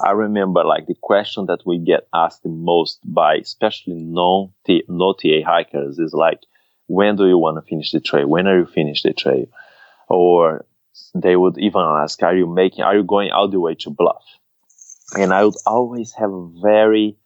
I 0.00 0.12
remember 0.12 0.64
like 0.64 0.86
the 0.86 0.96
question 1.00 1.46
that 1.46 1.60
we 1.66 1.78
get 1.78 2.08
asked 2.14 2.42
the 2.42 2.48
most 2.48 3.00
by 3.04 3.36
especially 3.36 3.94
non 3.94 4.52
no 4.88 5.12
TA 5.12 5.44
hikers 5.44 5.98
is 5.98 6.14
like, 6.14 6.40
when 6.86 7.16
do 7.16 7.28
you 7.28 7.38
want 7.38 7.56
to 7.56 7.68
finish 7.68 7.92
the 7.92 8.00
trail? 8.00 8.26
When 8.26 8.46
are 8.46 8.58
you 8.58 8.66
finish 8.66 9.02
the 9.02 9.12
trail? 9.12 9.46
Or 10.08 10.64
they 11.14 11.36
would 11.36 11.58
even 11.58 11.82
ask, 11.82 12.22
are 12.22 12.34
you 12.34 12.46
making, 12.46 12.82
are 12.82 12.96
you 12.96 13.04
going 13.04 13.30
all 13.30 13.48
the 13.48 13.60
way 13.60 13.74
to 13.80 13.90
bluff? 13.90 14.24
And 15.14 15.32
I 15.32 15.44
would 15.44 15.56
always 15.66 16.12
have 16.14 16.32
a 16.32 16.48
very 16.62 17.16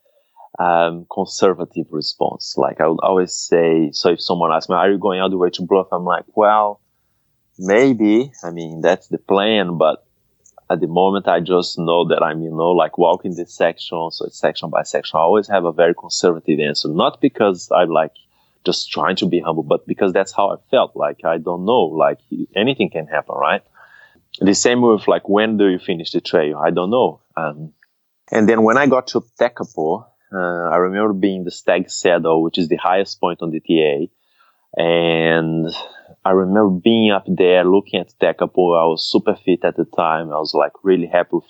um, 0.59 1.07
conservative 1.13 1.87
response. 1.91 2.55
Like 2.57 2.81
I 2.81 2.89
would 2.89 3.01
always 3.03 3.33
say, 3.33 3.91
so 3.93 4.11
if 4.11 4.21
someone 4.21 4.53
asks 4.53 4.69
me, 4.69 4.77
are 4.77 4.91
you 4.91 4.99
going 4.99 5.21
all 5.21 5.31
the 5.31 5.39
way 5.39 5.51
to 5.51 5.63
bluff? 5.63 5.89
I'm 5.93 6.05
like, 6.05 6.25
well, 6.35 6.81
maybe. 7.59 8.33
I 8.43 8.51
mean, 8.51 8.81
that's 8.81 9.09
the 9.09 9.19
plan, 9.19 9.79
but 9.79 10.05
at 10.71 10.81
the 10.81 10.87
moment, 10.87 11.29
I 11.29 11.41
just 11.41 11.79
know 11.79 12.09
that 12.09 12.23
I'm, 12.23 12.43
you 12.43 12.51
know, 12.51 12.71
like 12.71 12.97
walking 12.97 13.35
this 13.35 13.55
section. 13.55 14.11
So 14.11 14.27
it's 14.27 14.39
section 14.39 14.71
by 14.71 14.83
section. 14.83 15.19
I 15.19 15.23
always 15.23 15.49
have 15.49 15.65
a 15.65 15.73
very 15.73 15.95
conservative 15.95 16.59
answer, 16.59 16.89
not 16.89 17.21
because 17.21 17.71
I 17.71 17.85
like 17.85 18.13
just 18.65 18.91
trying 18.91 19.17
to 19.17 19.27
be 19.27 19.41
humble, 19.41 19.63
but 19.63 19.87
because 19.87 20.13
that's 20.13 20.33
how 20.33 20.51
I 20.51 20.57
felt. 20.71 20.97
Like, 20.97 21.25
I 21.25 21.39
don't 21.39 21.65
know, 21.65 21.83
like 21.83 22.19
anything 22.57 22.91
can 22.91 23.07
happen, 23.07 23.35
right? 23.37 23.63
The 24.41 24.55
same 24.55 24.81
with 24.81 25.07
like, 25.07 25.29
when 25.29 25.59
do 25.59 25.69
you 25.69 25.79
finish 25.79 26.13
the 26.13 26.21
trail? 26.21 26.59
I 26.59 26.71
don't 26.71 26.91
know. 26.91 27.21
Um, 27.37 27.73
and 28.33 28.49
then 28.49 28.63
when 28.63 28.79
I 28.79 28.87
got 28.87 29.09
to 29.09 29.23
Tekapo, 29.39 30.07
uh, 30.33 30.37
I 30.37 30.77
remember 30.77 31.13
being 31.13 31.45
the 31.45 31.51
Stag 31.51 31.91
Saddle, 31.91 32.43
which 32.43 32.59
is 32.59 32.69
the 32.69 32.77
highest 32.77 33.21
point 33.21 33.43
on 33.43 33.51
the 33.51 33.61
TA. 33.61 34.11
And 34.77 35.69
I 36.25 36.31
remember 36.31 36.81
being 36.83 37.11
up 37.11 37.25
there 37.27 37.65
looking 37.65 38.01
at 38.01 38.15
Tekapo. 38.19 38.81
I 38.81 38.87
was 38.87 39.11
super 39.11 39.37
fit 39.37 39.65
at 39.65 39.77
the 39.77 39.85
time. 39.85 40.31
I 40.31 40.39
was 40.39 40.55
like 40.55 40.73
really 40.83 41.07
happy 41.07 41.31
with 41.33 41.45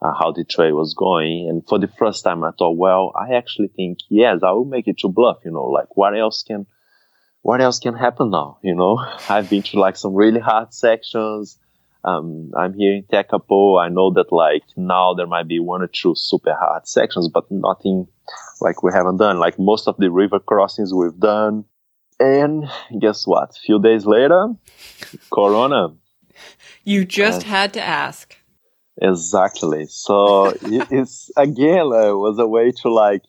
uh, 0.00 0.12
how 0.18 0.32
the 0.32 0.44
trail 0.44 0.74
was 0.76 0.94
going. 0.94 1.48
And 1.50 1.66
for 1.68 1.78
the 1.78 1.88
first 1.88 2.24
time, 2.24 2.42
I 2.42 2.52
thought, 2.58 2.76
well, 2.76 3.12
I 3.14 3.34
actually 3.34 3.68
think, 3.68 3.98
yes, 4.08 4.40
I 4.42 4.52
will 4.52 4.64
make 4.64 4.88
it 4.88 4.98
to 4.98 5.08
bluff. 5.08 5.38
You 5.44 5.50
know, 5.50 5.64
like 5.64 5.96
what 5.96 6.16
else 6.16 6.42
can, 6.42 6.66
what 7.42 7.60
else 7.60 7.78
can 7.78 7.94
happen 7.94 8.30
now? 8.30 8.58
You 8.62 8.74
know, 8.74 8.98
I've 9.28 9.50
been 9.50 9.62
to 9.64 9.80
like 9.80 9.96
some 9.96 10.14
really 10.14 10.40
hard 10.40 10.72
sections. 10.72 11.58
Um, 12.02 12.52
I'm 12.56 12.72
here 12.72 12.94
in 12.94 13.02
Tekapo. 13.02 13.82
I 13.82 13.88
know 13.88 14.12
that 14.14 14.32
like 14.32 14.62
now 14.76 15.12
there 15.14 15.26
might 15.26 15.48
be 15.48 15.58
one 15.58 15.82
or 15.82 15.88
two 15.88 16.14
super 16.16 16.54
hard 16.54 16.86
sections, 16.86 17.28
but 17.28 17.50
nothing 17.50 18.06
like 18.60 18.82
we 18.82 18.92
haven't 18.92 19.18
done. 19.18 19.38
Like 19.38 19.58
most 19.58 19.88
of 19.88 19.96
the 19.98 20.10
river 20.10 20.38
crossings 20.38 20.94
we've 20.94 21.18
done. 21.18 21.64
And 22.18 22.64
guess 23.00 23.26
what? 23.26 23.50
A 23.50 23.60
few 23.60 23.80
days 23.80 24.06
later, 24.06 24.54
Corona. 25.32 25.88
You 26.84 27.04
just 27.04 27.44
uh, 27.44 27.48
had 27.48 27.74
to 27.74 27.82
ask. 27.82 28.36
Exactly. 29.00 29.86
So 29.86 30.54
it's 30.62 31.30
again 31.36 31.86
uh, 31.86 32.16
was 32.16 32.38
a 32.38 32.46
way 32.46 32.72
to 32.82 32.92
like 32.92 33.22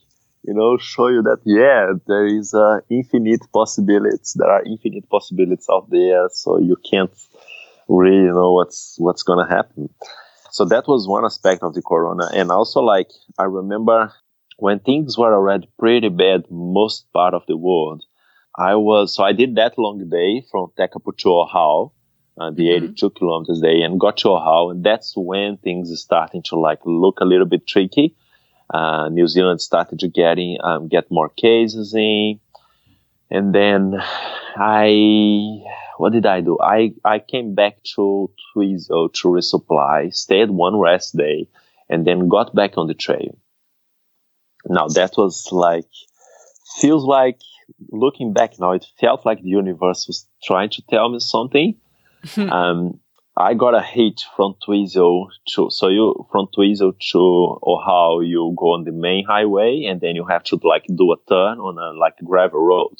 you 0.43 0.53
know 0.53 0.77
show 0.77 1.07
you 1.07 1.21
that 1.23 1.39
yeah 1.45 1.91
there 2.07 2.25
is 2.25 2.53
uh, 2.53 2.79
infinite 2.89 3.41
possibilities. 3.53 4.35
There 4.37 4.49
are 4.49 4.63
infinite 4.63 5.09
possibilities 5.09 5.67
out 5.69 5.89
there. 5.89 6.29
So 6.31 6.57
you 6.57 6.77
can't 6.89 7.11
really 7.87 8.31
know 8.31 8.53
what's 8.53 8.95
what's 8.97 9.23
gonna 9.23 9.47
happen. 9.47 9.89
So 10.51 10.65
that 10.65 10.87
was 10.87 11.07
one 11.07 11.25
aspect 11.25 11.61
of 11.63 11.73
the 11.73 11.81
corona, 11.81 12.29
and 12.33 12.51
also 12.51 12.81
like 12.81 13.09
I 13.37 13.43
remember 13.43 14.13
when 14.57 14.79
things 14.79 15.17
were 15.17 15.33
already 15.33 15.69
pretty 15.77 16.09
bad 16.09 16.45
most 16.49 17.11
part 17.13 17.33
of 17.33 17.43
the 17.47 17.57
world. 17.57 18.03
I 18.57 18.75
was 18.75 19.15
so 19.15 19.23
I 19.23 19.33
did 19.33 19.55
that 19.55 19.77
long 19.77 20.09
day 20.09 20.43
from 20.49 20.71
Tekapo 20.77 21.15
to 21.17 21.27
Ohau 21.29 21.91
uh, 22.39 22.51
the 22.51 22.67
mm-hmm. 22.67 22.85
82 22.85 23.09
kilometers 23.11 23.61
day 23.61 23.81
and 23.81 23.99
got 23.99 24.17
to 24.17 24.27
Ohau. 24.29 24.71
And 24.71 24.83
that's 24.83 25.13
when 25.15 25.57
things 25.57 25.91
are 25.91 25.97
starting 25.97 26.43
to 26.43 26.59
like 26.59 26.79
look 26.85 27.19
a 27.19 27.25
little 27.25 27.47
bit 27.47 27.67
tricky. 27.67 28.15
Uh, 28.69 29.09
New 29.09 29.27
Zealand 29.27 29.61
started 29.61 29.99
to 29.99 30.07
getting, 30.07 30.57
um, 30.61 30.87
get 30.87 31.09
more 31.09 31.29
cases 31.29 31.93
in. 31.95 32.39
And 33.29 33.53
then 33.55 33.95
I, 34.55 35.63
what 35.97 36.13
did 36.13 36.25
I 36.25 36.41
do? 36.41 36.57
I, 36.61 36.93
I 37.03 37.19
came 37.19 37.55
back 37.55 37.81
to 37.95 38.29
Twizel 38.53 39.09
to 39.09 39.27
resupply, 39.29 40.13
stayed 40.13 40.49
one 40.49 40.77
rest 40.77 41.17
day, 41.17 41.47
and 41.89 42.05
then 42.05 42.27
got 42.27 42.53
back 42.53 42.77
on 42.77 42.87
the 42.87 42.93
trail. 42.93 43.37
Now 44.65 44.87
that 44.89 45.13
was 45.17 45.49
like, 45.51 45.89
feels 46.79 47.05
like 47.05 47.39
looking 47.91 48.33
back 48.33 48.59
now, 48.59 48.71
it 48.71 48.85
felt 48.99 49.25
like 49.25 49.41
the 49.41 49.49
universe 49.49 50.07
was 50.07 50.27
trying 50.43 50.69
to 50.71 50.81
tell 50.89 51.09
me 51.09 51.19
something 51.19 51.75
um, 52.37 52.99
I 53.39 53.53
got 53.53 53.75
a 53.75 53.81
hit 53.81 54.21
from 54.35 54.55
Twizel 54.65 55.27
to, 55.49 55.69
so 55.69 55.89
you, 55.89 56.27
from 56.31 56.47
Twizel 56.55 56.93
to 57.11 57.59
Ohau, 57.63 58.27
you 58.27 58.55
go 58.57 58.73
on 58.73 58.83
the 58.83 58.91
main 58.91 59.25
highway 59.25 59.85
and 59.87 60.01
then 60.01 60.15
you 60.15 60.25
have 60.25 60.43
to 60.45 60.59
like 60.63 60.85
do 60.87 61.11
a 61.11 61.17
turn 61.29 61.59
on 61.59 61.77
a 61.77 61.97
like 61.97 62.15
gravel 62.23 62.59
road. 62.59 62.95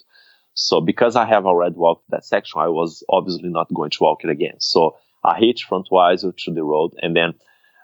So 0.53 0.80
because 0.80 1.15
I 1.15 1.26
have 1.26 1.48
already 1.48 1.76
walked 1.76 2.10
that 2.11 2.23
section, 2.23 2.61
I 2.61 2.68
was 2.68 3.03
obviously 3.10 3.49
not 3.49 3.73
going 3.73 3.89
to 3.89 3.98
walk 4.02 4.23
it 4.23 4.30
again. 4.30 4.60
So 4.60 4.98
I 5.23 5.39
hitch 5.39 5.64
from 5.64 5.84
Twizel 5.84 6.34
to 6.38 6.53
the 6.53 6.64
road 6.64 6.91
and 7.02 7.15
then 7.15 7.34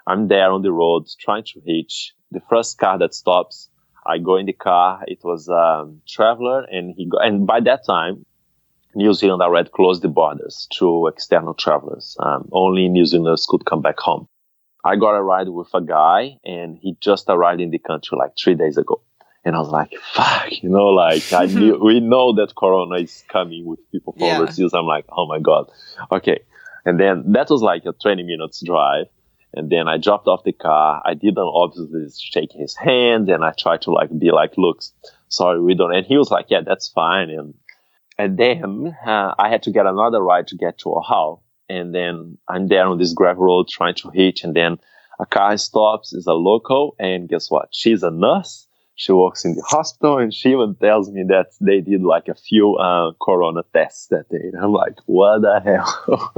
I'm 0.05 0.27
there 0.27 0.51
on 0.51 0.61
the 0.61 0.72
road 0.72 1.07
trying 1.19 1.45
to 1.45 1.61
hitch 1.65 2.14
the 2.31 2.41
first 2.49 2.77
car 2.77 2.99
that 2.99 3.15
stops. 3.15 3.69
I 4.05 4.17
go 4.17 4.38
in 4.38 4.45
the 4.45 4.53
car. 4.53 5.03
It 5.07 5.19
was 5.23 5.47
a 5.47 5.89
traveler 6.07 6.61
and 6.63 6.93
he 6.95 7.07
go, 7.07 7.17
and 7.19 7.47
by 7.47 7.59
that 7.61 7.85
time, 7.85 8.25
New 8.95 9.13
Zealand 9.13 9.41
already 9.41 9.69
closed 9.69 10.03
the 10.03 10.07
borders 10.07 10.67
to 10.77 11.07
external 11.07 11.53
travelers. 11.53 12.15
Um, 12.19 12.49
only 12.51 12.88
New 12.89 13.05
Zealanders 13.05 13.45
could 13.49 13.65
come 13.65 13.81
back 13.81 13.99
home. 13.99 14.27
I 14.85 14.97
got 14.97 15.15
a 15.15 15.23
ride 15.23 15.49
with 15.49 15.69
a 15.73 15.81
guy 15.81 16.38
and 16.43 16.77
he 16.77 16.97
just 16.99 17.25
arrived 17.30 17.61
in 17.61 17.71
the 17.71 17.80
country 17.80 18.17
like 18.17 18.31
three 18.41 18.55
days 18.55 18.77
ago. 18.77 19.01
And 19.45 19.55
I 19.55 19.59
was 19.59 19.69
like, 19.69 19.93
fuck, 20.13 20.61
you 20.61 20.69
know, 20.69 20.88
like 20.88 21.34
I 21.34 21.45
knew, 21.47 21.80
we 21.84 21.99
know 21.99 22.34
that 22.34 22.53
Corona 22.55 22.95
is 22.95 23.23
coming 23.30 23.65
with 23.65 23.80
people 23.91 24.13
from 24.13 24.23
yeah. 24.23 24.39
overseas. 24.39 24.73
I'm 24.73 24.85
like, 24.85 25.05
oh 25.09 25.25
my 25.27 25.39
God. 25.39 25.69
Okay. 26.11 26.41
And 26.85 26.99
then 26.99 27.31
that 27.34 27.49
was 27.49 27.61
like 27.61 27.85
a 27.85 27.93
20 27.93 28.23
minutes 28.23 28.61
drive. 28.65 29.07
And 29.53 29.69
then 29.69 29.88
I 29.88 29.97
dropped 29.97 30.27
off 30.27 30.43
the 30.43 30.51
car. 30.51 31.01
I 31.05 31.13
didn't 31.13 31.38
obviously 31.38 32.07
shake 32.19 32.51
his 32.51 32.75
hand 32.75 33.30
and 33.30 33.43
I 33.43 33.51
tried 33.51 33.84
to 33.84 33.91
like 33.91 34.09
be 34.17 34.31
like, 34.31 34.57
look, 34.57 34.81
sorry, 35.27 35.61
we 35.61 35.75
don't. 35.75 35.93
And 35.93 36.05
he 36.05 36.17
was 36.17 36.31
like, 36.31 36.47
yeah, 36.49 36.61
that's 36.65 36.88
fine. 36.88 37.30
And 37.30 37.53
and 38.17 38.38
then 38.38 38.95
uh, 39.05 39.34
I 39.38 39.49
had 39.49 39.63
to 39.63 39.71
get 39.71 39.85
another 39.85 40.21
ride 40.21 40.47
to 40.47 40.55
get 40.55 40.77
to 40.80 40.85
Ohau. 40.85 41.41
And 41.69 41.93
then 41.93 42.38
I'm 42.47 42.67
there 42.67 42.85
on 42.85 42.99
this 42.99 43.13
gravel 43.13 43.45
road 43.45 43.67
trying 43.67 43.95
to 43.95 44.09
hitch. 44.11 44.43
And 44.43 44.55
then 44.55 44.77
a 45.19 45.25
car 45.25 45.57
stops, 45.57 46.13
is 46.13 46.27
a 46.27 46.34
local. 46.34 46.95
And 46.99 47.27
guess 47.27 47.49
what? 47.49 47.69
She's 47.71 48.03
a 48.03 48.11
nurse. 48.11 48.67
She 48.95 49.11
works 49.11 49.44
in 49.44 49.56
the 49.56 49.64
hospital 49.64 50.20
and 50.20 50.32
she 50.32 50.52
even 50.52 50.76
tells 50.76 51.10
me 51.10 51.24
that 51.28 51.48
they 51.60 51.82
did 51.82 52.03
like 52.03 52.28
a 52.28 52.36
few 52.36 52.76
uh, 52.76 53.11
corona 53.22 53.64
tests 53.74 54.07
that 54.07 54.30
day. 54.30 54.52
And 54.53 54.64
I'm 54.64 54.72
like, 54.72 54.98
what 55.07 55.41
the 55.41 55.60
hell? 55.60 56.32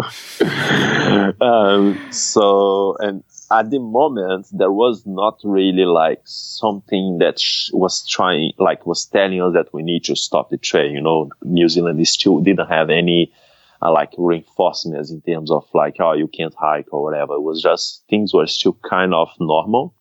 um, 1.42 2.12
so, 2.12 2.96
and 3.00 3.24
at 3.52 3.72
the 3.72 3.80
moment, 3.80 4.48
there 4.52 4.72
was 4.72 5.06
not 5.06 5.40
really 5.44 5.86
like 5.86 6.22
something 6.24 7.18
that 7.20 7.40
sh- 7.40 7.72
was 7.74 8.08
trying, 8.08 8.54
like 8.58 8.86
was 8.86 9.06
telling 9.06 9.42
us 9.42 9.54
that 9.54 9.74
we 9.74 9.84
need 9.84 10.06
to 10.06 10.16
stop 10.16 10.50
the 10.50 10.58
trade. 10.58 10.94
You 10.94 11.02
know, 11.02 11.30
New 11.44 11.68
Zealand 11.68 12.00
is 12.00 12.12
still 12.12 12.40
didn't 12.40 12.70
have 12.70 12.90
any 12.90 13.34
uh, 13.82 13.92
like 13.92 14.14
reinforcements 14.18 15.12
in 15.12 15.22
terms 15.22 15.52
of 15.52 15.66
like, 15.74 15.96
oh, 16.00 16.14
you 16.14 16.28
can't 16.28 16.56
hike 16.58 16.88
or 16.92 17.04
whatever. 17.04 17.34
It 17.34 17.42
was 17.42 17.62
just 17.62 18.04
things 18.10 18.34
were 18.34 18.48
still 18.48 18.78
kind 18.90 19.14
of 19.14 19.30
normal. 19.40 19.94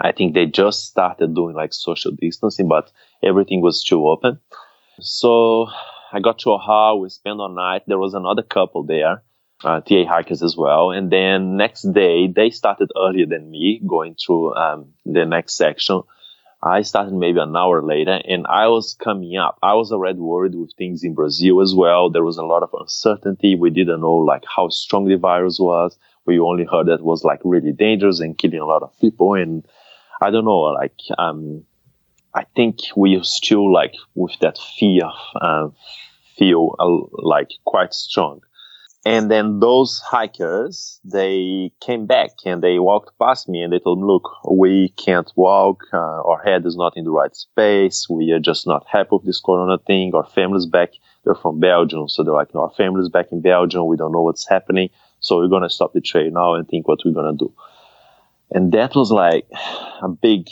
I 0.00 0.12
think 0.12 0.34
they 0.34 0.46
just 0.46 0.86
started 0.86 1.34
doing 1.34 1.54
like 1.54 1.72
social 1.72 2.12
distancing, 2.12 2.68
but 2.68 2.90
everything 3.22 3.60
was 3.60 3.80
still 3.80 4.08
open. 4.08 4.38
So 5.00 5.66
I 6.12 6.20
got 6.20 6.38
to 6.40 6.50
Ohau. 6.50 7.00
We 7.00 7.08
spent 7.10 7.40
a 7.40 7.48
night. 7.48 7.82
There 7.86 7.98
was 7.98 8.14
another 8.14 8.42
couple 8.42 8.84
there 8.84 9.22
uh, 9.64 9.80
TA 9.80 10.04
hikers 10.06 10.42
as 10.42 10.56
well. 10.56 10.90
And 10.90 11.10
then 11.10 11.56
next 11.56 11.82
day, 11.92 12.28
they 12.28 12.50
started 12.50 12.90
earlier 12.96 13.26
than 13.26 13.50
me 13.50 13.80
going 13.86 14.14
through 14.14 14.54
um, 14.54 14.92
the 15.04 15.26
next 15.26 15.56
section. 15.56 16.02
I 16.62 16.82
started 16.82 17.14
maybe 17.14 17.40
an 17.40 17.56
hour 17.56 17.82
later 17.82 18.20
and 18.28 18.46
I 18.46 18.68
was 18.68 18.94
coming 18.94 19.38
up. 19.38 19.58
I 19.62 19.74
was 19.74 19.92
already 19.92 20.18
worried 20.18 20.54
with 20.54 20.74
things 20.76 21.02
in 21.02 21.14
Brazil 21.14 21.62
as 21.62 21.74
well. 21.74 22.10
There 22.10 22.24
was 22.24 22.36
a 22.36 22.44
lot 22.44 22.62
of 22.62 22.68
uncertainty. 22.78 23.54
We 23.54 23.70
didn't 23.70 24.02
know 24.02 24.16
like 24.16 24.44
how 24.44 24.68
strong 24.68 25.06
the 25.08 25.16
virus 25.16 25.58
was. 25.58 25.98
We 26.26 26.38
only 26.38 26.66
heard 26.66 26.88
that 26.88 27.00
it 27.00 27.04
was 27.04 27.24
like 27.24 27.40
really 27.44 27.72
dangerous 27.72 28.20
and 28.20 28.36
killing 28.36 28.60
a 28.60 28.66
lot 28.66 28.82
of 28.82 28.98
people. 29.00 29.34
And 29.34 29.64
I 30.20 30.30
don't 30.30 30.44
know, 30.44 30.60
like, 30.60 30.98
um, 31.18 31.64
I 32.34 32.44
think 32.54 32.78
we 32.96 33.18
still 33.22 33.72
like 33.72 33.94
with 34.14 34.38
that 34.40 34.58
fear, 34.78 35.10
uh, 35.40 35.68
feel 36.36 36.76
uh, 36.78 37.16
like 37.22 37.50
quite 37.64 37.94
strong. 37.94 38.42
And 39.06 39.30
then 39.30 39.60
those 39.60 39.98
hikers, 40.04 41.00
they 41.04 41.72
came 41.80 42.04
back 42.04 42.32
and 42.44 42.62
they 42.62 42.78
walked 42.78 43.18
past 43.18 43.48
me 43.48 43.62
and 43.62 43.72
they 43.72 43.78
told 43.78 43.98
me, 43.98 44.04
look, 44.06 44.28
we 44.50 44.90
can't 44.90 45.32
walk. 45.36 45.84
Uh, 45.90 45.96
our 45.96 46.42
head 46.44 46.66
is 46.66 46.76
not 46.76 46.92
in 46.96 47.04
the 47.04 47.10
right 47.10 47.34
space. 47.34 48.08
We 48.10 48.30
are 48.32 48.38
just 48.38 48.66
not 48.66 48.86
happy 48.86 49.08
with 49.12 49.24
this 49.24 49.40
Corona 49.40 49.78
thing. 49.78 50.14
Our 50.14 50.26
family's 50.26 50.66
back. 50.66 50.90
They're 51.24 51.34
from 51.34 51.60
Belgium. 51.60 52.08
So 52.10 52.22
they're 52.22 52.34
like, 52.34 52.52
no, 52.52 52.64
our 52.64 52.74
family's 52.76 53.08
back 53.08 53.32
in 53.32 53.40
Belgium. 53.40 53.86
We 53.86 53.96
don't 53.96 54.12
know 54.12 54.20
what's 54.20 54.46
happening. 54.46 54.90
So 55.20 55.38
we're 55.38 55.48
going 55.48 55.62
to 55.62 55.70
stop 55.70 55.94
the 55.94 56.02
trail 56.02 56.30
now 56.30 56.54
and 56.54 56.68
think 56.68 56.86
what 56.86 57.00
we're 57.02 57.14
going 57.14 57.38
to 57.38 57.44
do. 57.46 57.54
And 58.50 58.72
that 58.72 58.94
was 58.94 59.10
like 59.10 59.46
a 60.02 60.08
big, 60.08 60.48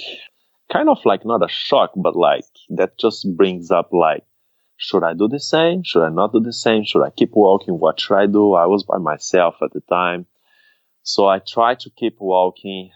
kind 0.72 0.88
of 0.88 0.98
like 1.04 1.24
not 1.24 1.44
a 1.44 1.48
shock, 1.48 1.90
but 1.96 2.14
like 2.16 2.44
that 2.70 2.98
just 2.98 3.26
brings 3.36 3.70
up 3.70 3.92
like, 3.92 4.24
should 4.76 5.02
I 5.02 5.14
do 5.14 5.26
the 5.26 5.40
same? 5.40 5.82
Should 5.82 6.04
I 6.04 6.10
not 6.10 6.32
do 6.32 6.40
the 6.40 6.52
same? 6.52 6.84
Should 6.84 7.04
I 7.04 7.10
keep 7.10 7.32
walking? 7.32 7.74
What 7.74 7.98
should 7.98 8.16
I 8.16 8.26
do? 8.26 8.54
I 8.54 8.66
was 8.66 8.84
by 8.84 8.98
myself 8.98 9.56
at 9.62 9.72
the 9.72 9.80
time. 9.80 10.26
So 11.02 11.26
I 11.26 11.40
tried 11.40 11.80
to 11.80 11.90
keep 11.90 12.16
walking, 12.20 12.90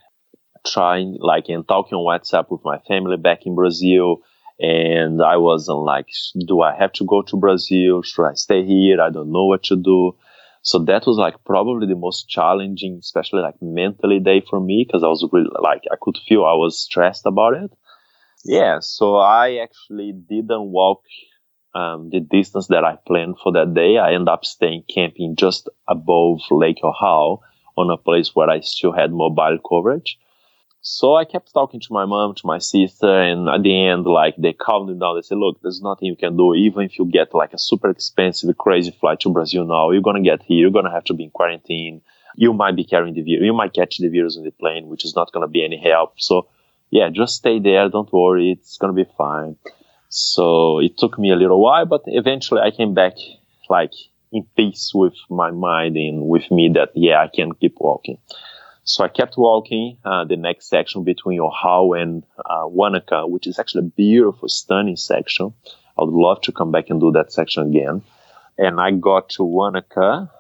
trying 0.65 1.17
like 1.19 1.49
and 1.49 1.67
talking 1.67 1.97
on 1.99 2.07
WhatsApp 2.07 2.51
with 2.51 2.61
my 2.65 2.79
family 2.87 3.17
back 3.17 3.47
in 3.47 3.57
Brazil. 3.57 4.19
And 4.61 5.21
I 5.21 5.39
wasn't 5.39 5.79
like, 5.79 6.07
do 6.47 6.61
I 6.61 6.77
have 6.77 6.93
to 6.93 7.05
go 7.05 7.23
to 7.23 7.37
Brazil? 7.37 8.03
Should 8.03 8.27
I 8.27 8.35
stay 8.35 8.65
here? 8.65 9.01
I 9.01 9.11
don't 9.11 9.33
know 9.33 9.47
what 9.47 9.65
to 9.65 9.77
do. 9.77 10.17
So 10.63 10.79
that 10.85 11.07
was 11.07 11.19
like 11.19 11.35
probably 11.45 11.89
the 11.89 11.97
most 11.97 12.29
challenging, 12.29 12.99
especially 13.01 13.43
like 13.43 13.57
mentally 13.61 14.21
day 14.21 14.43
for 14.49 14.61
me 14.61 14.85
because 14.87 15.03
I 15.03 15.09
was 15.09 15.29
really 15.33 15.51
like, 15.61 15.83
I 15.91 15.97
could 16.01 16.17
feel 16.29 16.45
I 16.45 16.55
was 16.55 16.79
stressed 16.79 17.27
about 17.27 17.55
it. 17.55 17.73
Yeah. 18.45 18.79
So 18.81 19.17
I 19.17 19.57
actually 19.57 20.13
didn't 20.13 20.71
walk 20.71 21.03
um, 21.75 22.11
the 22.11 22.21
distance 22.21 22.69
that 22.69 22.85
I 22.85 22.97
planned 23.07 23.37
for 23.43 23.53
that 23.53 23.75
day. 23.75 23.99
I 23.99 24.13
ended 24.13 24.29
up 24.29 24.45
staying 24.45 24.85
camping 24.93 25.35
just 25.37 25.69
above 25.89 26.41
Lake 26.51 26.83
Ohau 26.83 27.41
on 27.77 27.91
a 27.91 27.97
place 27.97 28.35
where 28.35 28.51
I 28.51 28.61
still 28.61 28.93
had 28.93 29.13
mobile 29.13 29.59
coverage. 29.69 30.19
So 30.85 31.15
I 31.15 31.25
kept 31.25 31.55
talking 31.55 31.79
to 31.79 31.93
my 31.93 32.07
mom, 32.07 32.35
to 32.35 32.47
my 32.47 32.59
sister, 32.59 33.09
and 33.09 33.49
at 33.49 33.63
the 33.63 33.87
end, 33.87 34.05
like 34.05 34.35
they 34.37 34.53
calmed 34.53 34.89
me 34.89 34.99
down. 34.99 35.15
They 35.15 35.23
said, 35.23 35.39
"Look, 35.39 35.63
there's 35.63 35.81
nothing 35.81 36.09
you 36.09 36.17
can 36.17 36.37
do. 36.37 36.55
Even 36.55 36.83
if 36.83 36.99
you 36.99 37.05
get 37.05 37.33
like 37.35 37.53
a 37.55 37.59
super 37.59 37.89
expensive, 37.89 38.59
crazy 38.59 38.91
flight 38.91 39.21
to 39.21 39.31
Brazil 39.31 39.65
now, 39.65 39.91
you're 39.93 40.03
gonna 40.03 40.23
get 40.23 40.43
here. 40.43 40.59
You're 40.59 40.73
gonna 40.73 40.91
have 40.91 41.05
to 41.05 41.15
be 41.15 41.23
in 41.23 41.31
quarantine. 41.31 42.03
You 42.35 42.53
might 42.53 42.75
be 42.75 42.83
carrying 42.85 43.15
the 43.15 43.23
virus. 43.23 43.45
You 43.45 43.53
might 43.53 43.75
catch 43.75 43.99
the 43.99 44.09
virus 44.09 44.37
on 44.37 44.43
the 44.43 44.51
plane, 44.51 44.89
which 44.89 45.05
is 45.05 45.15
not 45.15 45.31
gonna 45.31 45.47
be 45.47 45.65
any 45.65 45.77
help. 45.77 46.15
So, 46.17 46.49
yeah, 46.91 47.11
just 47.11 47.37
stay 47.37 47.61
there. 47.61 47.89
Don't 47.89 48.13
worry. 48.13 48.51
It's 48.51 48.77
gonna 48.77 48.93
be 48.93 49.07
fine." 49.17 49.55
So 50.09 50.81
it 50.81 50.99
took 50.99 51.17
me 51.17 51.31
a 51.31 51.37
little 51.37 51.61
while, 51.61 51.87
but 51.87 52.03
eventually 52.07 52.61
I 52.61 52.73
came 52.73 52.93
back 52.93 53.15
like 53.71 53.95
in 54.33 54.47
peace 54.57 54.91
with 54.93 55.15
my 55.31 55.53
mind 55.53 55.97
and 55.97 56.27
with 56.27 56.51
me 56.51 56.71
that 56.71 56.91
yeah, 56.97 57.23
I 57.23 57.29
can 57.29 57.53
keep 57.53 57.77
walking. 57.79 58.19
So 58.85 59.05
I 59.05 59.09
kept 59.09 59.37
walking 59.37 59.99
uh, 60.05 60.25
the 60.25 60.37
next 60.37 60.69
section 60.69 61.05
between 61.05 61.39
Ohau 61.39 62.01
and 62.01 62.25
uh, 62.39 62.67
Wanaka, 62.67 63.29
which 63.29 63.47
is 63.47 63.59
actually 63.59 63.87
a 63.87 63.91
beautiful, 63.91 64.49
stunning 64.49 64.97
section. 64.97 65.55
I 65.97 66.03
would 66.03 66.13
love 66.13 66.41
to 66.43 66.53
come 66.53 66.73
back 66.73 66.91
and 66.91 67.01
do 67.01 67.13
that 67.13 67.33
section 67.33 67.69
again. 67.69 68.03
And 68.59 68.81
I 68.81 68.91
got 68.91 69.31
to 69.31 69.45
Wanaka, 69.45 70.31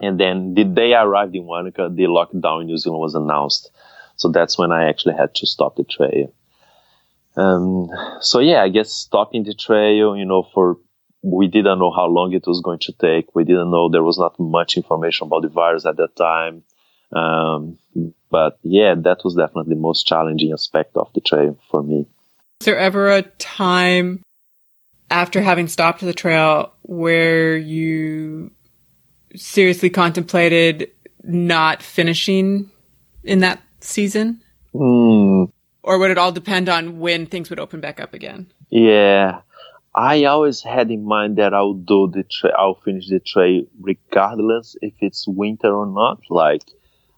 and 0.00 0.18
then 0.18 0.54
the 0.54 0.64
day 0.64 0.94
I 0.94 1.04
arrived 1.04 1.34
in 1.34 1.44
Wanaka, 1.44 1.88
the 1.92 2.04
lockdown 2.04 2.62
in 2.62 2.66
New 2.66 2.78
Zealand 2.78 3.00
was 3.00 3.14
announced. 3.14 3.70
So 4.16 4.30
that's 4.30 4.58
when 4.58 4.70
I 4.70 4.88
actually 4.88 5.16
had 5.16 5.34
to 5.36 5.46
stop 5.46 5.76
the 5.76 5.84
trail. 5.84 6.32
Um, 7.36 7.88
so 8.20 8.40
yeah, 8.40 8.62
I 8.62 8.68
guess 8.68 8.92
stopping 8.92 9.44
the 9.44 9.54
trail, 9.54 10.16
you 10.16 10.24
know, 10.24 10.46
for 10.54 10.78
we 11.22 11.46
didn't 11.46 11.78
know 11.78 11.90
how 11.90 12.06
long 12.06 12.32
it 12.32 12.46
was 12.46 12.60
going 12.60 12.80
to 12.80 12.92
take. 12.92 13.34
We 13.34 13.44
didn't 13.44 13.70
know 13.70 13.88
there 13.88 14.02
was 14.02 14.18
not 14.18 14.38
much 14.38 14.76
information 14.76 15.26
about 15.26 15.42
the 15.42 15.48
virus 15.48 15.86
at 15.86 15.96
that 15.96 16.16
time. 16.16 16.64
Um, 17.12 17.78
but 18.30 18.58
yeah, 18.62 18.94
that 18.96 19.18
was 19.24 19.34
definitely 19.34 19.74
the 19.74 19.80
most 19.80 20.06
challenging 20.06 20.52
aspect 20.52 20.96
of 20.96 21.12
the 21.14 21.20
trail 21.20 21.58
for 21.70 21.82
me. 21.82 22.06
Is 22.60 22.66
there 22.66 22.78
ever 22.78 23.10
a 23.10 23.22
time 23.22 24.22
after 25.10 25.42
having 25.42 25.68
stopped 25.68 26.00
the 26.00 26.14
trail 26.14 26.72
where 26.82 27.56
you 27.56 28.50
seriously 29.36 29.90
contemplated 29.90 30.90
not 31.22 31.82
finishing 31.82 32.70
in 33.24 33.40
that 33.40 33.60
season? 33.80 34.40
Mm. 34.74 35.52
Or 35.82 35.98
would 35.98 36.10
it 36.10 36.18
all 36.18 36.32
depend 36.32 36.68
on 36.68 36.98
when 36.98 37.26
things 37.26 37.50
would 37.50 37.60
open 37.60 37.80
back 37.80 38.00
up 38.00 38.14
again? 38.14 38.50
Yeah. 38.70 39.40
I 39.94 40.24
always 40.24 40.62
had 40.62 40.90
in 40.90 41.04
mind 41.04 41.36
that 41.36 41.52
I'll 41.52 41.74
do 41.74 42.10
the 42.10 42.22
trail, 42.22 42.54
I'll 42.56 42.80
finish 42.82 43.08
the 43.08 43.20
trail 43.20 43.64
regardless 43.80 44.76
if 44.80 44.94
it's 45.00 45.28
winter 45.28 45.74
or 45.74 45.86
not. 45.86 46.20
Like, 46.30 46.62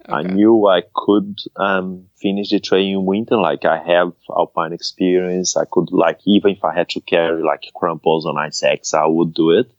Okay. 0.07 0.15
I 0.15 0.23
knew 0.23 0.67
I 0.67 0.83
could 0.95 1.41
um, 1.57 2.07
finish 2.17 2.51
the 2.51 2.61
trail 2.61 3.01
in 3.01 3.07
winter. 3.07 3.37
Like 3.37 3.65
I 3.65 3.83
have 3.83 4.13
alpine 4.29 4.75
experience. 4.75 5.57
I 5.57 5.65
could 5.71 5.93
like 5.93 6.21
even 6.27 6.53
if 6.53 6.63
I 6.63 6.75
had 6.75 6.91
to 6.91 7.01
carry 7.01 7.43
like 7.43 7.65
crampons 7.75 8.27
on 8.27 8.37
ice 8.37 8.63
axe, 8.63 8.93
I 8.93 9.07
would 9.07 9.33
do 9.33 9.53
it. 9.53 9.73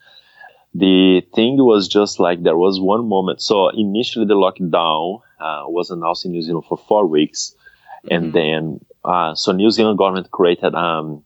The 0.73 1.21
thing 1.33 1.57
was 1.57 1.87
just 1.87 2.19
like 2.19 2.41
there 2.41 2.57
was 2.57 2.79
one 2.79 3.07
moment. 3.07 3.41
So 3.41 3.69
initially 3.69 4.25
the 4.25 4.33
lockdown 4.33 5.21
uh, 5.39 5.65
was 5.67 5.91
announced 5.91 6.25
in 6.25 6.31
New 6.31 6.41
Zealand 6.41 6.65
for 6.67 6.77
four 6.77 7.05
weeks, 7.05 7.53
mm-hmm. 8.03 8.15
and 8.15 8.33
then 8.33 8.85
uh, 9.03 9.35
so 9.35 9.51
New 9.51 9.69
Zealand 9.69 9.99
government 9.99 10.31
created 10.31 10.73
um, 10.73 11.23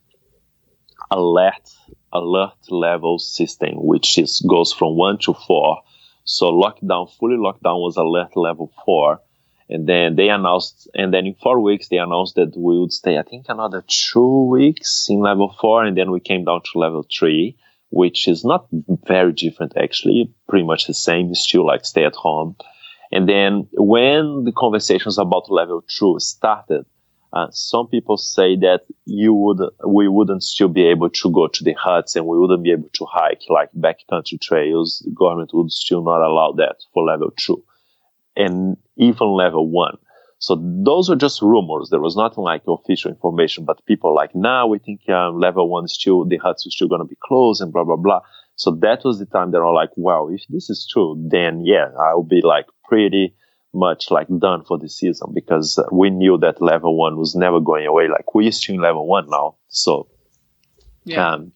alert 1.10 1.70
alert 2.12 2.58
level 2.70 3.18
system, 3.18 3.76
which 3.76 4.18
is 4.18 4.46
goes 4.48 4.74
from 4.74 4.98
one 4.98 5.18
to 5.20 5.34
four 5.34 5.84
so 6.30 6.52
lockdown, 6.52 7.12
fully 7.18 7.38
lockdown 7.38 7.82
was 7.82 7.98
alert 7.98 8.38
level 8.38 8.72
four. 8.86 9.20
And 9.68 9.90
then 9.90 10.16
they 10.16 10.30
announced, 10.30 10.88
and 10.94 11.12
then 11.12 11.26
in 11.26 11.34
four 11.34 11.60
weeks, 11.60 11.88
they 11.88 11.98
announced 11.98 12.36
that 12.36 12.56
we 12.56 12.78
would 12.78 12.94
stay, 12.94 13.18
I 13.18 13.24
think, 13.24 13.48
another 13.50 13.84
two 13.88 14.46
weeks 14.46 15.08
in 15.10 15.22
level 15.22 15.56
four. 15.60 15.84
And 15.84 15.98
then 15.98 16.12
we 16.12 16.20
came 16.20 16.46
down 16.46 16.62
to 16.62 16.80
level 16.80 17.04
three, 17.04 17.58
which 17.90 18.28
is 18.28 18.46
not 18.46 18.68
very 19.08 19.34
different, 19.34 19.74
actually, 19.76 20.32
pretty 20.48 20.66
much 20.66 20.86
the 20.86 20.94
same, 20.94 21.34
still 21.34 21.66
like 21.66 21.84
stay 21.84 22.06
at 22.06 22.14
home. 22.14 22.56
And 23.12 23.28
then 23.28 23.68
when 23.74 24.44
the 24.44 24.54
conversations 24.56 25.18
about 25.18 25.50
level 25.50 25.84
two 25.88 26.20
started, 26.20 26.86
uh, 27.32 27.48
some 27.52 27.88
people 27.88 28.18
say 28.18 28.56
that 28.56 28.82
you 29.06 29.34
would, 29.34 29.60
we 29.86 30.08
wouldn't 30.08 30.44
still 30.44 30.68
be 30.68 30.88
able 30.88 31.10
to 31.10 31.32
go 31.32 31.48
to 31.48 31.64
the 31.64 31.74
huts 31.74 32.16
and 32.16 32.26
we 32.26 32.40
wouldn't 32.40 32.64
be 32.64 32.72
able 32.72 32.90
to 32.94 33.06
hike 33.06 33.44
like 33.50 33.70
backcountry 33.74 34.42
trails. 34.42 35.04
The 35.06 35.12
government 35.12 35.52
would 35.54 35.72
still 35.72 36.04
not 36.04 36.22
allow 36.22 36.54
that 36.54 36.78
for 36.94 37.04
level 37.04 37.32
two 37.38 37.64
and 38.36 38.78
even 38.98 39.28
level 39.28 39.70
one. 39.70 39.98
So 40.40 40.56
those 40.84 41.10
are 41.10 41.18
just 41.18 41.42
rumors. 41.42 41.90
There 41.90 42.00
was 42.00 42.16
nothing 42.16 42.44
like 42.44 42.64
official 42.66 43.12
information, 43.12 43.66
but 43.66 43.86
people 43.86 44.16
like, 44.16 44.34
now 44.34 44.64
nah, 44.64 44.68
we 44.68 44.80
think 44.80 45.08
um, 45.10 45.38
level 45.38 45.70
one 45.70 45.86
is 45.86 45.94
still, 45.94 46.26
the 46.26 46.38
huts 46.38 46.66
are 46.66 46.72
still 46.72 46.88
going 46.88 47.02
to 47.02 47.08
be 47.08 47.18
closed 47.22 47.62
and 47.62 47.74
blah, 47.74 47.84
blah, 47.84 47.98
blah. 47.98 48.22
So 48.56 48.72
that 48.82 49.02
was 49.04 49.20
the 49.20 49.26
time 49.26 49.52
they 49.52 49.60
were 49.60 49.74
like, 49.74 49.92
wow, 49.98 50.30
if 50.30 50.44
this 50.50 50.70
is 50.70 50.88
true, 50.92 51.22
then 51.30 51.62
yeah, 51.66 51.90
I'll 52.00 52.24
be 52.24 52.42
like 52.42 52.66
pretty, 52.86 53.36
much 53.74 54.10
like 54.10 54.28
done 54.40 54.64
for 54.66 54.78
the 54.78 54.90
season 54.90 55.32
because 55.34 55.82
we 55.92 56.10
knew 56.10 56.38
that 56.38 56.62
level 56.62 56.98
one 56.98 57.18
was 57.18 57.36
never 57.36 57.60
going 57.60 57.86
away. 57.86 58.08
Like 58.08 58.34
we're 58.34 58.52
still 58.52 58.76
in 58.76 58.82
level 58.82 59.08
one 59.08 59.30
now. 59.30 59.56
So, 59.68 60.08
yeah. 61.04 61.34
Um, 61.34 61.52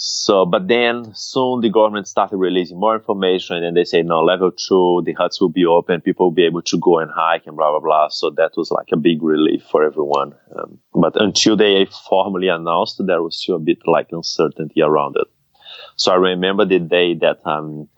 so, 0.00 0.46
but 0.46 0.68
then 0.68 1.12
soon 1.14 1.60
the 1.60 1.70
government 1.70 2.06
started 2.06 2.36
releasing 2.36 2.78
more 2.78 2.94
information 2.94 3.56
and 3.56 3.64
then 3.64 3.74
they 3.74 3.82
say, 3.82 4.02
no, 4.02 4.20
level 4.20 4.52
two, 4.52 5.02
the 5.04 5.12
huts 5.14 5.40
will 5.40 5.48
be 5.48 5.66
open. 5.66 6.00
People 6.00 6.26
will 6.26 6.34
be 6.34 6.44
able 6.44 6.62
to 6.62 6.78
go 6.78 7.00
and 7.00 7.10
hike 7.12 7.48
and 7.48 7.56
blah, 7.56 7.72
blah, 7.72 7.80
blah. 7.80 8.08
So 8.08 8.30
that 8.36 8.52
was 8.56 8.70
like 8.70 8.90
a 8.92 8.96
big 8.96 9.24
relief 9.24 9.64
for 9.68 9.82
everyone. 9.82 10.34
Um, 10.56 10.78
but 10.94 11.20
until 11.20 11.56
they 11.56 11.88
formally 12.08 12.46
announced, 12.46 13.02
there 13.04 13.22
was 13.24 13.42
still 13.42 13.56
a 13.56 13.58
bit 13.58 13.78
like 13.86 14.06
uncertainty 14.12 14.82
around 14.82 15.16
it. 15.18 15.26
So 15.96 16.12
I 16.12 16.16
remember 16.16 16.64
the 16.64 16.78
day 16.78 17.14
that, 17.14 17.44
um, 17.44 17.88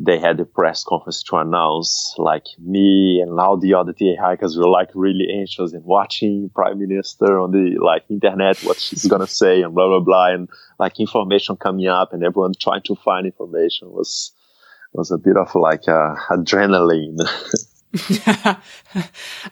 they 0.00 0.18
had 0.18 0.40
a 0.40 0.44
press 0.44 0.82
conference 0.82 1.22
to 1.22 1.36
announce 1.36 2.14
like 2.18 2.46
me 2.58 3.20
and 3.22 3.38
all 3.38 3.56
the 3.56 3.74
other 3.74 3.92
TA 3.92 4.14
hikers 4.20 4.56
were 4.56 4.68
like 4.68 4.90
really 4.94 5.26
anxious 5.32 5.72
and 5.72 5.84
watching 5.84 6.50
prime 6.54 6.78
minister 6.78 7.38
on 7.38 7.52
the 7.52 7.78
like 7.80 8.04
internet 8.08 8.58
what 8.60 8.78
she's 8.78 9.06
gonna 9.06 9.26
say 9.42 9.62
and 9.62 9.74
blah 9.74 9.86
blah 9.86 10.00
blah 10.00 10.32
and 10.32 10.48
like 10.78 10.98
information 10.98 11.56
coming 11.56 11.86
up 11.86 12.12
and 12.12 12.24
everyone 12.24 12.52
trying 12.58 12.82
to 12.82 12.94
find 12.96 13.26
information 13.26 13.90
was 13.90 14.32
was 14.92 15.10
a 15.10 15.18
bit 15.18 15.36
of 15.36 15.54
like 15.54 15.88
uh, 15.88 16.14
adrenaline 16.30 17.18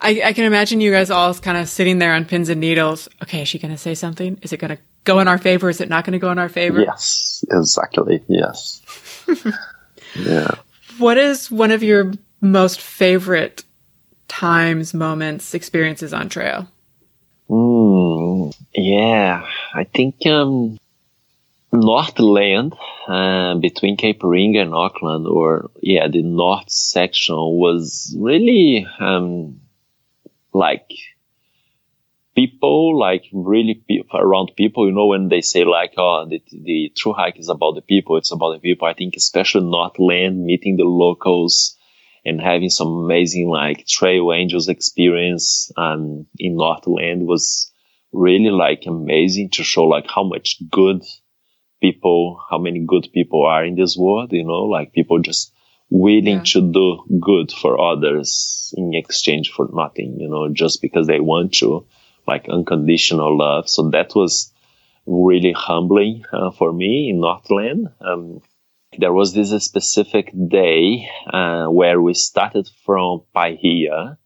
I, 0.01 0.23
I 0.25 0.33
can 0.33 0.45
imagine 0.45 0.81
you 0.81 0.91
guys 0.91 1.11
all 1.11 1.33
kind 1.35 1.57
of 1.57 1.69
sitting 1.69 1.99
there 1.99 2.13
on 2.13 2.25
pins 2.25 2.49
and 2.49 2.61
needles. 2.61 3.09
Okay, 3.23 3.43
is 3.43 3.49
she 3.49 3.59
going 3.59 3.71
to 3.71 3.79
say 3.79 3.95
something? 3.95 4.39
Is 4.43 4.53
it 4.53 4.57
going 4.57 4.77
to 4.77 4.83
go 5.05 5.21
in 5.21 5.29
our 5.29 5.39
favor? 5.39 5.69
Is 5.69 5.81
it 5.81 5.89
not 5.89 6.05
going 6.05 6.15
to 6.15 6.19
go 6.19 6.31
in 6.33 6.39
our 6.39 6.49
favor? 6.49 6.81
Yes, 6.81 7.45
exactly. 7.51 8.25
Yes. 8.27 8.83
Yeah. 10.15 10.55
What 10.99 11.19
is 11.19 11.51
one 11.51 11.71
of 11.71 11.83
your 11.83 12.13
most 12.41 12.81
favorite 12.81 13.65
times, 14.29 14.93
moments, 14.95 15.55
experiences 15.55 16.13
on 16.13 16.29
trail? 16.29 16.69
Mm, 17.49 18.55
yeah, 18.75 19.47
I 19.75 19.85
think 19.85 20.27
um, 20.27 20.79
Northland, 21.73 22.75
uh, 23.09 23.55
between 23.57 23.97
Cape 23.97 24.21
Reinga 24.21 24.63
and 24.63 24.75
Auckland, 24.75 25.27
or 25.27 25.71
yeah, 25.81 26.09
the 26.09 26.23
north 26.23 26.71
section 26.71 27.37
was 27.37 28.15
really 28.19 28.87
um, 29.01 29.61
like 30.53 30.91
people, 32.35 32.99
like 32.99 33.25
really 33.33 33.83
pe- 33.89 34.03
around 34.15 34.53
people. 34.57 34.87
You 34.87 34.93
know, 34.93 35.07
when 35.07 35.29
they 35.29 35.41
say 35.41 35.65
like, 35.65 35.95
"Oh, 35.97 36.27
the, 36.29 36.43
the 36.51 36.93
true 36.97 37.13
hike 37.13 37.39
is 37.39 37.49
about 37.49 37.75
the 37.75 37.83
people," 37.83 38.17
it's 38.17 38.33
about 38.33 38.53
the 38.53 38.61
people. 38.61 38.89
I 38.89 38.95
think 38.95 39.15
especially 39.17 39.69
Northland, 39.69 40.45
meeting 40.45 40.77
the 40.77 40.85
locals 40.85 41.77
and 42.25 42.41
having 42.41 42.71
some 42.71 42.89
amazing 42.89 43.49
like 43.49 43.87
trail 43.87 44.33
angels 44.33 44.69
experience 44.69 45.71
um, 45.77 46.27
in 46.39 46.57
Northland 46.57 47.27
was 47.27 47.73
really 48.13 48.51
like 48.51 48.85
amazing 48.87 49.51
to 49.51 49.65
show 49.65 49.85
like 49.85 50.07
how 50.09 50.23
much 50.23 50.59
good 50.71 51.03
people, 51.81 52.41
how 52.49 52.59
many 52.59 52.85
good 52.87 53.09
people 53.13 53.45
are 53.45 53.65
in 53.65 53.75
this 53.75 53.97
world, 53.97 54.33
you 54.33 54.45
know, 54.45 54.65
like 54.65 54.93
people 54.93 55.19
just 55.19 55.53
willing 55.91 56.39
yeah. 56.39 56.43
to 56.45 56.73
do 56.73 57.19
good 57.21 57.51
for 57.51 57.79
others 57.79 58.73
in 58.77 58.95
exchange 58.95 59.51
for 59.51 59.69
nothing, 59.73 60.17
you 60.19 60.29
know, 60.29 60.49
just 60.49 60.81
because 60.81 61.07
they 61.07 61.21
want 61.21 61.53
to, 61.55 61.87
like 62.27 62.49
unconditional 62.49 63.37
love. 63.37 63.69
So 63.69 63.91
that 63.91 64.15
was 64.15 64.53
really 65.07 65.53
humbling 65.53 66.25
uh, 66.33 66.51
for 66.51 66.73
me 66.73 67.11
in 67.11 67.21
Northland. 67.21 67.89
Um, 68.01 68.41
there 68.99 69.13
was 69.13 69.33
this 69.33 69.51
specific 69.65 70.33
day 70.49 71.09
uh, 71.27 71.67
where 71.67 72.01
we 72.01 72.15
started 72.15 72.69
from 72.85 73.23
Paihia, 73.35 74.19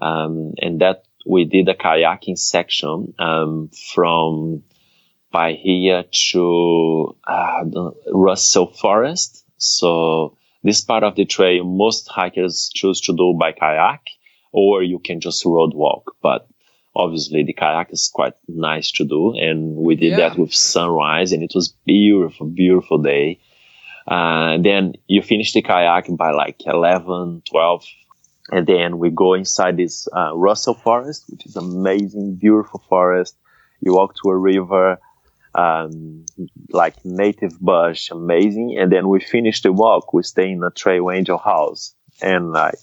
um, 0.00 0.54
and 0.58 0.80
that 0.80 1.04
we 1.26 1.44
did 1.44 1.68
a 1.68 1.74
kayaking 1.74 2.38
section 2.38 3.14
um, 3.18 3.70
from 3.94 4.64
Paihia 5.32 6.04
to 6.32 7.16
uh, 7.26 7.64
Russell 8.12 8.72
Forest. 8.72 9.44
So 9.58 10.36
this 10.62 10.80
part 10.80 11.04
of 11.04 11.14
the 11.14 11.24
trail, 11.24 11.64
most 11.64 12.08
hikers 12.08 12.70
choose 12.74 13.00
to 13.02 13.14
do 13.14 13.36
by 13.38 13.52
kayak, 13.52 14.02
or 14.52 14.82
you 14.82 14.98
can 14.98 15.20
just 15.20 15.44
road 15.44 15.72
walk. 15.74 16.16
But 16.22 16.48
obviously, 16.98 17.44
the 17.44 17.52
kayak 17.54 17.92
is 17.92 18.10
quite 18.12 18.34
nice 18.48 18.90
to 18.92 19.04
do, 19.04 19.34
and 19.38 19.76
we 19.76 19.94
did 19.94 20.10
yeah. 20.10 20.28
that 20.28 20.38
with 20.38 20.52
sunrise, 20.52 21.32
and 21.32 21.42
it 21.42 21.52
was 21.54 21.74
beautiful, 21.86 22.46
beautiful 22.46 22.98
day. 22.98 23.40
Uh, 24.06 24.58
then 24.58 24.94
you 25.06 25.22
finish 25.22 25.52
the 25.52 25.62
kayak 25.62 26.06
by 26.16 26.32
like 26.32 26.60
11, 26.66 27.42
12, 27.48 27.84
and 28.50 28.66
then 28.66 28.98
we 28.98 29.10
go 29.10 29.34
inside 29.34 29.76
this 29.76 30.08
uh, 30.14 30.34
Russell 30.34 30.74
Forest, 30.74 31.24
which 31.28 31.46
is 31.46 31.56
amazing, 31.56 32.36
beautiful 32.36 32.82
forest. 32.88 33.36
You 33.80 33.94
walk 33.94 34.14
to 34.16 34.30
a 34.30 34.36
river, 34.36 34.98
um, 35.54 36.24
like 36.70 37.04
native 37.04 37.60
bush, 37.60 38.10
amazing. 38.10 38.76
And 38.78 38.90
then 38.90 39.08
we 39.08 39.20
finish 39.20 39.62
the 39.62 39.72
walk. 39.72 40.12
We 40.12 40.22
stay 40.22 40.50
in 40.50 40.64
a 40.64 40.70
trail 40.70 41.10
angel 41.10 41.38
house, 41.38 41.94
and 42.20 42.50
like 42.50 42.78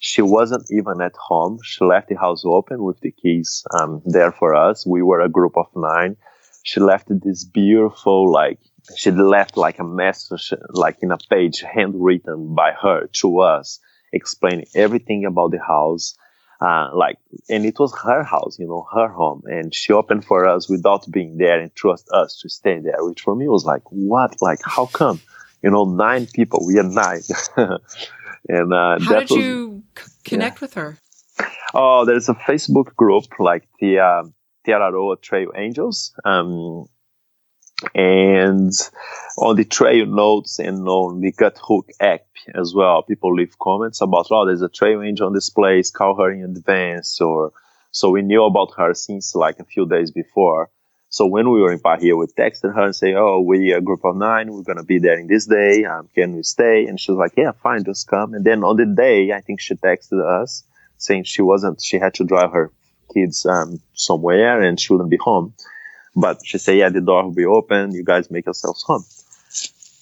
she 0.00 0.22
wasn't 0.22 0.66
even 0.70 1.00
at 1.00 1.14
home. 1.16 1.58
She 1.62 1.84
left 1.84 2.08
the 2.08 2.16
house 2.16 2.42
open 2.44 2.82
with 2.82 2.98
the 3.00 3.12
keys 3.12 3.64
um, 3.78 4.02
there 4.04 4.32
for 4.32 4.54
us. 4.54 4.86
We 4.86 5.02
were 5.02 5.20
a 5.20 5.28
group 5.28 5.56
of 5.56 5.66
nine. 5.76 6.16
She 6.64 6.80
left 6.80 7.08
this 7.08 7.44
beautiful, 7.44 8.30
like 8.30 8.58
she 8.96 9.10
left 9.10 9.56
like 9.56 9.78
a 9.78 9.84
message, 9.84 10.52
like 10.70 10.98
in 11.02 11.12
a 11.12 11.18
page 11.30 11.60
handwritten 11.60 12.54
by 12.54 12.72
her 12.72 13.06
to 13.20 13.40
us, 13.40 13.78
explaining 14.12 14.66
everything 14.74 15.26
about 15.26 15.52
the 15.52 15.60
house 15.60 16.16
uh, 16.60 16.90
like, 16.92 17.16
and 17.48 17.64
it 17.64 17.78
was 17.78 17.96
her 18.04 18.22
house, 18.22 18.58
you 18.58 18.66
know, 18.66 18.86
her 18.92 19.08
home, 19.08 19.42
and 19.46 19.74
she 19.74 19.92
opened 19.94 20.24
for 20.26 20.46
us 20.46 20.68
without 20.68 21.10
being 21.10 21.38
there 21.38 21.58
and 21.58 21.74
trust 21.74 22.06
us 22.12 22.38
to 22.42 22.50
stay 22.50 22.78
there, 22.78 23.02
which 23.02 23.22
for 23.22 23.34
me 23.34 23.48
was 23.48 23.64
like, 23.64 23.82
what? 23.88 24.36
Like, 24.42 24.58
how 24.62 24.86
come? 24.86 25.20
You 25.62 25.70
know, 25.70 25.84
nine 25.84 26.26
people, 26.26 26.66
we 26.66 26.78
are 26.78 26.82
nine. 26.82 27.22
and 28.48 28.72
uh, 28.72 28.98
how 29.00 29.20
did 29.20 29.30
was, 29.30 29.38
you 29.38 29.82
c- 29.96 30.12
connect 30.24 30.56
yeah. 30.56 30.64
with 30.64 30.74
her? 30.74 30.98
Oh, 31.74 32.04
there's 32.04 32.28
a 32.28 32.34
Facebook 32.34 32.94
group 32.96 33.24
like 33.38 33.68
the 33.80 33.98
uh, 33.98 34.22
Te 34.64 34.72
Araroa 34.72 35.20
Trail 35.20 35.52
Angels. 35.56 36.12
Um, 36.24 36.86
and 37.94 38.72
on 39.38 39.56
the 39.56 39.64
trail 39.64 40.06
notes 40.06 40.58
and 40.58 40.86
on 40.86 41.20
the 41.20 41.32
Guthook 41.32 41.88
app 42.00 42.26
as 42.54 42.74
well, 42.74 43.02
people 43.02 43.34
leave 43.34 43.58
comments 43.58 44.00
about, 44.00 44.26
oh, 44.30 44.46
there's 44.46 44.62
a 44.62 44.68
trail 44.68 45.02
angel 45.02 45.26
on 45.26 45.32
this 45.32 45.50
place, 45.50 45.90
call 45.90 46.16
her 46.16 46.30
in 46.30 46.44
advance, 46.56 47.20
or 47.20 47.52
so 47.90 48.10
we 48.10 48.22
knew 48.22 48.44
about 48.44 48.72
her 48.76 48.94
since 48.94 49.34
like 49.34 49.58
a 49.58 49.64
few 49.64 49.86
days 49.86 50.10
before. 50.10 50.70
So 51.12 51.26
when 51.26 51.50
we 51.50 51.60
were 51.60 51.72
in 51.72 51.80
Paihia, 51.80 52.16
we 52.16 52.26
texted 52.26 52.72
her 52.72 52.84
and 52.84 52.94
say, 52.94 53.14
oh, 53.14 53.40
we 53.40 53.72
a 53.72 53.80
group 53.80 54.04
of 54.04 54.16
nine, 54.16 54.52
we're 54.52 54.62
gonna 54.62 54.84
be 54.84 55.00
there 55.00 55.18
in 55.18 55.26
this 55.26 55.44
day, 55.44 55.84
um, 55.84 56.08
can 56.14 56.36
we 56.36 56.44
stay? 56.44 56.86
And 56.86 57.00
she 57.00 57.10
was 57.10 57.18
like, 57.18 57.32
yeah, 57.36 57.50
fine, 57.50 57.82
just 57.82 58.06
come. 58.06 58.32
And 58.32 58.44
then 58.44 58.62
on 58.62 58.76
the 58.76 58.86
day, 58.86 59.32
I 59.32 59.40
think 59.40 59.60
she 59.60 59.74
texted 59.74 60.24
us 60.24 60.62
saying 60.98 61.24
she 61.24 61.42
wasn't, 61.42 61.82
she 61.82 61.98
had 61.98 62.14
to 62.14 62.24
drive 62.24 62.52
her 62.52 62.70
kids 63.12 63.44
um, 63.44 63.80
somewhere 63.94 64.62
and 64.62 64.78
she 64.78 64.92
wouldn't 64.92 65.10
be 65.10 65.16
home. 65.16 65.52
But 66.14 66.38
she 66.44 66.58
said, 66.58 66.76
yeah, 66.76 66.90
the 66.90 67.00
door 67.00 67.24
will 67.24 67.34
be 67.34 67.44
open. 67.44 67.92
You 67.92 68.04
guys 68.04 68.30
make 68.30 68.46
yourselves 68.46 68.84
home. 68.84 69.04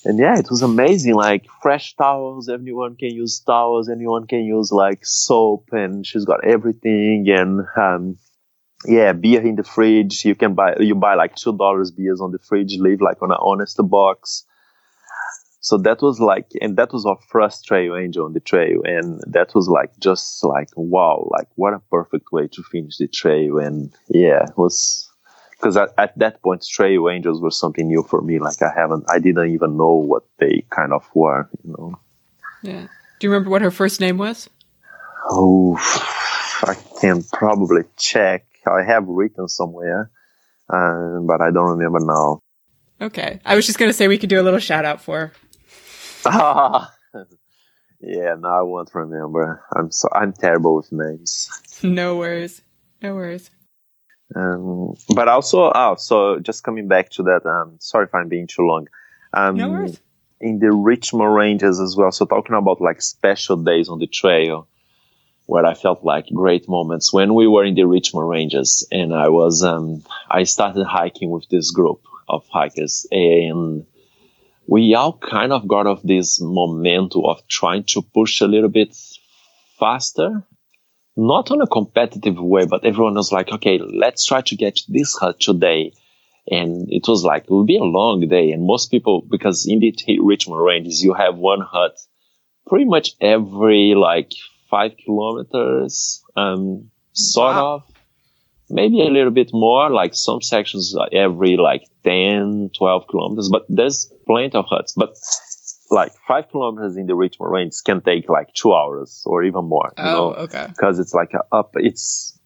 And 0.04 0.18
yeah, 0.18 0.38
it 0.38 0.50
was 0.50 0.62
amazing. 0.62 1.14
Like 1.14 1.46
fresh 1.62 1.96
towels. 1.96 2.50
Everyone 2.50 2.96
can 2.96 3.10
use 3.14 3.40
towels. 3.40 3.88
Anyone 3.88 4.26
can 4.26 4.44
use 4.44 4.72
like 4.72 5.06
soap 5.06 5.70
and 5.72 6.06
she's 6.06 6.26
got 6.26 6.44
everything. 6.44 7.26
And, 7.30 7.66
um, 7.76 8.18
yeah, 8.86 9.12
beer 9.12 9.44
in 9.44 9.56
the 9.56 9.64
fridge. 9.64 10.24
You 10.24 10.34
can 10.34 10.54
buy, 10.54 10.76
you 10.78 10.94
buy 10.94 11.14
like 11.14 11.34
$2 11.34 11.96
beers 11.96 12.20
on 12.20 12.32
the 12.32 12.38
fridge, 12.38 12.76
leave 12.78 13.00
like 13.00 13.20
on 13.22 13.30
an 13.30 13.38
honest 13.40 13.78
box. 13.82 14.44
So 15.60 15.76
that 15.78 16.00
was 16.00 16.20
like, 16.20 16.52
and 16.60 16.76
that 16.76 16.92
was 16.92 17.04
our 17.04 17.18
first 17.28 17.64
trail 17.64 17.96
angel 17.96 18.24
on 18.24 18.32
the 18.32 18.40
trail. 18.40 18.80
And 18.84 19.20
that 19.26 19.54
was 19.54 19.68
like, 19.68 19.98
just 19.98 20.44
like, 20.44 20.68
wow, 20.76 21.28
like 21.30 21.48
what 21.56 21.74
a 21.74 21.80
perfect 21.90 22.30
way 22.32 22.48
to 22.48 22.62
finish 22.62 22.96
the 22.98 23.08
trail. 23.08 23.58
And 23.58 23.92
yeah, 24.08 24.44
it 24.44 24.56
was, 24.56 25.10
because 25.50 25.76
at, 25.76 25.90
at, 25.98 26.16
that 26.18 26.40
point, 26.42 26.64
trail 26.64 27.10
angels 27.10 27.40
were 27.40 27.50
something 27.50 27.88
new 27.88 28.04
for 28.04 28.22
me. 28.22 28.38
Like 28.38 28.62
I 28.62 28.72
haven't, 28.74 29.04
I 29.10 29.18
didn't 29.18 29.50
even 29.50 29.76
know 29.76 29.94
what 29.94 30.22
they 30.38 30.64
kind 30.70 30.92
of 30.92 31.04
were, 31.14 31.50
you 31.64 31.74
know. 31.76 32.00
Yeah. 32.62 32.86
Do 33.18 33.26
you 33.26 33.30
remember 33.32 33.50
what 33.50 33.62
her 33.62 33.72
first 33.72 34.00
name 34.00 34.16
was? 34.16 34.48
Oh, 35.28 35.76
I 36.62 36.76
can 37.00 37.24
probably 37.24 37.82
check. 37.96 38.47
I 38.68 38.84
have 38.84 39.04
written 39.06 39.48
somewhere, 39.48 40.10
uh, 40.68 41.20
but 41.20 41.40
I 41.40 41.50
don't 41.50 41.76
remember 41.76 42.00
now. 42.00 42.42
Okay. 43.00 43.40
I 43.44 43.54
was 43.54 43.66
just 43.66 43.78
going 43.78 43.88
to 43.88 43.92
say 43.92 44.08
we 44.08 44.18
could 44.18 44.28
do 44.28 44.40
a 44.40 44.42
little 44.42 44.60
shout 44.60 44.84
out 44.84 45.00
for 45.00 45.32
yeah, 46.24 46.88
no, 48.00 48.48
I 48.48 48.62
won't 48.62 48.90
remember. 48.94 49.64
I'm 49.74 49.90
so 49.90 50.08
I'm 50.12 50.32
terrible 50.32 50.76
with 50.76 50.90
names. 50.92 51.48
No 51.80 52.16
worries. 52.16 52.60
No 53.00 53.14
worries. 53.14 53.50
Um, 54.34 54.94
but 55.14 55.28
also, 55.28 55.70
oh, 55.72 55.94
so 55.96 56.40
just 56.40 56.64
coming 56.64 56.88
back 56.88 57.10
to 57.10 57.22
that, 57.22 57.46
um, 57.46 57.76
sorry 57.78 58.06
if 58.06 58.14
I'm 58.16 58.28
being 58.28 58.48
too 58.48 58.62
long. 58.62 58.88
Um, 59.32 59.56
no 59.56 59.70
worries. 59.70 60.00
In 60.40 60.58
the 60.58 60.72
Richmond 60.72 61.32
Ranges 61.32 61.78
as 61.78 61.94
well. 61.96 62.10
So 62.10 62.26
talking 62.26 62.56
about 62.56 62.80
like 62.80 63.00
special 63.00 63.56
days 63.56 63.88
on 63.88 64.00
the 64.00 64.08
trail 64.08 64.66
where 65.48 65.64
I 65.64 65.72
felt 65.72 66.04
like 66.04 66.26
great 66.26 66.68
moments 66.68 67.10
when 67.10 67.32
we 67.32 67.46
were 67.46 67.64
in 67.64 67.74
the 67.74 67.84
Richmond 67.84 68.28
Ranges 68.28 68.86
and 68.92 69.14
I 69.14 69.30
was, 69.30 69.62
um, 69.62 70.04
I 70.30 70.42
started 70.42 70.84
hiking 70.84 71.30
with 71.30 71.48
this 71.48 71.70
group 71.70 72.02
of 72.28 72.46
hikers 72.48 73.06
and 73.10 73.86
we 74.66 74.94
all 74.94 75.16
kind 75.16 75.54
of 75.54 75.66
got 75.66 75.86
off 75.86 76.02
this 76.04 76.38
momentum 76.38 77.22
of 77.24 77.48
trying 77.48 77.84
to 77.84 78.02
push 78.02 78.42
a 78.42 78.46
little 78.46 78.68
bit 78.68 78.94
faster 79.78 80.44
not 81.16 81.50
on 81.50 81.62
a 81.62 81.66
competitive 81.66 82.38
way, 82.38 82.66
but 82.66 82.84
everyone 82.84 83.14
was 83.14 83.32
like, 83.32 83.50
okay, 83.50 83.78
let's 83.78 84.26
try 84.26 84.42
to 84.42 84.54
get 84.54 84.78
this 84.86 85.16
hut 85.16 85.40
today. 85.40 85.94
And 86.50 86.88
it 86.90 87.08
was 87.08 87.24
like, 87.24 87.44
it 87.44 87.50
would 87.50 87.66
be 87.66 87.78
a 87.78 87.82
long 87.82 88.20
day. 88.28 88.52
And 88.52 88.66
most 88.66 88.90
people, 88.90 89.22
because 89.22 89.66
in 89.66 89.80
the 89.80 89.94
Richmond 90.20 90.62
ranges, 90.62 91.02
you 91.02 91.14
have 91.14 91.36
one 91.36 91.62
hut 91.62 91.96
pretty 92.66 92.84
much 92.84 93.12
every 93.18 93.94
like 93.96 94.32
five 94.70 94.92
kilometers, 95.04 96.22
um, 96.36 96.90
sort 97.12 97.54
wow. 97.54 97.74
of, 97.74 97.94
maybe 98.70 99.00
a 99.00 99.10
little 99.10 99.30
bit 99.30 99.50
more, 99.52 99.90
like 99.90 100.14
some 100.14 100.42
sections 100.42 100.94
every 101.12 101.56
like 101.56 101.84
10, 102.04 102.70
12 102.76 103.06
kilometers, 103.08 103.48
but 103.50 103.64
there's 103.68 104.12
plenty 104.26 104.56
of 104.56 104.66
huts. 104.66 104.92
But 104.96 105.16
like 105.90 106.12
five 106.26 106.50
kilometers 106.50 106.96
in 106.96 107.06
the 107.06 107.14
Richmond 107.14 107.52
range 107.52 107.74
can 107.84 108.02
take 108.02 108.28
like 108.28 108.52
two 108.54 108.74
hours 108.74 109.22
or 109.26 109.42
even 109.44 109.64
more. 109.64 109.92
Oh, 109.96 110.04
know? 110.04 110.34
okay. 110.34 110.66
Because 110.68 110.98
it's 110.98 111.14
like 111.14 111.32
a 111.34 111.40
up, 111.54 111.72
it's, 111.76 112.38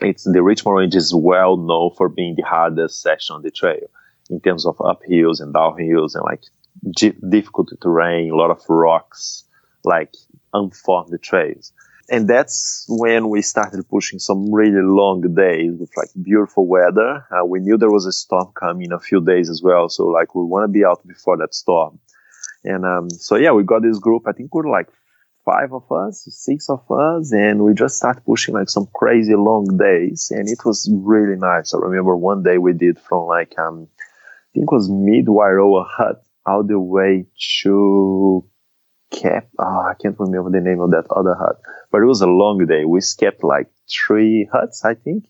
it's 0.00 0.24
the 0.24 0.42
Richmond 0.42 0.78
range 0.78 0.94
is 0.94 1.14
well 1.14 1.56
known 1.56 1.90
for 1.96 2.08
being 2.08 2.34
the 2.36 2.42
hardest 2.42 3.02
section 3.02 3.34
on 3.36 3.42
the 3.42 3.50
trail 3.50 3.86
in 4.30 4.40
terms 4.40 4.66
of 4.66 4.76
uphills 4.78 5.40
and 5.40 5.54
downhills 5.54 6.14
and 6.14 6.24
like 6.24 6.42
difficult 7.30 7.70
terrain, 7.80 8.30
a 8.30 8.36
lot 8.36 8.50
of 8.50 8.60
rocks, 8.68 9.44
like 9.84 10.14
unformed 10.52 11.18
trails. 11.22 11.72
and 12.08 12.28
that's 12.28 12.86
when 12.88 13.28
we 13.28 13.42
started 13.42 13.88
pushing 13.88 14.18
some 14.18 14.52
really 14.52 14.82
long 14.82 15.20
days 15.34 15.72
with 15.78 15.90
like 15.96 16.08
beautiful 16.22 16.66
weather. 16.66 17.26
Uh, 17.30 17.44
we 17.44 17.58
knew 17.60 17.76
there 17.76 17.90
was 17.90 18.06
a 18.06 18.12
storm 18.12 18.52
coming 18.54 18.86
in 18.86 18.92
a 18.92 19.00
few 19.00 19.20
days 19.20 19.50
as 19.50 19.60
well. 19.62 19.88
So 19.88 20.06
like 20.06 20.34
we 20.34 20.44
want 20.44 20.64
to 20.64 20.68
be 20.68 20.84
out 20.84 21.06
before 21.06 21.36
that 21.38 21.54
storm. 21.54 21.98
And, 22.64 22.84
um, 22.84 23.10
so 23.10 23.36
yeah, 23.36 23.52
we 23.52 23.64
got 23.64 23.82
this 23.82 23.98
group. 23.98 24.24
I 24.26 24.32
think 24.32 24.54
we're 24.54 24.70
like 24.70 24.88
five 25.44 25.72
of 25.72 25.90
us, 25.90 26.26
six 26.30 26.68
of 26.68 26.88
us, 26.90 27.32
and 27.32 27.64
we 27.64 27.74
just 27.74 27.96
started 27.96 28.24
pushing 28.24 28.54
like 28.54 28.68
some 28.68 28.88
crazy 28.94 29.34
long 29.34 29.76
days. 29.76 30.32
And 30.34 30.48
it 30.48 30.64
was 30.64 30.88
really 30.92 31.36
nice. 31.36 31.74
I 31.74 31.78
remember 31.78 32.16
one 32.16 32.42
day 32.42 32.58
we 32.58 32.72
did 32.72 32.98
from 33.00 33.26
like, 33.26 33.58
um, 33.58 33.88
I 34.00 34.48
think 34.54 34.64
it 34.70 34.74
was 34.74 34.88
mid 34.90 35.26
Wairoa 35.26 35.86
hut 35.88 36.22
all 36.44 36.62
the 36.62 36.78
way 36.78 37.26
to 37.62 38.44
Cap. 39.10 39.48
Oh, 39.58 39.86
I 39.88 39.94
can't 40.00 40.18
remember 40.18 40.50
the 40.50 40.60
name 40.60 40.80
of 40.80 40.90
that 40.90 41.06
other 41.10 41.34
hut, 41.34 41.60
but 41.90 42.02
it 42.02 42.06
was 42.06 42.20
a 42.20 42.26
long 42.26 42.64
day. 42.66 42.84
We 42.84 43.00
skipped 43.00 43.44
like 43.44 43.68
three 43.88 44.48
huts, 44.52 44.84
I 44.84 44.94
think, 44.94 45.26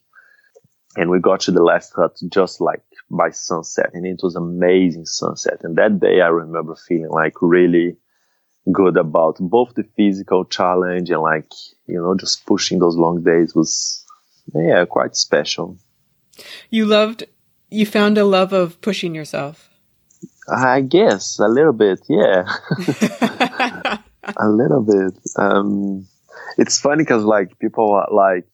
and 0.97 1.11
we 1.11 1.21
got 1.21 1.41
to 1.41 1.53
the 1.53 1.63
last 1.63 1.93
hut 1.95 2.19
just 2.33 2.61
like 2.61 2.83
by 3.11 3.31
sunset, 3.31 3.91
and 3.93 4.07
it 4.07 4.21
was 4.23 4.35
amazing 4.35 5.07
sunset. 5.07 5.61
And 5.63 5.77
that 5.77 6.01
day, 6.01 6.21
I 6.21 6.29
remember 6.29 6.75
feeling 6.75 7.11
like 7.11 7.35
really 7.43 7.97
good 8.73 8.97
about 8.97 9.37
both 9.39 9.75
the 9.75 9.85
physical 9.97 10.45
challenge 10.45 11.11
and 11.11 11.23
like 11.23 11.53
you 11.87 12.01
know 12.01 12.17
just 12.17 12.45
pushing 12.47 12.81
those 12.81 12.97
long 12.97 13.23
days 13.23 13.55
was 13.55 14.05
yeah 14.55 14.85
quite 14.85 15.17
special. 15.17 15.79
You 16.71 16.87
loved. 16.87 17.25
You 17.71 17.87
found 17.87 18.17
a 18.17 18.25
love 18.25 18.53
of 18.53 18.81
pushing 18.81 19.15
yourself. 19.15 19.71
I 20.49 20.81
guess 20.81 21.41
a 21.41 21.49
little 21.49 21.73
bit, 21.73 22.01
yeah, 22.09 22.45
a 24.39 24.49
little 24.49 24.83
bit. 24.83 25.19
Um, 25.37 26.07
it's 26.59 26.81
funny 26.81 27.03
because 27.03 27.25
like 27.25 27.59
people 27.59 27.93
are 27.93 28.09
like 28.13 28.47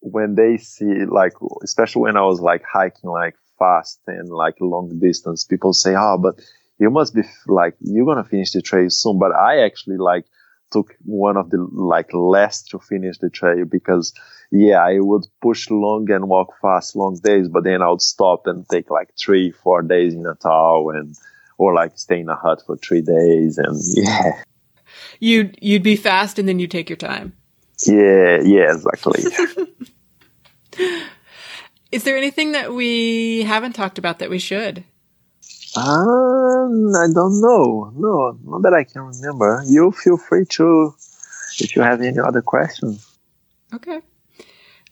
when 0.00 0.34
they 0.34 0.56
see 0.56 1.04
like 1.06 1.32
especially 1.62 2.02
when 2.02 2.16
I 2.16 2.22
was 2.22 2.40
like 2.40 2.62
hiking 2.64 3.10
like 3.10 3.36
fast 3.58 4.00
and 4.06 4.28
like 4.28 4.56
long 4.60 4.98
distance, 4.98 5.44
people 5.44 5.72
say, 5.72 5.94
"Oh, 5.96 6.18
but 6.18 6.40
you 6.78 6.90
must 6.90 7.14
be 7.14 7.22
like 7.46 7.76
you're 7.80 8.06
gonna 8.06 8.24
finish 8.24 8.52
the 8.52 8.62
trail 8.62 8.88
soon." 8.90 9.18
But 9.18 9.32
I 9.32 9.60
actually 9.60 9.98
like 9.98 10.24
took 10.70 10.94
one 11.04 11.36
of 11.36 11.50
the 11.50 11.58
like 11.72 12.10
last 12.12 12.68
to 12.70 12.78
finish 12.78 13.18
the 13.18 13.30
trail 13.30 13.64
because 13.64 14.14
yeah, 14.50 14.82
I 14.82 14.98
would 14.98 15.26
push 15.40 15.70
long 15.70 16.10
and 16.10 16.28
walk 16.28 16.54
fast 16.60 16.96
long 16.96 17.18
days, 17.22 17.48
but 17.48 17.64
then 17.64 17.82
I 17.82 17.90
would 17.90 18.02
stop 18.02 18.46
and 18.46 18.68
take 18.68 18.90
like 18.90 19.10
three, 19.18 19.52
four 19.52 19.82
days 19.82 20.14
in 20.14 20.26
a 20.26 20.34
tow 20.34 20.90
and 20.90 21.14
or 21.58 21.74
like 21.74 21.92
stay 21.96 22.20
in 22.20 22.28
a 22.28 22.36
hut 22.36 22.62
for 22.66 22.76
three 22.76 23.02
days 23.02 23.58
and 23.58 23.78
yeah. 23.94 24.42
You'd 25.20 25.58
you'd 25.60 25.82
be 25.82 25.96
fast 25.96 26.38
and 26.38 26.48
then 26.48 26.58
you 26.58 26.66
take 26.66 26.88
your 26.88 26.96
time. 26.96 27.34
Yeah, 27.86 28.40
yeah, 28.42 28.72
exactly. 28.72 29.22
Is 31.92 32.04
there 32.04 32.16
anything 32.16 32.52
that 32.52 32.72
we 32.72 33.42
haven't 33.42 33.72
talked 33.72 33.98
about 33.98 34.18
that 34.20 34.30
we 34.30 34.38
should? 34.38 34.84
Um, 35.76 36.92
I 36.96 37.06
don't 37.12 37.40
know. 37.40 37.92
No, 37.94 38.38
not 38.44 38.62
that 38.62 38.74
I 38.74 38.84
can 38.84 39.02
remember. 39.02 39.62
You 39.66 39.92
feel 39.92 40.16
free 40.16 40.44
to, 40.50 40.94
if 41.58 41.76
you 41.76 41.82
have 41.82 42.00
any 42.00 42.18
other 42.18 42.42
questions. 42.42 43.06
Okay. 43.74 44.00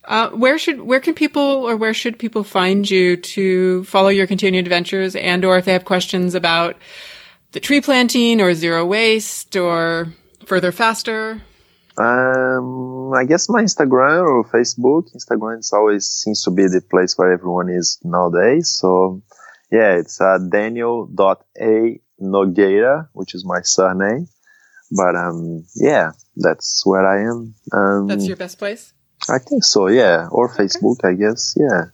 Uh, 0.05 0.31
where 0.31 0.59
should 0.59 0.83
where 0.83 1.01
can 1.01 1.15
people 1.15 1.43
or 1.43 1.77
where 1.77 1.93
should 1.93 2.19
people 2.19 2.43
find 2.43 2.89
you 2.89 3.17
to 3.17 3.85
follow 3.85 4.09
your 4.09 4.27
continued 4.27 4.65
adventures 4.65 5.15
and 5.17 5.45
or 5.45 5.59
if 5.59 5.67
they 5.67 5.73
have 5.73 5.85
questions 5.85 6.35
about 6.35 6.77
the 7.53 7.61
tree 7.61 7.81
planting 7.81 8.41
or 8.41 8.55
zero 8.55 8.87
waste 8.87 9.57
or 9.57 10.15
further 10.49 10.73
faster? 10.73 11.41
Um, 11.99 13.13
I 13.13 13.25
guess 13.25 13.49
my 13.49 13.63
Instagram 13.63 14.27
or 14.27 14.45
Facebook. 14.45 15.15
Instagram 15.15 15.61
is 15.61 15.73
always 15.73 16.07
seems 16.07 16.43
to 16.45 16.51
be 16.51 16.63
the 16.63 16.81
place 16.91 17.19
where 17.19 17.33
everyone 17.33 17.69
is 17.69 17.99
nowadays. 18.03 18.71
So 18.71 19.23
yeah, 19.71 19.99
it's 19.99 20.21
uh, 20.21 20.39
Daniel.a 20.51 22.01
Nogueira, 22.21 23.09
which 23.13 23.35
is 23.35 23.45
my 23.45 23.61
surname. 23.63 24.29
But 24.91 25.17
um, 25.17 25.67
yeah, 25.77 26.13
that's 26.37 26.83
where 26.87 27.07
I 27.07 27.29
am. 27.31 27.55
Um, 27.73 28.07
that's 28.07 28.27
your 28.27 28.37
best 28.37 28.59
place. 28.59 28.95
I 29.29 29.39
think 29.39 29.65
so. 29.65 29.89
Yeah, 29.89 30.29
or 30.31 30.49
Facebook, 30.49 31.01
okay. 31.05 31.09
I 31.09 31.15
guess. 31.15 31.55
Yeah. 31.57 31.87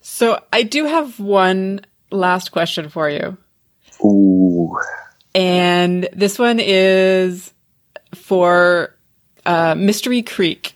So 0.00 0.42
I 0.52 0.64
do 0.64 0.84
have 0.84 1.18
one 1.20 1.80
last 2.10 2.50
question 2.50 2.90
for 2.90 3.08
you. 3.08 3.38
Ooh. 4.04 4.76
And 5.34 6.08
this 6.12 6.38
one 6.38 6.58
is 6.60 7.52
for 8.14 8.94
uh, 9.46 9.74
Mystery 9.74 10.22
Creek. 10.22 10.74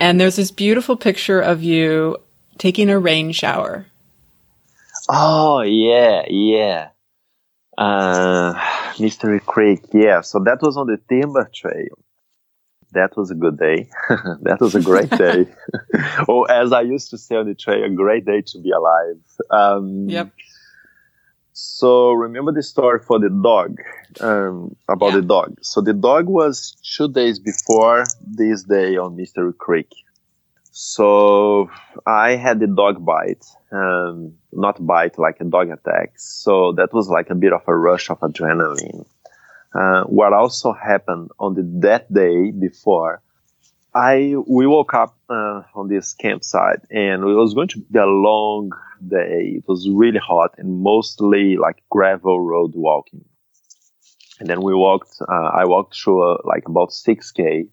And 0.00 0.20
there's 0.20 0.36
this 0.36 0.50
beautiful 0.50 0.96
picture 0.96 1.40
of 1.40 1.62
you 1.62 2.16
taking 2.58 2.90
a 2.90 2.98
rain 2.98 3.32
shower. 3.32 3.86
Oh 5.08 5.62
yeah, 5.62 6.24
yeah. 6.28 6.88
Uh, 7.78 8.54
Mystery 8.98 9.40
Creek, 9.40 9.82
yeah. 9.92 10.20
So 10.20 10.38
that 10.40 10.60
was 10.60 10.76
on 10.76 10.86
the 10.86 10.98
Timber 11.08 11.50
Trail. 11.54 11.98
That 12.92 13.16
was 13.16 13.30
a 13.30 13.34
good 13.34 13.58
day. 13.58 13.88
that 14.42 14.58
was 14.60 14.74
a 14.74 14.82
great 14.82 15.10
day. 15.24 15.46
or 16.28 16.50
as 16.50 16.72
I 16.72 16.82
used 16.82 17.10
to 17.10 17.18
say 17.18 17.36
on 17.36 17.46
the 17.46 17.54
trail, 17.54 17.84
a 17.84 17.88
great 17.88 18.26
day 18.26 18.42
to 18.42 18.58
be 18.60 18.70
alive. 18.70 19.20
Um, 19.50 20.08
yep. 20.08 20.30
So 21.52 22.12
remember 22.12 22.52
the 22.52 22.62
story 22.62 23.00
for 23.00 23.18
the 23.18 23.28
dog 23.28 23.78
um, 24.20 24.74
about 24.88 25.10
yeah. 25.10 25.16
the 25.16 25.22
dog. 25.22 25.58
So 25.62 25.80
the 25.80 25.92
dog 25.92 26.26
was 26.26 26.76
two 26.82 27.08
days 27.08 27.38
before 27.38 28.04
this 28.26 28.62
day 28.64 28.96
on 28.96 29.16
Mystery 29.16 29.52
Creek. 29.52 29.92
So 30.70 31.70
I 32.06 32.36
had 32.36 32.58
the 32.60 32.66
dog 32.66 33.04
bite, 33.04 33.44
um, 33.70 34.32
not 34.52 34.84
bite 34.84 35.18
like 35.18 35.36
a 35.40 35.44
dog 35.44 35.68
attack. 35.68 36.14
So 36.16 36.72
that 36.72 36.94
was 36.94 37.08
like 37.08 37.28
a 37.28 37.34
bit 37.34 37.52
of 37.52 37.62
a 37.66 37.76
rush 37.76 38.08
of 38.08 38.20
adrenaline. 38.20 39.04
Uh, 39.74 40.04
what 40.04 40.32
also 40.32 40.72
happened 40.72 41.30
on 41.38 41.54
the, 41.54 41.62
that 41.80 42.12
day 42.12 42.50
before, 42.50 43.20
I 43.94 44.34
we 44.48 44.66
woke 44.66 44.94
up 44.94 45.16
uh, 45.28 45.62
on 45.74 45.88
this 45.88 46.14
campsite 46.14 46.80
and 46.90 47.22
it 47.22 47.34
was 47.34 47.54
going 47.54 47.68
to 47.68 47.80
be 47.80 47.98
a 47.98 48.06
long 48.06 48.70
day. 49.06 49.54
It 49.56 49.64
was 49.68 49.88
really 49.92 50.18
hot 50.18 50.54
and 50.58 50.82
mostly 50.82 51.56
like 51.56 51.82
gravel 51.90 52.40
road 52.40 52.72
walking. 52.74 53.24
And 54.40 54.48
then 54.48 54.62
we 54.62 54.74
walked. 54.74 55.16
Uh, 55.20 55.50
I 55.54 55.66
walked 55.66 55.94
through 55.96 56.22
a, 56.22 56.38
like 56.44 56.64
about 56.66 56.92
six 56.92 57.30
k, 57.30 57.66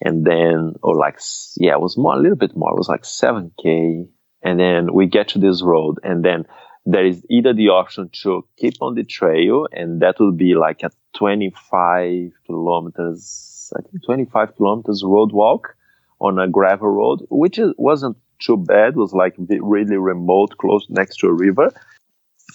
and 0.00 0.24
then 0.24 0.74
or 0.82 0.96
like 0.96 1.20
yeah, 1.58 1.72
it 1.72 1.80
was 1.80 1.96
more 1.98 2.14
a 2.14 2.18
little 2.18 2.36
bit 2.36 2.56
more. 2.56 2.72
It 2.72 2.78
was 2.78 2.88
like 2.88 3.04
seven 3.04 3.52
k, 3.62 4.06
and 4.42 4.58
then 4.58 4.92
we 4.92 5.06
get 5.06 5.28
to 5.28 5.38
this 5.38 5.62
road, 5.62 5.98
and 6.02 6.24
then 6.24 6.46
there 6.86 7.04
is 7.04 7.22
either 7.28 7.52
the 7.52 7.68
option 7.68 8.08
to 8.22 8.46
keep 8.56 8.74
on 8.80 8.94
the 8.94 9.04
trail, 9.04 9.68
and 9.70 10.00
that 10.00 10.18
will 10.18 10.32
be 10.32 10.54
like 10.54 10.82
a 10.82 10.90
25 11.16 12.32
kilometers, 12.46 13.57
I 13.76 13.82
think 13.82 14.04
25 14.04 14.56
kilometers 14.56 15.02
road 15.04 15.32
walk 15.32 15.76
on 16.20 16.38
a 16.38 16.48
gravel 16.48 16.88
road, 16.88 17.26
which 17.30 17.58
wasn't 17.76 18.16
too 18.38 18.56
bad. 18.56 18.90
It 18.90 18.96
was 18.96 19.12
like 19.12 19.34
really 19.38 19.96
remote, 19.96 20.56
close 20.58 20.86
next 20.88 21.16
to 21.18 21.28
a 21.28 21.32
river, 21.32 21.72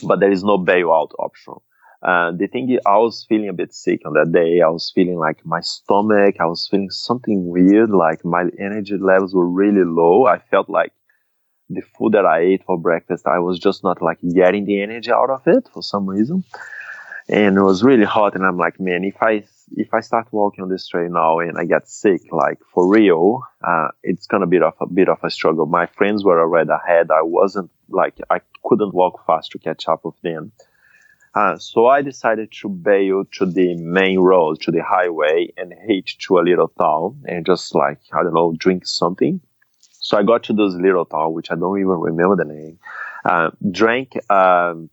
but 0.04 0.20
there 0.20 0.32
is 0.32 0.44
no 0.44 0.58
bailout 0.58 1.12
option. 1.20 1.56
Uh, 2.02 2.32
the 2.32 2.48
thing 2.48 2.70
is, 2.70 2.80
I 2.86 2.98
was 2.98 3.26
feeling 3.30 3.48
a 3.48 3.54
bit 3.54 3.74
sick 3.74 4.02
on 4.06 4.14
that 4.14 4.34
day. 4.34 4.60
I 4.60 4.68
was 4.68 4.92
feeling 4.94 5.18
like 5.18 5.46
my 5.46 5.62
stomach, 5.62 6.36
I 6.40 6.46
was 6.46 6.68
feeling 6.70 6.90
something 6.90 7.48
weird, 7.48 7.92
like 7.92 8.26
my 8.26 8.44
energy 8.60 8.98
levels 8.98 9.34
were 9.34 9.48
really 9.48 9.86
low. 9.86 10.26
I 10.26 10.40
felt 10.40 10.70
like 10.70 10.92
the 11.70 11.82
food 11.98 12.12
that 12.14 12.26
I 12.26 12.40
ate 12.42 12.66
for 12.66 12.78
breakfast, 12.78 13.26
I 13.26 13.40
was 13.40 13.58
just 13.58 13.84
not 13.84 14.02
like 14.02 14.20
getting 14.36 14.66
the 14.66 14.82
energy 14.82 15.12
out 15.12 15.30
of 15.30 15.44
it 15.48 15.70
for 15.74 15.82
some 15.82 16.08
reason. 16.08 16.44
And 17.30 17.58
it 17.58 17.62
was 17.62 17.84
really 17.84 18.04
hot. 18.04 18.36
And 18.36 18.46
I'm 18.46 18.58
like, 18.58 18.82
man, 18.82 19.06
if 19.06 19.16
I, 19.22 19.46
if 19.72 19.94
I 19.94 20.02
start 20.02 20.28
walking 20.32 20.64
on 20.64 20.70
this 20.70 20.88
trail 20.88 21.10
now 21.10 21.40
and 21.40 21.58
I 21.58 21.66
get 21.66 21.88
sick, 21.88 22.22
like 22.32 22.60
for 22.74 22.88
real, 22.88 23.42
uh, 23.66 23.90
it's 24.04 24.28
to 24.28 24.48
be 24.48 24.58
of 24.58 24.74
a 24.80 24.88
bit 24.88 25.10
of 25.10 25.20
a 25.24 25.30
struggle. 25.30 25.66
My 25.66 25.86
friends 25.86 26.24
were 26.24 26.40
already 26.40 26.70
ahead. 26.70 27.12
I 27.12 27.22
wasn't 27.22 27.72
like, 27.90 28.20
I 28.30 28.42
couldn't 28.64 28.94
walk 28.94 29.26
fast 29.26 29.52
to 29.52 29.60
catch 29.60 29.88
up 29.88 30.06
with 30.06 30.20
them. 30.22 30.52
Uh, 31.36 31.58
so 31.58 31.88
I 31.88 32.04
decided 32.04 32.52
to 32.62 32.70
bail 32.70 33.24
to 33.40 33.46
the 33.46 33.76
main 33.76 34.20
road, 34.20 34.62
to 34.62 34.72
the 34.72 34.84
highway 34.84 35.52
and 35.58 35.74
hitch 35.88 36.20
to 36.28 36.38
a 36.38 36.42
little 36.42 36.68
town 36.68 37.24
and 37.26 37.46
just 37.46 37.74
like, 37.74 38.00
I 38.14 38.22
don't 38.22 38.36
know, 38.36 38.54
drink 38.58 38.86
something 38.86 39.42
so 40.04 40.18
I 40.18 40.24
got 40.24 40.44
to 40.44 40.54
this 40.54 40.74
little 40.74 41.06
town, 41.06 41.32
which 41.32 41.50
I 41.50 41.56
don't 41.56 41.80
even 41.80 41.92
remember 41.92 42.36
the 42.36 42.44
name. 42.44 42.78
Uh, 43.24 43.52
drank 43.72 44.20
um, 44.30 44.90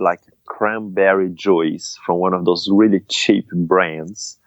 like 0.00 0.20
cranberry 0.46 1.30
juice 1.30 1.98
from 2.04 2.18
one 2.18 2.34
of 2.34 2.44
those 2.44 2.68
really 2.70 3.00
cheap 3.08 3.48
brands. 3.52 4.38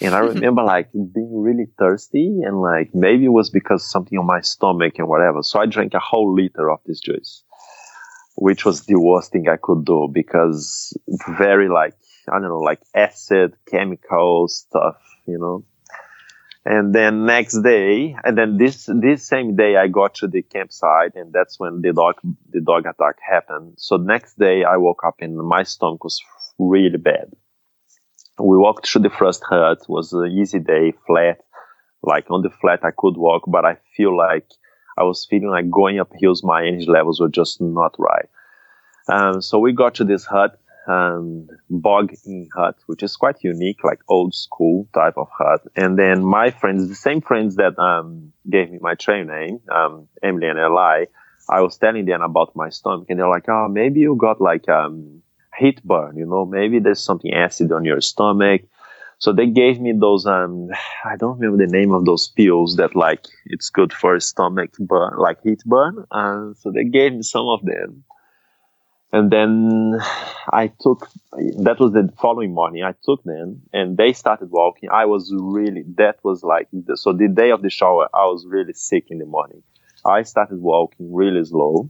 And 0.00 0.14
I 0.14 0.18
remember 0.32 0.62
like 0.62 0.92
being 0.92 1.42
really 1.42 1.66
thirsty 1.78 2.40
and 2.44 2.60
like 2.60 2.94
maybe 2.94 3.24
it 3.24 3.32
was 3.32 3.50
because 3.50 3.88
something 3.88 4.18
on 4.18 4.26
my 4.26 4.40
stomach 4.40 4.94
and 4.98 5.08
whatever. 5.08 5.42
So 5.42 5.60
I 5.60 5.66
drank 5.66 5.94
a 5.94 6.00
whole 6.00 6.34
liter 6.34 6.70
of 6.70 6.80
this 6.84 7.00
juice, 7.00 7.42
which 8.36 8.64
was 8.64 8.82
the 8.82 9.00
worst 9.00 9.32
thing 9.32 9.48
I 9.48 9.56
could 9.56 9.84
do 9.84 10.08
because 10.12 10.96
very 11.38 11.68
like, 11.68 11.94
I 12.28 12.38
don't 12.38 12.48
know, 12.48 12.58
like 12.58 12.80
acid, 12.94 13.54
chemical 13.70 14.48
stuff, 14.48 14.96
you 15.26 15.38
know. 15.38 15.64
And 16.66 16.94
then 16.94 17.26
next 17.26 17.60
day, 17.60 18.16
and 18.24 18.38
then 18.38 18.56
this 18.56 18.88
this 18.88 19.26
same 19.26 19.54
day, 19.54 19.76
I 19.76 19.88
got 19.88 20.14
to 20.16 20.28
the 20.28 20.40
campsite, 20.40 21.14
and 21.14 21.30
that's 21.30 21.60
when 21.60 21.82
the 21.82 21.92
dog 21.92 22.14
the 22.50 22.60
dog 22.60 22.86
attack 22.86 23.16
happened. 23.20 23.74
So 23.76 23.96
next 23.96 24.38
day, 24.38 24.64
I 24.64 24.78
woke 24.78 25.02
up 25.04 25.16
and 25.20 25.36
my 25.36 25.62
stomach 25.64 26.04
was 26.04 26.22
really 26.58 26.96
bad. 26.96 27.32
We 28.38 28.56
walked 28.56 28.88
through 28.88 29.02
the 29.02 29.10
first 29.10 29.42
hut. 29.44 29.78
It 29.82 29.88
was 29.88 30.12
an 30.14 30.30
easy 30.30 30.58
day, 30.58 30.94
flat. 31.06 31.40
Like 32.02 32.30
on 32.30 32.42
the 32.42 32.50
flat, 32.50 32.80
I 32.82 32.92
could 32.96 33.16
walk, 33.16 33.42
but 33.46 33.64
I 33.66 33.76
feel 33.96 34.16
like 34.16 34.46
I 34.96 35.04
was 35.04 35.26
feeling 35.28 35.50
like 35.50 35.70
going 35.70 36.00
up 36.00 36.12
hills. 36.18 36.42
My 36.42 36.64
energy 36.66 36.86
levels 36.86 37.20
were 37.20 37.28
just 37.28 37.60
not 37.60 37.94
right. 37.98 38.28
Um, 39.08 39.42
so 39.42 39.58
we 39.58 39.72
got 39.72 39.96
to 39.96 40.04
this 40.04 40.24
hut, 40.24 40.58
um, 40.86 41.48
Bog 41.70 42.12
Inn 42.26 42.48
hut, 42.54 42.76
which 42.86 43.02
is 43.02 43.16
quite 43.16 43.42
unique, 43.42 43.82
like 43.84 44.00
old 44.08 44.34
school 44.34 44.88
type 44.94 45.14
of 45.16 45.28
hut. 45.36 45.62
And 45.76 45.98
then 45.98 46.24
my 46.24 46.50
friends, 46.50 46.88
the 46.88 46.94
same 46.94 47.20
friends 47.20 47.56
that 47.56 47.78
um, 47.78 48.32
gave 48.48 48.70
me 48.70 48.78
my 48.80 48.94
train 48.94 49.26
name, 49.26 49.60
um, 49.70 50.08
Emily 50.22 50.48
and 50.48 50.58
Eli, 50.58 51.06
I 51.48 51.60
was 51.60 51.76
telling 51.76 52.06
them 52.06 52.22
about 52.22 52.56
my 52.56 52.70
stomach, 52.70 53.06
and 53.10 53.18
they're 53.18 53.28
like, 53.28 53.48
"Oh, 53.48 53.68
maybe 53.68 54.00
you 54.00 54.16
got 54.16 54.40
like 54.40 54.68
um, 54.68 55.22
heat 55.58 55.82
burn. 55.84 56.16
You 56.16 56.26
know, 56.26 56.46
maybe 56.46 56.78
there's 56.78 57.04
something 57.04 57.32
acid 57.34 57.70
on 57.72 57.84
your 57.84 58.00
stomach." 58.00 58.62
So 59.18 59.32
they 59.32 59.46
gave 59.46 59.80
me 59.80 59.92
those, 59.98 60.26
um, 60.26 60.68
I 61.04 61.16
don't 61.16 61.38
remember 61.38 61.64
the 61.64 61.72
name 61.72 61.92
of 61.92 62.04
those 62.04 62.28
pills 62.28 62.76
that 62.76 62.94
like, 62.94 63.24
it's 63.46 63.70
good 63.70 63.92
for 63.92 64.18
stomach 64.20 64.72
burn, 64.78 65.14
like 65.18 65.42
heat 65.42 65.62
burn. 65.64 66.04
Uh, 66.10 66.52
so 66.58 66.70
they 66.70 66.84
gave 66.84 67.12
me 67.14 67.22
some 67.22 67.46
of 67.46 67.64
them. 67.64 68.04
And 69.14 69.30
then 69.30 70.00
I 70.52 70.72
took, 70.80 71.08
that 71.62 71.78
was 71.78 71.92
the 71.92 72.12
following 72.20 72.52
morning. 72.52 72.82
I 72.82 72.94
took 73.04 73.22
them 73.22 73.62
and 73.72 73.96
they 73.96 74.12
started 74.12 74.50
walking. 74.50 74.90
I 74.90 75.04
was 75.04 75.32
really, 75.32 75.84
that 75.98 76.16
was 76.24 76.42
like, 76.42 76.66
so 76.96 77.12
the 77.12 77.28
day 77.28 77.52
of 77.52 77.62
the 77.62 77.70
shower, 77.70 78.08
I 78.12 78.24
was 78.24 78.44
really 78.44 78.72
sick 78.72 79.12
in 79.12 79.18
the 79.18 79.24
morning. 79.24 79.62
I 80.04 80.24
started 80.24 80.60
walking 80.60 81.14
really 81.14 81.44
slow. 81.44 81.88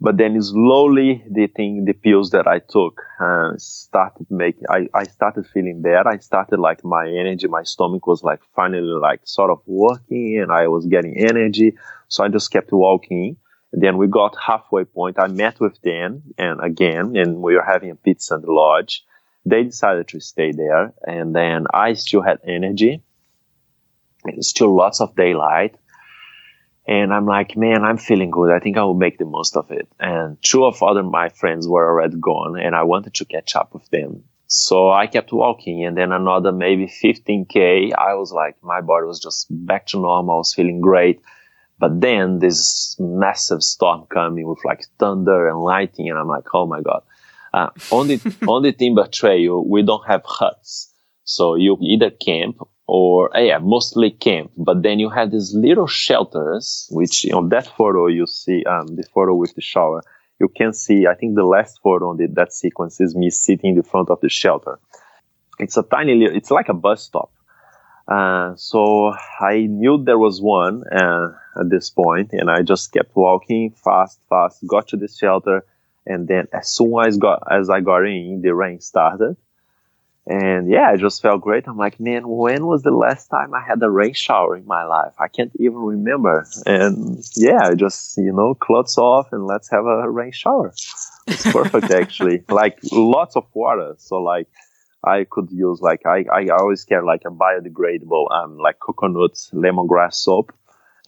But 0.00 0.16
then 0.16 0.40
slowly 0.40 1.22
the 1.30 1.48
thing, 1.48 1.84
the 1.84 1.92
pills 1.92 2.30
that 2.30 2.46
I 2.48 2.60
took, 2.60 3.02
uh, 3.20 3.52
started 3.58 4.26
making, 4.30 4.64
I, 4.70 4.88
I 4.94 5.04
started 5.04 5.46
feeling 5.46 5.82
better. 5.82 6.08
I 6.08 6.16
started 6.16 6.58
like 6.60 6.82
my 6.82 7.08
energy, 7.08 7.46
my 7.46 7.62
stomach 7.62 8.06
was 8.06 8.22
like 8.24 8.40
finally 8.56 8.98
like 9.08 9.20
sort 9.24 9.50
of 9.50 9.60
working 9.66 10.40
and 10.40 10.50
I 10.50 10.68
was 10.68 10.86
getting 10.86 11.14
energy. 11.18 11.74
So 12.08 12.24
I 12.24 12.28
just 12.28 12.50
kept 12.50 12.72
walking 12.72 13.36
then 13.72 13.96
we 13.96 14.06
got 14.06 14.36
halfway 14.38 14.84
point. 14.84 15.18
I 15.18 15.28
met 15.28 15.58
with 15.58 15.80
Dan 15.82 16.22
and 16.36 16.60
again, 16.62 17.16
and 17.16 17.42
we 17.42 17.54
were 17.54 17.64
having 17.64 17.90
a 17.90 17.94
pizza 17.94 18.34
in 18.34 18.42
the 18.42 18.52
lodge. 18.52 19.04
They 19.46 19.64
decided 19.64 20.08
to 20.08 20.20
stay 20.20 20.52
there, 20.52 20.92
and 21.02 21.34
then 21.34 21.66
I 21.72 21.94
still 21.94 22.22
had 22.22 22.38
energy. 22.46 23.02
Still 24.40 24.76
lots 24.76 25.00
of 25.00 25.16
daylight. 25.16 25.76
And 26.86 27.12
I'm 27.14 27.26
like, 27.26 27.56
man, 27.56 27.84
I'm 27.84 27.96
feeling 27.96 28.30
good. 28.30 28.50
I 28.50 28.58
think 28.58 28.76
I 28.76 28.82
will 28.82 28.94
make 28.94 29.18
the 29.18 29.24
most 29.24 29.56
of 29.56 29.70
it. 29.70 29.88
And 30.00 30.36
two 30.42 30.64
of 30.64 30.82
other 30.82 31.02
my 31.02 31.28
friends 31.28 31.66
were 31.66 31.88
already 31.88 32.16
gone, 32.20 32.60
and 32.60 32.74
I 32.74 32.82
wanted 32.82 33.14
to 33.14 33.24
catch 33.24 33.56
up 33.56 33.72
with 33.72 33.88
them. 33.90 34.24
So 34.46 34.90
I 34.90 35.06
kept 35.06 35.32
walking, 35.32 35.84
and 35.84 35.96
then 35.96 36.12
another 36.12 36.52
maybe 36.52 36.86
15k. 36.86 37.94
I 37.94 38.14
was 38.14 38.32
like, 38.32 38.62
my 38.62 38.80
body 38.80 39.06
was 39.06 39.18
just 39.18 39.46
back 39.48 39.86
to 39.88 39.96
normal. 39.96 40.34
I 40.34 40.38
was 40.38 40.54
feeling 40.54 40.80
great. 40.80 41.20
But 41.82 42.00
then 42.00 42.38
this 42.38 42.94
massive 43.00 43.60
storm 43.60 44.06
coming 44.06 44.46
with 44.46 44.64
like 44.64 44.86
thunder 45.00 45.48
and 45.48 45.58
lightning, 45.58 46.10
and 46.10 46.16
I'm 46.16 46.28
like, 46.28 46.44
oh 46.54 46.64
my 46.64 46.80
god. 46.80 47.02
Uh, 47.52 47.70
on 47.90 48.06
the 48.06 48.18
on 48.46 48.62
the 48.62 48.70
timber 48.70 49.08
trail, 49.08 49.64
we 49.68 49.82
don't 49.82 50.06
have 50.06 50.22
huts, 50.24 50.94
so 51.24 51.56
you 51.56 51.76
either 51.80 52.10
camp 52.10 52.58
or 52.86 53.36
uh, 53.36 53.40
yeah, 53.40 53.58
mostly 53.58 54.12
camp. 54.12 54.52
But 54.56 54.84
then 54.84 55.00
you 55.00 55.10
have 55.10 55.32
these 55.32 55.56
little 55.56 55.88
shelters, 55.88 56.86
which 56.92 57.28
on 57.32 57.48
that 57.48 57.66
photo 57.66 58.06
you 58.06 58.28
see, 58.28 58.62
um, 58.62 58.94
the 58.94 59.02
photo 59.12 59.34
with 59.34 59.52
the 59.56 59.60
shower, 59.60 60.04
you 60.38 60.46
can 60.56 60.72
see. 60.72 61.08
I 61.08 61.14
think 61.16 61.34
the 61.34 61.42
last 61.42 61.80
photo 61.82 62.10
on 62.10 62.16
the, 62.16 62.28
that 62.34 62.52
sequence 62.52 63.00
is 63.00 63.16
me 63.16 63.28
sitting 63.28 63.70
in 63.70 63.76
the 63.76 63.82
front 63.82 64.08
of 64.08 64.20
the 64.20 64.28
shelter. 64.28 64.78
It's 65.58 65.76
a 65.76 65.82
tiny 65.82 66.14
little. 66.14 66.36
It's 66.36 66.52
like 66.52 66.68
a 66.68 66.74
bus 66.74 67.02
stop. 67.02 67.32
Uh, 68.08 68.54
so 68.56 69.14
I 69.40 69.66
knew 69.68 70.02
there 70.02 70.18
was 70.18 70.40
one 70.40 70.84
uh, 70.88 71.34
at 71.58 71.70
this 71.70 71.90
point, 71.90 72.32
and 72.32 72.50
I 72.50 72.62
just 72.62 72.92
kept 72.92 73.14
walking 73.14 73.70
fast, 73.70 74.18
fast. 74.28 74.66
Got 74.66 74.88
to 74.88 74.96
the 74.96 75.08
shelter, 75.08 75.64
and 76.06 76.26
then 76.26 76.48
as 76.52 76.68
soon 76.68 76.94
as 77.06 77.16
got 77.16 77.42
as 77.50 77.70
I 77.70 77.80
got 77.80 78.04
in, 78.06 78.42
the 78.42 78.54
rain 78.54 78.80
started, 78.80 79.36
and 80.26 80.68
yeah, 80.68 80.88
I 80.88 80.96
just 80.96 81.22
felt 81.22 81.40
great. 81.40 81.66
I'm 81.66 81.76
like, 81.76 81.98
man, 81.98 82.28
when 82.28 82.66
was 82.66 82.82
the 82.82 82.90
last 82.90 83.28
time 83.28 83.54
I 83.54 83.60
had 83.60 83.82
a 83.82 83.90
rain 83.90 84.14
shower 84.14 84.56
in 84.56 84.66
my 84.66 84.84
life? 84.84 85.12
I 85.18 85.28
can't 85.28 85.52
even 85.58 85.78
remember. 85.78 86.46
And 86.66 87.24
yeah, 87.34 87.68
I 87.68 87.74
just 87.74 88.16
you 88.18 88.32
know, 88.32 88.54
clothes 88.54 88.98
off, 88.98 89.32
and 89.32 89.46
let's 89.46 89.70
have 89.70 89.86
a 89.86 90.08
rain 90.10 90.32
shower. 90.32 90.74
It's 91.28 91.50
perfect, 91.50 91.90
actually. 91.92 92.42
Like 92.48 92.78
lots 92.90 93.36
of 93.36 93.46
water, 93.54 93.94
so 93.98 94.16
like 94.16 94.48
I 95.04 95.24
could 95.28 95.50
use 95.50 95.80
like 95.80 96.06
I, 96.06 96.24
I 96.32 96.48
always 96.48 96.84
carry 96.84 97.04
like 97.04 97.22
a 97.26 97.30
biodegradable 97.30 98.30
um 98.30 98.58
like 98.58 98.78
coconut 98.78 99.34
lemongrass 99.52 100.14
soap 100.14 100.52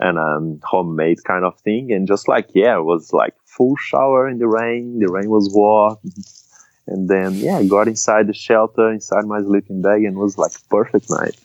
and 0.01 0.19
um 0.19 0.61
homemade 0.63 1.23
kind 1.25 1.45
of 1.45 1.59
thing 1.61 1.93
and 1.93 2.09
just 2.09 2.27
like 2.29 2.49
yeah 2.55 2.77
it 2.77 2.83
was 2.83 3.13
like 3.13 3.35
full 3.45 3.77
shower 3.77 4.29
in 4.29 4.39
the 4.39 4.49
rain 4.49 4.99
the 4.99 5.11
rain 5.11 5.31
was 5.31 5.51
warm 5.55 5.97
and 6.87 7.09
then 7.09 7.35
yeah 7.35 7.59
I 7.59 7.67
got 7.67 7.89
inside 7.89 8.27
the 8.27 8.35
shelter 8.35 8.91
inside 8.91 9.25
my 9.25 9.41
sleeping 9.41 9.83
bag 9.83 10.05
and 10.05 10.17
it 10.17 10.21
was 10.21 10.39
like 10.39 10.53
perfect 10.69 11.11
night. 11.11 11.37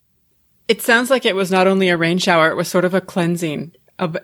It 0.68 0.82
sounds 0.82 1.10
like 1.10 1.26
it 1.26 1.36
was 1.36 1.52
not 1.52 1.68
only 1.68 1.90
a 1.90 1.98
rain 1.98 2.18
shower 2.18 2.50
it 2.50 2.56
was 2.56 2.68
sort 2.68 2.86
of 2.86 2.94
a 2.94 3.02
cleansing 3.02 3.74
of 4.00 4.18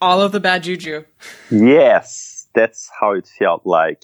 all 0.00 0.20
of 0.20 0.32
the 0.32 0.40
bad 0.40 0.62
juju. 0.62 1.04
Yes, 1.50 2.46
that's 2.54 2.90
how 3.00 3.12
it 3.12 3.26
felt 3.26 3.66
like 3.66 4.02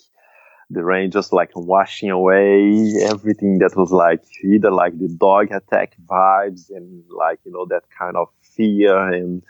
the 0.71 0.85
rain 0.85 1.11
just 1.11 1.33
like 1.33 1.51
washing 1.55 2.11
away 2.11 2.93
everything 3.03 3.59
that 3.59 3.77
was 3.77 3.93
like 3.93 4.23
either 4.43 4.71
like 4.71 4.99
the 4.99 5.09
dog 5.09 5.53
attack 5.53 5.97
vibes 6.07 6.71
and 6.71 7.05
like 7.11 7.39
you 7.45 7.53
know 7.53 7.67
that 7.67 7.83
kind 7.97 8.17
of 8.17 8.29
fear 8.41 8.97
and 9.13 9.43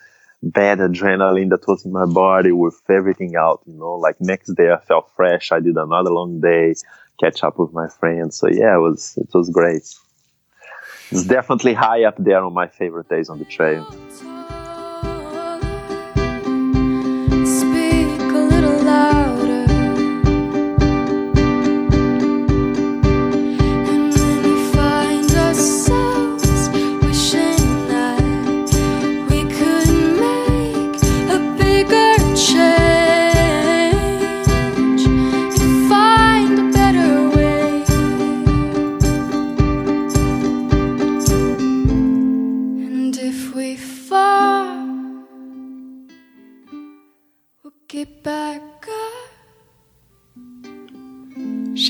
bad 0.43 0.78
adrenaline 0.78 1.51
that 1.51 1.66
was 1.66 1.85
in 1.85 1.93
my 1.93 2.05
body 2.05 2.53
with 2.53 2.81
everything 2.91 3.35
out 3.36 3.62
you 3.66 3.74
know? 3.74 3.95
Like 3.95 4.20
next 4.20 4.55
day 4.55 4.70
i 4.70 4.78
felt 4.78 5.11
fresh. 5.16 5.53
I 5.53 5.61
did 5.61 5.77
another 5.77 6.11
long 6.11 6.41
day 6.41 6.74
catch 7.20 7.45
up 7.45 7.59
with 7.59 7.73
my 7.73 7.89
friends. 7.89 8.36
So 8.36 8.49
yeah 8.49 8.77
it 8.77 8.81
was 8.81 9.16
it 9.16 9.28
was 9.32 9.49
great. 9.51 9.95
It's 11.11 11.24
definitely 11.27 11.74
high 11.74 12.05
up 12.05 12.16
there 12.19 12.43
on 12.43 12.53
my 12.53 12.66
favorite 12.66 13.09
days 13.09 13.28
on 13.28 13.39
the 13.39 13.45
trail 13.45 13.86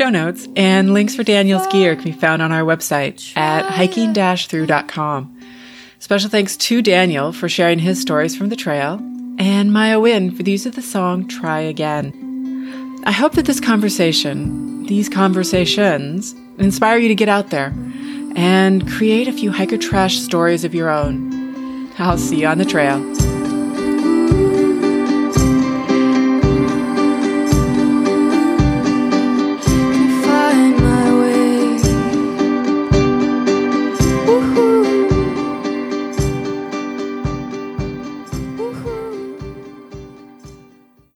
Show 0.05 0.11
notes 0.11 0.47
and 0.55 0.93
links 0.93 1.17
for 1.17 1.23
Daniel's 1.23 1.67
gear 1.69 1.97
can 1.97 2.05
be 2.05 2.13
found 2.13 2.43
on 2.43 2.53
our 2.53 2.61
website 2.61 3.35
at 3.39 3.65
hiking-through.com. 3.65 5.41
Special 5.99 6.29
thanks 6.29 6.59
to 6.59 6.83
Daniel 6.83 7.33
for 7.33 7.49
sharing 7.49 7.79
his 7.79 8.03
stories 8.03 8.37
from 8.37 8.51
the 8.51 8.55
trail 8.55 9.01
and 9.39 9.73
Maya 9.73 9.99
Win 9.99 10.31
for 10.37 10.43
the 10.43 10.51
use 10.51 10.67
of 10.67 10.75
the 10.75 10.83
song 10.83 11.27
Try 11.27 11.61
Again. 11.61 13.03
I 13.07 13.13
hope 13.13 13.33
that 13.33 13.47
this 13.47 13.61
conversation, 13.61 14.85
these 14.85 15.09
conversations, 15.09 16.35
inspire 16.59 16.99
you 16.99 17.09
to 17.09 17.15
get 17.15 17.31
out 17.31 17.49
there 17.49 17.73
and 18.37 18.87
create 18.87 19.27
a 19.27 19.33
few 19.33 19.53
hiker 19.53 19.79
trash 19.79 20.19
stories 20.19 20.65
of 20.65 20.75
your 20.75 20.91
own. 20.91 21.91
I'll 21.99 22.19
see 22.19 22.43
you 22.43 22.47
on 22.47 22.59
the 22.59 22.67
trail. 22.67 23.01